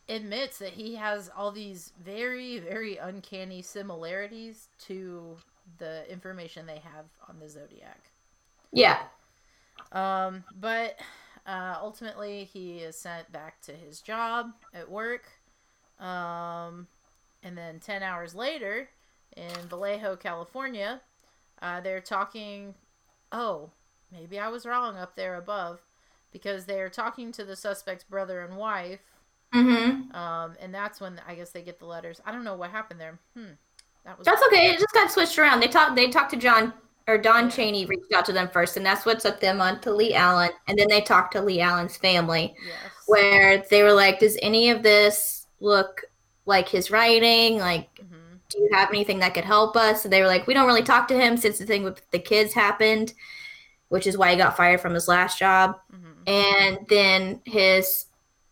admits 0.07 0.59
that 0.59 0.73
he 0.73 0.95
has 0.95 1.31
all 1.35 1.51
these 1.51 1.91
very, 2.03 2.59
very 2.59 2.97
uncanny 2.97 3.61
similarities 3.61 4.67
to 4.79 5.37
the 5.79 6.09
information 6.11 6.65
they 6.65 6.79
have 6.79 7.05
on 7.27 7.39
the 7.39 7.49
Zodiac. 7.49 7.99
Yeah. 8.71 8.99
Um, 9.91 10.43
but 10.59 10.99
uh, 11.47 11.77
ultimately, 11.81 12.43
he 12.43 12.79
is 12.79 12.97
sent 12.97 13.31
back 13.31 13.61
to 13.61 13.71
his 13.71 14.01
job 14.01 14.51
at 14.73 14.89
work. 14.89 15.25
Um, 15.99 16.87
and 17.43 17.57
then 17.57 17.79
10 17.79 18.03
hours 18.03 18.35
later, 18.35 18.89
in 19.35 19.67
Vallejo, 19.69 20.15
California, 20.15 21.01
uh, 21.61 21.81
they're 21.81 22.01
talking. 22.01 22.75
Oh, 23.31 23.71
maybe 24.11 24.39
I 24.39 24.49
was 24.49 24.65
wrong 24.65 24.97
up 24.97 25.15
there 25.15 25.35
above. 25.35 25.81
Because 26.31 26.65
they're 26.65 26.89
talking 26.89 27.31
to 27.31 27.45
the 27.45 27.55
suspect's 27.55 28.03
brother 28.03 28.41
and 28.41 28.57
wife. 28.57 28.99
Mm-hmm. 29.55 30.15
Um, 30.15 30.55
and 30.59 30.73
that's 30.73 30.99
when 30.99 31.19
I 31.27 31.35
guess 31.35 31.51
they 31.51 31.61
get 31.61 31.79
the 31.79 31.85
letters. 31.85 32.21
I 32.25 32.31
don't 32.31 32.43
know 32.43 32.55
what 32.55 32.71
happened 32.71 32.99
there. 32.99 33.19
Hmm. 33.35 33.53
That 34.03 34.17
was 34.17 34.25
That's 34.25 34.43
okay. 34.47 34.67
It 34.67 34.79
just 34.79 34.93
got 34.93 35.11
switched 35.11 35.39
around. 35.39 35.61
They 35.61 35.67
talked. 35.67 35.95
They 35.95 36.09
talked 36.09 36.31
to 36.31 36.37
John 36.37 36.73
or 37.07 37.17
Don. 37.17 37.49
Cheney 37.49 37.85
reached 37.85 38.13
out 38.13 38.25
to 38.25 38.33
them 38.33 38.49
first, 38.49 38.77
and 38.77 38.85
that's 38.85 39.05
what 39.05 39.19
took 39.19 39.39
them 39.39 39.61
on 39.61 39.79
to 39.81 39.91
Lee 39.91 40.13
Allen, 40.13 40.51
and 40.67 40.77
then 40.77 40.87
they 40.89 41.01
talked 41.01 41.33
to 41.33 41.41
Lee 41.41 41.59
Allen's 41.61 41.97
family, 41.97 42.53
Yes. 42.67 42.77
where 43.07 43.63
they 43.69 43.81
were 43.81 43.93
like, 43.93 44.19
"Does 44.19 44.37
any 44.41 44.69
of 44.69 44.83
this 44.83 45.47
look 45.59 46.01
like 46.45 46.69
his 46.69 46.91
writing? 46.91 47.57
Like, 47.57 47.89
hmm 47.99 48.11
do 48.47 48.59
you 48.59 48.69
have 48.73 48.89
anything 48.89 49.17
that 49.19 49.33
could 49.33 49.43
help 49.43 49.75
us?" 49.75 50.03
And 50.03 50.13
they 50.13 50.21
were 50.21 50.27
like, 50.27 50.45
"We 50.45 50.53
don't 50.53 50.67
really 50.67 50.83
talk 50.83 51.07
to 51.07 51.19
him 51.19 51.35
since 51.35 51.57
the 51.57 51.65
thing 51.65 51.83
with 51.83 51.99
the 52.11 52.19
kids 52.19 52.53
happened, 52.53 53.13
which 53.89 54.05
is 54.05 54.17
why 54.19 54.31
he 54.31 54.37
got 54.37 54.55
fired 54.55 54.79
from 54.81 54.93
his 54.93 55.07
last 55.07 55.39
job." 55.39 55.79
hmm 55.89 56.11
And 56.27 56.77
then 56.89 57.41
his 57.45 58.05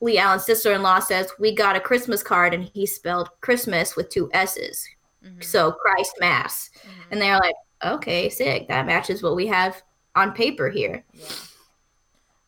Lee 0.03 0.17
Allen's 0.17 0.45
sister-in-law 0.45 0.99
says, 0.99 1.31
"We 1.39 1.55
got 1.55 1.75
a 1.75 1.79
Christmas 1.79 2.21
card, 2.21 2.53
and 2.53 2.69
he 2.73 2.85
spelled 2.85 3.29
Christmas 3.41 3.95
with 3.95 4.09
two 4.09 4.29
S's, 4.33 4.87
hmm 5.23 5.41
so 5.41 5.71
Christ 5.71 6.13
Mass." 6.19 6.69
hmm 6.83 7.11
And 7.11 7.21
they're 7.21 7.37
like, 7.37 7.55
okay, 7.83 8.29
sick. 8.29 8.67
That 8.67 8.85
matches 8.85 9.23
what 9.23 9.35
we 9.35 9.47
have 9.47 9.81
on 10.15 10.33
paper 10.33 10.69
here. 10.69 11.03
Yeah. 11.13 11.25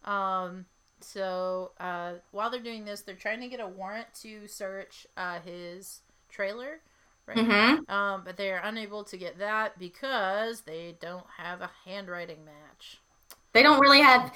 Um. 0.03 0.65
So 1.01 1.71
uh, 1.79 2.13
while 2.31 2.49
they're 2.49 2.59
doing 2.59 2.83
this, 2.83 3.01
they're 3.01 3.15
trying 3.15 3.41
to 3.41 3.47
get 3.47 3.59
a 3.59 3.67
warrant 3.67 4.07
to 4.21 4.47
search 4.47 5.05
uh, 5.15 5.39
his 5.39 6.01
trailer, 6.29 6.79
right? 7.27 7.37
Mm-hmm. 7.37 7.93
Um, 7.93 8.23
but 8.25 8.37
they 8.37 8.51
are 8.51 8.61
unable 8.63 9.03
to 9.05 9.17
get 9.17 9.37
that 9.37 9.77
because 9.77 10.61
they 10.61 10.95
don't 10.99 11.25
have 11.37 11.61
a 11.61 11.69
handwriting 11.85 12.43
match. 12.43 12.99
They 13.53 13.63
don't 13.63 13.79
really 13.79 14.01
have 14.01 14.33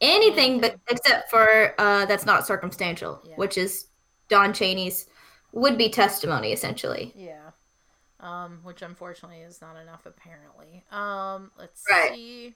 anything 0.00 0.60
but 0.60 0.76
except 0.88 1.30
for 1.30 1.74
uh, 1.78 2.04
that's 2.06 2.26
not 2.26 2.46
circumstantial, 2.46 3.20
Yeah. 3.24 3.34
which 3.36 3.58
is 3.58 3.86
Don 4.28 4.52
Cheney's 4.52 5.06
would 5.52 5.78
be 5.78 5.88
testimony 5.88 6.52
essentially. 6.52 7.12
Yeah. 7.16 7.50
Um, 8.20 8.58
which 8.64 8.82
unfortunately 8.82 9.38
is 9.40 9.60
not 9.60 9.76
enough 9.76 10.04
apparently. 10.06 10.84
Um, 10.90 11.50
let's 11.58 11.84
Right. 11.88 12.12
see. 12.14 12.54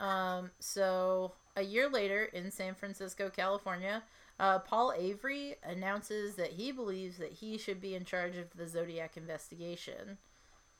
Um, 0.00 0.50
so 0.60 1.32
a 1.56 1.62
year 1.62 1.88
later 1.88 2.24
in 2.24 2.50
San 2.50 2.74
Francisco, 2.74 3.30
California, 3.30 4.02
uh, 4.38 4.58
Paul 4.60 4.92
Avery 4.96 5.56
announces 5.62 6.34
that 6.36 6.50
he 6.52 6.72
believes 6.72 7.18
that 7.18 7.32
he 7.32 7.58
should 7.58 7.80
be 7.80 7.94
in 7.94 8.04
charge 8.04 8.36
of 8.36 8.46
the 8.56 8.66
Zodiac 8.66 9.16
investigation. 9.16 10.16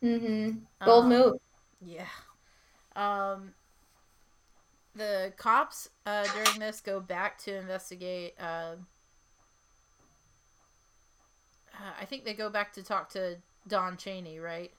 Mm-hmm. 0.02 0.58
Bold 0.84 1.04
Um, 1.04 1.08
move. 1.10 1.34
Yeah. 1.82 2.06
Um, 2.96 3.52
the 4.94 5.32
cops 5.36 5.88
uh, 6.06 6.26
during 6.34 6.58
this 6.58 6.80
go 6.80 7.00
back 7.00 7.38
to 7.44 7.54
investigate. 7.56 8.34
Uh, 8.40 8.76
I 12.00 12.04
think 12.04 12.24
they 12.24 12.34
go 12.34 12.50
back 12.50 12.72
to 12.74 12.82
talk 12.82 13.10
to 13.10 13.36
Don 13.66 13.96
Cheney, 13.96 14.38
right? 14.38 14.70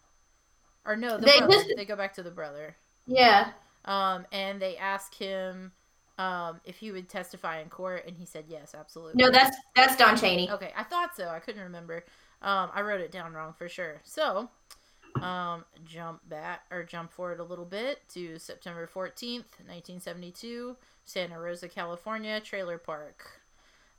Or 0.85 0.95
no, 0.95 1.17
the 1.17 1.25
They 1.25 1.37
brother. 1.39 1.53
just- 1.53 1.73
They 1.75 1.85
go 1.85 1.95
back 1.95 2.13
to 2.15 2.23
the 2.23 2.31
brother. 2.31 2.75
Yeah. 3.07 3.51
Um, 3.85 4.25
and 4.31 4.61
they 4.61 4.77
ask 4.77 5.13
him 5.15 5.71
um, 6.19 6.59
if 6.65 6.77
he 6.77 6.91
would 6.91 7.09
testify 7.09 7.59
in 7.61 7.69
court, 7.69 8.05
and 8.05 8.15
he 8.15 8.25
said 8.25 8.45
yes, 8.47 8.75
absolutely. 8.77 9.23
No, 9.23 9.31
that's 9.31 9.57
that's 9.75 9.95
Don 9.95 10.15
Cheney. 10.15 10.51
Okay, 10.51 10.71
I 10.77 10.83
thought 10.83 11.15
so. 11.15 11.27
I 11.29 11.39
couldn't 11.39 11.63
remember. 11.63 12.03
Um, 12.43 12.69
I 12.75 12.81
wrote 12.81 13.01
it 13.01 13.11
down 13.11 13.33
wrong 13.33 13.53
for 13.57 13.67
sure. 13.67 14.01
So, 14.03 14.49
um, 15.21 15.65
jump 15.85 16.27
back 16.29 16.61
or 16.71 16.83
jump 16.83 17.11
forward 17.11 17.39
a 17.39 17.43
little 17.43 17.65
bit 17.65 17.99
to 18.13 18.37
September 18.39 18.87
14th, 18.87 19.59
1972, 19.65 20.75
Santa 21.05 21.39
Rosa, 21.39 21.67
California, 21.67 22.39
trailer 22.39 22.77
park. 22.77 23.41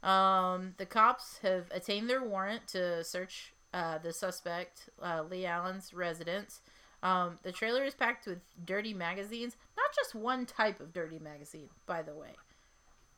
Um, 0.03 0.75
the 0.79 0.87
cops 0.87 1.39
have 1.43 1.67
attained 1.71 2.09
their 2.11 2.23
warrant 2.23 2.67
to 2.69 3.05
search 3.05 3.53
uh, 3.73 3.99
the 3.99 4.13
suspect, 4.13 4.89
uh, 5.03 5.23
Lee 5.31 5.47
Allen's 5.47 5.95
residence. 5.95 6.61
Um, 7.03 7.39
the 7.43 7.53
trailer 7.53 7.85
is 7.85 7.95
packed 7.95 8.27
with 8.27 8.39
dirty 8.65 8.95
magazines, 8.95 9.57
not 9.77 9.95
just 9.95 10.15
one 10.15 10.47
type 10.47 10.81
of 10.81 10.93
dirty 10.93 11.19
magazine, 11.19 11.69
by 11.87 12.03
the 12.03 12.15
way. 12.15 12.31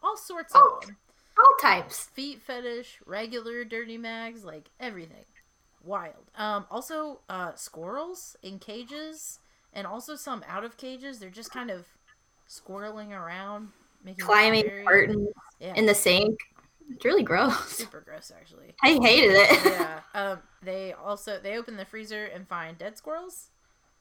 All 0.03 0.17
sorts 0.17 0.53
Oh. 0.55 0.79
of 0.81 0.87
them 0.87 0.97
All 1.39 1.55
types. 1.61 2.05
feet 2.07 2.41
fetish, 2.43 2.99
regular 3.07 3.65
dirty 3.65 3.99
mags, 3.99 4.45
like 4.45 4.71
everything. 4.79 5.25
Wild. 5.85 6.31
Um, 6.37 6.67
also, 6.71 7.21
uh, 7.29 7.53
squirrels 7.55 8.37
in 8.43 8.59
cages, 8.59 9.39
and 9.73 9.87
also 9.87 10.17
some 10.17 10.45
out 10.49 10.65
of 10.65 10.77
cages. 10.77 11.19
They're 11.19 11.31
just 11.31 11.51
kind 11.53 11.71
of 11.71 11.87
squirreling 12.49 13.11
around, 13.11 13.69
making 14.05 14.25
Climbing 14.25 14.65
curtains 14.87 15.29
Yeah, 15.61 15.75
in 15.75 15.87
the 15.87 15.95
sink. 15.95 16.39
It's 16.91 17.05
really 17.05 17.23
gross. 17.23 17.71
super 17.71 18.01
gross 18.01 18.31
actually. 18.35 18.75
I 18.83 18.99
hated 19.03 19.33
it. 19.35 19.65
yeah. 19.65 20.01
Um, 20.15 20.39
they 20.63 20.93
also 20.93 21.39
they 21.43 21.57
open 21.57 21.77
the 21.77 21.85
freezer 21.85 22.27
and 22.27 22.47
find 22.47 22.77
dead 22.79 22.97
squirrels. 22.97 23.49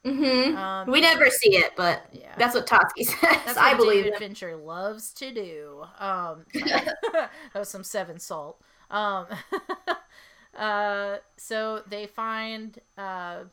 mm-hmm. 0.05 0.55
Um, 0.57 0.91
we 0.91 1.01
never 1.01 1.29
see 1.29 1.55
it, 1.57 1.71
but 1.77 2.05
Yeah. 2.11 2.35
that's 2.37 2.53
what 2.53 2.67
Toschi 2.67 3.03
says. 3.05 3.17
That's 3.21 3.57
I 3.57 3.73
believe 3.73 4.03
David. 4.03 4.19
Fincher 4.19 4.55
loves 4.57 5.11
to 5.13 5.33
do. 5.33 5.83
Um, 5.97 6.45
that 6.53 7.29
was 7.55 7.69
some 7.69 7.83
Seven 7.83 8.19
Salt. 8.19 8.59
Um, 8.91 9.25
uh, 10.57 11.17
so 11.37 11.81
they 11.87 12.07
find 12.07 12.79
uh, 12.97 13.43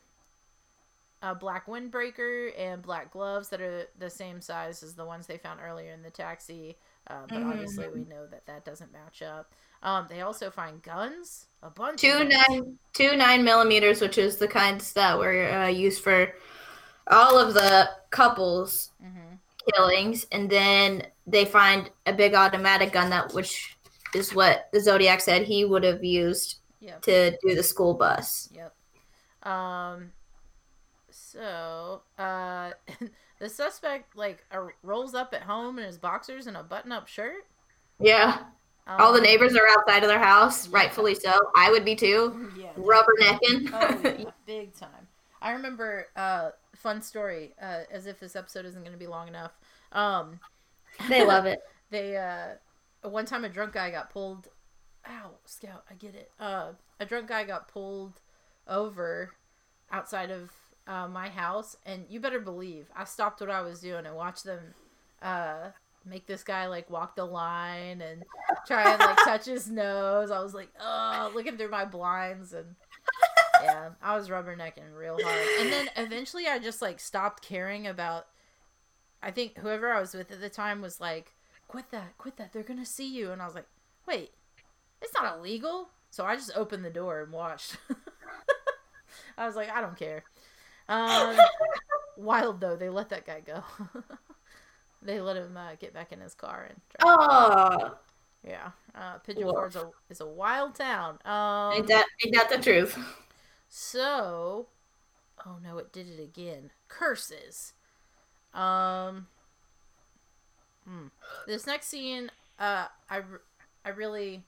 a 1.22 1.34
black 1.34 1.66
windbreaker 1.66 2.50
and 2.58 2.80
black 2.82 3.10
gloves 3.10 3.50
that 3.50 3.60
are 3.60 3.86
the 3.98 4.08
same 4.08 4.40
size 4.40 4.82
as 4.82 4.94
the 4.94 5.04
ones 5.04 5.26
they 5.26 5.36
found 5.36 5.60
earlier 5.60 5.92
in 5.92 6.02
the 6.02 6.10
taxi. 6.10 6.76
Uh, 7.08 7.26
but 7.30 7.42
Mhm. 7.42 7.52
obviously, 7.52 7.88
we 7.88 8.04
know 8.04 8.26
that 8.26 8.46
that 8.46 8.64
doesn't 8.64 8.92
match 8.92 9.20
up. 9.22 9.52
Um, 9.82 10.06
they 10.08 10.22
also 10.22 10.50
find 10.50 10.82
guns, 10.82 11.46
a 11.62 11.70
bunch. 11.70 12.00
two 12.00 12.10
of 12.12 12.28
guns. 12.28 12.34
nine 12.48 12.78
two 12.94 13.16
nine 13.16 13.44
millimeters, 13.44 14.00
which 14.00 14.18
is 14.18 14.36
the 14.36 14.48
kinds 14.48 14.92
that 14.94 15.18
were 15.18 15.50
uh, 15.52 15.66
used 15.68 16.02
for 16.02 16.32
all 17.08 17.38
of 17.38 17.54
the 17.54 17.90
couples 18.10 18.90
Mhm. 19.00 19.40
killings, 19.74 20.26
and 20.32 20.50
then 20.50 21.06
they 21.26 21.46
find 21.46 21.90
a 22.06 22.14
big 22.14 22.34
automatic 22.34 22.92
gun 22.92 23.10
that 23.10 23.34
which 23.34 23.76
is 24.14 24.34
what 24.34 24.68
the 24.72 24.80
Zodiac 24.80 25.20
said 25.22 25.44
he 25.44 25.64
would 25.66 25.84
have 25.84 26.04
used 26.04 26.59
Yep. 26.80 27.02
to 27.02 27.36
do 27.46 27.54
the 27.54 27.62
school 27.62 27.94
bus. 27.94 28.48
Yep. 28.52 28.74
Um. 29.50 30.12
So, 31.10 32.02
uh, 32.18 32.70
the 33.40 33.48
suspect 33.48 34.16
like 34.16 34.44
uh, 34.52 34.66
rolls 34.82 35.14
up 35.14 35.34
at 35.34 35.42
home 35.42 35.78
in 35.78 35.84
his 35.84 35.98
boxers 35.98 36.46
and 36.46 36.56
a 36.56 36.62
button-up 36.62 37.08
shirt. 37.08 37.46
Yeah, 37.98 38.44
All 38.86 39.12
the 39.12 39.18
Um, 39.18 39.24
neighbors 39.24 39.54
are 39.56 39.66
outside 39.78 40.02
of 40.02 40.08
their 40.08 40.18
house, 40.20 40.68
rightfully 40.68 41.14
so. 41.14 41.32
I 41.56 41.70
would 41.70 41.84
be 41.84 41.94
too. 41.96 42.50
Yeah. 42.56 42.72
Rubbernecking. 42.76 43.70
Oh, 43.72 44.14
yeah, 44.18 44.30
big 44.46 44.74
time. 44.74 45.08
I 45.42 45.52
remember 45.52 46.06
uh 46.16 46.50
fun 46.76 47.02
story, 47.02 47.54
uh, 47.60 47.80
as 47.90 48.06
if 48.06 48.20
this 48.20 48.36
episode 48.36 48.64
isn't 48.66 48.84
gonna 48.84 48.96
be 48.96 49.06
long 49.06 49.26
enough. 49.28 49.52
Um 49.92 50.38
they 51.08 51.24
love 51.26 51.46
it. 51.46 51.60
they 51.90 52.16
uh 52.16 53.08
one 53.08 53.26
time 53.26 53.44
a 53.44 53.48
drunk 53.48 53.72
guy 53.72 53.90
got 53.90 54.10
pulled 54.10 54.48
ow, 55.10 55.32
scout, 55.44 55.84
I 55.90 55.94
get 55.94 56.14
it. 56.14 56.30
Uh 56.38 56.72
a 56.98 57.06
drunk 57.06 57.28
guy 57.28 57.44
got 57.44 57.68
pulled 57.68 58.20
over 58.68 59.32
outside 59.90 60.30
of 60.30 60.50
uh, 60.86 61.08
my 61.08 61.28
house 61.28 61.76
and 61.84 62.04
you 62.08 62.20
better 62.20 62.40
believe 62.40 62.86
I 62.96 63.04
stopped 63.04 63.40
what 63.40 63.50
I 63.50 63.60
was 63.62 63.80
doing 63.80 64.06
and 64.06 64.14
watched 64.14 64.44
them 64.44 64.74
uh 65.22 65.70
make 66.04 66.26
this 66.26 66.42
guy 66.42 66.66
like 66.66 66.88
walk 66.90 67.16
the 67.16 67.24
line 67.24 68.00
and 68.00 68.24
try 68.66 68.90
and 68.90 69.00
like 69.00 69.16
touch 69.18 69.44
his 69.46 69.70
nose. 69.70 70.30
I 70.30 70.42
was 70.42 70.54
like, 70.54 70.70
oh, 70.80 71.30
looking 71.34 71.56
through 71.56 71.70
my 71.70 71.84
blinds 71.84 72.52
and 72.52 72.76
yeah, 73.62 73.90
I 74.02 74.16
was 74.16 74.28
rubbernecking 74.28 74.94
real 74.96 75.18
hard. 75.22 75.46
And 75.60 75.72
then 75.72 75.90
eventually 75.96 76.46
I 76.46 76.58
just 76.58 76.80
like 76.80 77.00
stopped 77.00 77.42
caring 77.42 77.86
about 77.86 78.26
I 79.22 79.30
think 79.30 79.58
whoever 79.58 79.92
I 79.92 80.00
was 80.00 80.14
with 80.14 80.32
at 80.32 80.40
the 80.40 80.48
time 80.48 80.80
was 80.80 81.00
like, 81.00 81.34
quit 81.68 81.90
that, 81.90 82.16
quit 82.16 82.36
that, 82.38 82.52
they're 82.52 82.62
gonna 82.62 82.86
see 82.86 83.14
you. 83.14 83.32
And 83.32 83.42
I 83.42 83.46
was 83.46 83.54
like, 83.54 83.68
wait, 84.06 84.30
it's 85.02 85.14
not 85.14 85.38
illegal. 85.38 85.88
So 86.10 86.24
I 86.24 86.34
just 86.36 86.52
opened 86.56 86.84
the 86.84 86.90
door 86.90 87.22
and 87.22 87.32
watched. 87.32 87.76
I 89.38 89.46
was 89.46 89.56
like, 89.56 89.70
I 89.70 89.80
don't 89.80 89.96
care. 89.96 90.24
Um, 90.88 91.36
wild 92.16 92.60
though, 92.60 92.76
they 92.76 92.88
let 92.88 93.08
that 93.10 93.26
guy 93.26 93.40
go. 93.40 93.62
they 95.02 95.20
let 95.20 95.36
him 95.36 95.56
uh, 95.56 95.74
get 95.78 95.94
back 95.94 96.12
in 96.12 96.20
his 96.20 96.34
car 96.34 96.68
and 96.68 96.80
drive. 96.98 97.16
Oh, 97.18 97.94
Yeah, 98.46 98.70
uh, 98.94 99.18
Pigeon 99.18 99.46
Woof. 99.46 99.54
Forge 99.54 99.76
is 99.76 99.82
a, 99.82 99.90
is 100.10 100.20
a 100.20 100.26
wild 100.26 100.74
town. 100.74 101.18
Um, 101.24 101.74
ain't 101.74 101.86
that 101.86 102.06
ain't 102.24 102.34
that 102.34 102.50
the 102.50 102.58
truth? 102.58 102.98
so, 103.68 104.66
oh 105.46 105.56
no, 105.62 105.78
it 105.78 105.92
did 105.92 106.08
it 106.08 106.20
again. 106.22 106.70
Curses. 106.88 107.72
Um, 108.52 109.28
hmm. 110.84 111.06
this 111.46 111.66
next 111.68 111.86
scene, 111.86 112.30
uh, 112.58 112.86
I, 113.08 113.20
I 113.84 113.90
really 113.90 114.42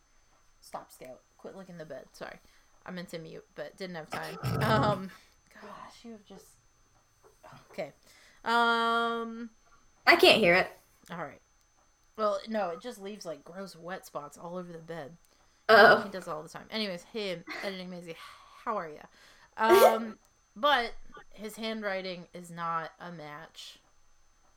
stop 0.73 0.91
scout. 0.91 1.21
Quit 1.37 1.55
licking 1.55 1.77
the 1.77 1.85
bed. 1.85 2.05
Sorry, 2.13 2.37
I 2.87 2.91
meant 2.93 3.11
to 3.11 3.19
mute, 3.19 3.45
but 3.55 3.77
didn't 3.77 3.97
have 3.97 4.09
time. 4.09 4.39
Um, 4.63 5.11
gosh, 5.55 5.97
you 6.03 6.13
have 6.13 6.25
just 6.25 6.47
okay. 7.71 7.93
Um, 8.45 9.51
I 10.07 10.17
can't 10.17 10.39
hear 10.39 10.55
it. 10.55 10.69
all 11.11 11.19
right. 11.19 11.41
Well, 12.17 12.39
no, 12.49 12.71
it 12.71 12.81
just 12.81 13.01
leaves 13.03 13.27
like 13.27 13.45
gross 13.45 13.77
wet 13.77 14.07
spots 14.07 14.39
all 14.39 14.57
over 14.57 14.73
the 14.73 14.79
bed. 14.79 15.13
Oh, 15.69 16.01
He 16.03 16.09
does 16.11 16.27
it 16.27 16.31
all 16.31 16.43
the 16.43 16.49
time. 16.49 16.67
Anyways, 16.71 17.05
hey, 17.13 17.43
editing 17.63 17.91
Mazie, 17.91 18.17
how 18.65 18.77
are 18.79 18.89
you? 18.89 18.99
Um, 19.57 20.17
but 20.57 20.93
his 21.35 21.57
handwriting 21.57 22.27
is 22.35 22.51
not 22.51 22.93
a 23.01 23.13
match, 23.13 23.79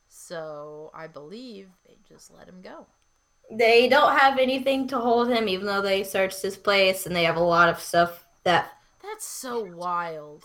so 0.08 0.90
I 0.94 1.06
believe 1.08 1.68
they 1.86 1.96
just 2.08 2.32
let 2.34 2.48
him 2.48 2.60
go. 2.62 2.86
They 3.50 3.88
don't 3.88 4.16
have 4.16 4.38
anything 4.38 4.88
to 4.88 4.98
hold 4.98 5.28
him, 5.28 5.48
even 5.48 5.66
though 5.66 5.82
they 5.82 6.02
searched 6.02 6.42
his 6.42 6.56
place 6.56 7.06
and 7.06 7.14
they 7.14 7.24
have 7.24 7.36
a 7.36 7.40
lot 7.40 7.68
of 7.68 7.80
stuff 7.80 8.24
that 8.44 8.72
That's 9.02 9.24
so 9.24 9.64
wild. 9.64 10.44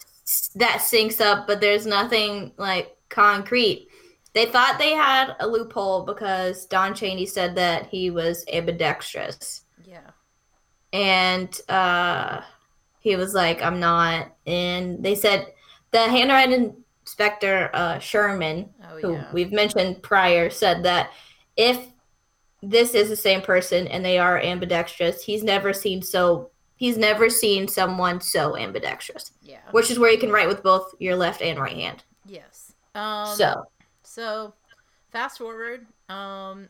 that 0.55 0.79
syncs 0.79 1.19
up, 1.19 1.47
but 1.47 1.61
there's 1.61 1.85
nothing 1.85 2.51
like 2.57 2.95
concrete. 3.09 3.87
They 4.33 4.45
thought 4.45 4.77
they 4.79 4.91
had 4.91 5.35
a 5.39 5.47
loophole 5.47 6.05
because 6.05 6.65
Don 6.65 6.93
Cheney 6.93 7.25
said 7.25 7.55
that 7.55 7.87
he 7.87 8.11
was 8.11 8.45
ambidextrous. 8.51 9.63
Yeah. 9.85 10.11
And 10.93 11.59
uh, 11.67 12.41
he 12.99 13.15
was 13.15 13.33
like, 13.33 13.61
I'm 13.61 13.79
not. 13.79 14.33
And 14.47 15.03
they 15.03 15.15
said 15.15 15.47
the 15.91 15.99
handwriting 16.07 16.81
inspector, 17.01 17.69
uh, 17.73 17.99
Sherman, 17.99 18.69
Oh 18.83 18.97
who 18.99 19.19
we've 19.33 19.51
mentioned 19.51 20.01
prior, 20.01 20.49
said 20.49 20.83
that 20.83 21.11
if 21.57 21.90
this 22.61 22.93
is 22.93 23.09
the 23.09 23.15
same 23.15 23.41
person 23.41 23.87
and 23.87 24.03
they 24.05 24.17
are 24.19 24.39
ambidextrous, 24.39 25.23
he's 25.23 25.43
never 25.43 25.73
seen 25.73 26.01
so. 26.01 26.49
He's 26.75 26.97
never 26.97 27.29
seen 27.29 27.67
someone 27.67 28.19
so 28.21 28.57
ambidextrous, 28.57 29.33
Yeah. 29.43 29.59
which 29.69 29.91
is 29.91 29.99
where 29.99 30.09
you 30.11 30.17
can 30.17 30.31
write 30.31 30.47
with 30.47 30.63
both 30.63 30.95
your 30.97 31.15
left 31.15 31.43
and 31.43 31.59
right 31.59 31.75
hand. 31.75 32.03
Yes. 32.25 32.73
Um, 32.95 33.35
so, 33.35 33.65
So, 34.01 34.53
fast 35.11 35.37
forward. 35.37 35.85
Um, 36.09 36.69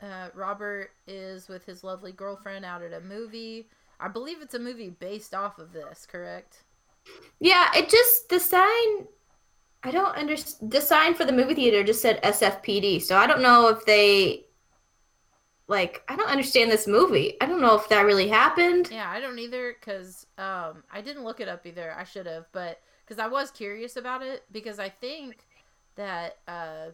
uh, 0.00 0.28
Robert 0.34 0.92
is 1.08 1.48
with 1.48 1.64
his 1.66 1.82
lovely 1.82 2.12
girlfriend 2.12 2.64
out 2.64 2.82
at 2.82 2.92
a 2.92 3.00
movie. 3.00 3.66
I 3.98 4.06
believe 4.06 4.40
it's 4.42 4.54
a 4.54 4.60
movie 4.60 4.90
based 4.90 5.34
off 5.34 5.58
of 5.58 5.72
this, 5.72 6.06
correct? 6.06 6.58
yeah, 7.40 7.68
it 7.74 7.88
just 7.88 8.28
the 8.28 8.38
sign. 8.38 9.08
I 9.82 9.90
don't 9.90 10.16
understand. 10.16 10.70
The 10.70 10.80
sign 10.80 11.14
for 11.14 11.24
the 11.24 11.32
movie 11.32 11.54
theater 11.54 11.82
just 11.82 12.00
said 12.00 12.22
SFPD, 12.22 13.02
so 13.02 13.16
I 13.16 13.26
don't 13.26 13.42
know 13.42 13.66
if 13.68 13.84
they. 13.86 14.44
Like, 15.72 16.02
I 16.06 16.16
don't 16.16 16.28
understand 16.30 16.70
this 16.70 16.86
movie. 16.86 17.34
I 17.40 17.46
don't 17.46 17.62
know 17.62 17.74
if 17.74 17.88
that 17.88 18.02
really 18.02 18.28
happened. 18.28 18.90
Yeah, 18.92 19.08
I 19.10 19.20
don't 19.20 19.38
either 19.38 19.74
because 19.80 20.26
um, 20.36 20.84
I 20.92 21.00
didn't 21.00 21.24
look 21.24 21.40
it 21.40 21.48
up 21.48 21.66
either. 21.66 21.94
I 21.98 22.04
should 22.04 22.26
have, 22.26 22.44
but 22.52 22.80
because 23.06 23.18
I 23.18 23.26
was 23.26 23.50
curious 23.50 23.96
about 23.96 24.22
it 24.22 24.44
because 24.52 24.78
I 24.78 24.90
think 24.90 25.46
that 25.96 26.36
uh, 26.46 26.88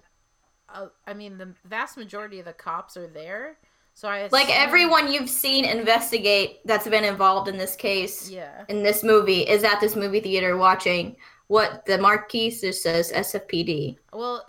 uh, 0.68 0.86
I 1.06 1.12
mean 1.14 1.38
the 1.38 1.54
vast 1.64 1.96
majority 1.96 2.38
of 2.38 2.44
the 2.44 2.52
cops 2.52 2.96
are 2.96 3.08
there, 3.08 3.58
so 3.94 4.08
I 4.08 4.28
Like 4.30 4.48
everyone 4.48 5.12
you've 5.12 5.28
seen 5.28 5.64
investigate 5.64 6.60
that's 6.64 6.86
been 6.86 7.04
involved 7.04 7.48
in 7.48 7.58
this 7.58 7.74
case, 7.74 8.30
Yeah, 8.30 8.64
in 8.68 8.84
this 8.84 9.02
movie, 9.02 9.40
is 9.40 9.64
at 9.64 9.80
this 9.80 9.96
movie 9.96 10.20
theater 10.20 10.56
watching 10.56 11.16
what 11.48 11.84
the 11.86 11.98
marquee 11.98 12.50
says 12.50 13.10
SFPD. 13.12 13.96
well, 14.12 14.46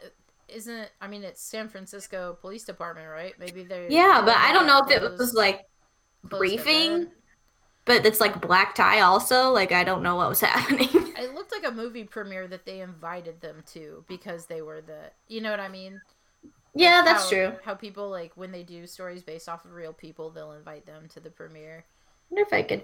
isn't 0.54 0.90
I 1.02 1.08
mean 1.08 1.24
it's 1.24 1.42
San 1.42 1.70
Francisco 1.70 2.38
Police 2.42 2.64
Department, 2.64 3.10
right? 3.10 3.34
Maybe 3.40 3.64
they're 3.64 3.90
Yeah, 3.90 4.22
but 4.24 4.36
I 4.36 4.52
don't 4.54 4.68
know 4.68 4.82
if 4.86 4.92
it 4.92 5.18
was 5.18 5.34
like 5.34 5.66
briefing, 6.24 7.08
but 7.86 8.06
it's 8.06 8.20
like 8.20 8.42
black 8.42 8.76
tie 8.76 9.02
also. 9.02 9.52
Like 9.52 9.72
I 9.72 9.84
don't 9.84 10.04
know 10.04 10.16
what 10.16 10.30
was 10.30 10.42
happening. 10.42 10.90
It 11.18 11.34
looked 11.34 11.52
like 11.52 11.66
a 11.66 11.76
movie 11.76 12.04
premiere 12.04 12.48
that 12.48 12.66
they 12.66 12.82
invited 12.82 13.42
them 13.42 13.64
to 13.74 14.04
because 14.08 14.46
they 14.46 14.62
were 14.62 14.82
the 14.82 15.12
you 15.28 15.42
know 15.42 15.52
what 15.52 15.60
I 15.60 15.70
mean. 15.70 16.02
yeah, 16.76 17.02
that's 17.04 17.24
how, 17.24 17.30
true. 17.30 17.54
How 17.64 17.76
people 17.76 18.10
like 18.10 18.32
when 18.36 18.52
they 18.52 18.64
do 18.64 18.88
stories 18.88 19.24
based 19.24 19.50
off 19.50 19.66
of 19.66 19.74
real 19.74 19.94
people, 19.94 20.30
they'll 20.30 20.54
invite 20.54 20.86
them 20.86 21.08
to 21.10 21.20
the 21.20 21.30
premiere. 21.30 21.86
wonder 22.30 22.44
if 22.44 22.54
I 22.54 22.64
could 22.64 22.84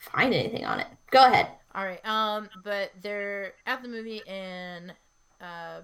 find 0.00 0.34
anything 0.34 0.64
on 0.64 0.80
it. 0.80 0.86
Go 1.10 1.26
ahead. 1.26 1.48
All 1.74 1.84
right. 1.84 2.04
Um, 2.06 2.48
but 2.64 2.90
they're 3.00 3.52
at 3.66 3.82
the 3.82 3.88
movie 3.88 4.22
and 4.26 4.92
uh, 5.40 5.80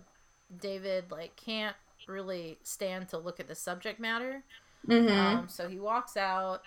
David 0.61 1.11
like 1.11 1.37
can't 1.37 1.77
really 2.07 2.59
stand 2.63 3.09
to 3.09 3.19
look 3.19 3.41
at 3.41 3.49
the 3.49 3.55
subject 3.55 3.99
matter. 4.01 4.43
hmm 4.87 5.09
Um, 5.09 5.49
so 5.49 5.69
he 5.69 5.79
walks 5.79 6.17
out 6.17 6.63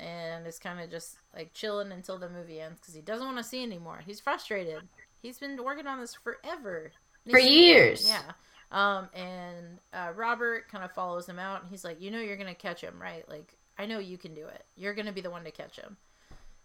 and 0.00 0.46
is 0.46 0.58
kind 0.58 0.80
of 0.80 0.90
just 0.90 1.16
like 1.34 1.52
chilling 1.54 1.92
until 1.92 2.18
the 2.18 2.28
movie 2.28 2.60
ends 2.60 2.80
because 2.80 2.94
he 2.94 3.00
doesn't 3.00 3.26
want 3.26 3.38
to 3.38 3.44
see 3.44 3.62
anymore. 3.62 4.00
He's 4.04 4.20
frustrated. 4.20 4.82
He's 5.20 5.38
been 5.38 5.62
working 5.62 5.86
on 5.86 6.00
this 6.00 6.14
forever. 6.14 6.92
For 7.28 7.38
years. 7.38 8.08
Yeah. 8.08 8.22
Um, 8.70 9.08
and 9.14 9.78
uh, 9.92 10.12
Robert 10.14 10.68
kind 10.68 10.84
of 10.84 10.92
follows 10.92 11.26
him 11.28 11.38
out, 11.38 11.62
and 11.62 11.70
he's 11.70 11.84
like, 11.84 12.00
"You 12.00 12.10
know, 12.10 12.20
you're 12.20 12.36
gonna 12.36 12.54
catch 12.54 12.82
him, 12.82 13.00
right? 13.00 13.28
Like, 13.28 13.56
I 13.78 13.86
know 13.86 13.98
you 13.98 14.18
can 14.18 14.34
do 14.34 14.46
it. 14.46 14.64
You're 14.76 14.94
gonna 14.94 15.12
be 15.12 15.20
the 15.20 15.30
one 15.30 15.44
to 15.44 15.50
catch 15.50 15.76
him." 15.76 15.96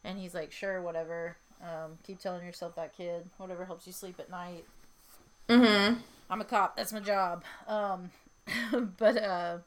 And 0.04 0.20
he's 0.20 0.34
like, 0.34 0.52
"Sure, 0.52 0.82
whatever. 0.82 1.38
Um, 1.62 1.98
keep 2.04 2.20
telling 2.20 2.46
yourself 2.46 2.76
that, 2.76 2.96
kid. 2.96 3.30
Whatever 3.38 3.66
helps 3.66 3.88
you 3.88 3.94
sleep 3.94 4.20
at 4.20 4.30
night. 4.30 4.66
hmm 5.50 5.94
I'm 6.30 6.42
a 6.42 6.46
cop. 6.46 6.78
That's 6.78 6.94
my 6.94 7.00
job." 7.00 7.44
Um, 7.68 8.12
but 8.98 9.18
uh, 9.18 9.58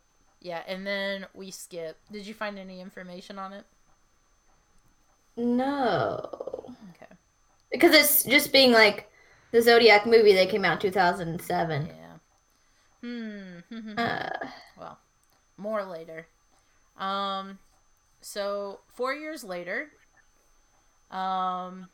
yeah. 0.40 0.62
And 0.66 0.86
then 0.86 1.26
we 1.34 1.50
skip. 1.50 1.98
Did 2.10 2.26
you 2.26 2.34
find 2.34 2.58
any 2.58 2.80
information 2.80 3.38
on 3.38 3.52
it? 3.52 3.64
No. 5.36 6.64
Okay. 6.94 7.12
Because 7.70 7.92
it's 7.92 8.24
just 8.24 8.52
being 8.52 8.72
like 8.72 9.10
the 9.52 9.60
Zodiac 9.60 10.06
movie 10.06 10.34
that 10.34 10.48
came 10.48 10.64
out 10.64 10.84
in 10.84 10.90
2007. 10.90 11.86
Yeah. 11.86 11.92
Hmm. 13.02 13.42
Uh, 13.98 14.28
well, 14.78 14.98
more 15.56 15.84
later. 15.84 16.26
Um, 16.98 17.58
so 18.20 18.80
four 18.94 19.14
years 19.14 19.42
later, 19.44 19.88
um, 21.10 21.88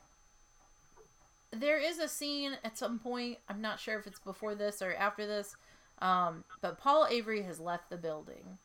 there 1.52 1.78
is 1.78 1.98
a 1.98 2.08
scene 2.08 2.56
at 2.64 2.78
some 2.78 2.98
point. 2.98 3.38
I'm 3.48 3.60
not 3.60 3.80
sure 3.80 3.98
if 3.98 4.06
it's 4.06 4.20
before 4.20 4.54
this 4.54 4.82
or 4.82 4.94
after 4.94 5.26
this. 5.26 5.56
Um, 6.00 6.44
but 6.60 6.78
Paul 6.78 7.06
Avery 7.10 7.42
has 7.42 7.60
left 7.60 7.90
the 7.90 7.96
building. 7.98 8.58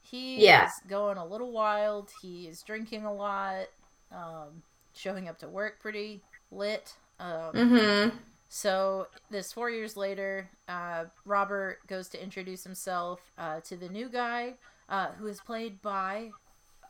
He 0.00 0.42
Yeah. 0.42 0.62
is 0.62 0.80
going 0.88 1.18
a 1.18 1.26
little 1.26 1.52
wild. 1.52 2.10
He 2.10 2.48
is 2.48 2.62
drinking 2.62 3.04
a 3.04 3.12
lot. 3.14 3.66
Um, 4.12 4.62
showing 4.94 5.28
up 5.28 5.38
to 5.38 5.48
work 5.48 5.80
pretty 5.80 6.24
lit. 6.50 6.96
Um, 7.20 7.54
hmm 7.54 8.10
so 8.48 9.08
this 9.30 9.52
four 9.52 9.70
years 9.70 9.96
later, 9.96 10.50
uh, 10.68 11.06
Robert 11.24 11.86
goes 11.86 12.08
to 12.10 12.22
introduce 12.22 12.64
himself 12.64 13.32
uh, 13.38 13.60
to 13.62 13.76
the 13.76 13.88
new 13.88 14.08
guy. 14.08 14.54
uh, 14.88 15.12
who 15.12 15.26
is 15.28 15.40
played 15.40 15.80
by 15.82 16.32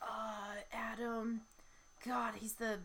uh, 0.03 0.55
Adam. 0.73 1.43
God, 2.05 2.35
he's 2.37 2.55
the. 2.55 2.81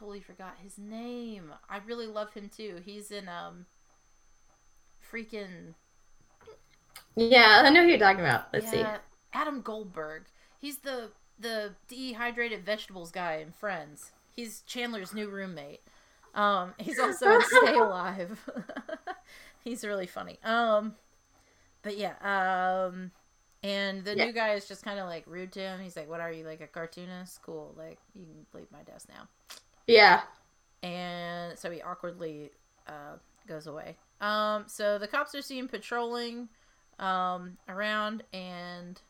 Totally 0.00 0.20
forgot 0.20 0.56
his 0.62 0.78
name. 0.78 1.52
I 1.68 1.78
really 1.86 2.06
love 2.08 2.32
him 2.34 2.48
too. 2.48 2.80
He's 2.84 3.12
in 3.12 3.28
um. 3.28 3.66
Freaking 5.02 5.74
Yeah, 7.16 7.62
I 7.64 7.70
know 7.70 7.82
who 7.82 7.88
you're 7.88 7.98
talking 7.98 8.20
about. 8.20 8.46
Let's 8.52 8.70
see. 8.70 8.82
yeah, 8.82 8.98
Adam 9.32 9.62
Goldberg. 9.62 10.24
He's 10.58 10.78
the 10.78 11.10
the 11.38 11.74
dehydrated 11.88 12.64
vegetables 12.64 13.10
guy 13.10 13.36
in 13.36 13.52
Friends. 13.52 14.12
He's 14.34 14.62
Chandler's 14.62 15.14
new 15.14 15.28
roommate. 15.28 15.80
Um, 16.34 16.74
he's 16.78 16.98
also 16.98 17.30
in 17.32 17.42
Stay 17.62 17.74
Alive. 17.76 18.38
he's 19.64 19.84
really 19.84 20.06
funny. 20.06 20.38
Um, 20.44 20.94
but 21.82 21.96
yeah. 21.96 22.14
Um, 22.22 23.12
and 23.62 24.04
the 24.04 24.14
Yeah. 24.14 24.26
new 24.26 24.32
guy 24.32 24.54
is 24.54 24.66
just 24.68 24.84
kind 24.84 24.98
of 24.98 25.06
like 25.06 25.24
rude 25.26 25.52
to 25.52 25.60
him. 25.60 25.80
He's 25.80 25.96
like, 25.96 26.08
"What 26.08 26.20
are 26.20 26.32
you 26.32 26.44
like 26.46 26.60
a 26.60 26.66
cartoonist? 26.66 27.42
Cool. 27.42 27.74
Like 27.76 27.98
you 28.14 28.24
can 28.26 28.46
leave 28.60 28.70
my 28.72 28.82
desk 28.82 29.08
now." 29.08 29.28
Yeah. 29.92 30.22
and 30.82 31.58
so 31.58 31.70
he 31.70 31.80
awkwardly 31.82 32.50
uh, 32.86 33.16
goes 33.46 33.66
away. 33.66 33.96
Um, 34.20 34.64
so 34.66 34.98
the 34.98 35.08
cops 35.08 35.34
are 35.34 35.42
seen 35.42 35.68
patrolling 35.68 36.48
um, 36.98 37.56
around, 37.68 38.22
and 38.32 39.00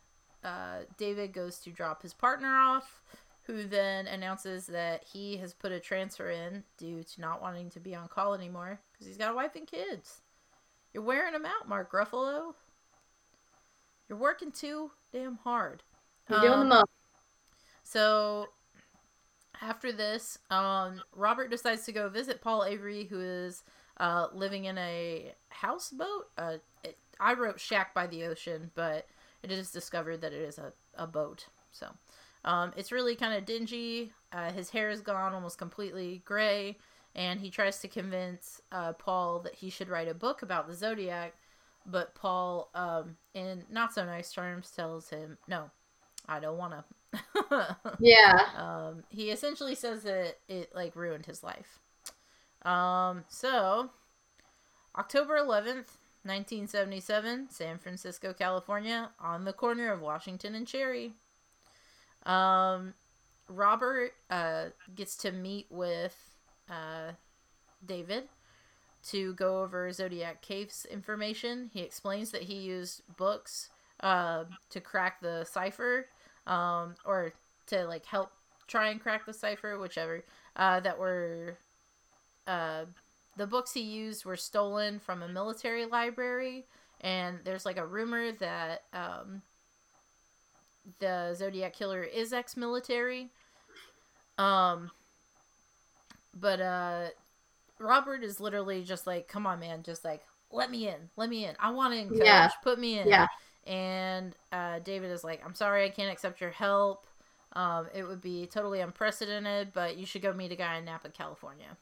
uh, 0.45 0.79
David 0.99 1.33
goes 1.33 1.59
to 1.61 1.71
drop 1.71 2.03
his 2.03 2.15
partner 2.15 2.57
off, 2.57 3.01
who 3.47 3.65
then 3.65 4.07
announces 4.07 4.67
that 4.67 5.03
he 5.13 5.37
has 5.39 5.53
put 5.53 5.73
a 5.73 5.81
transfer 5.81 6.31
in 6.31 6.63
due 6.79 7.03
to 7.03 7.21
not 7.21 7.43
wanting 7.43 7.69
to 7.71 7.81
be 7.81 7.95
on 7.95 8.07
call 8.09 8.35
anymore 8.35 8.79
because 8.93 9.07
he's 9.09 9.17
got 9.17 9.33
a 9.33 9.35
wife 9.35 9.57
and 9.57 9.67
kids. 9.67 10.21
You're 10.95 11.03
wearing 11.03 11.33
them 11.33 11.47
out, 11.47 11.69
Mark 11.69 11.91
Ruffalo. 11.93 12.55
You're 14.09 14.19
working 14.19 14.51
too 14.53 14.91
damn 15.13 15.37
hard. 15.45 15.83
You're 16.29 16.41
doing 16.41 16.53
Um, 16.53 16.61
the 16.61 16.75
most. 16.77 16.87
So 17.85 18.49
after 19.63 19.93
this, 19.93 20.39
um, 20.51 21.01
Robert 21.15 21.51
decides 21.51 21.85
to 21.85 21.93
go 21.93 22.09
visit 22.09 22.41
Paul 22.41 22.65
Avery, 22.65 23.05
who 23.05 23.21
is 23.21 23.63
uh, 23.99 24.29
living 24.33 24.65
in 24.65 24.79
a 24.79 25.33
houseboat. 25.49 26.31
Uh, 26.39 26.57
it, 26.83 26.97
I 27.19 27.35
wrote 27.35 27.61
shack 27.61 27.95
by 27.95 28.07
the 28.07 28.25
ocean, 28.25 28.71
but 28.75 29.07
it 29.43 29.51
is 29.51 29.71
discovered 29.71 30.21
that 30.23 30.33
it 30.33 30.43
is 30.43 30.59
a, 30.59 30.73
a 30.97 31.07
boat. 31.07 31.47
So 31.73 31.89
um, 32.45 32.73
it's 32.77 32.93
really 32.93 33.15
kind 33.15 33.35
of 33.35 33.45
dingy. 33.45 34.13
Uh, 34.33 34.51
his 34.53 34.71
hair 34.71 34.91
is 34.91 35.01
gone 35.01 35.35
almost 35.35 35.59
completely 35.59 36.23
gray, 36.25 36.79
and 37.15 37.41
he 37.41 37.51
tries 37.51 37.81
to 37.81 37.89
convince 37.89 38.63
uh, 38.73 38.93
Paul 38.95 39.41
that 39.41 39.55
he 39.55 39.71
should 39.71 39.89
write 39.89 40.09
a 40.09 40.15
book 40.15 40.43
about 40.43 40.67
the 40.69 40.75
zodiac. 40.75 41.35
But 41.87 42.15
Paul, 42.15 42.71
um, 42.75 43.17
in 43.35 43.65
not 43.71 43.95
so 43.95 44.05
nice 44.05 44.33
terms, 44.33 44.71
tells 44.71 45.09
him, 45.09 45.39
"No, 45.49 45.71
I 46.29 46.39
don't 46.41 46.59
want 46.59 46.73
to." 46.75 46.85
Yeah. 47.99 48.47
um, 48.57 49.05
he 49.11 49.31
essentially 49.31 49.75
says 49.75 50.03
that 50.03 50.37
it 50.49 50.75
like 50.75 50.97
ruined 50.97 51.27
his 51.27 51.43
life. 51.43 51.79
Um, 52.63 53.25
so 53.29 53.91
October 54.97 55.37
11th, 55.37 55.97
1977, 56.23 57.49
San 57.51 57.79
Francisco, 57.79 58.33
California, 58.33 59.11
on 59.21 59.45
the 59.45 59.53
corner 59.53 59.93
of 59.93 60.01
Washington 60.01 60.55
and 60.55 60.67
Cherry. 60.67 61.13
Um, 62.27 62.95
Robert 63.49 64.13
uh, 64.31 64.67
gets 64.95 65.17
to 65.17 65.33
meet 65.33 65.67
with 65.71 66.17
uh, 66.69 67.13
David 67.85 68.25
to 69.09 69.33
go 69.35 69.63
over 69.63 69.91
Zodiac 69.93 70.43
Cave's 70.43 70.85
information. 70.85 71.71
He 71.73 71.81
explains 71.81 72.31
that 72.33 72.43
he 72.43 72.55
used 72.55 73.03
books 73.17 73.71
uh, 74.01 74.45
to 74.71 74.81
crack 74.81 75.21
the 75.21 75.45
cipher, 75.45 76.07
um, 76.51 76.97
or 77.07 77.33
to 77.69 77.87
like 77.87 78.05
help 78.05 78.31
try 78.67 78.89
and 78.91 79.01
crack 79.01 79.25
the 79.25 79.33
cipher, 79.33 79.79
whichever. 79.79 80.25
Uh, 80.57 80.81
that 80.81 80.99
were 80.99 81.57
uh, 82.47 82.85
the 83.37 83.47
books 83.47 83.73
he 83.73 83.81
used 83.81 84.25
were 84.25 84.37
stolen 84.37 84.99
from 84.99 85.23
a 85.23 85.29
military 85.29 85.87
library, 85.87 86.65
and 87.01 87.39
there's 87.45 87.65
like 87.65 87.79
a 87.79 87.87
rumor 87.87 88.33
that 88.33 88.83
um, 88.93 89.43
the 90.99 91.35
Zodiac 91.35 91.73
killer 91.73 92.03
is 92.03 92.33
ex-military. 92.33 93.29
Um, 94.37 94.91
but 96.39 96.61
uh, 96.61 97.07
Robert 97.79 98.25
is 98.25 98.41
literally 98.41 98.83
just 98.83 99.07
like, 99.07 99.29
"Come 99.29 99.47
on, 99.47 99.61
man, 99.61 99.85
just 99.85 100.05
like 100.05 100.23
let 100.51 100.69
me 100.69 100.89
in, 100.89 101.11
let 101.17 101.31
me 101.31 101.45
in. 101.45 101.55
I 101.61 101.71
want 101.71 101.95
in, 101.95 102.09
coach. 102.09 102.19
Yeah. 102.25 102.51
Put 102.65 102.81
me 102.81 102.99
in." 102.99 103.09
Yeah. 103.09 103.29
And 103.71 104.35
uh, 104.53 104.81
David 104.81 105.13
is 105.13 105.25
like, 105.25 105.43
"I'm 105.47 105.55
sorry, 105.55 105.85
I 105.87 105.91
can't 105.91 106.13
accept 106.13 106.43
your 106.43 106.51
help. 106.51 107.07
Um, 107.55 107.89
it 107.95 108.05
would 108.05 108.23
be 108.23 108.47
totally 108.47 108.81
unprecedented, 108.81 109.73
but 109.75 109.97
you 109.99 110.07
should 110.07 110.23
go 110.23 110.35
meet 110.35 110.53
a 110.53 110.57
guy 110.57 110.79
in 110.79 110.87
Napa, 110.87 111.11
California." 111.11 111.79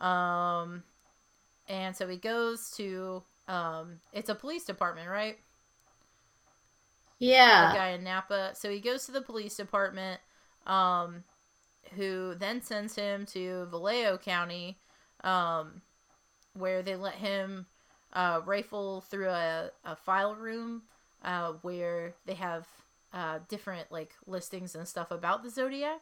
Um, 0.00 0.84
and 1.68 1.96
so 1.96 2.08
he 2.08 2.16
goes 2.16 2.70
to 2.76 3.22
um, 3.48 4.00
it's 4.12 4.30
a 4.30 4.36
police 4.36 4.64
department, 4.64 5.10
right? 5.10 5.38
the 7.58 7.66
Yeah. 7.66 7.68
guy 7.68 7.90
in 7.90 8.04
Napa. 8.04 8.52
So 8.54 8.70
he 8.70 8.80
goes 8.80 9.06
to 9.06 9.12
the 9.12 9.20
police 9.22 9.56
department, 9.56 10.20
um, 10.66 11.24
who 11.96 12.34
then 12.34 12.62
sends 12.62 12.96
him 12.96 13.26
to 13.26 13.66
Vallejo 13.70 14.18
County, 14.18 14.78
um, 15.22 15.82
where 16.54 16.82
they 16.82 16.96
let 16.96 17.16
him 17.16 17.66
uh, 18.14 18.40
rifle 18.44 19.00
through 19.02 19.28
a, 19.28 19.70
a 19.84 19.96
file 19.96 20.34
room 20.34 20.82
uh, 21.24 21.52
where 21.62 22.14
they 22.26 22.34
have 22.34 22.66
uh, 23.12 23.38
different 23.48 23.90
like 23.90 24.12
listings 24.26 24.74
and 24.74 24.86
stuff 24.86 25.10
about 25.10 25.42
the 25.42 25.50
Zodiac. 25.50 26.00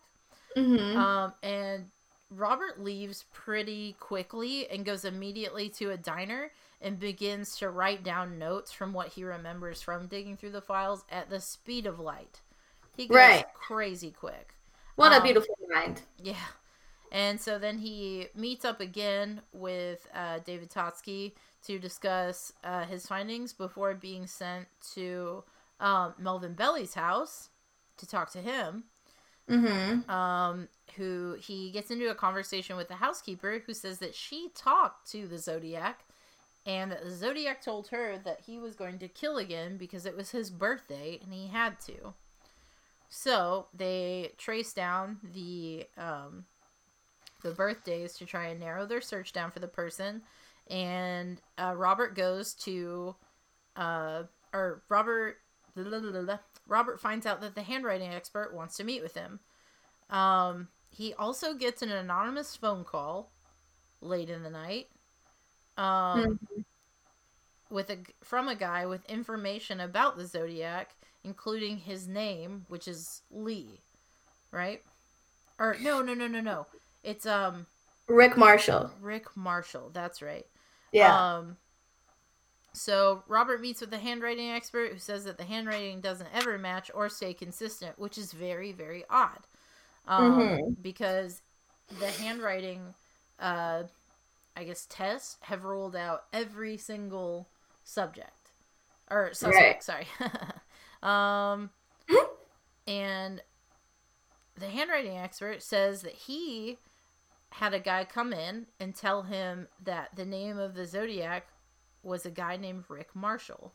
Mm-hmm. 0.57 0.99
Um, 0.99 1.33
and 1.43 1.87
Robert 2.31 2.81
leaves 2.81 3.25
pretty 3.33 3.97
quickly 4.01 4.69
and 4.69 4.85
goes 4.85 5.05
immediately 5.05 5.69
to 5.71 5.91
a 5.91 5.97
diner 5.97 6.51
and 6.81 6.99
begins 6.99 7.57
to 7.59 7.71
write 7.71 8.03
down 8.03 8.39
notes 8.39 8.73
from 8.73 8.93
what 8.93 9.09
he 9.09 9.25
remembers 9.25 9.81
from 9.81 10.07
digging 10.07 10.37
through 10.37 10.51
the 10.51 10.61
files 10.61 11.05
at 11.11 11.31
the 11.31 11.41
speed 11.41 11.87
of 11.87 12.01
light. 12.01 12.41
He 12.97 13.07
goes 13.07 13.17
Right. 13.17 13.45
crazy 13.55 14.11
quick. 14.11 14.55
what 14.97 15.13
a 15.13 15.17
um, 15.17 15.23
beautiful 15.23 15.57
mind. 15.73 16.03
Yeah. 16.23 16.35
And 17.11 17.41
so 17.41 17.59
then 17.59 17.79
he 17.79 18.29
meets 18.35 18.65
up 18.65 18.81
again 18.81 19.43
with 19.53 20.07
uh, 20.15 20.39
David 20.45 20.71
Toschi 20.71 21.33
to 21.67 21.79
discuss 21.79 22.53
uh, 22.65 22.85
his 22.85 23.07
findings 23.07 23.53
before 23.53 23.95
being 23.95 24.27
sent 24.27 24.67
to 24.95 25.45
um, 25.81 26.15
Melvin 26.19 26.55
Belli's 26.55 26.95
house 26.95 27.49
to 27.99 28.07
talk 28.07 28.31
to 28.33 28.41
him 28.41 28.85
Mm-hmm. 29.51 30.09
um, 30.11 30.69
who 30.97 31.37
he 31.39 31.71
gets 31.73 31.91
into 31.91 32.11
a 32.11 32.15
conversation 32.15 32.77
with 32.77 32.89
the 32.89 32.95
housekeeper 32.95 33.63
who 33.67 33.75
says 33.75 33.99
that 33.99 34.15
she 34.15 34.51
talked 34.55 35.11
to 35.11 35.27
the 35.27 35.39
Zodiac 35.39 36.05
and 36.65 36.93
that 36.93 37.03
the 37.05 37.11
Zodiac 37.11 37.61
told 37.61 37.89
her 37.89 38.19
that 38.25 38.43
he 38.47 38.59
was 38.59 38.77
going 38.77 38.99
to 39.01 39.09
kill 39.09 39.39
again 39.39 39.77
because 39.77 40.07
it 40.07 40.17
was 40.17 40.31
his 40.31 40.49
birthday 40.49 41.19
and 41.23 41.35
he 41.35 41.49
had 41.49 41.81
to. 41.81 42.15
So 43.11 43.67
they 43.75 44.33
trace 44.39 44.73
down 44.73 45.19
the 45.35 45.87
um, 45.99 46.45
the 47.43 47.51
birthdays 47.51 48.15
to 48.15 48.25
try 48.25 48.47
and 48.47 48.61
narrow 48.61 48.87
their 48.87 49.01
search 49.01 49.33
down 49.33 49.51
for 49.51 49.59
the 49.59 49.67
person, 49.67 50.23
and 50.71 51.41
uh, 51.59 51.75
Robert 51.77 52.15
goes 52.15 52.55
to, 52.55 53.15
uh, 53.77 54.23
or 54.53 54.83
Robert, 54.89 55.39
Robert 56.67 57.01
finds 57.01 57.27
out 57.27 57.41
that 57.41 57.55
the 57.55 57.63
handwriting 57.63 58.13
expert 58.13 58.55
wants 58.55 58.77
to 58.77 58.85
meet 58.85 59.03
with 59.03 59.15
him. 59.15 59.41
Um, 60.11 60.69
he 60.91 61.15
also 61.15 61.55
gets 61.55 61.83
an 61.83 61.91
anonymous 61.91 62.55
phone 62.55 62.85
call 62.85 63.31
late 64.01 64.29
in 64.29 64.43
the 64.43 64.51
night, 64.51 64.89
um, 65.79 66.39
with 67.71 67.89
a 67.89 67.99
from 68.23 68.49
a 68.49 68.55
guy 68.55 68.85
with 68.85 69.05
information 69.07 69.81
about 69.81 70.17
the 70.17 70.27
Zodiac, 70.27 70.91
including 71.25 71.79
his 71.79 72.07
name, 72.07 72.67
which 72.69 72.87
is 72.87 73.23
Lee, 73.31 73.81
right? 74.51 74.83
Or 75.59 75.77
no, 75.81 76.03
no, 76.03 76.13
no, 76.13 76.27
no, 76.27 76.41
no. 76.41 76.67
It's 77.03 77.25
um 77.25 77.67
Rick 78.09 78.37
Marshall. 78.37 78.91
Rick 79.01 79.37
Marshall. 79.37 79.91
That's 79.93 80.21
right. 80.21 80.47
Yeah. 80.93 81.39
Um, 81.39 81.57
so 82.75 83.23
Robert 83.29 83.61
meets 83.61 83.81
with 83.81 83.91
the 83.91 83.99
handwriting 83.99 84.51
expert 84.51 84.93
who 84.93 84.99
says 84.99 85.25
that 85.25 85.37
the 85.37 85.45
handwriting 85.45 86.01
doesn't 86.01 86.29
ever 86.35 86.59
match 86.59 86.91
or 86.95 87.09
stay 87.09 87.35
consistent, 87.35 87.99
which 87.99 88.17
is 88.19 88.33
very, 88.33 88.73
very 88.73 89.05
odd. 89.11 89.41
Um, 90.07 90.33
Mhm. 90.41 90.77
Because 90.83 91.43
the 91.89 92.11
handwriting, 92.11 92.95
uh, 93.39 93.85
I 94.57 94.65
guess, 94.65 94.87
tests 94.89 95.39
have 95.43 95.65
ruled 95.65 95.97
out 95.97 96.25
every 96.33 96.77
single 96.79 97.49
subject 97.85 98.53
or 99.11 99.35
suspect. 99.35 99.85
Sorry. 99.85 100.07
um, 101.03 101.71
and 102.87 103.43
the 104.57 104.69
handwriting 104.69 105.17
expert 105.19 105.63
says 105.63 106.03
that 106.03 106.15
he 106.15 106.79
had 107.53 107.75
a 107.75 107.81
guy 107.81 108.05
come 108.05 108.33
in 108.33 108.67
and 108.81 108.95
tell 108.95 109.23
him 109.23 109.69
that 109.85 110.17
the 110.17 110.25
name 110.25 110.59
of 110.59 110.75
the 110.75 110.87
zodiac 110.87 111.47
was 112.03 112.27
a 112.27 112.31
guy 112.31 112.57
named 112.57 112.85
Rick 112.89 113.15
Marshall. 113.15 113.73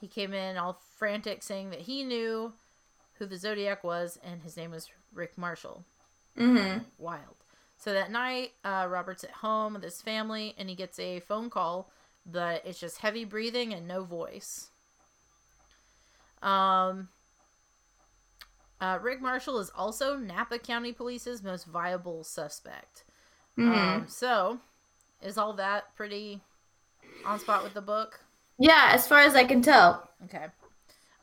he 0.00 0.08
came 0.08 0.32
in 0.32 0.56
all 0.56 0.80
frantic 0.98 1.42
saying 1.42 1.70
that 1.70 1.80
he 1.80 2.02
knew 2.02 2.52
who 3.18 3.26
the 3.26 3.36
Zodiac 3.36 3.84
was 3.84 4.18
and 4.24 4.40
his 4.42 4.56
name 4.56 4.70
was 4.70 4.88
Rick 5.14 5.36
Marshall. 5.36 5.84
Mm-hmm. 6.38 6.78
Wild. 6.98 7.36
So 7.78 7.92
that 7.92 8.10
night, 8.10 8.52
uh, 8.64 8.86
Robert's 8.88 9.24
at 9.24 9.30
home 9.30 9.74
with 9.74 9.82
his 9.82 10.00
family 10.00 10.54
and 10.58 10.68
he 10.70 10.74
gets 10.74 10.98
a 10.98 11.20
phone 11.20 11.50
call, 11.50 11.90
but 12.24 12.62
it's 12.64 12.80
just 12.80 12.98
heavy 12.98 13.24
breathing 13.24 13.74
and 13.74 13.86
no 13.86 14.02
voice. 14.02 14.68
Um, 16.42 17.08
uh, 18.80 18.98
Rick 19.00 19.20
Marshall 19.20 19.58
is 19.58 19.70
also 19.76 20.16
Napa 20.16 20.58
County 20.58 20.92
Police's 20.92 21.42
most 21.42 21.66
viable 21.66 22.24
suspect. 22.24 23.04
Mm-hmm. 23.58 23.72
Um, 23.72 24.06
so, 24.08 24.58
is 25.22 25.36
all 25.36 25.52
that 25.54 25.94
pretty 25.96 26.40
on 27.24 27.38
spot 27.38 27.62
with 27.62 27.74
the 27.74 27.80
book? 27.80 28.20
yeah, 28.58 28.90
as 28.92 29.08
far 29.08 29.20
as 29.20 29.34
I 29.34 29.44
can 29.44 29.62
tell. 29.62 30.08
Okay. 30.24 30.46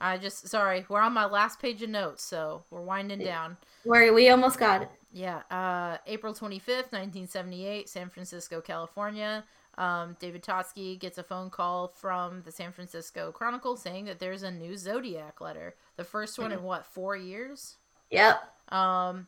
I 0.02 0.18
just 0.18 0.48
sorry, 0.48 0.86
we're 0.90 1.02
on 1.02 1.14
my 1.14 1.26
last 1.26 1.60
page 1.60 1.82
of 1.82 1.90
notes, 1.90 2.24
so 2.24 2.64
we're 2.70 2.82
winding 2.82 3.20
down. 3.20 3.58
Where 3.84 4.14
we 4.14 4.30
almost 4.30 4.60
got 4.60 4.84
it. 4.84 4.90
Yeah, 5.12 5.42
uh, 5.50 5.98
April 6.06 6.34
25th, 6.34 6.92
1978, 6.92 7.90
San 7.90 8.10
Francisco, 8.10 8.62
California. 8.62 9.44
Um, 9.78 10.18
David 10.20 10.44
Toschi 10.44 11.00
gets 11.00 11.18
a 11.20 11.24
phone 11.24 11.50
call 11.52 11.88
from 11.88 12.42
the 12.44 12.52
San 12.52 12.72
Francisco 12.72 13.32
Chronicle 13.32 13.78
saying 13.78 14.06
that 14.06 14.20
there's 14.20 14.42
a 14.42 14.50
new 14.50 14.76
Zodiac 14.76 15.40
letter. 15.40 15.76
The 15.98 16.04
first 16.04 16.40
one 16.40 16.52
in 16.52 16.64
what, 16.64 16.86
four 16.86 17.16
years? 17.16 17.76
Yep. 18.10 18.42
Um, 18.70 19.28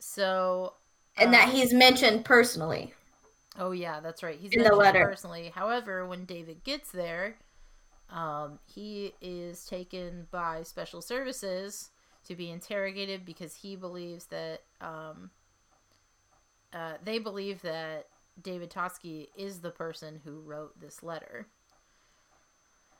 so, 0.00 0.74
And 1.16 1.28
uh, 1.28 1.32
that 1.32 1.48
he's 1.50 1.72
mentioned 1.72 2.24
personally. 2.24 2.94
Oh 3.56 3.70
yeah, 3.70 4.00
that's 4.00 4.22
right. 4.24 4.38
He's 4.40 4.52
In 4.52 4.64
the 4.64 4.74
letter. 4.74 5.04
personally. 5.04 5.52
However, 5.54 6.06
when 6.06 6.24
David 6.24 6.64
gets 6.64 6.90
there, 6.90 7.36
um, 8.10 8.58
he 8.66 9.14
is 9.20 9.64
taken 9.66 10.26
by 10.32 10.64
special 10.64 11.00
services 11.00 11.90
to 12.26 12.34
be 12.34 12.50
interrogated 12.50 13.24
because 13.24 13.54
he 13.54 13.76
believes 13.76 14.26
that 14.26 14.62
um, 14.80 15.30
uh, 16.72 16.94
they 17.04 17.18
believe 17.18 17.62
that 17.62 18.06
David 18.42 18.70
Toschi 18.70 19.28
is 19.36 19.60
the 19.60 19.70
person 19.70 20.20
who 20.24 20.40
wrote 20.40 20.78
this 20.80 21.02
letter. 21.02 21.46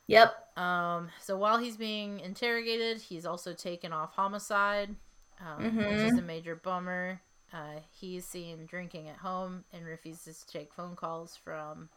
Yep. 0.06 0.58
Um, 0.58 1.08
so 1.20 1.36
while 1.36 1.58
he's 1.58 1.76
being 1.76 2.20
interrogated, 2.20 3.00
he's 3.00 3.24
also 3.24 3.54
taken 3.54 3.92
off 3.92 4.12
homicide, 4.14 4.94
um, 5.40 5.76
which 5.76 5.86
is 5.86 6.12
Mhm. 6.12 6.18
a 6.18 6.22
major 6.22 6.54
bummer. 6.56 7.20
Uh, 7.52 7.80
he's 7.90 8.26
seen 8.26 8.66
drinking 8.66 9.08
at 9.08 9.16
home 9.18 9.64
and 9.72 9.84
refuses 9.86 10.40
to 10.44 10.46
take 10.52 10.72
phone 10.74 10.96
calls 10.96 11.36
from 11.36 11.88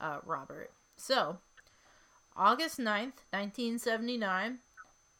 uh, 0.00 0.20
Robert. 0.24 0.70
So, 0.96 1.38
August 2.36 2.78
9th, 2.78 3.24
1979, 3.32 4.60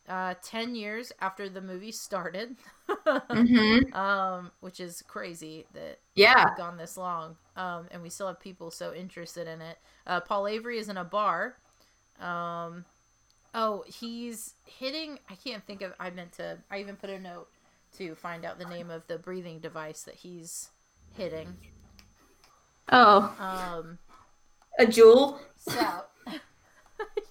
uh, 0.08 0.34
10 0.42 0.74
years 0.74 1.12
after 1.20 1.48
the 1.48 1.60
movie 1.60 1.92
started, 1.92 2.56
Mm-hmm. 3.34 3.92
um, 3.92 4.50
which 4.60 4.80
is 4.80 5.02
crazy 5.06 5.66
that 5.74 5.98
Yeah. 6.14 6.44
it's 6.44 6.52
gone 6.56 6.76
this 6.76 6.96
long, 6.96 7.36
um, 7.56 7.88
and 7.90 8.02
we 8.02 8.10
still 8.10 8.26
have 8.28 8.40
people 8.40 8.70
so 8.70 8.94
interested 8.94 9.46
in 9.48 9.60
it. 9.60 9.78
Uh, 10.06 10.20
Paul 10.20 10.46
Avery 10.48 10.78
is 10.78 10.88
in 10.88 10.96
a 10.96 11.04
bar. 11.04 11.56
Um, 12.20 12.84
oh, 13.54 13.84
he's 13.86 14.54
hitting. 14.66 15.18
I 15.30 15.34
can't 15.36 15.64
think 15.66 15.82
of. 15.82 15.92
I 16.00 16.10
meant 16.10 16.32
to. 16.34 16.58
I 16.70 16.80
even 16.80 16.96
put 16.96 17.10
a 17.10 17.18
note 17.18 17.48
to 17.98 18.14
find 18.16 18.44
out 18.44 18.58
the 18.58 18.64
name 18.66 18.90
of 18.90 19.06
the 19.06 19.18
breathing 19.18 19.60
device 19.60 20.02
that 20.02 20.16
he's 20.16 20.70
hitting. 21.16 21.56
Oh, 22.90 23.34
Um, 23.38 23.98
a 24.78 24.86
Juul. 24.86 25.38
so. 25.56 26.04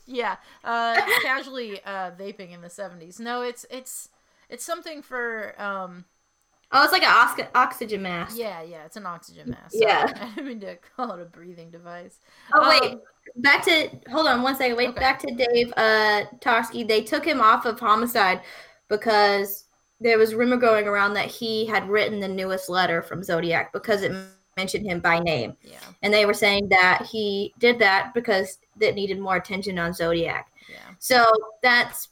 Yeah, 0.07 0.38
uh, 0.63 0.99
casually 1.23 1.84
uh, 1.84 2.11
vaping 2.11 2.51
in 2.53 2.61
the 2.61 2.69
seventies. 2.69 3.19
No, 3.19 3.41
it's 3.41 3.65
it's 3.69 4.09
it's 4.49 4.63
something 4.63 5.01
for 5.01 5.53
um, 5.61 6.05
Oh, 6.71 6.84
it's 6.84 6.91
like 6.91 7.03
an 7.03 7.09
ox- 7.13 7.49
oxygen 7.55 8.01
mask. 8.01 8.35
yeah, 8.38 8.61
yeah, 8.61 8.84
it's 8.85 8.97
an 8.97 9.05
oxygen 9.05 9.49
mask. 9.51 9.73
Yeah. 9.73 10.11
I 10.21 10.25
didn't 10.35 10.47
mean 10.47 10.59
to 10.61 10.77
call 10.95 11.11
it 11.13 11.21
a 11.21 11.25
breathing 11.25 11.71
device. 11.71 12.19
Oh 12.53 12.67
wait, 12.69 12.93
Um, 12.93 13.01
back 13.38 13.63
to 13.65 13.89
hold 14.11 14.27
on 14.27 14.41
one 14.41 14.55
second. 14.55 14.75
Wait, 14.77 14.89
Okay. 14.89 14.99
back 14.99 15.19
to 15.19 15.34
Dave 15.35 15.71
uh 15.77 16.25
Toschi. 16.39 16.88
They 16.88 17.01
took 17.03 17.25
him 17.25 17.39
off 17.41 17.65
of 17.65 17.79
homicide 17.79 18.41
because 18.89 19.65
there 19.99 20.17
was 20.17 20.35
rumor 20.35 20.57
going 20.57 20.88
around 20.88 21.13
that 21.15 21.27
he 21.27 21.65
had 21.65 21.89
written 21.89 22.19
the 22.19 22.27
newest 22.27 22.69
letter 22.69 23.01
from 23.01 23.23
Zodiac 23.23 23.73
because 23.73 24.03
it 24.03 24.11
mentioned 24.57 24.85
him 24.85 24.99
by 24.99 25.19
name, 25.19 25.55
Yeah, 25.63 25.77
and 26.01 26.13
they 26.13 26.25
were 26.25 26.34
saying 26.34 26.67
that 26.69 27.05
he 27.09 27.53
did 27.59 27.79
that 27.79 28.13
because 28.13 28.57
it 28.81 28.95
needed 28.95 29.19
more 29.19 29.35
attention 29.38 29.79
on 29.79 29.93
Zodiac. 29.93 30.51
yeah. 30.69 30.77
So 30.99 31.25
that's 31.61 32.09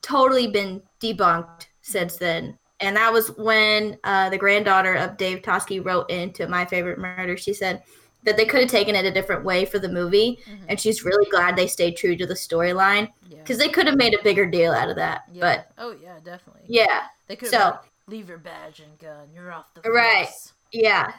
totally 0.00 0.46
been 0.46 0.80
debunked 1.00 1.66
since 1.82 2.16
then. 2.16 2.56
And 2.80 2.96
that 2.96 3.12
was 3.12 3.36
when 3.36 3.98
uh, 4.04 4.30
the 4.30 4.38
granddaughter 4.38 4.94
of 4.94 5.18
Dave 5.18 5.42
Toschi 5.42 5.84
wrote 5.84 6.08
into 6.10 6.48
My 6.48 6.64
Favorite 6.64 6.98
Murder. 6.98 7.36
She 7.36 7.52
said 7.52 7.82
that 8.22 8.36
they 8.38 8.46
could 8.46 8.60
have 8.60 8.70
taken 8.70 8.94
it 8.94 9.04
a 9.04 9.10
different 9.10 9.44
way 9.44 9.64
for 9.66 9.78
the 9.78 9.88
movie. 9.88 10.38
Mhm. 10.48 10.58
And 10.68 10.80
she's 10.80 11.04
really 11.04 11.28
glad 11.30 11.56
they 11.56 11.66
stayed 11.66 11.96
true 11.96 12.16
to 12.16 12.26
the 12.26 12.34
storyline 12.34 13.10
Yeah. 13.28 13.38
because 13.38 13.58
they 13.58 13.68
could 13.68 13.86
have 13.86 13.96
made 13.98 14.14
a 14.18 14.22
bigger 14.22 14.46
deal 14.46 14.72
out 14.72 14.88
of 14.88 14.96
that. 14.96 15.22
yeah. 15.32 15.40
But 15.40 15.70
oh 15.76 15.94
yeah, 16.02 16.16
definitely. 16.24 16.62
yeah, 16.68 17.02
They 17.26 17.36
could 17.36 17.50
so- 17.50 17.58
have 17.58 17.74
like, 17.74 17.82
leave 18.06 18.28
your 18.28 18.38
badge 18.38 18.80
and 18.80 18.98
gun. 18.98 19.28
You're 19.34 19.52
off 19.52 19.66
the 19.74 19.88
Right. 19.90 20.26
force," 20.26 20.52
yeah. 20.72 21.12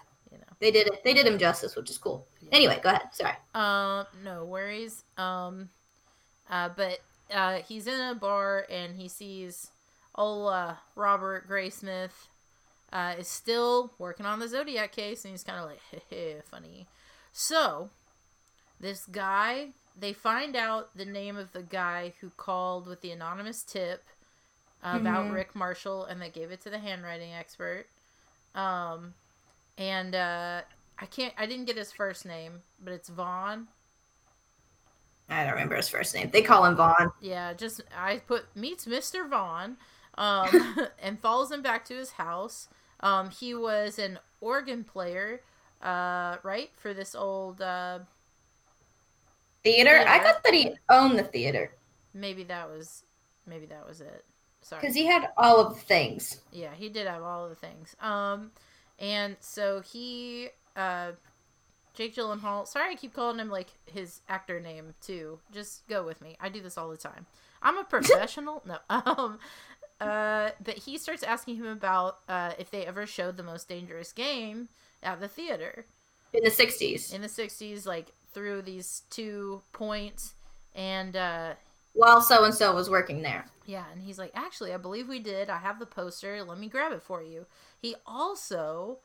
They 0.62 0.72
did 0.72 0.88
it. 0.88 1.04
They 1.04 1.14
did 1.14 1.28
him 1.28 1.38
justice, 1.38 1.76
which 1.76 1.90
is 1.90 1.98
cool. 1.98 2.26
Anyway, 2.52 2.80
go 2.82 2.90
ahead. 2.90 3.10
Sorry. 3.12 3.34
Um, 3.54 4.06
no 4.24 4.46
worries. 4.46 5.04
Um, 5.18 5.70
uh, 6.50 6.70
but 6.76 7.00
uh, 7.34 7.60
he's 7.68 7.88
in 7.88 8.00
a 8.00 8.16
bar 8.16 8.66
and 8.70 8.96
he 8.96 9.08
sees 9.10 9.70
old 10.16 10.54
uh, 10.54 10.76
Robert 10.96 11.50
Graysmith 11.50 12.28
uh, 12.94 13.16
is 13.18 13.28
still 13.28 13.92
working 13.98 14.26
on 14.26 14.40
the 14.40 14.48
Zodiac 14.48 14.92
case, 14.92 15.24
and 15.24 15.32
he's 15.32 15.44
kind 15.44 15.60
of 15.60 15.66
like, 15.70 15.80
heh, 16.10 16.42
funny. 16.50 16.88
So, 17.32 17.90
this 18.82 19.06
guy, 19.06 19.70
they 19.98 20.12
find 20.12 20.56
out 20.58 20.90
the 20.96 21.06
name 21.06 21.38
of 21.38 21.54
the 21.54 21.62
guy 21.62 22.14
who 22.20 22.32
called 22.36 22.88
with 22.88 23.02
the 23.02 23.12
anonymous 23.12 23.64
tip 23.64 24.04
about 24.84 25.28
Mhm. 25.28 25.34
Rick 25.34 25.56
Marshall, 25.56 26.04
and 26.04 26.22
they 26.22 26.30
gave 26.30 26.52
it 26.52 26.60
to 26.64 26.70
the 26.70 26.80
handwriting 26.80 27.32
expert. 27.34 27.86
Um, 28.54 29.14
and 29.82 30.16
uh, 30.16 30.62
I 31.00 31.06
can't, 31.08 31.34
I 31.38 31.46
didn't 31.46 31.66
get 31.66 31.78
his 31.78 31.92
first 31.92 32.26
name, 32.26 32.62
but 32.84 32.94
it's 32.94 33.10
Vaughn. 33.10 33.68
I 35.30 35.44
don't 35.44 35.54
remember 35.54 35.76
his 35.76 35.90
first 35.90 36.14
name. 36.14 36.30
They 36.32 36.42
call 36.42 36.66
him 36.66 36.76
Vaughn. 36.76 37.12
Yeah, 37.22 37.54
just 37.54 37.82
I 37.98 38.18
put 38.18 38.46
meets 38.56 38.86
Mr. 38.86 39.28
Vaughn, 39.28 39.78
um, 40.16 40.78
and 41.02 41.20
follows 41.20 41.52
him 41.52 41.62
back 41.62 41.86
to 41.86 41.96
his 41.96 42.12
house. 42.12 42.68
Um, 43.00 43.30
he 43.32 43.56
was 43.56 43.98
an 43.98 44.20
organ 44.42 44.84
player, 44.84 45.42
uh, 45.82 46.38
right 46.44 46.70
for 46.78 46.94
this 46.94 47.16
old. 47.16 47.62
Uh, 47.62 48.00
Theater? 49.64 50.04
I 50.08 50.20
thought 50.20 50.44
that 50.44 50.54
he 50.54 50.74
owned 50.90 51.20
the 51.20 51.24
theater 51.24 51.72
maybe 52.14 52.44
that 52.46 52.70
was, 52.70 53.04
maybe 53.46 53.66
that 53.68 53.88
was 53.88 54.02
it. 54.02 54.26
Sorry. 54.64 54.82
because 54.82 54.96
he 54.96 55.08
had 55.08 55.30
all 55.38 55.60
of 55.60 55.74
the 55.74 55.80
things. 55.82 56.42
Yeah, 56.52 56.70
he 56.76 56.88
did 56.88 57.08
have 57.08 57.24
all 57.24 57.46
of 57.46 57.50
the 57.50 57.56
things. 57.56 57.96
Um, 58.00 58.52
and 59.02 59.36
so 59.42 59.82
he, 59.82 60.50
uh, 60.78 61.12
Jake 61.94 62.16
Gyllenhaal. 62.16 62.68
Sorry, 62.68 62.92
I 62.92 62.96
keep 62.96 63.14
calling 63.14 63.40
him 63.40 63.50
like 63.50 63.68
his 63.86 64.22
actor 64.30 64.62
name 64.62 64.94
too. 65.02 65.40
Just 65.54 65.88
go 65.90 66.06
with 66.06 66.22
me. 66.22 66.38
I 66.40 66.50
do 66.50 66.62
this 66.62 66.78
all 66.78 66.90
the 66.90 66.98
time. 66.98 67.26
I'm 67.62 67.78
a 67.78 67.84
professional. 67.84 68.64
no. 68.68 68.78
Um. 68.90 69.40
Uh. 70.00 70.52
But 70.64 70.78
he 70.80 70.98
starts 70.98 71.24
asking 71.24 71.58
him 71.58 71.68
about 71.68 72.20
uh 72.30 72.54
if 72.60 72.72
they 72.72 72.86
ever 72.86 73.06
showed 73.06 73.38
the 73.38 73.44
most 73.44 73.68
dangerous 73.70 74.14
game 74.14 74.70
at 75.04 75.20
the 75.20 75.28
theater 75.28 75.86
In 76.34 76.44
the 76.44 76.50
60s. 76.52 77.14
in 77.14 77.22
the 77.22 77.28
'60s, 77.30 77.86
like 77.86 78.08
through 78.34 78.62
these 78.64 79.04
two 79.10 79.62
points, 79.74 80.34
and 80.76 81.16
uh 81.18 81.56
while 81.94 82.22
so 82.22 82.46
and 82.46 82.54
so 82.56 82.74
was 82.74 82.90
working 82.90 83.22
there. 83.22 83.46
Yeah, 83.66 83.84
and 83.92 84.02
he's 84.02 84.18
like, 84.18 84.32
actually, 84.34 84.74
I 84.74 84.78
believe 84.78 85.08
we 85.10 85.20
did. 85.20 85.50
I 85.50 85.58
have 85.58 85.78
the 85.80 85.86
poster. 85.86 86.44
Let 86.44 86.58
me 86.58 86.68
grab 86.70 86.94
it 86.94 87.02
for 87.04 87.22
you. 87.22 87.46
He 87.82 87.96
also 88.06 89.00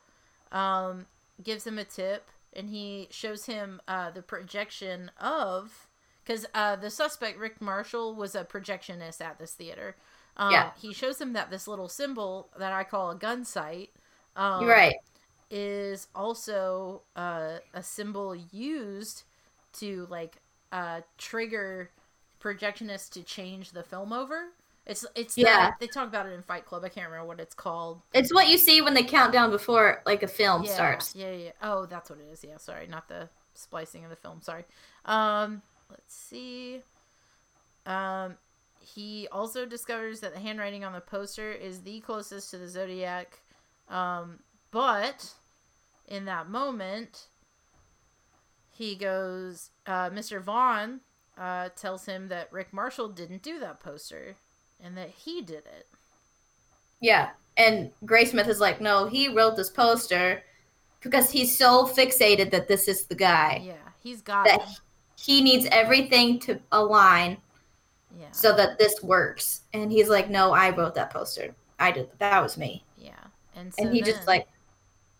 um, 0.51 1.05
gives 1.43 1.65
him 1.65 1.79
a 1.79 1.83
tip, 1.83 2.29
and 2.53 2.69
he 2.69 3.07
shows 3.11 3.45
him 3.45 3.81
uh, 3.87 4.11
the 4.11 4.21
projection 4.21 5.11
of 5.19 5.87
because 6.23 6.45
uh, 6.53 6.75
the 6.75 6.89
suspect 6.89 7.39
Rick 7.39 7.61
Marshall 7.61 8.13
was 8.13 8.35
a 8.35 8.43
projectionist 8.43 9.21
at 9.21 9.39
this 9.39 9.53
theater. 9.53 9.95
Um, 10.35 10.51
Yeah. 10.51 10.71
He 10.79 10.93
shows 10.93 11.19
him 11.21 11.33
that 11.33 11.49
this 11.49 11.67
little 11.67 11.87
symbol 11.87 12.49
that 12.59 12.73
I 12.73 12.83
call 12.83 13.11
a 13.11 13.15
gun 13.15 13.45
sight. 13.45 13.91
Um, 14.35 14.61
You're 14.61 14.71
right. 14.71 14.95
is 15.49 16.07
also 16.13 17.01
uh, 17.15 17.59
a 17.73 17.81
symbol 17.81 18.35
used 18.35 19.23
to 19.79 20.05
like 20.09 20.35
uh, 20.71 21.01
trigger 21.17 21.89
projectionists 22.41 23.09
to 23.11 23.23
change 23.23 23.71
the 23.71 23.83
film 23.83 24.11
over. 24.13 24.49
It's 24.87 25.05
it's 25.15 25.35
the- 25.35 25.41
Yeah. 25.41 25.73
they 25.79 25.87
talk 25.87 26.07
about 26.07 26.25
it 26.25 26.31
in 26.31 26.41
Fight 26.41 26.65
Club. 26.65 26.83
I 26.83 26.89
can't 26.89 27.07
remember 27.07 27.27
what 27.27 27.39
it's 27.39 27.53
called. 27.53 28.01
It's 28.13 28.33
what 28.33 28.47
you 28.47 28.57
see 28.57 28.81
when 28.81 28.93
they 28.93 29.03
count 29.03 29.33
down 29.33 29.51
before 29.51 30.01
like 30.05 30.23
a 30.23 30.27
film 30.27 30.63
yeah, 30.63 30.73
starts. 30.73 31.15
Yeah, 31.15 31.31
yeah. 31.31 31.51
Oh, 31.61 31.85
that's 31.85 32.09
what 32.09 32.19
it 32.19 32.27
is. 32.31 32.43
Yeah, 32.43 32.57
sorry, 32.57 32.87
not 32.87 33.09
the 33.09 33.29
splicing 33.53 34.03
of 34.05 34.09
the 34.09 34.15
film. 34.15 34.41
Sorry. 34.41 34.63
Um, 35.05 35.61
let's 35.89 36.15
see. 36.15 36.81
Um, 37.85 38.37
he 38.79 39.27
also 39.31 39.65
discovers 39.65 40.21
that 40.21 40.33
the 40.33 40.39
handwriting 40.39 40.85
on 40.85 40.93
the 40.93 41.01
poster 41.01 41.51
is 41.51 41.81
the 41.81 41.99
closest 41.99 42.51
to 42.51 42.57
the 42.57 42.67
zodiac. 42.67 43.39
Um, 43.89 44.39
but 44.71 45.33
in 46.07 46.25
that 46.25 46.49
moment, 46.49 47.27
he 48.71 48.95
goes, 48.95 49.69
uh, 49.85 50.09
Mr. 50.09 50.41
Vaughn 50.41 51.01
uh, 51.37 51.69
tells 51.75 52.05
him 52.05 52.29
that 52.29 52.51
Rick 52.51 52.73
Marshall 52.73 53.09
didn't 53.09 53.43
do 53.43 53.59
that 53.59 53.79
poster 53.79 54.35
and 54.83 54.97
that 54.97 55.09
he 55.09 55.41
did 55.41 55.63
it. 55.65 55.87
Yeah. 56.99 57.29
And 57.57 57.91
Graysmith 58.05 58.47
is 58.47 58.59
like, 58.59 58.79
no, 58.81 59.07
he 59.07 59.27
wrote 59.29 59.55
this 59.55 59.69
poster 59.69 60.43
because 61.01 61.31
he's 61.31 61.57
so 61.57 61.85
fixated 61.87 62.51
that 62.51 62.67
this 62.67 62.87
is 62.87 63.05
the 63.05 63.15
guy. 63.15 63.61
Yeah, 63.65 63.73
he's 64.03 64.21
got 64.21 64.45
that 64.45 64.61
it. 64.61 64.67
he 65.19 65.41
needs 65.41 65.65
everything 65.71 66.39
to 66.41 66.59
align 66.71 67.37
Yeah. 68.19 68.31
so 68.31 68.55
that 68.55 68.77
this 68.77 69.01
works. 69.01 69.61
And 69.73 69.91
he's 69.91 70.09
like, 70.09 70.29
no, 70.29 70.51
I 70.51 70.69
wrote 70.69 70.93
that 70.95 71.09
poster. 71.11 71.53
I 71.79 71.91
did. 71.91 72.09
That 72.19 72.41
was 72.43 72.57
me. 72.57 72.83
Yeah. 72.97 73.11
And 73.55 73.73
so 73.73 73.83
And 73.83 73.93
he 73.93 74.01
then- 74.01 74.13
just 74.13 74.27
like 74.27 74.47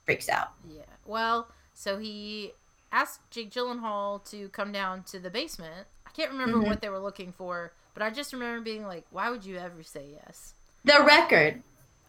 freaks 0.06 0.30
out. 0.30 0.50
Yeah. 0.70 0.82
Well, 1.06 1.48
so 1.74 1.98
he 1.98 2.52
asked 2.92 3.20
Jake 3.32 3.52
Gyllenhaal 3.52 4.24
to 4.30 4.50
come 4.50 4.72
down 4.72 5.04
to 5.04 5.20
the 5.20 5.30
basement. 5.30 5.88
I 6.06 6.12
can't 6.12 6.32
remember 6.32 6.60
Mhm. 6.60 6.68
what 6.68 6.82
they 6.82 6.90
were 6.90 7.00
looking 7.00 7.32
for, 7.32 7.72
but 7.98 8.06
I 8.06 8.12
just 8.12 8.32
remember 8.32 8.62
being 8.62 8.86
like, 8.86 9.06
"Why 9.10 9.32
would 9.32 9.44
you 9.44 9.58
ever 9.58 9.82
say 9.82 10.06
yes?" 10.24 10.54
The 10.86 11.04
record. 11.04 11.62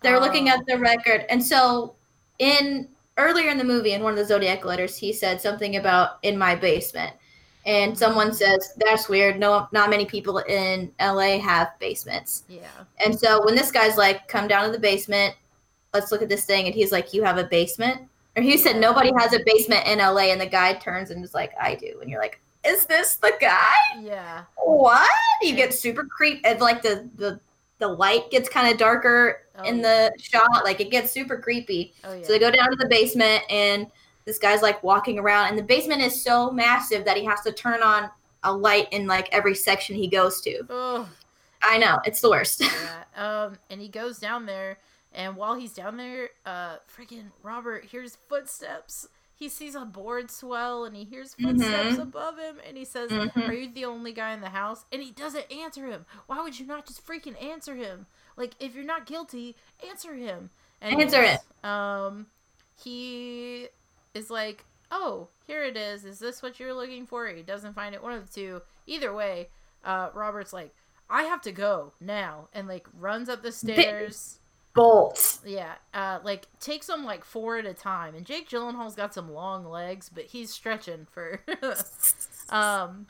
They're 0.03 0.17
um, 0.17 0.23
looking 0.23 0.51
Oh. 0.51 0.53
at 0.53 0.67
the 0.67 0.79
record. 0.79 1.25
And 1.31 1.43
so 1.43 1.95
in 2.39 2.89
earlier 3.17 3.49
in 3.51 3.57
the 3.57 3.65
movie 3.65 3.93
in 3.95 4.03
one 4.03 4.13
of 4.13 4.19
the 4.19 4.25
Zodiac 4.25 4.65
letters, 4.65 4.99
he 4.99 5.13
said 5.13 5.41
something 5.41 5.77
about 5.77 6.19
in 6.23 6.37
my 6.37 6.55
basement. 6.55 7.15
And 7.65 7.97
someone 7.99 8.33
says, 8.35 8.75
That's 8.77 9.09
weird. 9.09 9.39
No 9.39 9.67
not 9.73 9.89
many 9.89 10.05
people 10.05 10.39
in 10.39 10.93
LA 11.01 11.39
have 11.39 11.71
basements. 11.79 12.45
Yeah. 12.49 12.69
And 13.05 13.19
so 13.19 13.45
when 13.47 13.55
this 13.55 13.73
guy's 13.73 13.97
like, 13.97 14.29
Come 14.29 14.47
down 14.47 14.67
to 14.67 14.73
the 14.73 14.79
basement, 14.79 15.35
let's 15.95 16.13
look 16.13 16.21
at 16.23 16.29
this 16.29 16.45
thing, 16.45 16.67
and 16.67 16.75
he's 16.75 16.93
like, 16.93 17.15
You 17.15 17.25
have 17.25 17.39
a 17.39 17.45
basement? 17.45 18.03
Or 18.37 18.43
he 18.43 18.57
said 18.57 18.77
nobody 18.77 19.11
has 19.19 19.33
a 19.33 19.41
basement 19.45 19.87
in 19.87 19.99
LA, 19.99 20.31
and 20.31 20.41
the 20.41 20.47
guy 20.47 20.75
turns 20.75 21.11
and 21.11 21.25
is 21.25 21.35
like, 21.35 21.53
I 21.61 21.75
do. 21.75 21.99
And 22.01 22.09
you're 22.09 22.21
like, 22.21 22.41
Is 22.67 22.87
this 22.87 23.17
the 23.17 23.33
guy? 23.41 23.73
Yeah. 24.01 24.45
What? 24.57 25.09
You 25.43 25.55
get 25.55 25.73
super 25.73 26.05
creep 26.05 26.41
and 26.45 26.61
like 26.61 26.83
the 26.83 27.09
the 27.17 27.41
the 27.79 27.89
light 27.89 28.31
gets 28.31 28.49
kind 28.49 28.71
of 28.73 28.79
darker 28.79 29.43
Oh, 29.57 29.65
in 29.65 29.79
yeah. 29.79 30.11
the 30.17 30.23
shot, 30.23 30.65
like 30.65 30.81
it 30.81 30.91
gets 30.91 31.11
super 31.11 31.37
creepy. 31.39 31.93
Oh 32.05 32.13
yeah. 32.15 32.23
So 32.25 32.33
they 32.33 32.39
go 32.39 32.51
down 32.51 32.71
to 32.71 32.77
the 32.77 32.87
basement 32.89 33.43
and 33.51 33.87
this 34.25 34.39
guy's 34.39 34.63
like 34.63 34.83
walking 34.83 35.19
around 35.19 35.49
and 35.49 35.59
the 35.59 35.63
basement 35.63 36.03
is 36.03 36.23
so 36.23 36.51
massive 36.51 37.05
that 37.05 37.17
he 37.17 37.25
has 37.25 37.41
to 37.43 37.53
turn 37.53 37.83
on 37.83 38.11
a 38.45 38.53
light 38.53 38.87
in 38.93 39.07
like 39.07 39.29
every 39.33 39.55
section 39.55 39.97
he 39.97 40.07
goes 40.07 40.41
to. 40.43 40.63
oh 40.71 41.09
I 41.61 41.77
know, 41.79 41.99
it's 42.05 42.21
the 42.21 42.31
worst. 42.31 42.61
yeah. 42.63 43.03
Um, 43.17 43.59
and 43.69 43.81
he 43.81 43.89
goes 43.89 44.19
down 44.21 44.47
there, 44.47 44.79
and 45.13 45.35
while 45.35 45.57
he's 45.57 45.73
down 45.73 45.97
there, 45.97 46.29
uh, 46.47 46.77
freaking 46.97 47.25
Robert 47.43 47.85
hears 47.87 48.17
footsteps. 48.29 49.09
He 49.39 49.49
sees 49.49 49.75
a 49.77 49.85
board 49.85 50.31
swell, 50.33 50.85
and 50.85 50.97
he 50.97 51.05
hears 51.05 51.35
footsteps 51.35 51.97
Mhm. 51.97 52.03
above 52.03 52.39
him, 52.39 52.57
and 52.67 52.77
he 52.77 52.85
says, 52.85 53.11
Mhm. 53.11 53.49
"Are 53.49 53.53
you 53.53 53.71
the 53.71 53.85
only 53.85 54.13
guy 54.13 54.33
in 54.33 54.41
the 54.41 54.49
house?" 54.51 54.85
And 54.91 55.01
he 55.01 55.13
doesn't 55.13 55.51
answer 55.53 55.87
him. 55.87 56.07
Why 56.27 56.43
would 56.43 56.59
you 56.59 56.67
not 56.67 56.87
just 56.87 57.07
freaking 57.07 57.41
answer 57.41 57.77
him? 57.77 58.07
Like, 58.37 58.55
if 58.59 58.75
you're 58.75 58.85
not 58.85 59.07
guilty, 59.07 59.55
answer 59.87 60.15
him. 60.15 60.51
And 60.81 61.01
Answer 61.01 61.23
it. 61.23 61.65
Um, 61.65 62.27
he 62.83 63.69
is 64.15 64.31
like, 64.31 64.65
"Oh, 64.91 65.29
here 65.47 65.63
it 65.65 65.77
is. 65.77 66.05
Is 66.05 66.19
this 66.19 66.43
what 66.43 66.59
you're 66.59 66.75
looking 66.75 67.07
for?" 67.07 67.27
He 67.29 67.43
doesn't 67.43 67.75
find 67.75 67.95
it. 67.95 68.03
One 68.03 68.13
of 68.13 68.27
the 68.27 68.33
two. 68.33 68.63
Either 68.87 69.13
way, 69.15 69.49
uh, 69.85 70.11
Robert's 70.15 70.53
like, 70.53 70.75
"I 71.11 71.25
have 71.25 71.43
to 71.43 71.53
go 71.53 71.93
now," 72.01 72.49
and 72.53 72.67
like 72.69 72.87
runs 72.93 73.29
up 73.29 73.43
the 73.43 73.53
stairs. 73.53 74.38
Bolts. 74.79 75.41
Yeah, 75.45 75.75
uh, 75.93 76.21
like 76.23 76.47
takes 76.61 76.87
them 76.87 77.05
like 77.05 77.25
four 77.25 77.59
at 77.59 77.67
a 77.67 77.75
time. 77.75 78.15
And 78.15 78.25
Jake 78.25 78.49
Gyllenhaal's 78.49 78.95
got 78.95 79.15
some 79.15 79.33
long 79.33 79.65
legs, 79.65 80.11
but 80.13 80.25
he's 80.25 80.51
stretching 80.51 81.07
for. 81.11 81.41
um, 82.49 83.07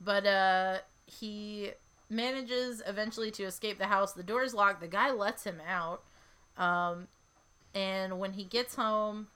but 0.00 0.26
uh, 0.26 0.78
he 1.06 1.70
manages 2.10 2.82
eventually 2.86 3.30
to 3.32 3.44
escape 3.44 3.78
the 3.78 3.86
house. 3.86 4.12
The 4.12 4.22
door's 4.22 4.54
locked. 4.54 4.80
The 4.80 4.88
guy 4.88 5.10
lets 5.10 5.44
him 5.44 5.60
out. 5.66 6.02
Um, 6.56 7.08
and 7.74 8.18
when 8.18 8.34
he 8.34 8.44
gets 8.44 8.76
home, 8.76 9.28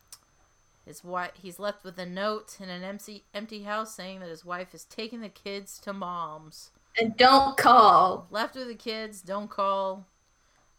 his 0.88 1.04
wife 1.04 1.32
he's 1.34 1.58
left 1.58 1.84
with 1.84 1.98
a 1.98 2.06
note 2.06 2.56
in 2.60 2.70
an 2.70 2.82
empty 2.82 3.24
empty 3.34 3.64
house 3.64 3.94
saying 3.94 4.20
that 4.20 4.28
his 4.30 4.44
wife 4.44 4.74
is 4.74 4.84
taking 4.84 5.20
the 5.20 5.28
kids 5.28 5.78
to 5.80 5.92
mom's 5.92 6.70
and 6.98 7.14
don't 7.16 7.58
call. 7.58 8.26
left 8.30 8.56
with 8.56 8.68
the 8.68 8.74
kids 8.74 9.20
don't 9.20 9.50
call 9.50 10.06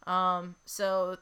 um 0.07 0.55
so 0.65 1.17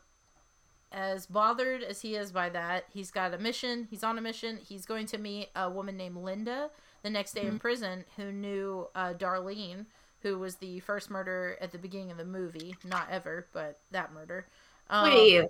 as 0.91 1.25
bothered 1.25 1.83
as 1.83 2.01
he 2.01 2.15
is 2.15 2.31
by 2.31 2.49
that 2.49 2.85
he's 2.93 3.11
got 3.11 3.33
a 3.33 3.37
mission 3.37 3.87
he's 3.89 4.03
on 4.03 4.17
a 4.17 4.21
mission 4.21 4.57
he's 4.67 4.85
going 4.85 5.05
to 5.05 5.17
meet 5.17 5.49
a 5.55 5.69
woman 5.69 5.97
named 5.97 6.15
linda 6.15 6.69
the 7.03 7.09
next 7.09 7.33
day 7.33 7.45
in 7.45 7.59
prison 7.59 8.05
who 8.15 8.31
knew 8.31 8.87
uh, 8.95 9.13
darlene 9.13 9.85
who 10.21 10.37
was 10.39 10.55
the 10.55 10.79
first 10.79 11.09
murder 11.09 11.57
at 11.61 11.71
the 11.71 11.77
beginning 11.77 12.09
of 12.11 12.17
the 12.17 12.25
movie 12.25 12.75
not 12.85 13.07
ever 13.11 13.47
but 13.53 13.79
that 13.91 14.13
murder 14.13 14.47
um, 14.89 15.09
What 15.09 15.13
are 15.19 15.25
you? 15.25 15.49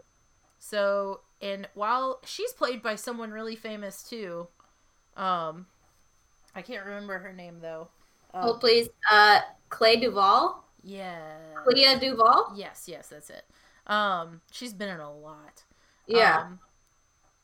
so 0.59 1.21
and 1.41 1.67
while 1.75 2.19
she's 2.25 2.51
played 2.53 2.81
by 2.81 2.95
someone 2.95 3.31
really 3.31 3.55
famous 3.55 4.01
too 4.01 4.47
um 5.15 5.67
i 6.55 6.61
can't 6.63 6.85
remember 6.85 7.19
her 7.19 7.31
name 7.31 7.59
though 7.61 7.87
uh, 8.33 8.41
Hold 8.41 8.59
please. 8.59 8.89
Uh 9.11 9.39
Clea 9.69 9.97
DuVall? 10.01 10.55
Yeah 10.88 11.38
Clea 11.64 11.95
DuVall? 11.95 12.53
Yes, 12.55 12.85
yes, 12.88 13.09
that's 13.09 13.30
it. 13.30 13.43
Um, 13.88 14.41
she's 14.51 14.73
been 14.73 14.89
in 14.89 14.99
a 14.99 15.11
lot. 15.14 15.64
Yeah. 16.07 16.41
Um, 16.41 16.59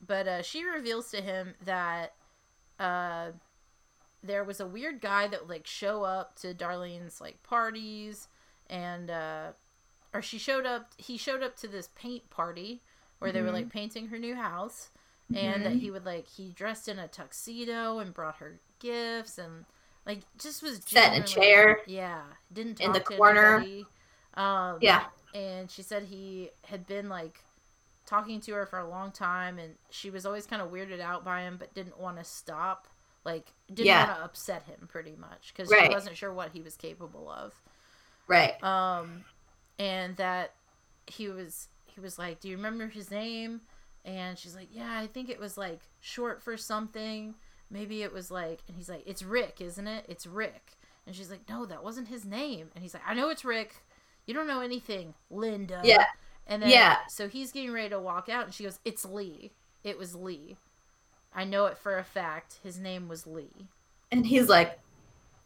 but 0.05 0.27
uh, 0.27 0.41
she 0.41 0.63
reveals 0.63 1.11
to 1.11 1.21
him 1.21 1.53
that 1.63 2.13
uh, 2.79 3.31
there 4.23 4.43
was 4.43 4.59
a 4.59 4.65
weird 4.67 5.01
guy 5.01 5.27
that 5.27 5.41
would 5.41 5.49
like 5.49 5.67
show 5.67 6.03
up 6.03 6.35
to 6.39 6.53
Darlene's 6.53 7.19
like 7.21 7.41
parties, 7.43 8.27
and 8.69 9.09
uh, 9.09 9.47
or 10.13 10.21
she 10.21 10.37
showed 10.37 10.65
up. 10.65 10.93
He 10.97 11.17
showed 11.17 11.43
up 11.43 11.55
to 11.57 11.67
this 11.67 11.89
paint 11.95 12.29
party 12.29 12.79
where 13.19 13.31
they 13.31 13.41
were 13.41 13.49
Mhm. 13.49 13.53
like 13.53 13.69
painting 13.69 14.07
her 14.07 14.17
new 14.19 14.35
house, 14.35 14.89
and 15.33 15.65
that 15.65 15.73
Mhm. 15.73 15.79
he 15.81 15.91
would 15.91 16.05
like 16.05 16.27
he 16.27 16.49
dressed 16.51 16.87
in 16.87 16.99
a 16.99 17.07
tuxedo 17.07 17.99
and 17.99 18.13
brought 18.13 18.37
her 18.37 18.59
gifts 18.79 19.37
and 19.37 19.65
like 20.05 20.19
just 20.37 20.61
was 20.63 20.81
Sat 20.85 21.13
in 21.15 21.23
a 21.23 21.25
chair. 21.25 21.79
Yeah, 21.87 22.21
didn't 22.51 22.79
in 22.81 22.91
the 22.91 22.99
talk 22.99 23.09
to 23.11 23.17
corner. 23.17 23.65
Um, 24.35 24.77
yeah. 24.81 25.03
and 25.35 25.69
she 25.69 25.81
said 25.83 26.03
he 26.03 26.49
had 26.65 26.87
been 26.87 27.07
like 27.09 27.39
talking 28.05 28.41
to 28.41 28.51
her 28.53 28.65
for 28.65 28.79
a 28.79 28.87
long 28.89 29.11
time 29.11 29.57
and 29.59 29.75
she 29.89 30.09
was 30.09 30.25
always 30.25 30.45
kind 30.45 30.61
of 30.61 30.71
weirded 30.71 30.99
out 30.99 31.23
by 31.23 31.41
him 31.41 31.55
but 31.57 31.73
didn't 31.73 31.97
want 31.99 32.17
to 32.17 32.23
stop 32.23 32.87
like 33.23 33.45
didn't 33.69 33.85
Yeah. 33.87 34.07
want 34.07 34.19
to 34.19 34.25
upset 34.25 34.63
him 34.63 34.87
pretty 34.91 35.15
much 35.17 35.53
because 35.55 35.69
Right. 35.71 35.87
she 35.87 35.93
wasn't 35.93 36.17
sure 36.17 36.33
what 36.33 36.51
he 36.51 36.61
was 36.61 36.75
capable 36.75 37.29
of 37.29 37.53
Right. 38.27 38.61
um 38.63 39.23
and 39.79 40.17
that 40.17 40.51
he 41.07 41.29
was 41.29 41.67
he 41.85 42.01
was 42.01 42.17
like 42.19 42.39
do 42.39 42.49
you 42.49 42.55
remember 42.57 42.87
his 42.87 43.09
name 43.11 43.61
and 44.03 44.37
she's 44.37 44.55
like 44.55 44.67
yeah 44.73 44.97
i 44.99 45.07
think 45.07 45.29
it 45.29 45.39
was 45.39 45.57
like 45.57 45.79
short 46.01 46.41
for 46.41 46.57
something 46.57 47.35
maybe 47.73 48.03
it 48.03 48.13
was 48.13 48.31
like 48.31 48.59
and 48.67 48.77
he's 48.77 48.87
like 48.87 49.03
it's 49.05 49.23
rick 49.23 49.57
isn't 49.59 49.87
it? 49.87 50.05
It's 50.07 50.25
rick. 50.27 50.77
And 51.05 51.13
she's 51.15 51.29
like 51.29 51.41
no 51.49 51.65
that 51.65 51.83
wasn't 51.83 52.07
his 52.07 52.23
name. 52.23 52.69
And 52.75 52.83
he's 52.83 52.93
like 52.93 53.03
i 53.05 53.13
know 53.13 53.29
it's 53.29 53.43
rick. 53.43 53.75
You 54.25 54.33
don't 54.33 54.47
know 54.47 54.61
anything 54.61 55.15
linda. 55.29 55.81
Yeah. 55.83 56.05
and 56.47 56.61
then 56.61 56.69
Yeah. 56.69 56.97
so 57.09 57.27
he's 57.27 57.51
getting 57.51 57.73
ready 57.73 57.89
to 57.89 57.99
walk 57.99 58.29
out 58.29 58.45
and 58.45 58.53
she 58.53 58.63
goes 58.63 58.79
it's 58.85 59.03
lee. 59.03 59.51
It 59.83 59.97
was 59.97 60.15
lee. 60.15 60.55
I 61.35 61.43
know 61.43 61.65
it 61.65 61.77
for 61.77 61.97
a 61.97 62.03
fact. 62.03 62.59
His 62.63 62.77
name 62.77 63.07
was 63.09 63.25
lee. 63.27 63.67
And 64.11 64.25
he's 64.25 64.47
like 64.47 64.79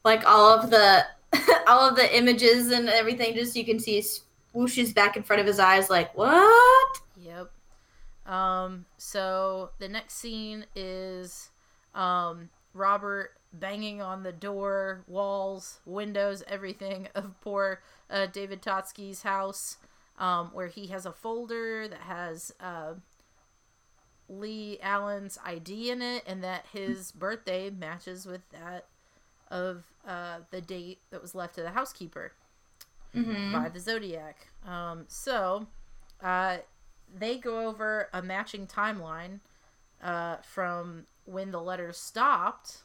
like 0.04 0.28
all 0.28 0.50
of 0.60 0.70
the 0.70 1.06
all 1.68 1.90
of 1.90 1.96
the 1.96 2.16
images 2.18 2.72
and 2.72 2.88
everything 2.90 3.34
just 3.36 3.56
you 3.56 3.66
can 3.66 3.80
see 3.80 4.00
swooshes 4.54 4.94
back 4.94 5.18
in 5.18 5.24
front 5.24 5.40
of 5.40 5.48
his 5.48 5.60
eyes 5.60 5.90
like 5.90 6.16
what? 6.18 7.00
Yep. 7.18 7.50
Um, 8.32 8.86
so 8.98 9.70
the 9.80 9.88
next 9.88 10.16
scene 10.16 10.66
is 10.76 11.50
um, 11.98 12.50
Robert 12.74 13.32
banging 13.52 14.02
on 14.02 14.24
the 14.24 14.32
door, 14.32 15.04
walls, 15.08 15.80
windows, 15.86 16.44
everything 16.48 17.10
of 17.16 17.40
poor 17.42 17.82
uh, 18.10 18.28
David 18.28 18.62
Toschi's 18.62 19.24
house, 19.24 19.78
um, 20.18 20.52
where 20.54 20.68
he 20.68 20.88
has 20.88 21.06
a 21.06 21.12
folder 21.12 21.88
that 21.88 22.02
has 22.02 22.54
uh, 22.62 22.94
Lee 24.30 24.78
Allen's 24.82 25.38
ID 25.44 25.92
in 25.92 26.02
it, 26.02 26.24
and 26.26 26.44
that 26.44 26.66
his 26.72 27.12
birthday 27.12 27.70
matches 27.70 28.26
with 28.26 28.48
that 28.52 28.86
of 29.50 29.86
uh, 30.08 30.40
the 30.52 30.62
date 30.62 31.00
that 31.10 31.22
was 31.22 31.34
left 31.34 31.56
to 31.56 31.62
the 31.62 31.72
housekeeper 31.72 32.34
mm-hmm. 33.16 33.54
by 33.54 33.70
the 33.70 33.80
zodiac. 33.80 34.48
Um, 34.68 35.06
so 35.08 35.68
uh, 36.22 36.58
they 37.18 37.38
go 37.38 37.68
over 37.68 38.10
a 38.14 38.22
matching 38.22 38.68
timeline 38.68 39.40
uh, 40.02 40.38
from 40.38 41.06
when 41.26 41.52
the 41.52 41.62
letters 41.62 41.98
stopped 41.98 42.84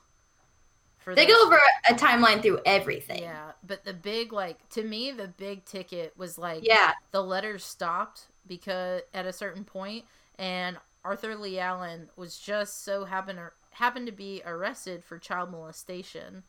For 0.98 1.14
They 1.14 1.26
go 1.26 1.34
over 1.46 1.58
a 1.88 1.94
timeline 1.94 2.42
through 2.42 2.60
everything. 2.64 3.22
Yeah, 3.22 3.52
but 3.66 3.84
the 3.84 3.92
big 3.92 4.32
like 4.32 4.68
to 4.70 4.82
me 4.82 5.10
the 5.10 5.28
big 5.28 5.64
ticket 5.64 6.16
was 6.16 6.38
like 6.38 6.64
Yeah. 6.64 6.92
the 7.10 7.22
letters 7.22 7.64
stopped 7.64 8.28
because 8.46 9.02
at 9.12 9.26
a 9.26 9.32
certain 9.32 9.64
point 9.64 10.04
and 10.38 10.78
Arthur 11.04 11.36
Lee 11.36 11.58
Allen 11.58 12.08
was 12.16 12.38
just 12.38 12.84
so 12.84 13.04
happened 13.04 13.38
happened 13.72 14.06
to 14.06 14.12
be 14.12 14.42
arrested 14.46 15.04
for 15.04 15.18
child 15.18 15.50
molestation 15.50 16.42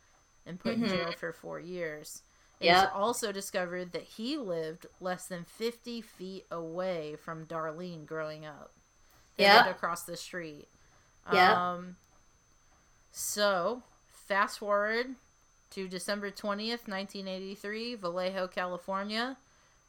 and 0.46 0.60
put 0.60 0.78
in 0.78 0.86
Mhm. 0.86 0.88
jail 0.88 1.14
for 1.14 1.34
4 1.34 1.60
years. 1.60 2.22
It 2.60 2.66
Yep. 2.66 2.70
was 2.70 2.86
also 2.86 3.32
discovered 3.32 3.92
that 3.92 4.04
he 4.04 4.38
lived 4.38 4.86
less 5.02 5.28
than 5.28 5.44
50 5.44 6.02
feet 6.02 6.46
away 6.52 7.16
from 7.18 7.46
Darlene 7.46 8.06
growing 8.06 8.46
up. 8.46 8.72
Yep. 9.38 9.72
across 9.72 10.04
the 10.04 10.18
street. 10.18 10.68
Yep. 11.32 11.58
Um 11.58 11.96
so, 13.12 13.84
fast 14.28 14.58
forward 14.58 15.16
to 15.72 15.88
December 15.88 16.32
20th, 16.32 16.88
1983, 16.88 17.96
Vallejo, 17.96 18.48
California. 18.48 19.38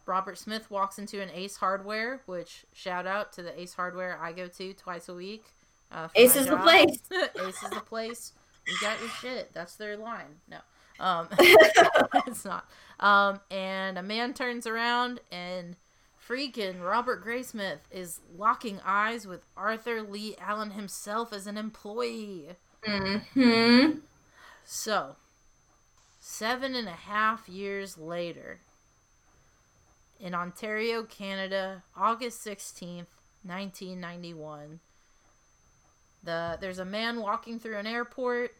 Robert 0.06 0.36
Smith 0.36 0.70
walks 0.70 0.98
into 0.98 1.22
an 1.22 1.30
Ace 1.32 1.56
Hardware, 1.56 2.20
which 2.26 2.64
shout 2.74 3.06
out 3.06 3.32
to 3.32 3.42
the 3.42 3.58
Ace 3.58 3.72
Hardware 3.72 4.18
I 4.20 4.32
go 4.32 4.48
to 4.48 4.74
twice 4.74 5.08
a 5.08 5.14
week. 5.14 5.44
Uh, 5.90 6.08
Ace 6.14 6.36
is 6.36 6.46
the 6.46 6.56
place. 6.58 6.98
Ace 7.10 7.62
is 7.62 7.70
the 7.70 7.82
place. 7.86 8.32
You 8.66 8.74
got 8.80 9.00
your 9.00 9.08
shit. 9.08 9.52
That's 9.54 9.76
their 9.76 9.96
line. 9.96 10.40
No. 10.50 10.58
Um, 11.00 11.28
it's 12.26 12.44
not. 12.44 12.68
Um, 13.00 13.40
and 13.50 13.98
a 13.98 14.02
man 14.02 14.34
turns 14.34 14.66
around 14.66 15.20
and 15.32 15.76
freaking 16.28 16.82
Robert 16.82 17.24
Graysmith 17.24 17.80
is 17.90 18.20
locking 18.36 18.80
eyes 18.84 19.26
with 19.26 19.44
Arthur 19.56 20.02
Lee 20.02 20.36
Allen 20.38 20.70
himself 20.70 21.32
as 21.32 21.46
an 21.46 21.56
employee. 21.56 22.50
hmm 22.84 23.90
So, 24.64 25.16
seven 26.20 26.74
and 26.74 26.88
a 26.88 26.92
half 26.92 27.48
years 27.48 27.98
later, 27.98 28.60
in 30.20 30.34
Ontario, 30.34 31.02
Canada, 31.02 31.82
August 31.96 32.44
16th, 32.46 33.06
1991, 33.42 34.80
the, 36.22 36.56
there's 36.60 36.78
a 36.78 36.84
man 36.84 37.20
walking 37.20 37.58
through 37.58 37.76
an 37.76 37.86
airport 37.86 38.54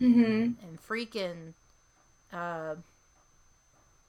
hmm 0.00 0.52
and 0.62 0.78
freaking, 0.88 1.52
uh, 2.32 2.74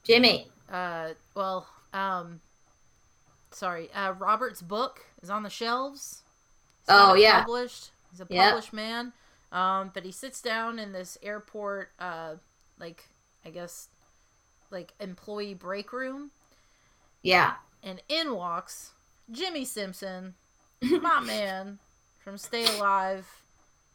Jimmy. 0.02 0.48
uh, 0.72 1.10
well, 1.34 1.66
um, 1.92 2.40
sorry, 3.50 3.90
uh, 3.92 4.12
Robert's 4.12 4.62
book 4.62 5.06
is 5.22 5.30
on 5.30 5.42
the 5.42 5.50
shelves. 5.50 6.22
He's 6.80 6.86
Oh, 6.88 7.14
yeah. 7.14 7.40
Published. 7.40 7.90
He's 8.10 8.20
a 8.20 8.26
Yep. 8.28 8.44
published 8.48 8.72
man. 8.72 9.12
Um, 9.52 9.90
but 9.92 10.04
he 10.04 10.12
sits 10.12 10.40
down 10.40 10.78
in 10.78 10.92
this 10.92 11.18
airport, 11.22 11.90
uh, 11.98 12.36
like, 12.78 13.08
I 13.44 13.50
guess, 13.50 13.88
like 14.70 14.92
employee 15.00 15.54
break 15.54 15.92
room, 15.92 16.30
Yeah. 17.22 17.56
and 17.82 18.00
in 18.08 18.34
walks 18.36 18.92
Jimmy 19.30 19.64
Simpson, 19.64 20.34
my 20.82 21.18
man 21.20 21.80
from 22.22 22.38
Stay 22.38 22.64
Alive, 22.76 23.26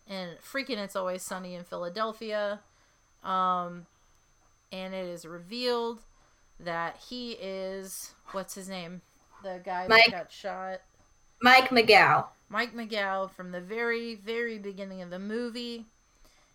and 0.08 0.38
freaking 0.40 0.78
It's 0.78 0.96
Always 0.96 1.24
Sunny 1.24 1.56
in 1.56 1.64
Philadelphia. 1.64 2.60
Um, 3.24 3.86
and 4.72 4.94
it 4.94 5.06
is 5.08 5.26
revealed 5.26 6.02
that 6.60 6.98
he 7.10 7.32
is 7.34 8.14
what's 8.34 8.56
his 8.56 8.68
name, 8.70 9.02
the 9.46 9.62
guy 9.64 9.86
Mike. 9.88 10.06
that 10.08 10.12
got 10.12 10.32
shot. 10.32 10.82
Mike 11.42 11.70
Mageau. 11.70 12.26
Mike 12.50 12.74
Mageau 12.76 13.30
from 13.32 13.52
the 13.52 13.62
very, 13.62 14.16
very 14.16 14.58
beginning 14.58 15.02
of 15.02 15.10
the 15.10 15.20
movie, 15.20 15.86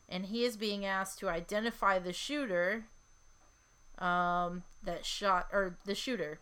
and 0.08 0.26
he 0.26 0.44
is 0.44 0.56
being 0.56 0.84
asked 0.84 1.18
to 1.20 1.28
identify 1.28 1.98
the 1.98 2.12
shooter 2.12 2.84
um, 3.98 4.62
that 4.82 5.04
shot, 5.04 5.46
or 5.52 5.76
the 5.84 5.94
shooter. 5.94 6.38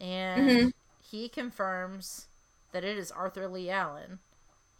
And 0.00 0.48
Mhm. 0.48 0.72
he 1.10 1.28
confirms 1.28 2.26
that 2.72 2.84
it 2.84 2.96
is 2.96 3.10
Arthur 3.10 3.48
Lee 3.48 3.68
Allen. 3.70 4.20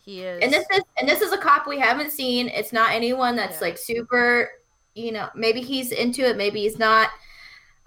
He 0.04 0.22
is. 0.22 0.40
And 0.42 0.52
this 0.52 0.64
is 0.72 0.82
and 0.98 1.08
this 1.08 1.20
is 1.20 1.32
a 1.32 1.36
cop 1.38 1.66
we 1.66 1.78
haven't 1.80 2.12
seen. 2.12 2.48
It's 2.48 2.72
not 2.72 2.92
anyone 2.92 3.34
that's 3.36 3.56
Yeah. 3.56 3.66
like 3.68 3.76
super, 3.78 4.50
you 4.94 5.10
know, 5.12 5.28
maybe 5.34 5.60
he's 5.62 5.90
into 5.92 6.22
it, 6.22 6.36
maybe 6.36 6.60
he's 6.62 6.78
not. 6.78 7.10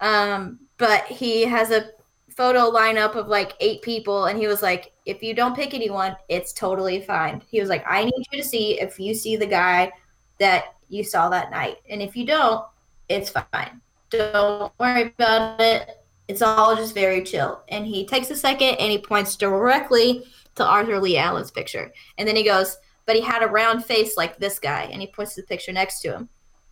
Um, 0.00 0.60
but 0.76 1.06
he 1.06 1.42
has 1.46 1.70
a 1.70 1.90
photo 2.36 2.70
lineup 2.70 3.14
of 3.14 3.28
like 3.28 3.54
eight 3.60 3.82
people 3.82 4.26
and 4.26 4.38
he 4.38 4.46
was 4.46 4.62
like, 4.62 4.92
if 5.06 5.22
you 5.22 5.34
don't 5.34 5.54
pick 5.54 5.74
anyone, 5.74 6.16
it's 6.28 6.52
totally 6.52 7.00
fine. 7.00 7.42
He 7.48 7.60
was 7.60 7.68
like, 7.68 7.84
I 7.88 8.04
need 8.04 8.26
you 8.32 8.42
to 8.42 8.48
see 8.48 8.80
if 8.80 8.98
you 8.98 9.14
see 9.14 9.36
the 9.36 9.46
guy 9.46 9.92
that 10.38 10.74
you 10.88 11.04
saw 11.04 11.28
that 11.28 11.50
night. 11.50 11.78
And 11.88 12.02
if 12.02 12.16
you 12.16 12.26
don't, 12.26 12.64
it's 13.08 13.30
fine. 13.30 13.80
Don't 14.10 14.72
worry 14.78 15.14
about 15.18 15.60
it. 15.60 16.00
It's 16.28 16.42
all 16.42 16.74
just 16.74 16.94
very 16.94 17.22
chill. 17.22 17.62
And 17.68 17.86
he 17.86 18.06
takes 18.06 18.30
a 18.30 18.36
second 18.36 18.76
and 18.76 18.90
he 18.90 18.98
points 18.98 19.36
directly 19.36 20.24
to 20.56 20.64
Arthur 20.64 21.00
Lee 21.00 21.18
Allen's 21.18 21.50
picture. 21.50 21.92
And 22.18 22.26
then 22.26 22.36
he 22.36 22.44
goes, 22.44 22.78
but 23.06 23.16
he 23.16 23.22
had 23.22 23.42
a 23.42 23.48
round 23.48 23.84
face 23.84 24.16
like 24.16 24.38
this 24.38 24.58
guy. 24.58 24.84
And 24.84 25.00
he 25.00 25.06
puts 25.06 25.34
the 25.34 25.42
picture 25.42 25.72
next 25.72 26.00
to 26.00 26.12
him. 26.12 26.28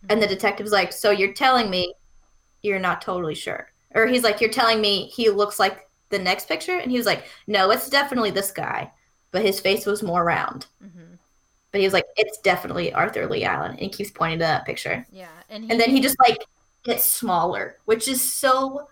And 0.09 0.21
the 0.21 0.27
detective's 0.27 0.71
like, 0.71 0.91
so 0.91 1.11
you're 1.11 1.33
telling 1.33 1.69
me 1.69 1.93
you're 2.63 2.79
not 2.79 3.01
totally 3.01 3.35
sure? 3.35 3.72
Or 3.93 4.07
he's 4.07 4.23
like, 4.23 4.41
you're 4.41 4.49
telling 4.49 4.81
me 4.81 5.07
he 5.07 5.29
looks 5.29 5.59
like 5.59 5.87
the 6.09 6.19
next 6.19 6.47
picture? 6.47 6.77
And 6.77 6.91
he 6.91 6.97
was 6.97 7.05
like, 7.05 7.25
no, 7.47 7.71
it's 7.71 7.89
definitely 7.89 8.31
this 8.31 8.51
guy. 8.51 8.91
But 9.31 9.43
his 9.43 9.59
face 9.59 9.85
was 9.85 10.03
more 10.03 10.23
round. 10.23 10.67
Mhm. 10.83 11.17
But 11.71 11.79
he 11.81 11.87
was 11.87 11.93
like, 11.93 12.05
it's 12.15 12.37
definitely 12.39 12.93
Arthur 12.93 13.27
Lee 13.27 13.43
Allen. 13.43 13.71
And 13.71 13.79
he 13.79 13.89
keeps 13.89 14.11
pointing 14.11 14.39
to 14.39 14.45
that 14.45 14.65
picture. 14.65 15.05
Yeah, 15.11 15.27
and 15.49 15.63
he, 15.63 15.71
And 15.71 15.79
then 15.79 15.89
he 15.89 16.01
just 16.01 16.19
like 16.19 16.43
gets 16.83 17.03
smaller, 17.03 17.77
which 17.85 18.07
is 18.07 18.21
so 18.33 18.87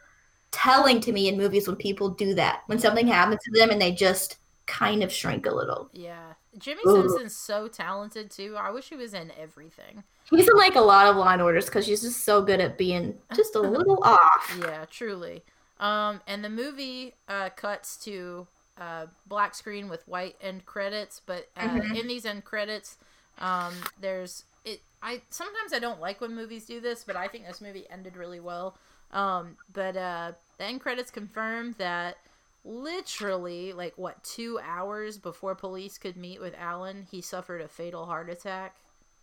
telling 0.51 0.99
to 1.01 1.11
me 1.11 1.27
in 1.27 1.37
movies 1.37 1.67
when 1.67 1.75
people 1.77 2.09
do 2.09 2.33
that. 2.35 2.63
When 2.65 2.79
something 2.79 3.07
happens 3.07 3.41
to 3.43 3.51
them 3.51 3.69
and 3.69 3.81
they 3.81 3.91
just 3.91 4.37
kind 4.71 5.03
of 5.03 5.11
shrink 5.11 5.45
a 5.45 5.51
little. 5.53 5.89
yeah, 5.93 6.33
Jimmy 6.57 6.81
Ooh. 6.87 6.93
Simpson's 7.09 7.35
so 7.35 7.67
talented 7.67 8.31
too. 8.31 8.55
I 8.57 8.71
wish 8.71 8.89
he 8.89 8.95
was 8.95 9.13
in 9.13 9.31
everything. 9.39 10.03
He's 10.29 10.47
in 10.47 10.55
like 10.57 10.75
a 10.75 10.81
lot 10.81 11.07
of 11.07 11.15
line 11.17 11.41
orders 11.41 11.65
because 11.65 11.85
he's 11.85 12.01
just 12.01 12.23
so 12.23 12.41
good 12.41 12.61
at 12.61 12.77
being 12.77 13.15
just 13.35 13.55
a 13.55 13.59
little 13.75 14.01
off. 14.03 14.57
Yeah, 14.61 14.85
truly. 14.89 15.43
Um, 15.79 16.21
and 16.27 16.43
the 16.43 16.49
movie 16.49 17.13
uh, 17.27 17.49
cuts 17.49 17.97
to 18.05 18.47
uh, 18.79 19.07
black 19.27 19.53
screen 19.55 19.89
with 19.89 20.07
white 20.07 20.35
end 20.41 20.65
credits, 20.65 21.21
but 21.25 21.49
uh, 21.57 21.67
Mhm. 21.67 21.99
in 21.99 22.07
these 22.07 22.25
end 22.25 22.45
credits, 22.45 22.97
um, 23.39 23.73
there's 23.99 24.45
it. 24.63 24.81
I 25.03 25.21
sometimes 25.31 25.73
I 25.73 25.79
don't 25.79 25.99
like 25.99 26.21
when 26.21 26.33
movies 26.35 26.65
do 26.65 26.79
this, 26.79 27.03
but 27.03 27.15
I 27.15 27.27
think 27.27 27.45
this 27.47 27.59
movie 27.61 27.85
ended 27.89 28.15
really 28.15 28.39
well. 28.39 28.77
Um, 29.11 29.57
but 29.73 29.97
uh, 29.97 30.31
the 30.57 30.63
end 30.63 30.79
credits 30.81 31.11
confirm 31.11 31.75
that 31.77 32.17
literally, 32.63 33.73
like 33.73 33.93
what 33.97 34.23
two 34.23 34.59
hours 34.63 35.17
before 35.17 35.55
police 35.55 35.97
could 35.97 36.17
meet 36.17 36.39
with 36.41 36.55
Allen, 36.57 37.07
he 37.09 37.21
suffered 37.21 37.61
a 37.61 37.67
fatal 37.67 38.05
heart 38.05 38.29
attack 38.29 38.75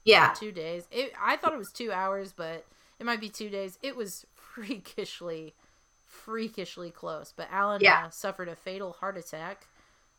Yeah. 0.04 0.32
two 0.34 0.52
days. 0.52 0.84
It, 0.90 1.12
I 1.20 1.36
thought 1.36 1.52
it 1.52 1.58
was 1.58 1.72
two 1.72 1.92
hours, 1.92 2.32
but 2.32 2.66
it 2.98 3.06
might 3.06 3.20
be 3.20 3.28
two 3.28 3.48
days. 3.48 3.78
It 3.82 3.96
was 3.96 4.26
freakishly, 4.34 5.54
freakishly 6.06 6.90
close. 6.90 7.32
But 7.36 7.48
Allen 7.50 7.82
Yeah. 7.82 8.06
uh, 8.06 8.10
suffered 8.10 8.48
a 8.48 8.56
fatal 8.56 8.92
heart 8.92 9.16
attack. 9.16 9.66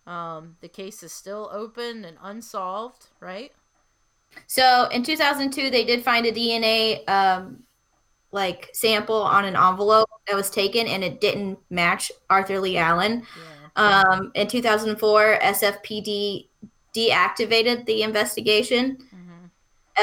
Um, 0.07 0.55
the 0.61 0.69
case 0.69 1.03
is 1.03 1.11
still 1.11 1.49
open 1.51 2.05
and 2.05 2.17
unsolved, 2.21 3.07
right? 3.19 3.51
So 4.47 4.87
in 4.91 5.03
2002, 5.03 5.69
they 5.69 5.83
did 5.83 6.03
find 6.03 6.25
a 6.25 6.31
DNA 6.31 7.07
um, 7.09 7.63
like 8.31 8.69
sample 8.73 9.21
on 9.21 9.45
an 9.45 9.55
envelope 9.55 10.09
that 10.27 10.35
was 10.35 10.49
taken, 10.49 10.87
and 10.87 11.03
it 11.03 11.19
didn't 11.21 11.59
match 11.69 12.11
Arthur 12.29 12.59
Lee 12.59 12.77
Allen. 12.77 13.23
Yeah. 13.75 14.03
Um, 14.15 14.31
in 14.35 14.47
2004, 14.47 15.39
SFPD 15.41 16.47
deactivated 16.95 17.85
the 17.85 18.03
investigation. 18.03 18.97
hmm 19.11 19.45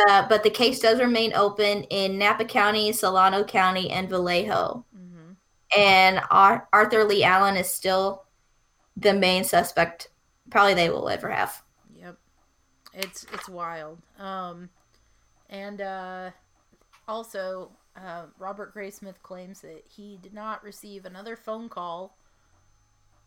Uh, 0.08 0.28
but 0.28 0.42
the 0.42 0.50
case 0.50 0.80
does 0.80 1.00
remain 1.00 1.32
open 1.34 1.84
in 1.84 2.18
Napa 2.18 2.44
County, 2.44 2.92
Solano 2.92 3.44
County, 3.44 3.90
and 3.90 4.08
Vallejo. 4.08 4.84
hmm 4.94 5.32
And 5.76 6.20
Ar- 6.30 6.68
Arthur 6.72 7.04
Lee 7.04 7.24
Allen 7.24 7.56
is 7.56 7.70
still 7.70 8.24
the 8.96 9.12
main 9.14 9.44
suspect, 9.44 10.08
probably 10.50 10.74
they 10.74 10.90
will 10.90 11.08
ever 11.08 11.30
have. 11.30 11.62
Yep. 11.94 12.16
It's 12.94 13.26
it's 13.32 13.48
wild. 13.48 13.98
Um, 14.18 14.70
and 15.50 15.80
uh, 15.80 16.30
also, 17.06 17.70
uh, 17.96 18.24
Robert 18.38 18.74
Graysmith 18.74 19.22
claims 19.22 19.60
that 19.60 19.84
he 19.88 20.18
did 20.22 20.34
not 20.34 20.62
receive 20.62 21.04
another 21.04 21.36
phone 21.36 21.68
call 21.68 22.16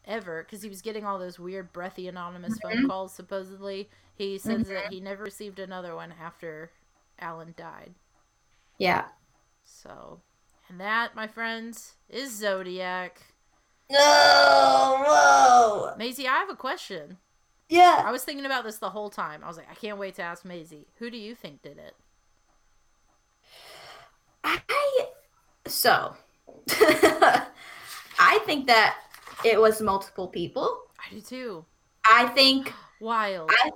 ever 0.06 0.44
because 0.44 0.62
he 0.62 0.70
was 0.70 0.82
getting 0.82 1.06
all 1.06 1.20
those 1.20 1.40
weird, 1.40 1.74
breathy, 1.74 2.08
anonymous 2.08 2.58
phone 2.60 2.88
calls. 2.88 3.14
Supposedly, 3.14 3.90
he 4.16 4.38
says 4.38 4.68
that 4.68 4.92
he 4.92 5.00
never 5.00 5.24
received 5.24 5.60
another 5.60 5.96
one 5.96 6.14
after 6.22 6.72
Allen 7.20 7.54
died. 7.58 7.94
Yeah. 8.78 9.06
So, 9.64 10.22
and 10.70 10.80
that, 10.80 11.16
my 11.16 11.28
friends, 11.28 11.96
is 12.10 12.36
Zodiac. 12.36 13.22
No, 13.92 15.04
no. 15.06 15.96
Mazie, 15.98 16.28
I 16.28 16.38
have 16.38 16.50
a 16.50 16.56
question. 16.56 17.18
Yeah. 17.70 18.04
I 18.06 18.12
was 18.12 18.24
thinking 18.24 18.46
about 18.46 18.64
this 18.64 18.78
the 18.78 18.90
whole 18.92 19.10
time. 19.10 19.44
I 19.44 19.48
was 19.48 19.58
like, 19.58 19.70
I 19.70 19.76
can't 19.76 19.98
wait 20.00 20.16
to 20.16 20.22
ask 20.22 20.46
Mazie. 20.46 20.88
Who 20.98 21.10
do 21.10 21.18
you 21.18 21.36
think 21.36 21.62
did 21.62 21.78
it? 21.78 21.96
I 24.44 24.60
so 25.68 26.16
I 28.20 28.40
think 28.46 28.68
that 28.68 28.98
it 29.44 29.60
was 29.60 29.82
multiple 29.82 30.28
people. 30.28 30.82
I 31.00 31.14
do 31.14 31.22
too. 31.22 31.66
I 32.06 32.28
think 32.28 32.74
Wild. 33.00 33.52
I 33.54 33.72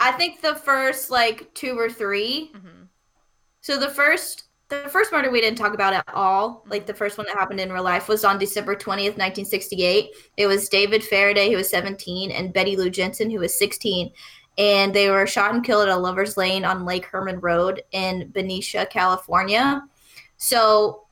I 0.00 0.12
think 0.12 0.40
the 0.40 0.54
first 0.56 1.10
like 1.10 1.52
two 1.54 1.78
or 1.78 1.88
3 1.88 2.52
hmm 2.54 2.82
So 3.60 3.78
the 3.78 3.90
first 3.90 4.44
the 4.68 4.88
first 4.88 5.12
murder 5.12 5.30
we 5.30 5.42
didn't 5.42 5.58
talk 5.58 5.74
about 5.74 5.92
at 5.92 6.04
all, 6.14 6.64
like 6.66 6.86
the 6.86 6.94
first 6.94 7.18
one 7.18 7.26
that 7.26 7.36
happened 7.36 7.60
in 7.60 7.70
real 7.70 7.82
life, 7.82 8.08
was 8.08 8.24
on 8.24 8.38
December 8.38 8.74
twentieth, 8.74 9.18
nineteen 9.18 9.44
sixty 9.44 9.84
eight. 9.84 10.10
It 10.38 10.46
was 10.46 10.70
David 10.70 11.04
Faraday 11.04 11.50
who 11.50 11.56
was 11.56 11.68
seventeen 11.68 12.30
and 12.30 12.54
Betty 12.54 12.76
Lou 12.76 12.88
Jensen 12.88 13.30
who 13.30 13.40
was 13.40 13.58
sixteen, 13.58 14.10
and 14.56 14.94
they 14.94 15.10
were 15.10 15.26
shot 15.26 15.54
and 15.54 15.62
killed 15.62 15.88
at 15.88 15.94
a 15.94 15.96
lovers 15.96 16.38
lane 16.38 16.64
on 16.64 16.86
Lake 16.86 17.04
Herman 17.04 17.40
Road 17.40 17.82
in 17.92 18.30
Benicia, 18.30 18.86
California. 18.86 19.82
So 20.42 21.04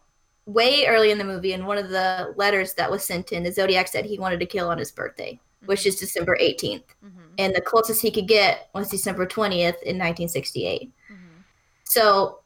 way 0.46 0.86
early 0.88 1.12
in 1.12 1.18
the 1.18 1.24
movie, 1.24 1.52
in 1.52 1.64
one 1.64 1.78
of 1.78 1.88
the 1.88 2.34
letters 2.36 2.74
that 2.74 2.90
was 2.90 3.04
sent 3.04 3.30
in, 3.30 3.44
the 3.44 3.52
Zodiac 3.52 3.86
said 3.86 4.04
he 4.04 4.18
wanted 4.18 4.40
to 4.40 4.46
kill 4.46 4.68
on 4.68 4.76
his 4.78 4.90
birthday, 4.90 5.38
which 5.66 5.86
is 5.86 6.00
December 6.00 6.36
eighteenth, 6.40 6.84
hmm 7.00 7.08
and 7.38 7.54
the 7.54 7.60
closest 7.60 8.02
he 8.02 8.10
could 8.10 8.26
get 8.26 8.68
was 8.74 8.88
December 8.90 9.24
twentieth 9.26 9.80
in 9.84 9.96
nineteen 9.96 10.28
sixty 10.28 10.66
eight. 10.66 10.90
hmm 11.08 11.42
So 11.84 12.40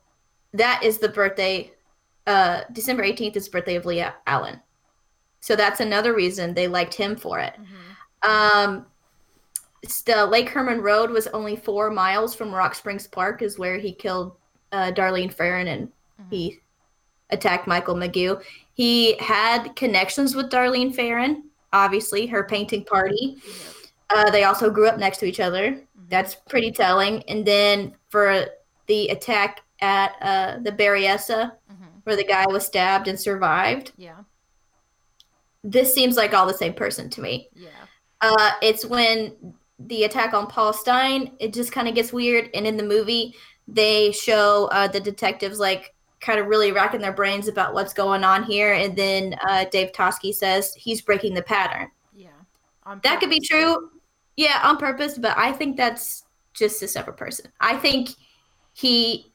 that 0.53 0.83
is 0.85 0.99
the 0.99 1.09
birthday. 1.09 1.73
Uh, 2.27 2.63
December 2.73 3.03
18th 3.03 3.37
is 3.37 3.45
the 3.47 3.51
birthday 3.51 3.77
of 3.77 3.85
Leah 3.87 4.15
Allen. 4.27 4.59
So 5.41 5.57
that's 5.57 5.81
another 5.81 6.15
reason 6.15 6.55
they 6.55 6.69
liked 6.69 6.95
him 6.95 7.17
for 7.17 7.39
it. 7.39 7.55
hmm 7.57 8.31
Um, 8.31 8.87
the 10.07 10.25
Lake 10.27 10.49
Herman 10.49 10.81
Road 10.81 11.11
was 11.11 11.27
only 11.29 11.57
four 11.57 11.91
miles 11.91 12.35
from 12.35 12.55
Rock 12.55 12.75
Springs 12.75 13.07
Park, 13.07 13.43
is 13.43 13.59
where 13.59 13.79
he 13.79 13.93
killed 13.93 14.37
uh, 14.73 14.91
Darlene 14.93 15.33
Ferrin 15.33 15.69
and 15.69 15.89
Mhm. 15.89 16.31
he 16.31 16.61
attacked 17.35 17.67
Michael 17.67 17.95
Mageau. 17.95 18.43
He 18.73 19.17
had 19.19 19.77
connections 19.77 20.35
with 20.35 20.51
Darlene 20.51 20.95
Ferrin, 20.95 21.45
obviously, 21.73 22.27
her 22.27 22.45
painting 22.45 22.85
party. 22.85 23.37
Uh, 24.11 24.31
they 24.31 24.45
also 24.45 24.71
grew 24.71 24.89
up 24.89 24.99
next 24.99 25.19
to 25.19 25.27
each 25.27 25.41
other. 25.41 25.73
Mhm. 25.73 25.85
That's 26.09 26.35
pretty 26.35 26.71
telling. 26.73 27.23
And 27.29 27.45
then 27.47 27.95
for 28.09 28.47
the 28.87 29.09
attack 29.09 29.63
at 29.81 30.15
uh, 30.23 30.59
the 30.63 30.73
Berryessa, 30.73 31.53
Mhm. 31.71 31.89
where 32.05 32.17
the 32.17 32.25
guy 32.25 32.47
was 32.47 32.65
stabbed 32.65 33.09
and 33.09 33.19
survived, 33.19 33.93
Yeah. 33.97 34.19
this 35.63 35.95
seems 35.95 36.17
like 36.17 36.35
all 36.35 36.47
the 36.47 36.55
same 36.55 36.75
person 36.75 37.11
to 37.11 37.21
me. 37.21 37.49
Yeah. 37.55 37.69
Uh, 38.21 38.53
it's 38.63 38.85
when 38.85 39.55
the 39.79 40.05
attack 40.05 40.35
on 40.35 40.47
Paul 40.47 40.73
Stine, 40.73 41.33
it 41.39 41.53
just 41.53 41.73
kind 41.73 41.89
of 41.89 41.95
gets 41.95 42.13
weird. 42.13 42.51
And 42.55 42.67
in 42.67 42.77
the 42.77 42.83
movie, 42.85 43.35
they 43.67 44.13
show 44.13 44.67
uh, 44.73 44.89
the 44.89 45.01
detectives 45.01 45.59
like 45.59 45.95
kind 46.25 46.41
of 46.41 46.47
really 46.47 46.73
racking 46.73 47.01
their 47.03 47.13
brains 47.13 47.49
about 47.49 47.75
what's 47.75 47.93
going 47.93 48.25
on 48.25 48.43
here. 48.45 48.73
And 48.73 48.97
then 48.97 49.37
uh, 49.47 49.67
Dave 49.71 49.93
Toschi 49.93 50.35
says 50.35 50.75
he's 50.75 51.03
breaking 51.03 51.35
the 51.35 51.43
pattern. 51.43 51.91
Yeah. 52.15 52.29
That 53.03 53.21
could 53.21 53.29
be 53.31 53.41
true. 53.41 53.91
Yeah, 54.37 54.59
on 54.65 54.79
purpose, 54.79 55.19
but 55.19 55.37
I 55.37 55.53
think 55.53 55.77
that's 55.77 56.25
just 56.55 56.83
a 56.83 56.89
separate 56.89 57.17
person. 57.19 57.51
I 57.61 57.77
think 57.77 58.11
he 58.73 59.31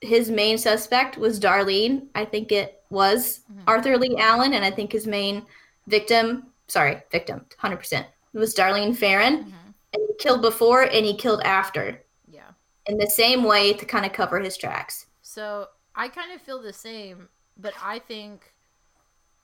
his 0.00 0.30
main 0.30 0.58
suspect 0.58 1.16
was 1.16 1.38
Darlene. 1.38 2.08
I 2.16 2.24
think 2.24 2.50
it 2.50 2.82
was 2.90 3.42
Mhm. 3.52 3.62
Arthur 3.68 3.96
Lee 3.96 4.16
Allen, 4.18 4.54
and 4.54 4.64
I 4.64 4.70
think 4.72 4.90
his 4.90 5.06
main 5.06 5.46
victim, 5.86 6.46
sorry, 6.66 7.00
victim, 7.12 7.46
hundred 7.58 7.76
percent, 7.76 8.08
was 8.32 8.52
Darlene 8.52 8.96
Ferrin. 8.96 9.44
Mhm. 9.44 9.74
And 9.92 10.02
he 10.08 10.14
killed 10.18 10.42
before 10.42 10.82
and 10.82 11.06
he 11.06 11.14
killed 11.16 11.42
after 11.44 12.02
Yeah. 12.28 12.50
in 12.86 12.98
the 12.98 13.06
same 13.06 13.44
way 13.44 13.74
to 13.74 13.84
kind 13.84 14.04
of 14.04 14.12
cover 14.12 14.40
his 14.40 14.56
tracks. 14.56 15.06
So 15.20 15.68
I 15.94 16.08
kind 16.08 16.32
of 16.32 16.40
feel 16.40 16.60
the 16.60 16.72
same, 16.72 17.28
but 17.58 17.74
I 17.82 17.98
think 17.98 18.52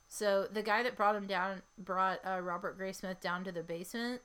so. 0.07 0.47
The 0.51 0.63
guy 0.63 0.83
that 0.83 0.95
brought 0.97 1.15
him 1.15 1.27
down 1.27 1.61
brought 1.77 2.19
uh, 2.25 2.39
Robert 2.41 2.79
Graysmith 2.79 3.21
down 3.21 3.43
to 3.43 3.51
the 3.51 3.63
basement. 3.63 4.21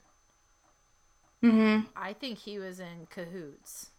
Mm-hmm. 1.43 1.87
I 1.95 2.15
think 2.15 2.39
he 2.39 2.59
was 2.59 2.81
in 2.81 3.07
cahoots 3.11 3.91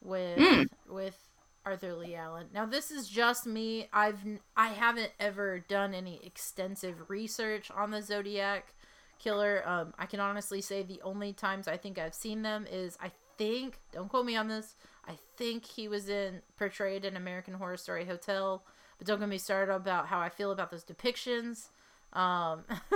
with 0.00 0.38
Mm. 0.38 0.68
with 0.88 1.16
Arthur 1.64 1.94
Lee 1.94 2.16
Allen. 2.16 2.48
Now 2.52 2.66
this 2.66 2.90
is 2.90 3.08
just 3.08 3.46
me. 3.46 3.88
I've 3.92 4.18
I 4.56 4.68
haven't 4.68 5.12
ever 5.20 5.60
done 5.60 5.94
any 5.94 6.20
extensive 6.24 7.08
research 7.08 7.70
on 7.70 7.92
the 7.92 8.02
Zodiac 8.02 8.74
killer. 9.20 9.62
Um, 9.64 9.94
I 9.98 10.06
can 10.06 10.18
honestly 10.18 10.60
say 10.60 10.82
the 10.82 11.00
only 11.04 11.32
times 11.32 11.68
I 11.68 11.76
think 11.76 11.98
I've 11.98 12.14
seen 12.14 12.42
them 12.42 12.66
is 12.70 12.98
I 13.00 13.12
think 13.38 13.78
don't 13.92 14.08
quote 14.08 14.26
me 14.26 14.34
on 14.36 14.48
this. 14.48 14.74
I 15.06 15.18
think 15.36 15.64
he 15.64 15.88
was 15.88 16.08
in 16.08 16.42
portrayed 16.56 17.04
in 17.04 17.16
American 17.16 17.54
Horror 17.54 17.76
Story 17.76 18.04
Hotel. 18.04 18.62
But 18.98 19.06
don't 19.06 19.20
get 19.20 19.28
me 19.28 19.38
started 19.38 19.72
about 19.72 20.06
how 20.06 20.20
I 20.20 20.28
feel 20.28 20.52
about 20.52 20.70
those 20.70 20.84
depictions. 20.84 21.68
Um, 22.12 22.64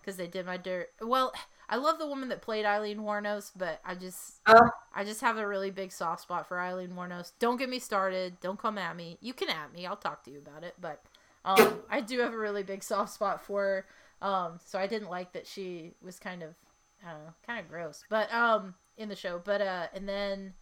because 0.00 0.16
they 0.16 0.26
did 0.26 0.44
my 0.44 0.56
dirt. 0.56 0.90
Well, 1.00 1.32
I 1.68 1.76
love 1.76 1.98
the 1.98 2.06
woman 2.06 2.28
that 2.28 2.42
played 2.42 2.64
Aileen 2.64 2.98
Wuornos, 2.98 3.52
but 3.56 3.80
I 3.84 3.94
just 3.94 4.40
Oh. 4.46 4.70
I 4.94 5.04
just 5.04 5.20
have 5.20 5.36
a 5.36 5.46
really 5.46 5.70
big 5.70 5.92
soft 5.92 6.22
spot 6.22 6.46
for 6.48 6.58
Aileen 6.60 6.90
Wuornos. 6.90 7.32
Don't 7.38 7.58
get 7.58 7.68
me 7.68 7.78
started. 7.78 8.38
Don't 8.40 8.58
come 8.58 8.78
at 8.78 8.96
me. 8.96 9.18
You 9.20 9.34
can 9.34 9.48
at 9.50 9.72
me. 9.72 9.86
I'll 9.86 9.96
talk 9.96 10.24
to 10.24 10.30
you 10.30 10.38
about 10.38 10.64
it. 10.64 10.74
But 10.80 11.02
um, 11.44 11.80
I 11.90 12.00
do 12.00 12.20
have 12.20 12.32
a 12.32 12.38
really 12.38 12.62
big 12.62 12.82
soft 12.82 13.12
spot 13.12 13.40
for 13.44 13.62
her. 13.62 13.86
Um, 14.26 14.58
so 14.64 14.78
I 14.78 14.86
didn't 14.86 15.10
like 15.10 15.32
that 15.32 15.46
she 15.46 15.92
was 16.02 16.18
kind 16.18 16.42
of, 16.42 16.54
I 17.06 17.10
don't 17.12 17.24
know, 17.24 17.34
kind 17.46 17.60
of 17.60 17.68
gross. 17.68 18.04
But 18.08 18.32
um, 18.32 18.74
in 18.96 19.08
the 19.08 19.16
show. 19.16 19.40
But 19.44 19.60
uh, 19.60 19.86
and 19.94 20.08
then, 20.08 20.54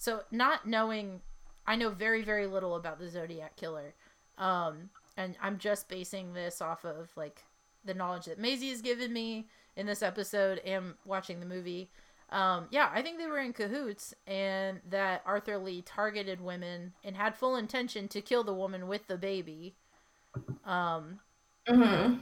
so 0.00 0.22
not 0.30 0.66
knowing, 0.66 1.20
I 1.66 1.76
know 1.76 1.90
very 1.90 2.22
very 2.22 2.46
little 2.46 2.74
about 2.74 2.98
the 2.98 3.08
Zodiac 3.08 3.56
killer. 3.56 3.94
Um, 4.38 4.88
and 5.18 5.36
I'm 5.42 5.58
just 5.58 5.88
basing 5.88 6.32
this 6.32 6.62
off 6.62 6.86
of 6.86 7.10
like 7.16 7.44
the 7.84 7.92
knowledge 7.92 8.24
that 8.24 8.38
Mazie 8.38 8.70
has 8.70 8.80
given 8.80 9.12
me 9.12 9.46
in 9.76 9.84
this 9.84 10.02
episode 10.02 10.58
and 10.60 10.94
watching 11.04 11.40
the 11.40 11.46
movie. 11.46 11.90
Um, 12.30 12.68
yeah, 12.70 12.90
I 12.94 13.02
think 13.02 13.18
they 13.18 13.26
were 13.26 13.40
in 13.40 13.52
cahoots, 13.52 14.14
and 14.26 14.80
that 14.88 15.20
Arthur 15.26 15.58
Lee 15.58 15.82
targeted 15.82 16.40
women 16.40 16.94
and 17.04 17.16
had 17.16 17.36
full 17.36 17.56
intention 17.56 18.08
to 18.08 18.22
kill 18.22 18.44
the 18.44 18.54
woman 18.54 18.88
with 18.88 19.06
the 19.06 19.18
baby. 19.18 19.74
Um, 20.64 21.18
Mm-hmm. 21.68 22.14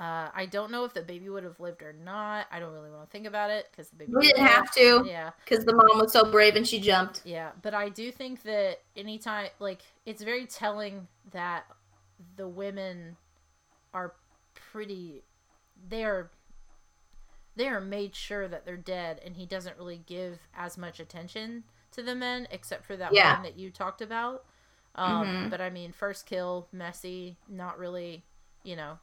Uh, 0.00 0.30
I 0.34 0.46
don't 0.46 0.70
know 0.70 0.84
if 0.84 0.94
the 0.94 1.02
baby 1.02 1.28
would 1.28 1.44
have 1.44 1.60
lived 1.60 1.82
or 1.82 1.92
not. 1.92 2.46
I 2.50 2.58
don't 2.58 2.72
really 2.72 2.90
want 2.90 3.04
to 3.04 3.10
think 3.10 3.26
about 3.26 3.50
it 3.50 3.68
because 3.70 3.90
the 3.90 3.96
baby. 3.96 4.12
We 4.14 4.28
didn't 4.28 4.46
have 4.46 4.72
to 4.72 5.04
Yeah, 5.06 5.30
because 5.44 5.64
the 5.64 5.74
mom 5.74 5.98
was 5.98 6.12
so 6.12 6.24
brave 6.30 6.56
and 6.56 6.66
she 6.66 6.80
jumped. 6.80 7.22
yeah, 7.24 7.50
but 7.62 7.74
I 7.74 7.90
do 7.90 8.10
think 8.10 8.42
that 8.44 8.80
anytime, 8.96 9.48
like, 9.58 9.82
it's 10.06 10.22
very 10.22 10.46
telling 10.46 11.06
that 11.32 11.66
the 12.36 12.48
women 12.48 13.16
are 13.92 14.14
pretty. 14.54 15.22
They 15.88 16.04
are. 16.04 16.30
They 17.56 17.68
are 17.68 17.80
made 17.80 18.14
sure 18.14 18.48
that 18.48 18.64
they're 18.64 18.76
dead, 18.76 19.20
and 19.24 19.36
he 19.36 19.44
doesn't 19.44 19.76
really 19.76 20.00
give 20.06 20.38
as 20.56 20.78
much 20.78 20.98
attention 21.00 21.64
to 21.92 22.02
the 22.02 22.14
men, 22.14 22.46
except 22.50 22.86
for 22.86 22.96
that 22.96 23.12
Yeah. 23.12 23.34
one 23.34 23.42
that 23.42 23.58
you 23.58 23.70
talked 23.70 24.00
about. 24.00 24.44
Um, 24.94 25.26
Mhm. 25.26 25.50
But 25.50 25.60
I 25.60 25.70
mean, 25.70 25.92
first 25.92 26.26
kill, 26.26 26.68
messy, 26.72 27.36
not 27.48 27.78
really, 27.78 28.24
you 28.64 28.76
know. 28.76 28.98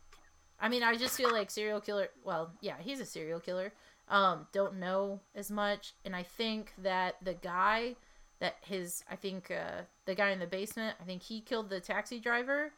I 0.60 0.70
mean, 0.70 0.84
I 0.84 0.96
just 0.96 1.16
feel 1.16 1.32
like 1.32 1.52
serial 1.52 1.82
killer. 1.82 2.10
Well, 2.24 2.52
yeah, 2.62 2.76
he's 2.80 3.00
a 3.00 3.06
serial 3.06 3.40
killer. 3.40 3.74
Um, 4.10 4.48
don't 4.54 4.80
know 4.80 5.20
as 5.36 5.52
much, 5.52 5.94
and 6.06 6.16
I 6.16 6.24
think 6.24 6.74
that 6.82 7.16
the 7.24 7.34
guy 7.34 7.96
that 8.40 8.56
his, 8.62 9.04
I 9.10 9.16
think 9.16 9.52
uh, 9.52 9.82
the 10.06 10.16
guy 10.16 10.30
in 10.32 10.40
the 10.40 10.48
basement, 10.48 10.96
I 11.02 11.04
think 11.04 11.24
he 11.24 11.42
killed 11.42 11.70
the 11.70 11.80
taxi 11.80 12.20
driver. 12.20 12.72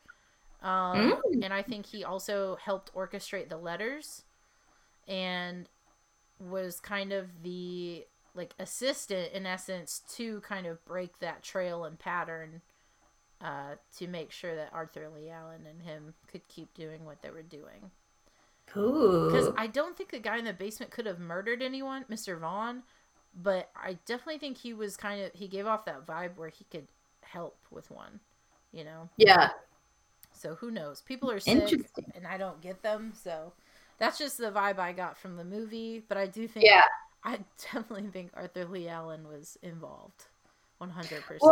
Um, 0.62 1.22
Mm. 1.26 1.44
and 1.44 1.54
I 1.54 1.62
think 1.62 1.86
he 1.86 2.04
also 2.04 2.58
helped 2.64 2.94
orchestrate 2.94 3.50
the 3.50 3.58
letters, 3.58 4.24
and 5.08 5.70
was 6.40 6.80
kind 6.80 7.12
of 7.12 7.44
the 7.44 8.06
like 8.36 8.54
assistant 8.60 9.34
in 9.34 9.46
essence 9.46 10.02
to 10.16 10.42
kind 10.42 10.66
of 10.68 10.84
break 10.86 11.20
that 11.20 11.44
trail 11.44 11.84
and 11.84 12.00
pattern 12.00 12.62
uh, 13.42 13.76
to 13.98 14.08
make 14.08 14.32
sure 14.32 14.56
that 14.56 14.70
Arthur 14.74 15.10
Lee 15.16 15.30
Allen 15.30 15.62
and 15.70 15.82
him 15.82 16.14
could 16.28 16.48
keep 16.48 16.74
doing 16.74 17.06
what 17.06 17.22
they 17.22 17.30
were 17.30 17.42
doing. 17.42 17.92
Because 18.66 19.52
I 19.58 19.68
don't 19.68 19.98
think 19.98 20.12
the 20.12 20.20
guy 20.20 20.38
in 20.38 20.46
the 20.46 20.54
basement 20.54 20.92
could 20.92 21.06
have 21.08 21.20
murdered 21.20 21.62
anyone, 21.64 22.06
Mr. 22.10 22.40
Vaughn, 22.40 22.84
but 23.42 23.70
I 23.76 23.98
definitely 24.06 24.38
think 24.38 24.58
he 24.58 24.74
was 24.74 24.96
kind 24.96 25.22
of 25.24 25.32
he 25.34 25.48
gave 25.48 25.66
off 25.66 25.86
that 25.86 26.06
vibe 26.06 26.38
where 26.38 26.50
he 26.50 26.66
could 26.70 26.88
help 27.22 27.58
with 27.72 27.90
one, 27.90 28.20
you 28.72 28.84
know. 28.84 29.10
Yeah. 29.18 29.50
So 30.34 30.56
who 30.56 30.70
knows? 30.70 31.02
People 31.02 31.32
are 31.32 31.40
sick, 31.40 31.82
and 32.16 32.28
I 32.28 32.38
don't 32.38 32.62
get 32.62 32.84
them. 32.84 33.14
So 33.16 33.54
that's 33.98 34.18
just 34.20 34.38
the 34.38 34.52
vibe 34.52 34.78
I 34.78 34.94
got 34.94 35.18
from 35.18 35.36
the 35.36 35.44
movie. 35.44 36.04
But 36.08 36.18
I 36.18 36.28
do 36.28 36.48
think, 36.48 36.66
Yeah. 36.66 36.84
I 37.24 37.40
definitely 37.74 38.08
think 38.12 38.32
Arthur 38.36 38.66
Lee 38.66 38.88
Allen 38.88 39.28
was 39.28 39.58
involved, 39.64 40.26
one 40.78 40.92
hundred 40.92 41.24
percent. 41.24 41.52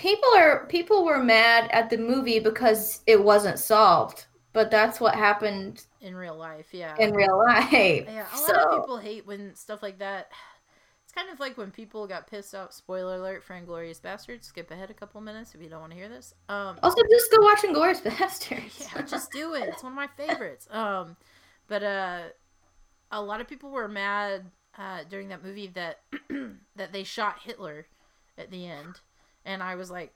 People 0.00 0.30
are 0.34 0.64
people 0.66 1.04
were 1.04 1.22
mad 1.22 1.68
at 1.72 1.90
the 1.90 1.98
movie 1.98 2.38
because 2.40 3.02
it 3.06 3.22
wasn't 3.22 3.58
solved, 3.58 4.24
but 4.54 4.70
that's 4.70 4.98
what 4.98 5.14
happened 5.14 5.84
In 6.00 6.14
real 6.16 6.36
life, 6.36 6.68
yeah. 6.72 6.96
in 6.98 7.12
real 7.12 7.36
life. 7.38 7.70
Yeah, 7.70 8.24
a 8.32 8.40
lot 8.40 8.46
so 8.46 8.54
of 8.54 8.80
people 8.80 8.96
hate 8.96 9.26
when 9.26 9.54
stuff 9.54 9.82
like 9.82 9.98
that. 9.98 10.30
It's 11.04 11.12
kind 11.12 11.28
of 11.30 11.38
like 11.38 11.58
when 11.58 11.70
people 11.70 12.06
got 12.06 12.26
pissed 12.28 12.54
off. 12.54 12.72
Spoiler 12.72 13.16
alert 13.16 13.42
for 13.44 13.54
Inglourious 13.54 14.00
Basterds. 14.00 14.44
Skip 14.44 14.70
ahead 14.70 14.90
a 14.90 14.94
couple 14.94 15.20
minutes 15.20 15.54
if 15.54 15.60
you 15.60 15.68
don't 15.68 15.80
want 15.80 15.92
to 15.92 15.98
hear 15.98 16.08
this. 16.08 16.32
Um, 16.48 16.78
Also, 16.82 17.02
just 17.10 17.30
go 17.30 17.42
watch 17.42 17.58
Inglourious 17.62 18.00
Basterds. 18.04 18.80
yeah, 18.94 19.02
just 19.02 19.30
do 19.32 19.52
it. 19.54 19.68
It's 19.68 19.82
one 19.82 19.92
of 19.92 19.96
my 19.96 20.06
favorites. 20.16 20.66
Um, 20.70 21.16
but 21.68 21.82
uh, 21.82 22.20
a 23.10 23.20
lot 23.20 23.40
of 23.42 23.48
people 23.48 23.70
were 23.70 23.88
mad 23.88 24.46
uh, 24.78 25.00
during 25.10 25.28
that 25.28 25.44
movie 25.44 25.66
that 25.74 25.98
that 26.76 26.92
they 26.92 27.04
shot 27.04 27.40
Hitler 27.42 27.86
at 28.38 28.50
the 28.52 28.66
end, 28.66 29.00
and 29.44 29.62
I 29.62 29.74
was 29.76 29.90
like, 29.90 30.12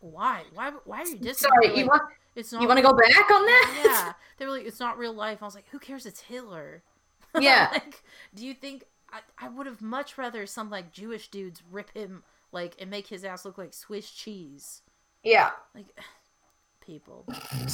why? 0.00 0.42
Why? 0.54 0.72
Why 0.84 1.00
are 1.00 1.06
you 1.06 1.16
dissing? 1.16 1.36
Sorry, 1.36 1.68
They're 1.68 1.76
you 1.76 1.86
want 1.86 2.02
it's 2.36 2.52
not. 2.52 2.62
you 2.62 2.68
want 2.68 2.78
to 2.78 2.82
go 2.82 2.92
back 2.92 3.30
on 3.30 3.44
that? 3.46 3.82
Yeah, 3.84 4.12
they 4.38 4.46
were 4.46 4.52
like, 4.52 4.66
it's 4.66 4.80
not 4.80 4.98
real 4.98 5.12
life. 5.12 5.38
I 5.42 5.44
was 5.44 5.54
like, 5.54 5.68
who 5.70 5.78
cares? 5.78 6.06
It's 6.06 6.20
Hitler. 6.20 6.82
Yeah. 7.38 7.68
like, 7.70 8.02
do 8.34 8.44
you 8.44 8.54
think 8.54 8.82
I, 9.12 9.20
I 9.38 9.48
would 9.48 9.66
have 9.66 9.80
much 9.80 10.18
rather 10.18 10.46
some 10.46 10.68
like 10.68 10.90
Jewish 10.90 11.28
dudes 11.28 11.62
rip 11.70 11.94
him 11.94 12.24
like 12.50 12.74
and 12.80 12.90
make 12.90 13.06
his 13.06 13.22
ass 13.22 13.44
look 13.44 13.56
like 13.56 13.72
Swiss 13.72 14.10
cheese? 14.10 14.82
yeah. 15.22 15.50
Like, 15.72 15.96
people, 16.84 17.24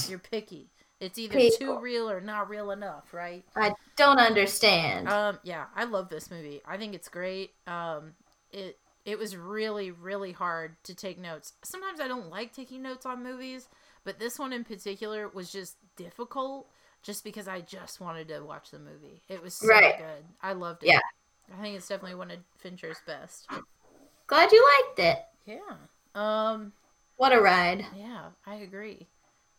you're 0.09 0.18
picky. 0.18 0.68
It's 1.01 1.18
either 1.18 1.39
too 1.59 1.78
real 1.78 2.10
or 2.10 2.20
not 2.20 2.51
real 2.51 2.70
enough, 2.70 3.12
right? 3.12 3.44
I 3.55 3.73
don't 3.97 4.18
understand. 4.18 5.09
Um, 5.09 5.39
yeah, 5.43 5.66
I 5.74 5.85
love 5.85 6.09
this 6.09 6.31
movie. 6.31 6.60
I 6.66 6.77
think 6.77 6.94
it's 6.94 7.09
great. 7.09 7.52
Um, 7.66 8.12
it 8.51 8.78
it 9.07 9.19
was 9.19 9.35
really 9.37 9.91
really 9.91 10.33
hard 10.33 10.77
to 10.85 10.95
take 10.95 11.19
notes. 11.19 11.55
Sometimes 11.62 12.01
I 12.01 12.09
don't 12.09 12.28
like 12.28 12.53
taking 12.53 12.83
notes 12.83 13.07
on 13.07 13.23
movies, 13.23 13.69
but 14.05 14.19
this 14.19 14.39
one 14.39 14.53
in 14.53 14.65
particular 14.65 15.28
was 15.28 15.51
just 15.51 15.77
difficult, 15.97 16.69
just 17.03 17.24
because 17.24 17.49
I 17.49 17.62
just 17.62 18.01
wanted 18.01 18.28
to 18.28 18.41
watch 18.41 18.70
the 18.70 18.78
movie. 18.78 19.23
It 19.28 19.43
was 19.43 19.55
so 19.55 19.69
Right. 19.69 19.97
good. 19.97 20.24
I 20.43 20.53
loved 20.53 20.83
it. 20.83 20.89
Yeah. 20.89 21.01
I 21.57 21.62
think 21.62 21.77
it's 21.77 21.89
definitely 21.89 22.16
one 22.16 22.31
of 22.33 22.39
Fincher's 22.59 23.01
best. 23.07 23.49
Glad 24.27 24.51
you 24.53 24.69
liked 24.87 24.99
it. 24.99 25.24
Yeah. 25.47 25.77
Um. 26.15 26.73
What 27.16 27.33
a 27.33 27.41
ride. 27.41 27.87
Yeah, 27.97 28.27
I 28.45 28.57
agree. 28.57 29.07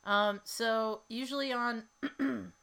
Um, 0.04 0.42
so 0.44 1.02
usually 1.10 1.52
on 1.52 1.84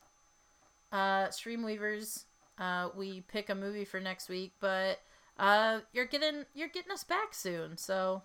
uh, 0.93 1.31
Stream 1.31 1.63
Weavers, 1.63 2.27
uh, 2.59 2.91
we 2.95 3.23
pick 3.23 3.49
a 3.51 3.55
movie 3.55 3.85
for 3.85 3.99
next 4.01 4.29
week, 4.29 4.53
but 4.61 5.01
uh, 5.39 5.81
you're 5.93 6.07
getting 6.07 6.45
you're 6.55 6.69
getting 6.69 6.93
us 6.93 7.05
back 7.05 7.35
soon, 7.35 7.77
so 7.77 8.23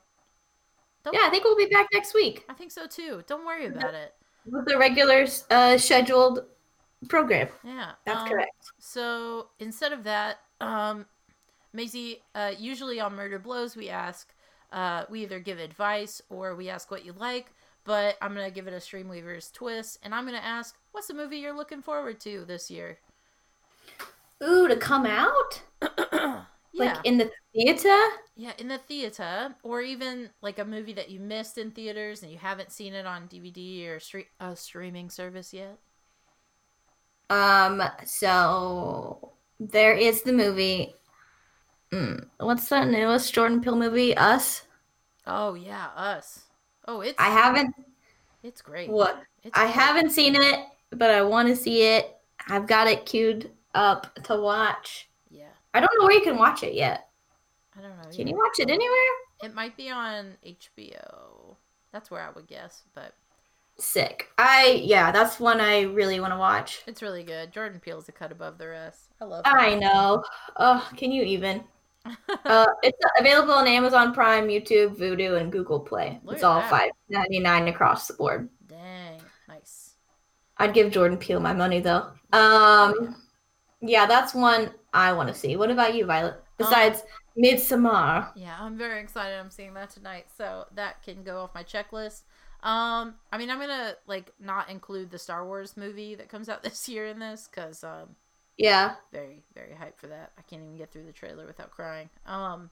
don't, 1.04 1.14
Yeah, 1.14 1.22
I 1.24 1.30
think 1.30 1.44
we'll 1.44 1.58
be 1.58 1.66
back 1.66 1.88
next 1.94 2.14
week 2.14 2.46
I 2.50 2.54
think 2.54 2.72
so 2.72 2.88
too. 2.88 3.24
Don't 3.28 3.46
worry 3.46 3.66
about 3.66 3.94
it. 3.94 4.14
with 4.46 4.66
the 4.66 4.78
regular 4.78 5.26
uh, 5.50 5.78
scheduled 5.78 6.46
program. 7.08 7.48
Yeah, 7.64 7.92
That's 8.06 8.22
um, 8.22 8.30
correct. 8.30 8.72
So 8.80 9.48
instead 9.60 9.94
of 9.94 10.04
that, 10.04 10.40
um, 10.60 11.06
Mazie, 11.74 12.22
uh, 12.36 12.52
usually 12.58 13.00
on 13.00 13.16
Murder 13.16 13.40
Blows, 13.40 13.76
we 13.76 13.90
ask, 13.90 14.34
uh, 14.74 15.06
we 15.10 15.24
either 15.24 15.40
give 15.40 15.60
advice 15.60 16.22
or 16.30 16.56
we 16.56 16.70
ask 16.70 16.92
what 16.92 17.06
you 17.06 17.14
like. 17.14 17.52
But 17.86 18.18
I'm 18.22 18.36
gonna 18.36 18.52
give 18.52 18.68
it 18.68 18.74
a 18.74 18.82
Stream 18.82 19.08
Weavers 19.08 19.50
twist, 19.52 20.00
and 20.04 20.14
I'm 20.14 20.26
gonna 20.26 20.38
ask, 20.38 20.78
what's 20.92 21.08
the 21.08 21.14
movie 21.14 21.38
you're 21.38 21.56
looking 21.56 21.82
forward 21.82 22.20
to 22.22 22.46
this 22.46 22.70
year? 22.70 23.00
Ooh, 24.44 24.68
to 24.68 24.76
come 24.76 25.06
out 25.06 25.62
yeah, 26.80 26.96
like 26.96 27.06
in 27.06 27.18
the 27.18 27.32
theater. 27.54 27.98
yeah, 28.36 28.54
in 28.58 28.70
the 28.70 28.78
theater, 28.78 29.56
or 29.64 29.82
even 29.82 30.30
like 30.42 30.58
a 30.60 30.66
movie 30.66 30.94
that 30.94 31.10
you 31.10 31.20
missed 31.20 31.58
in 31.58 31.72
theaters 31.72 32.24
and 32.24 32.32
you 32.32 32.38
haven't 32.38 32.72
seen 32.72 32.94
it 32.94 33.06
on 33.06 33.28
DVD 33.28 33.88
or 33.90 34.00
stre- 34.00 34.28
a 34.40 34.56
streaming 34.56 35.10
service 35.10 35.54
yet. 35.54 35.78
Um, 37.30 37.82
so 38.06 39.34
there 39.60 39.94
is 39.94 40.24
the 40.24 40.34
movie. 40.34 40.94
Mm, 41.92 42.28
what's 42.40 42.70
the 42.70 42.86
newest 42.86 43.34
Jordan 43.34 43.62
Peele 43.62 43.76
movie? 43.78 44.16
Us. 44.18 44.64
Oh 45.26 45.54
yeah, 45.54 45.88
Us. 45.96 46.44
Oh, 46.88 47.00
it's 47.02 47.18
I 47.18 47.30
haven't. 47.30 47.76
it's 48.44 48.62
great. 48.62 48.94
What? 48.94 49.24
It's 49.44 49.58
I 49.58 49.62
great. 49.62 49.74
haven't 49.74 50.12
seen 50.12 50.36
it, 50.36 50.60
but 50.92 51.12
I 51.12 51.22
want 51.24 51.48
to 51.50 51.56
see 51.56 51.84
it. 51.84 52.18
I've 52.48 52.68
got 52.68 52.88
it 52.88 53.06
queued 53.06 53.52
up 53.76 54.14
to 54.26 54.38
watch. 54.40 55.09
I 55.74 55.80
don't 55.80 55.92
know 56.00 56.06
where 56.06 56.16
you 56.16 56.22
can 56.22 56.38
watch 56.38 56.64
it 56.64 56.74
yet. 56.74 57.08
I 57.78 57.82
don't 57.82 57.98
know. 57.98 58.10
Can 58.16 58.28
you 58.28 58.36
watch 58.36 58.60
it 58.60 58.70
anywhere? 58.70 59.16
It 59.44 59.54
might 59.54 59.78
be 59.78 59.90
on 59.90 60.34
HBO. 60.46 61.56
That's 61.92 62.12
where 62.12 62.22
I 62.22 62.32
would 62.32 62.48
guess, 62.48 62.84
but 62.94 63.14
Sick. 63.80 64.28
I 64.38 64.82
yeah, 64.84 65.12
that's 65.12 65.40
one 65.40 65.62
I 65.62 65.82
really 65.84 66.20
want 66.20 66.34
to 66.34 66.38
watch. 66.38 66.84
it's 66.86 67.02
really 67.02 67.24
good. 67.24 67.52
Jordan 67.54 67.80
Peele's 67.80 68.10
a 68.10 68.12
cut 68.12 68.32
above 68.32 68.58
the 68.58 68.68
rest. 68.68 69.14
I 69.22 69.26
love. 69.26 69.44
I 69.46 69.76
know. 69.76 70.24
Oh, 70.58 70.88
can 70.98 71.12
you 71.12 71.24
even? 71.24 71.64
Uh, 72.46 72.66
it's 72.82 72.98
available 73.20 73.54
on 73.54 73.68
Amazon 73.68 74.14
Prime, 74.14 74.48
YouTube, 74.48 74.96
Vudu, 74.96 75.40
and 75.40 75.52
Google 75.52 75.80
Play. 75.82 76.20
Look 76.24 76.36
it's 76.36 76.44
all 76.44 76.62
five 76.64 76.90
ninety 77.10 77.40
nine 77.40 77.68
across 77.68 78.08
the 78.08 78.14
board. 78.14 78.50
Dang, 78.68 79.22
nice. 79.48 79.96
I'd 80.58 80.74
give 80.74 80.92
Jordan 80.92 81.18
Peele 81.18 81.40
my 81.42 81.54
money 81.54 81.82
though. 81.82 82.08
Um, 82.32 83.16
yeah, 83.82 84.06
that's 84.06 84.34
one 84.34 84.74
I 84.94 85.14
want 85.14 85.30
to 85.30 85.36
see. 85.36 85.56
What 85.56 85.72
about 85.72 85.96
you, 85.96 86.06
Violet? 86.06 86.42
Besides 86.58 87.04
Midsommar. 87.38 88.34
Yeah, 88.34 88.56
I'm 88.60 88.78
very 88.78 89.02
excited. 89.02 89.38
I'm 89.38 89.50
seeing 89.50 89.74
that 89.74 89.90
tonight, 89.90 90.28
so 90.38 90.66
that 90.76 91.04
can 91.04 91.24
go 91.24 91.40
off 91.42 91.54
my 91.56 91.64
checklist. 91.64 92.22
Um, 92.62 93.16
I 93.32 93.38
mean, 93.38 93.50
I'm 93.50 93.60
gonna 93.60 93.96
like 94.08 94.34
not 94.40 94.70
include 94.70 95.10
the 95.12 95.18
Star 95.20 95.46
Wars 95.46 95.76
movie 95.76 96.16
that 96.16 96.30
comes 96.30 96.48
out 96.50 96.64
this 96.64 96.88
year 96.88 97.08
in 97.08 97.20
this 97.20 97.48
because 97.48 97.84
um, 97.84 98.16
Yeah. 98.58 98.98
very 99.12 99.44
very 99.54 99.74
hyped 99.74 99.98
for 99.98 100.08
that. 100.08 100.34
I 100.38 100.42
can't 100.44 100.64
even 100.64 100.78
get 100.78 100.92
through 100.92 101.06
the 101.06 101.14
trailer 101.14 101.46
without 101.46 101.72
crying. 101.72 102.10
Um, 102.26 102.70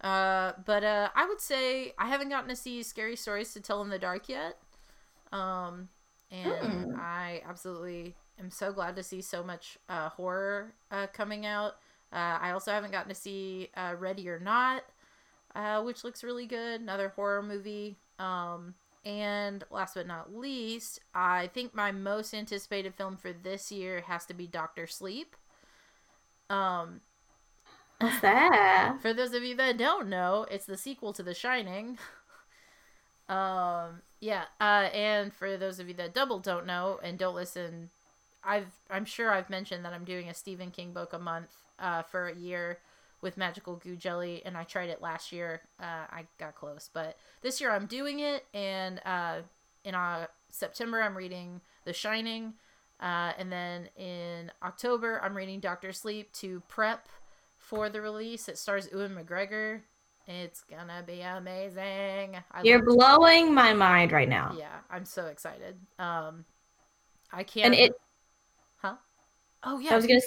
uh, 0.00 0.52
but 0.66 0.84
uh, 0.84 1.10
I 1.14 1.26
would 1.26 1.40
say 1.40 1.94
I 1.98 2.06
haven't 2.08 2.28
gotten 2.28 2.48
to 2.50 2.56
see 2.56 2.82
Scary 2.82 3.16
Stories 3.16 3.54
to 3.54 3.60
Tell 3.60 3.82
in 3.82 3.90
the 3.90 3.98
Dark 3.98 4.28
yet. 4.28 4.58
Um, 5.32 5.88
and 6.30 6.84
Mm. 6.84 6.94
I 6.94 7.42
absolutely 7.48 8.16
am 8.40 8.50
so 8.50 8.72
glad 8.72 8.96
to 8.96 9.02
see 9.02 9.22
so 9.22 9.42
much 9.42 9.78
uh, 9.88 10.08
horror 10.10 10.72
uh, 10.90 11.06
coming 11.12 11.46
out. 11.46 11.74
Uh, 12.12 12.38
I 12.40 12.50
also 12.52 12.70
haven't 12.70 12.92
gotten 12.92 13.08
to 13.08 13.14
see 13.14 13.70
uh, 13.76 13.94
Ready 13.98 14.28
or 14.28 14.38
Not, 14.38 14.84
uh, 15.54 15.82
which 15.82 16.04
looks 16.04 16.22
really 16.22 16.46
good. 16.46 16.80
Another 16.80 17.08
horror 17.08 17.42
movie. 17.42 17.96
Um, 18.18 18.74
and 19.04 19.64
last 19.70 19.94
but 19.94 20.06
not 20.06 20.34
least, 20.34 21.00
I 21.14 21.50
think 21.52 21.74
my 21.74 21.92
most 21.92 22.32
anticipated 22.32 22.94
film 22.94 23.16
for 23.16 23.32
this 23.32 23.70
year 23.70 24.02
has 24.06 24.24
to 24.26 24.34
be 24.34 24.46
Doctor 24.46 24.86
Sleep. 24.86 25.36
Um, 26.48 27.00
What's 27.98 28.20
that? 28.20 28.98
for 29.02 29.12
those 29.12 29.34
of 29.34 29.42
you 29.42 29.54
that 29.56 29.76
don't 29.76 30.08
know, 30.08 30.46
it's 30.50 30.66
the 30.66 30.76
sequel 30.76 31.12
to 31.14 31.22
The 31.22 31.34
Shining. 31.34 31.98
um, 33.28 34.02
yeah, 34.20 34.44
uh, 34.60 34.88
and 34.92 35.32
for 35.34 35.56
those 35.56 35.78
of 35.78 35.88
you 35.88 35.94
that 35.94 36.14
double 36.14 36.38
don't 36.38 36.66
know 36.66 36.98
and 37.02 37.18
don't 37.18 37.34
listen, 37.34 37.90
I've 38.44 38.72
I'm 38.90 39.04
sure 39.04 39.30
I've 39.30 39.50
mentioned 39.50 39.84
that 39.84 39.92
I'm 39.92 40.04
doing 40.04 40.28
a 40.28 40.34
Stephen 40.34 40.70
King 40.70 40.92
book 40.92 41.12
a 41.12 41.18
month 41.18 41.50
uh, 41.78 42.02
for 42.02 42.28
a 42.28 42.34
year 42.34 42.78
with 43.20 43.36
Magical 43.36 43.76
Goo 43.76 43.96
Jelly, 43.96 44.42
and 44.44 44.56
I 44.56 44.64
tried 44.64 44.90
it 44.90 45.00
last 45.00 45.32
year. 45.32 45.62
Uh, 45.80 46.06
I 46.10 46.24
got 46.38 46.54
close, 46.54 46.90
but 46.92 47.16
this 47.42 47.60
year 47.60 47.70
I'm 47.70 47.86
doing 47.86 48.20
it, 48.20 48.44
and 48.52 49.00
uh, 49.06 49.38
in 49.84 49.94
uh, 49.94 50.26
September 50.50 51.02
I'm 51.02 51.16
reading 51.16 51.60
The 51.84 51.92
Shining, 51.92 52.52
uh, 53.00 53.32
and 53.38 53.50
then 53.50 53.88
in 53.96 54.52
October 54.62 55.20
I'm 55.24 55.36
reading 55.36 55.60
Doctor 55.60 55.92
Sleep 55.92 56.32
to 56.34 56.62
prep 56.68 57.08
for 57.58 57.88
the 57.88 58.02
release. 58.02 58.48
It 58.48 58.58
stars 58.58 58.88
Ewan 58.92 59.16
McGregor. 59.16 59.80
It's 60.26 60.62
gonna 60.62 61.02
be 61.06 61.20
amazing. 61.20 62.36
I 62.52 62.62
You're 62.62 62.82
blowing 62.82 63.52
my 63.52 63.72
mind 63.74 64.12
right 64.12 64.28
now. 64.28 64.54
yeah, 64.58 64.78
I'm 64.90 65.04
so 65.04 65.26
excited. 65.26 65.76
Um, 65.98 66.44
I 67.32 67.42
can't. 67.42 67.66
And 67.66 67.74
it? 67.74 67.94
Oh 69.64 69.78
yeah. 69.78 69.92
I 69.92 69.96
was 69.96 70.06
gonna, 70.06 70.20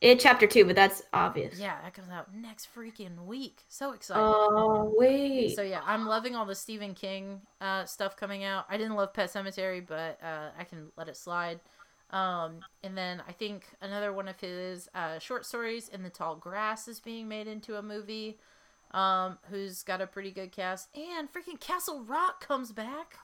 it 0.00 0.20
chapter 0.20 0.46
two, 0.46 0.64
but 0.64 0.76
that's 0.76 1.02
obvious. 1.12 1.58
yeah, 1.58 1.80
that 1.82 1.94
comes 1.94 2.10
out 2.10 2.34
next 2.34 2.68
freaking 2.74 3.24
week. 3.24 3.62
So 3.68 3.92
excited. 3.92 4.22
Oh 4.22 4.92
wait. 4.96 5.56
So 5.56 5.62
yeah, 5.62 5.80
I'm 5.84 6.06
loving 6.06 6.36
all 6.36 6.44
the 6.44 6.54
Stephen 6.54 6.94
King 6.94 7.40
uh, 7.60 7.84
stuff 7.84 8.16
coming 8.16 8.44
out. 8.44 8.66
I 8.68 8.76
didn't 8.76 8.96
love 8.96 9.14
Pet 9.14 9.32
Sematary, 9.32 9.86
but 9.86 10.18
uh, 10.22 10.50
I 10.58 10.64
can 10.64 10.88
let 10.96 11.08
it 11.08 11.16
slide. 11.16 11.60
Um, 12.10 12.60
and 12.82 12.96
then 12.96 13.22
I 13.26 13.32
think 13.32 13.64
another 13.80 14.12
one 14.12 14.28
of 14.28 14.38
his 14.38 14.88
uh, 14.94 15.18
short 15.18 15.46
stories, 15.46 15.88
"In 15.88 16.02
the 16.02 16.10
Tall 16.10 16.36
Grass," 16.36 16.86
is 16.86 17.00
being 17.00 17.26
made 17.28 17.46
into 17.46 17.76
a 17.76 17.82
movie. 17.82 18.38
Um, 18.90 19.38
who's 19.50 19.82
got 19.82 20.00
a 20.00 20.06
pretty 20.06 20.30
good 20.30 20.52
cast, 20.52 20.88
and 20.96 21.28
freaking 21.32 21.58
Castle 21.58 22.04
Rock 22.04 22.46
comes 22.46 22.70
back 22.70 23.16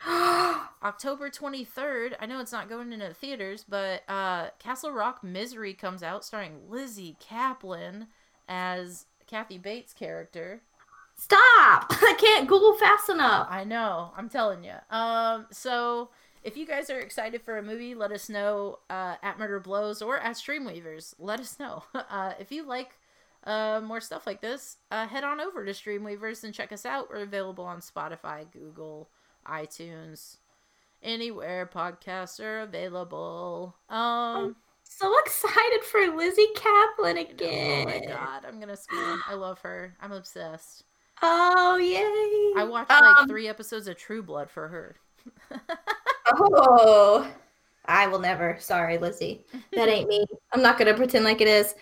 October 0.82 1.30
23rd. 1.30 2.14
I 2.20 2.26
know 2.26 2.40
it's 2.40 2.52
not 2.52 2.68
going 2.68 2.92
into 2.92 3.12
theaters, 3.12 3.64
but 3.68 4.02
uh, 4.08 4.50
Castle 4.58 4.92
Rock 4.92 5.24
Misery 5.24 5.74
comes 5.74 6.02
out 6.02 6.24
starring 6.24 6.60
Lizzy 6.68 7.16
Caplan 7.20 8.06
as 8.48 9.06
Kathy 9.26 9.58
Bates' 9.58 9.92
character. 9.92 10.62
Stop! 11.16 11.86
I 11.90 12.14
can't 12.18 12.48
Google 12.48 12.74
fast 12.74 13.08
enough. 13.08 13.48
I 13.50 13.64
know. 13.64 14.12
I'm 14.16 14.28
telling 14.28 14.62
you. 14.62 14.74
Um, 14.90 15.46
so 15.50 16.10
if 16.44 16.56
you 16.56 16.64
guys 16.64 16.90
are 16.90 17.00
excited 17.00 17.42
for 17.42 17.58
a 17.58 17.62
movie, 17.62 17.94
let 17.94 18.12
us 18.12 18.28
know 18.28 18.78
uh, 18.88 19.16
at 19.22 19.38
Murder 19.38 19.58
Blows 19.58 20.00
or 20.00 20.18
at 20.18 20.36
Stream 20.36 20.64
Weavers. 20.64 21.14
Let 21.18 21.40
us 21.40 21.58
know. 21.58 21.84
Uh, 22.10 22.32
if 22.40 22.50
you 22.50 22.62
like 22.62 22.92
uh, 23.44 23.80
more 23.84 24.00
stuff 24.00 24.26
like 24.26 24.40
this, 24.40 24.78
uh, 24.90 25.06
head 25.06 25.24
on 25.24 25.40
over 25.40 25.64
to 25.64 25.74
Stream 25.74 26.04
Weavers 26.04 26.42
and 26.42 26.54
check 26.54 26.72
us 26.72 26.86
out. 26.86 27.10
We're 27.10 27.16
available 27.22 27.64
on 27.64 27.80
Spotify, 27.80 28.50
Google, 28.50 29.10
iTunes, 29.48 30.36
anywhere 31.02 31.68
podcasts 31.72 32.40
are 32.40 32.60
available. 32.60 33.74
Um, 33.88 34.56
So 34.84 35.12
excited 35.24 35.84
for 35.84 36.16
Lizzy 36.16 36.46
Caplan 36.56 37.20
again. 37.20 37.86
oh 37.88 37.90
my 37.90 38.06
god, 38.06 38.44
I'm 38.46 38.58
gonna 38.60 38.76
scream. 38.76 39.20
I 39.28 39.34
love 39.34 39.58
her. 39.60 39.94
I'm 40.00 40.12
obsessed. 40.12 40.84
Oh 41.22 41.76
yay! 41.76 42.60
I 42.60 42.64
watched 42.64 42.90
like 42.90 43.02
Um, 43.20 43.28
three 43.28 43.48
episodes 43.48 43.88
of 43.88 43.96
True 43.96 44.22
Blood 44.22 44.50
for 44.50 44.68
her. 44.68 44.96
Oh, 46.30 47.26
I 47.86 48.06
will 48.06 48.18
never. 48.18 48.56
Sorry, 48.60 48.98
Lizzy. 48.98 49.44
That 49.72 49.88
ain't 49.88 50.08
me. 50.08 50.26
I'm 50.52 50.60
not 50.62 50.78
gonna 50.78 50.94
pretend 50.94 51.24
like 51.24 51.40
it 51.40 51.48
is. 51.48 51.74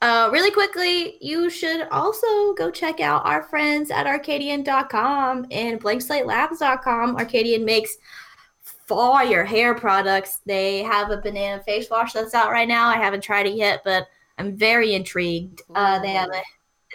Uh, 0.00 0.28
really 0.32 0.50
quickly, 0.50 1.18
you 1.20 1.50
should 1.50 1.88
also 1.90 2.54
go 2.54 2.70
check 2.70 3.00
out 3.00 3.26
our 3.26 3.42
friends 3.42 3.90
at 3.90 4.06
Arcadian.com 4.06 5.46
and 5.50 5.80
BlankSlateLabs.com. 5.80 7.16
Arcadian 7.16 7.64
makes 7.64 7.96
fire 8.62 9.44
hair 9.44 9.74
products. 9.74 10.40
They 10.46 10.84
have 10.84 11.10
a 11.10 11.20
banana 11.20 11.62
face 11.64 11.90
wash 11.90 12.12
that's 12.12 12.34
out 12.34 12.52
right 12.52 12.68
now. 12.68 12.88
I 12.88 12.96
haven't 12.96 13.22
tried 13.22 13.46
it 13.46 13.54
yet, 13.54 13.82
but 13.84 14.06
I'm 14.38 14.56
very 14.56 14.94
intrigued. 14.94 15.62
Uh, 15.74 15.98
they 15.98 16.10
have 16.10 16.30
a 16.30 16.42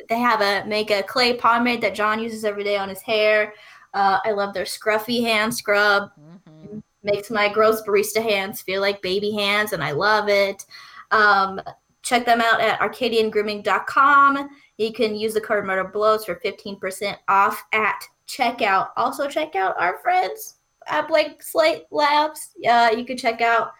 they 0.09 0.17
have 0.17 0.41
a 0.41 0.65
make 0.67 0.89
a 0.89 1.03
clay 1.03 1.35
pomade 1.35 1.81
that 1.81 1.93
John 1.93 2.19
uses 2.19 2.45
every 2.45 2.63
day 2.63 2.77
on 2.77 2.87
his 2.89 3.01
hair. 3.01 3.53
Uh, 3.93 4.17
I 4.23 4.31
love 4.31 4.53
their 4.53 4.63
scruffy 4.63 5.21
hand 5.21 5.53
scrub 5.53 6.09
hmm 6.15 6.79
makes 7.03 7.29
my 7.29 7.49
gross 7.49 7.81
barista 7.81 8.23
hands 8.23 8.61
feel 8.61 8.79
like 8.81 9.01
baby 9.01 9.31
hands 9.31 9.73
and 9.73 9.83
i 9.83 9.91
love 9.91 10.29
it 10.29 10.65
um, 11.11 11.59
check 12.03 12.25
them 12.25 12.41
out 12.41 12.61
at 12.61 12.79
arcadiangrooming.com 12.79 14.49
you 14.77 14.91
can 14.91 15.15
use 15.15 15.33
the 15.33 15.41
code 15.41 15.65
murder 15.65 15.83
blows 15.83 16.25
for 16.25 16.35
15% 16.35 17.15
off 17.27 17.63
at 17.73 18.03
checkout. 18.27 18.89
Also 18.97 19.27
check 19.27 19.55
out 19.55 19.79
our 19.79 19.99
friends 19.99 20.55
at 20.87 21.07
blank 21.07 21.43
slate 21.43 21.83
labs. 21.91 22.49
Uh, 22.67 22.89
you 22.95 23.05
can 23.05 23.17
check 23.17 23.41
out 23.41 23.71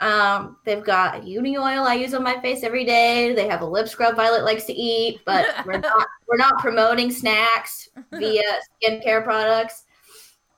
um, 0.00 0.56
they've 0.64 0.82
got 0.82 1.24
uni 1.24 1.56
oil 1.56 1.84
i 1.84 1.94
use 1.94 2.12
on 2.12 2.24
my 2.24 2.40
face 2.40 2.64
every 2.64 2.84
day. 2.84 3.34
They 3.34 3.46
have 3.46 3.60
a 3.60 3.66
lip 3.66 3.86
scrub 3.86 4.16
violet 4.16 4.44
likes 4.44 4.64
to 4.64 4.72
eat 4.72 5.20
but 5.24 5.46
we're 5.66 5.78
not 5.78 6.06
we're 6.26 6.38
not 6.38 6.58
promoting 6.58 7.10
snacks 7.12 7.88
via 8.12 8.42
skincare 8.82 9.22
products. 9.22 9.84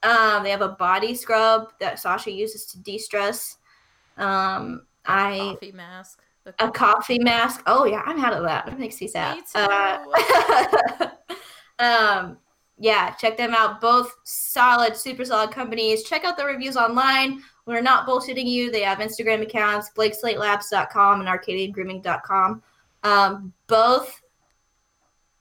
Um, 0.03 0.45
they 0.45 0.51
have 0.51 0.63
a 0.63 0.69
body 0.69 1.15
scrub 1.15 1.73
that 1.81 1.99
Sasha 1.99 2.31
uses 2.31 2.67
to 2.67 2.79
de-stress. 2.79 3.59
Um, 4.17 4.87
I 5.07 5.39
Coffee 5.39 5.73
mask. 5.73 6.24
A 6.59 6.71
coffee 6.71 7.19
mask. 7.19 7.63
Oh 7.67 7.87
yeah, 7.87 8.03
I'm 8.05 8.23
out 8.23 8.35
of 8.35 8.43
that. 8.45 8.67
That 8.67 8.79
makes 8.79 9.01
me 9.01 9.09
sad. 9.09 9.37
Me. 9.37 9.43
Uh, 9.55 11.09
um, 11.79 12.39
yeah, 12.79 13.13
check 13.13 13.37
them 13.37 13.55
out. 13.55 13.81
Both 13.81 14.15
solid, 14.25 14.97
super 14.97 15.25
solid 15.25 15.53
companies. 15.53 16.03
Check 16.03 16.25
out 16.25 16.37
the 16.37 16.45
reviews 16.45 16.77
online. 16.77 17.43
We're 17.67 17.81
not 17.81 18.07
bullshitting 18.07 18.47
you. 18.47 18.71
They 18.71 18.83
have 18.83 18.99
Instagram 18.99 19.43
accounts, 19.43 19.91
BlankSlateLabs.com 19.97 21.21
and 21.21 21.29
ArcadianGrooming.com. 21.29 22.63
Um, 23.05 23.53
both 23.67 24.21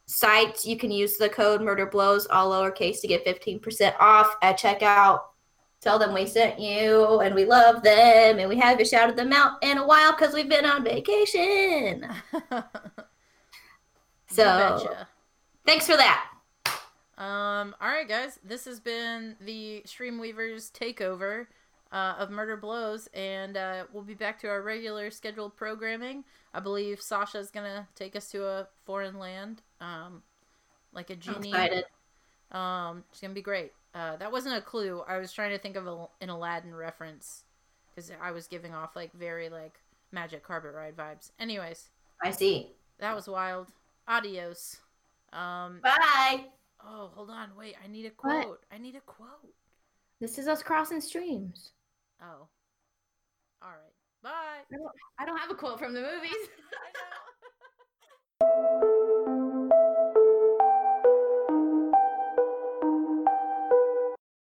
sites 0.05 0.65
you 0.65 0.77
can 0.77 0.91
use 0.91 1.17
the 1.17 1.29
code 1.29 1.61
Murder 1.61 1.85
Blows 1.85 2.27
all 2.27 2.51
lowercase 2.51 3.01
to 3.01 3.07
get 3.07 3.25
15% 3.25 3.95
off 3.99 4.35
at 4.41 4.59
checkout. 4.59 5.21
Tell 5.83 5.99
them 5.99 6.13
we 6.13 6.25
sent 6.25 6.59
you 6.59 7.19
and 7.19 7.35
we 7.35 7.43
love 7.43 7.83
them 7.83 8.39
and 8.39 8.47
we 8.47 8.57
haven't 8.57 8.87
shouted 8.87 9.17
them 9.17 9.33
out 9.33 9.61
in 9.61 9.77
a 9.77 9.85
while 9.85 10.13
because 10.13 10.33
we've 10.33 10.49
been 10.49 10.65
on 10.65 10.83
vacation. 10.83 12.07
So 14.33 14.43
betcha. 14.43 15.07
thanks 15.63 15.85
for 15.85 15.95
that. 15.95 16.25
Um, 17.19 17.75
all 17.79 17.87
right, 17.87 18.07
guys. 18.07 18.39
This 18.43 18.65
has 18.65 18.79
been 18.79 19.35
the 19.39 19.83
Stream 19.85 20.17
Weavers 20.17 20.71
takeover 20.71 21.45
uh, 21.91 22.15
of 22.17 22.31
Murder 22.31 22.57
Blows, 22.57 23.07
and 23.13 23.55
uh, 23.55 23.83
we'll 23.93 24.01
be 24.01 24.15
back 24.15 24.39
to 24.39 24.47
our 24.47 24.63
regular 24.63 25.11
scheduled 25.11 25.55
programming. 25.55 26.23
I 26.51 26.61
believe 26.61 26.99
Sasha's 26.99 27.51
gonna 27.51 27.87
take 27.93 28.15
us 28.15 28.31
to 28.31 28.43
a 28.43 28.67
foreign 28.85 29.19
land, 29.19 29.61
um, 29.79 30.23
like 30.93 31.11
a 31.11 31.15
genie. 31.15 31.49
excited. 31.49 31.85
Um, 32.51 33.03
it's 33.11 33.21
gonna 33.21 33.35
be 33.35 33.43
great. 33.43 33.71
Uh, 33.93 34.15
that 34.17 34.31
wasn't 34.31 34.55
a 34.55 34.61
clue. 34.61 35.03
I 35.07 35.17
was 35.17 35.31
trying 35.31 35.51
to 35.51 35.59
think 35.59 35.75
of 35.75 35.87
a, 35.87 36.05
an 36.21 36.29
Aladdin 36.29 36.73
reference 36.73 37.43
because 37.89 38.11
I 38.21 38.31
was 38.31 38.47
giving 38.47 38.73
off 38.73 38.95
like 38.95 39.13
very 39.13 39.49
like 39.49 39.79
magic 40.11 40.43
carpet 40.43 40.73
ride 40.73 40.95
vibes. 40.95 41.31
Anyways, 41.39 41.89
I 42.21 42.31
see. 42.31 42.71
That 42.99 43.15
was 43.15 43.27
wild. 43.27 43.67
Adios. 44.07 44.77
Um, 45.31 45.79
Bye. 45.83 46.45
Oh, 46.85 47.11
hold 47.13 47.29
on. 47.29 47.49
Wait, 47.57 47.75
I 47.83 47.87
need 47.87 48.05
a 48.05 48.09
quote. 48.09 48.47
What? 48.47 48.59
I 48.71 48.77
need 48.77 48.95
a 48.95 49.01
quote. 49.01 49.53
This 50.19 50.37
is 50.37 50.47
us 50.47 50.63
crossing 50.63 51.01
streams. 51.01 51.71
Oh. 52.21 52.47
All 53.61 53.69
right. 53.69 53.93
Bye. 54.21 54.29
I 54.29 54.77
don't, 54.77 54.91
I 55.19 55.25
don't 55.25 55.37
have 55.37 55.51
a 55.51 55.55
quote 55.55 55.79
from 55.79 55.93
the 55.93 56.01
movies. 56.01 56.31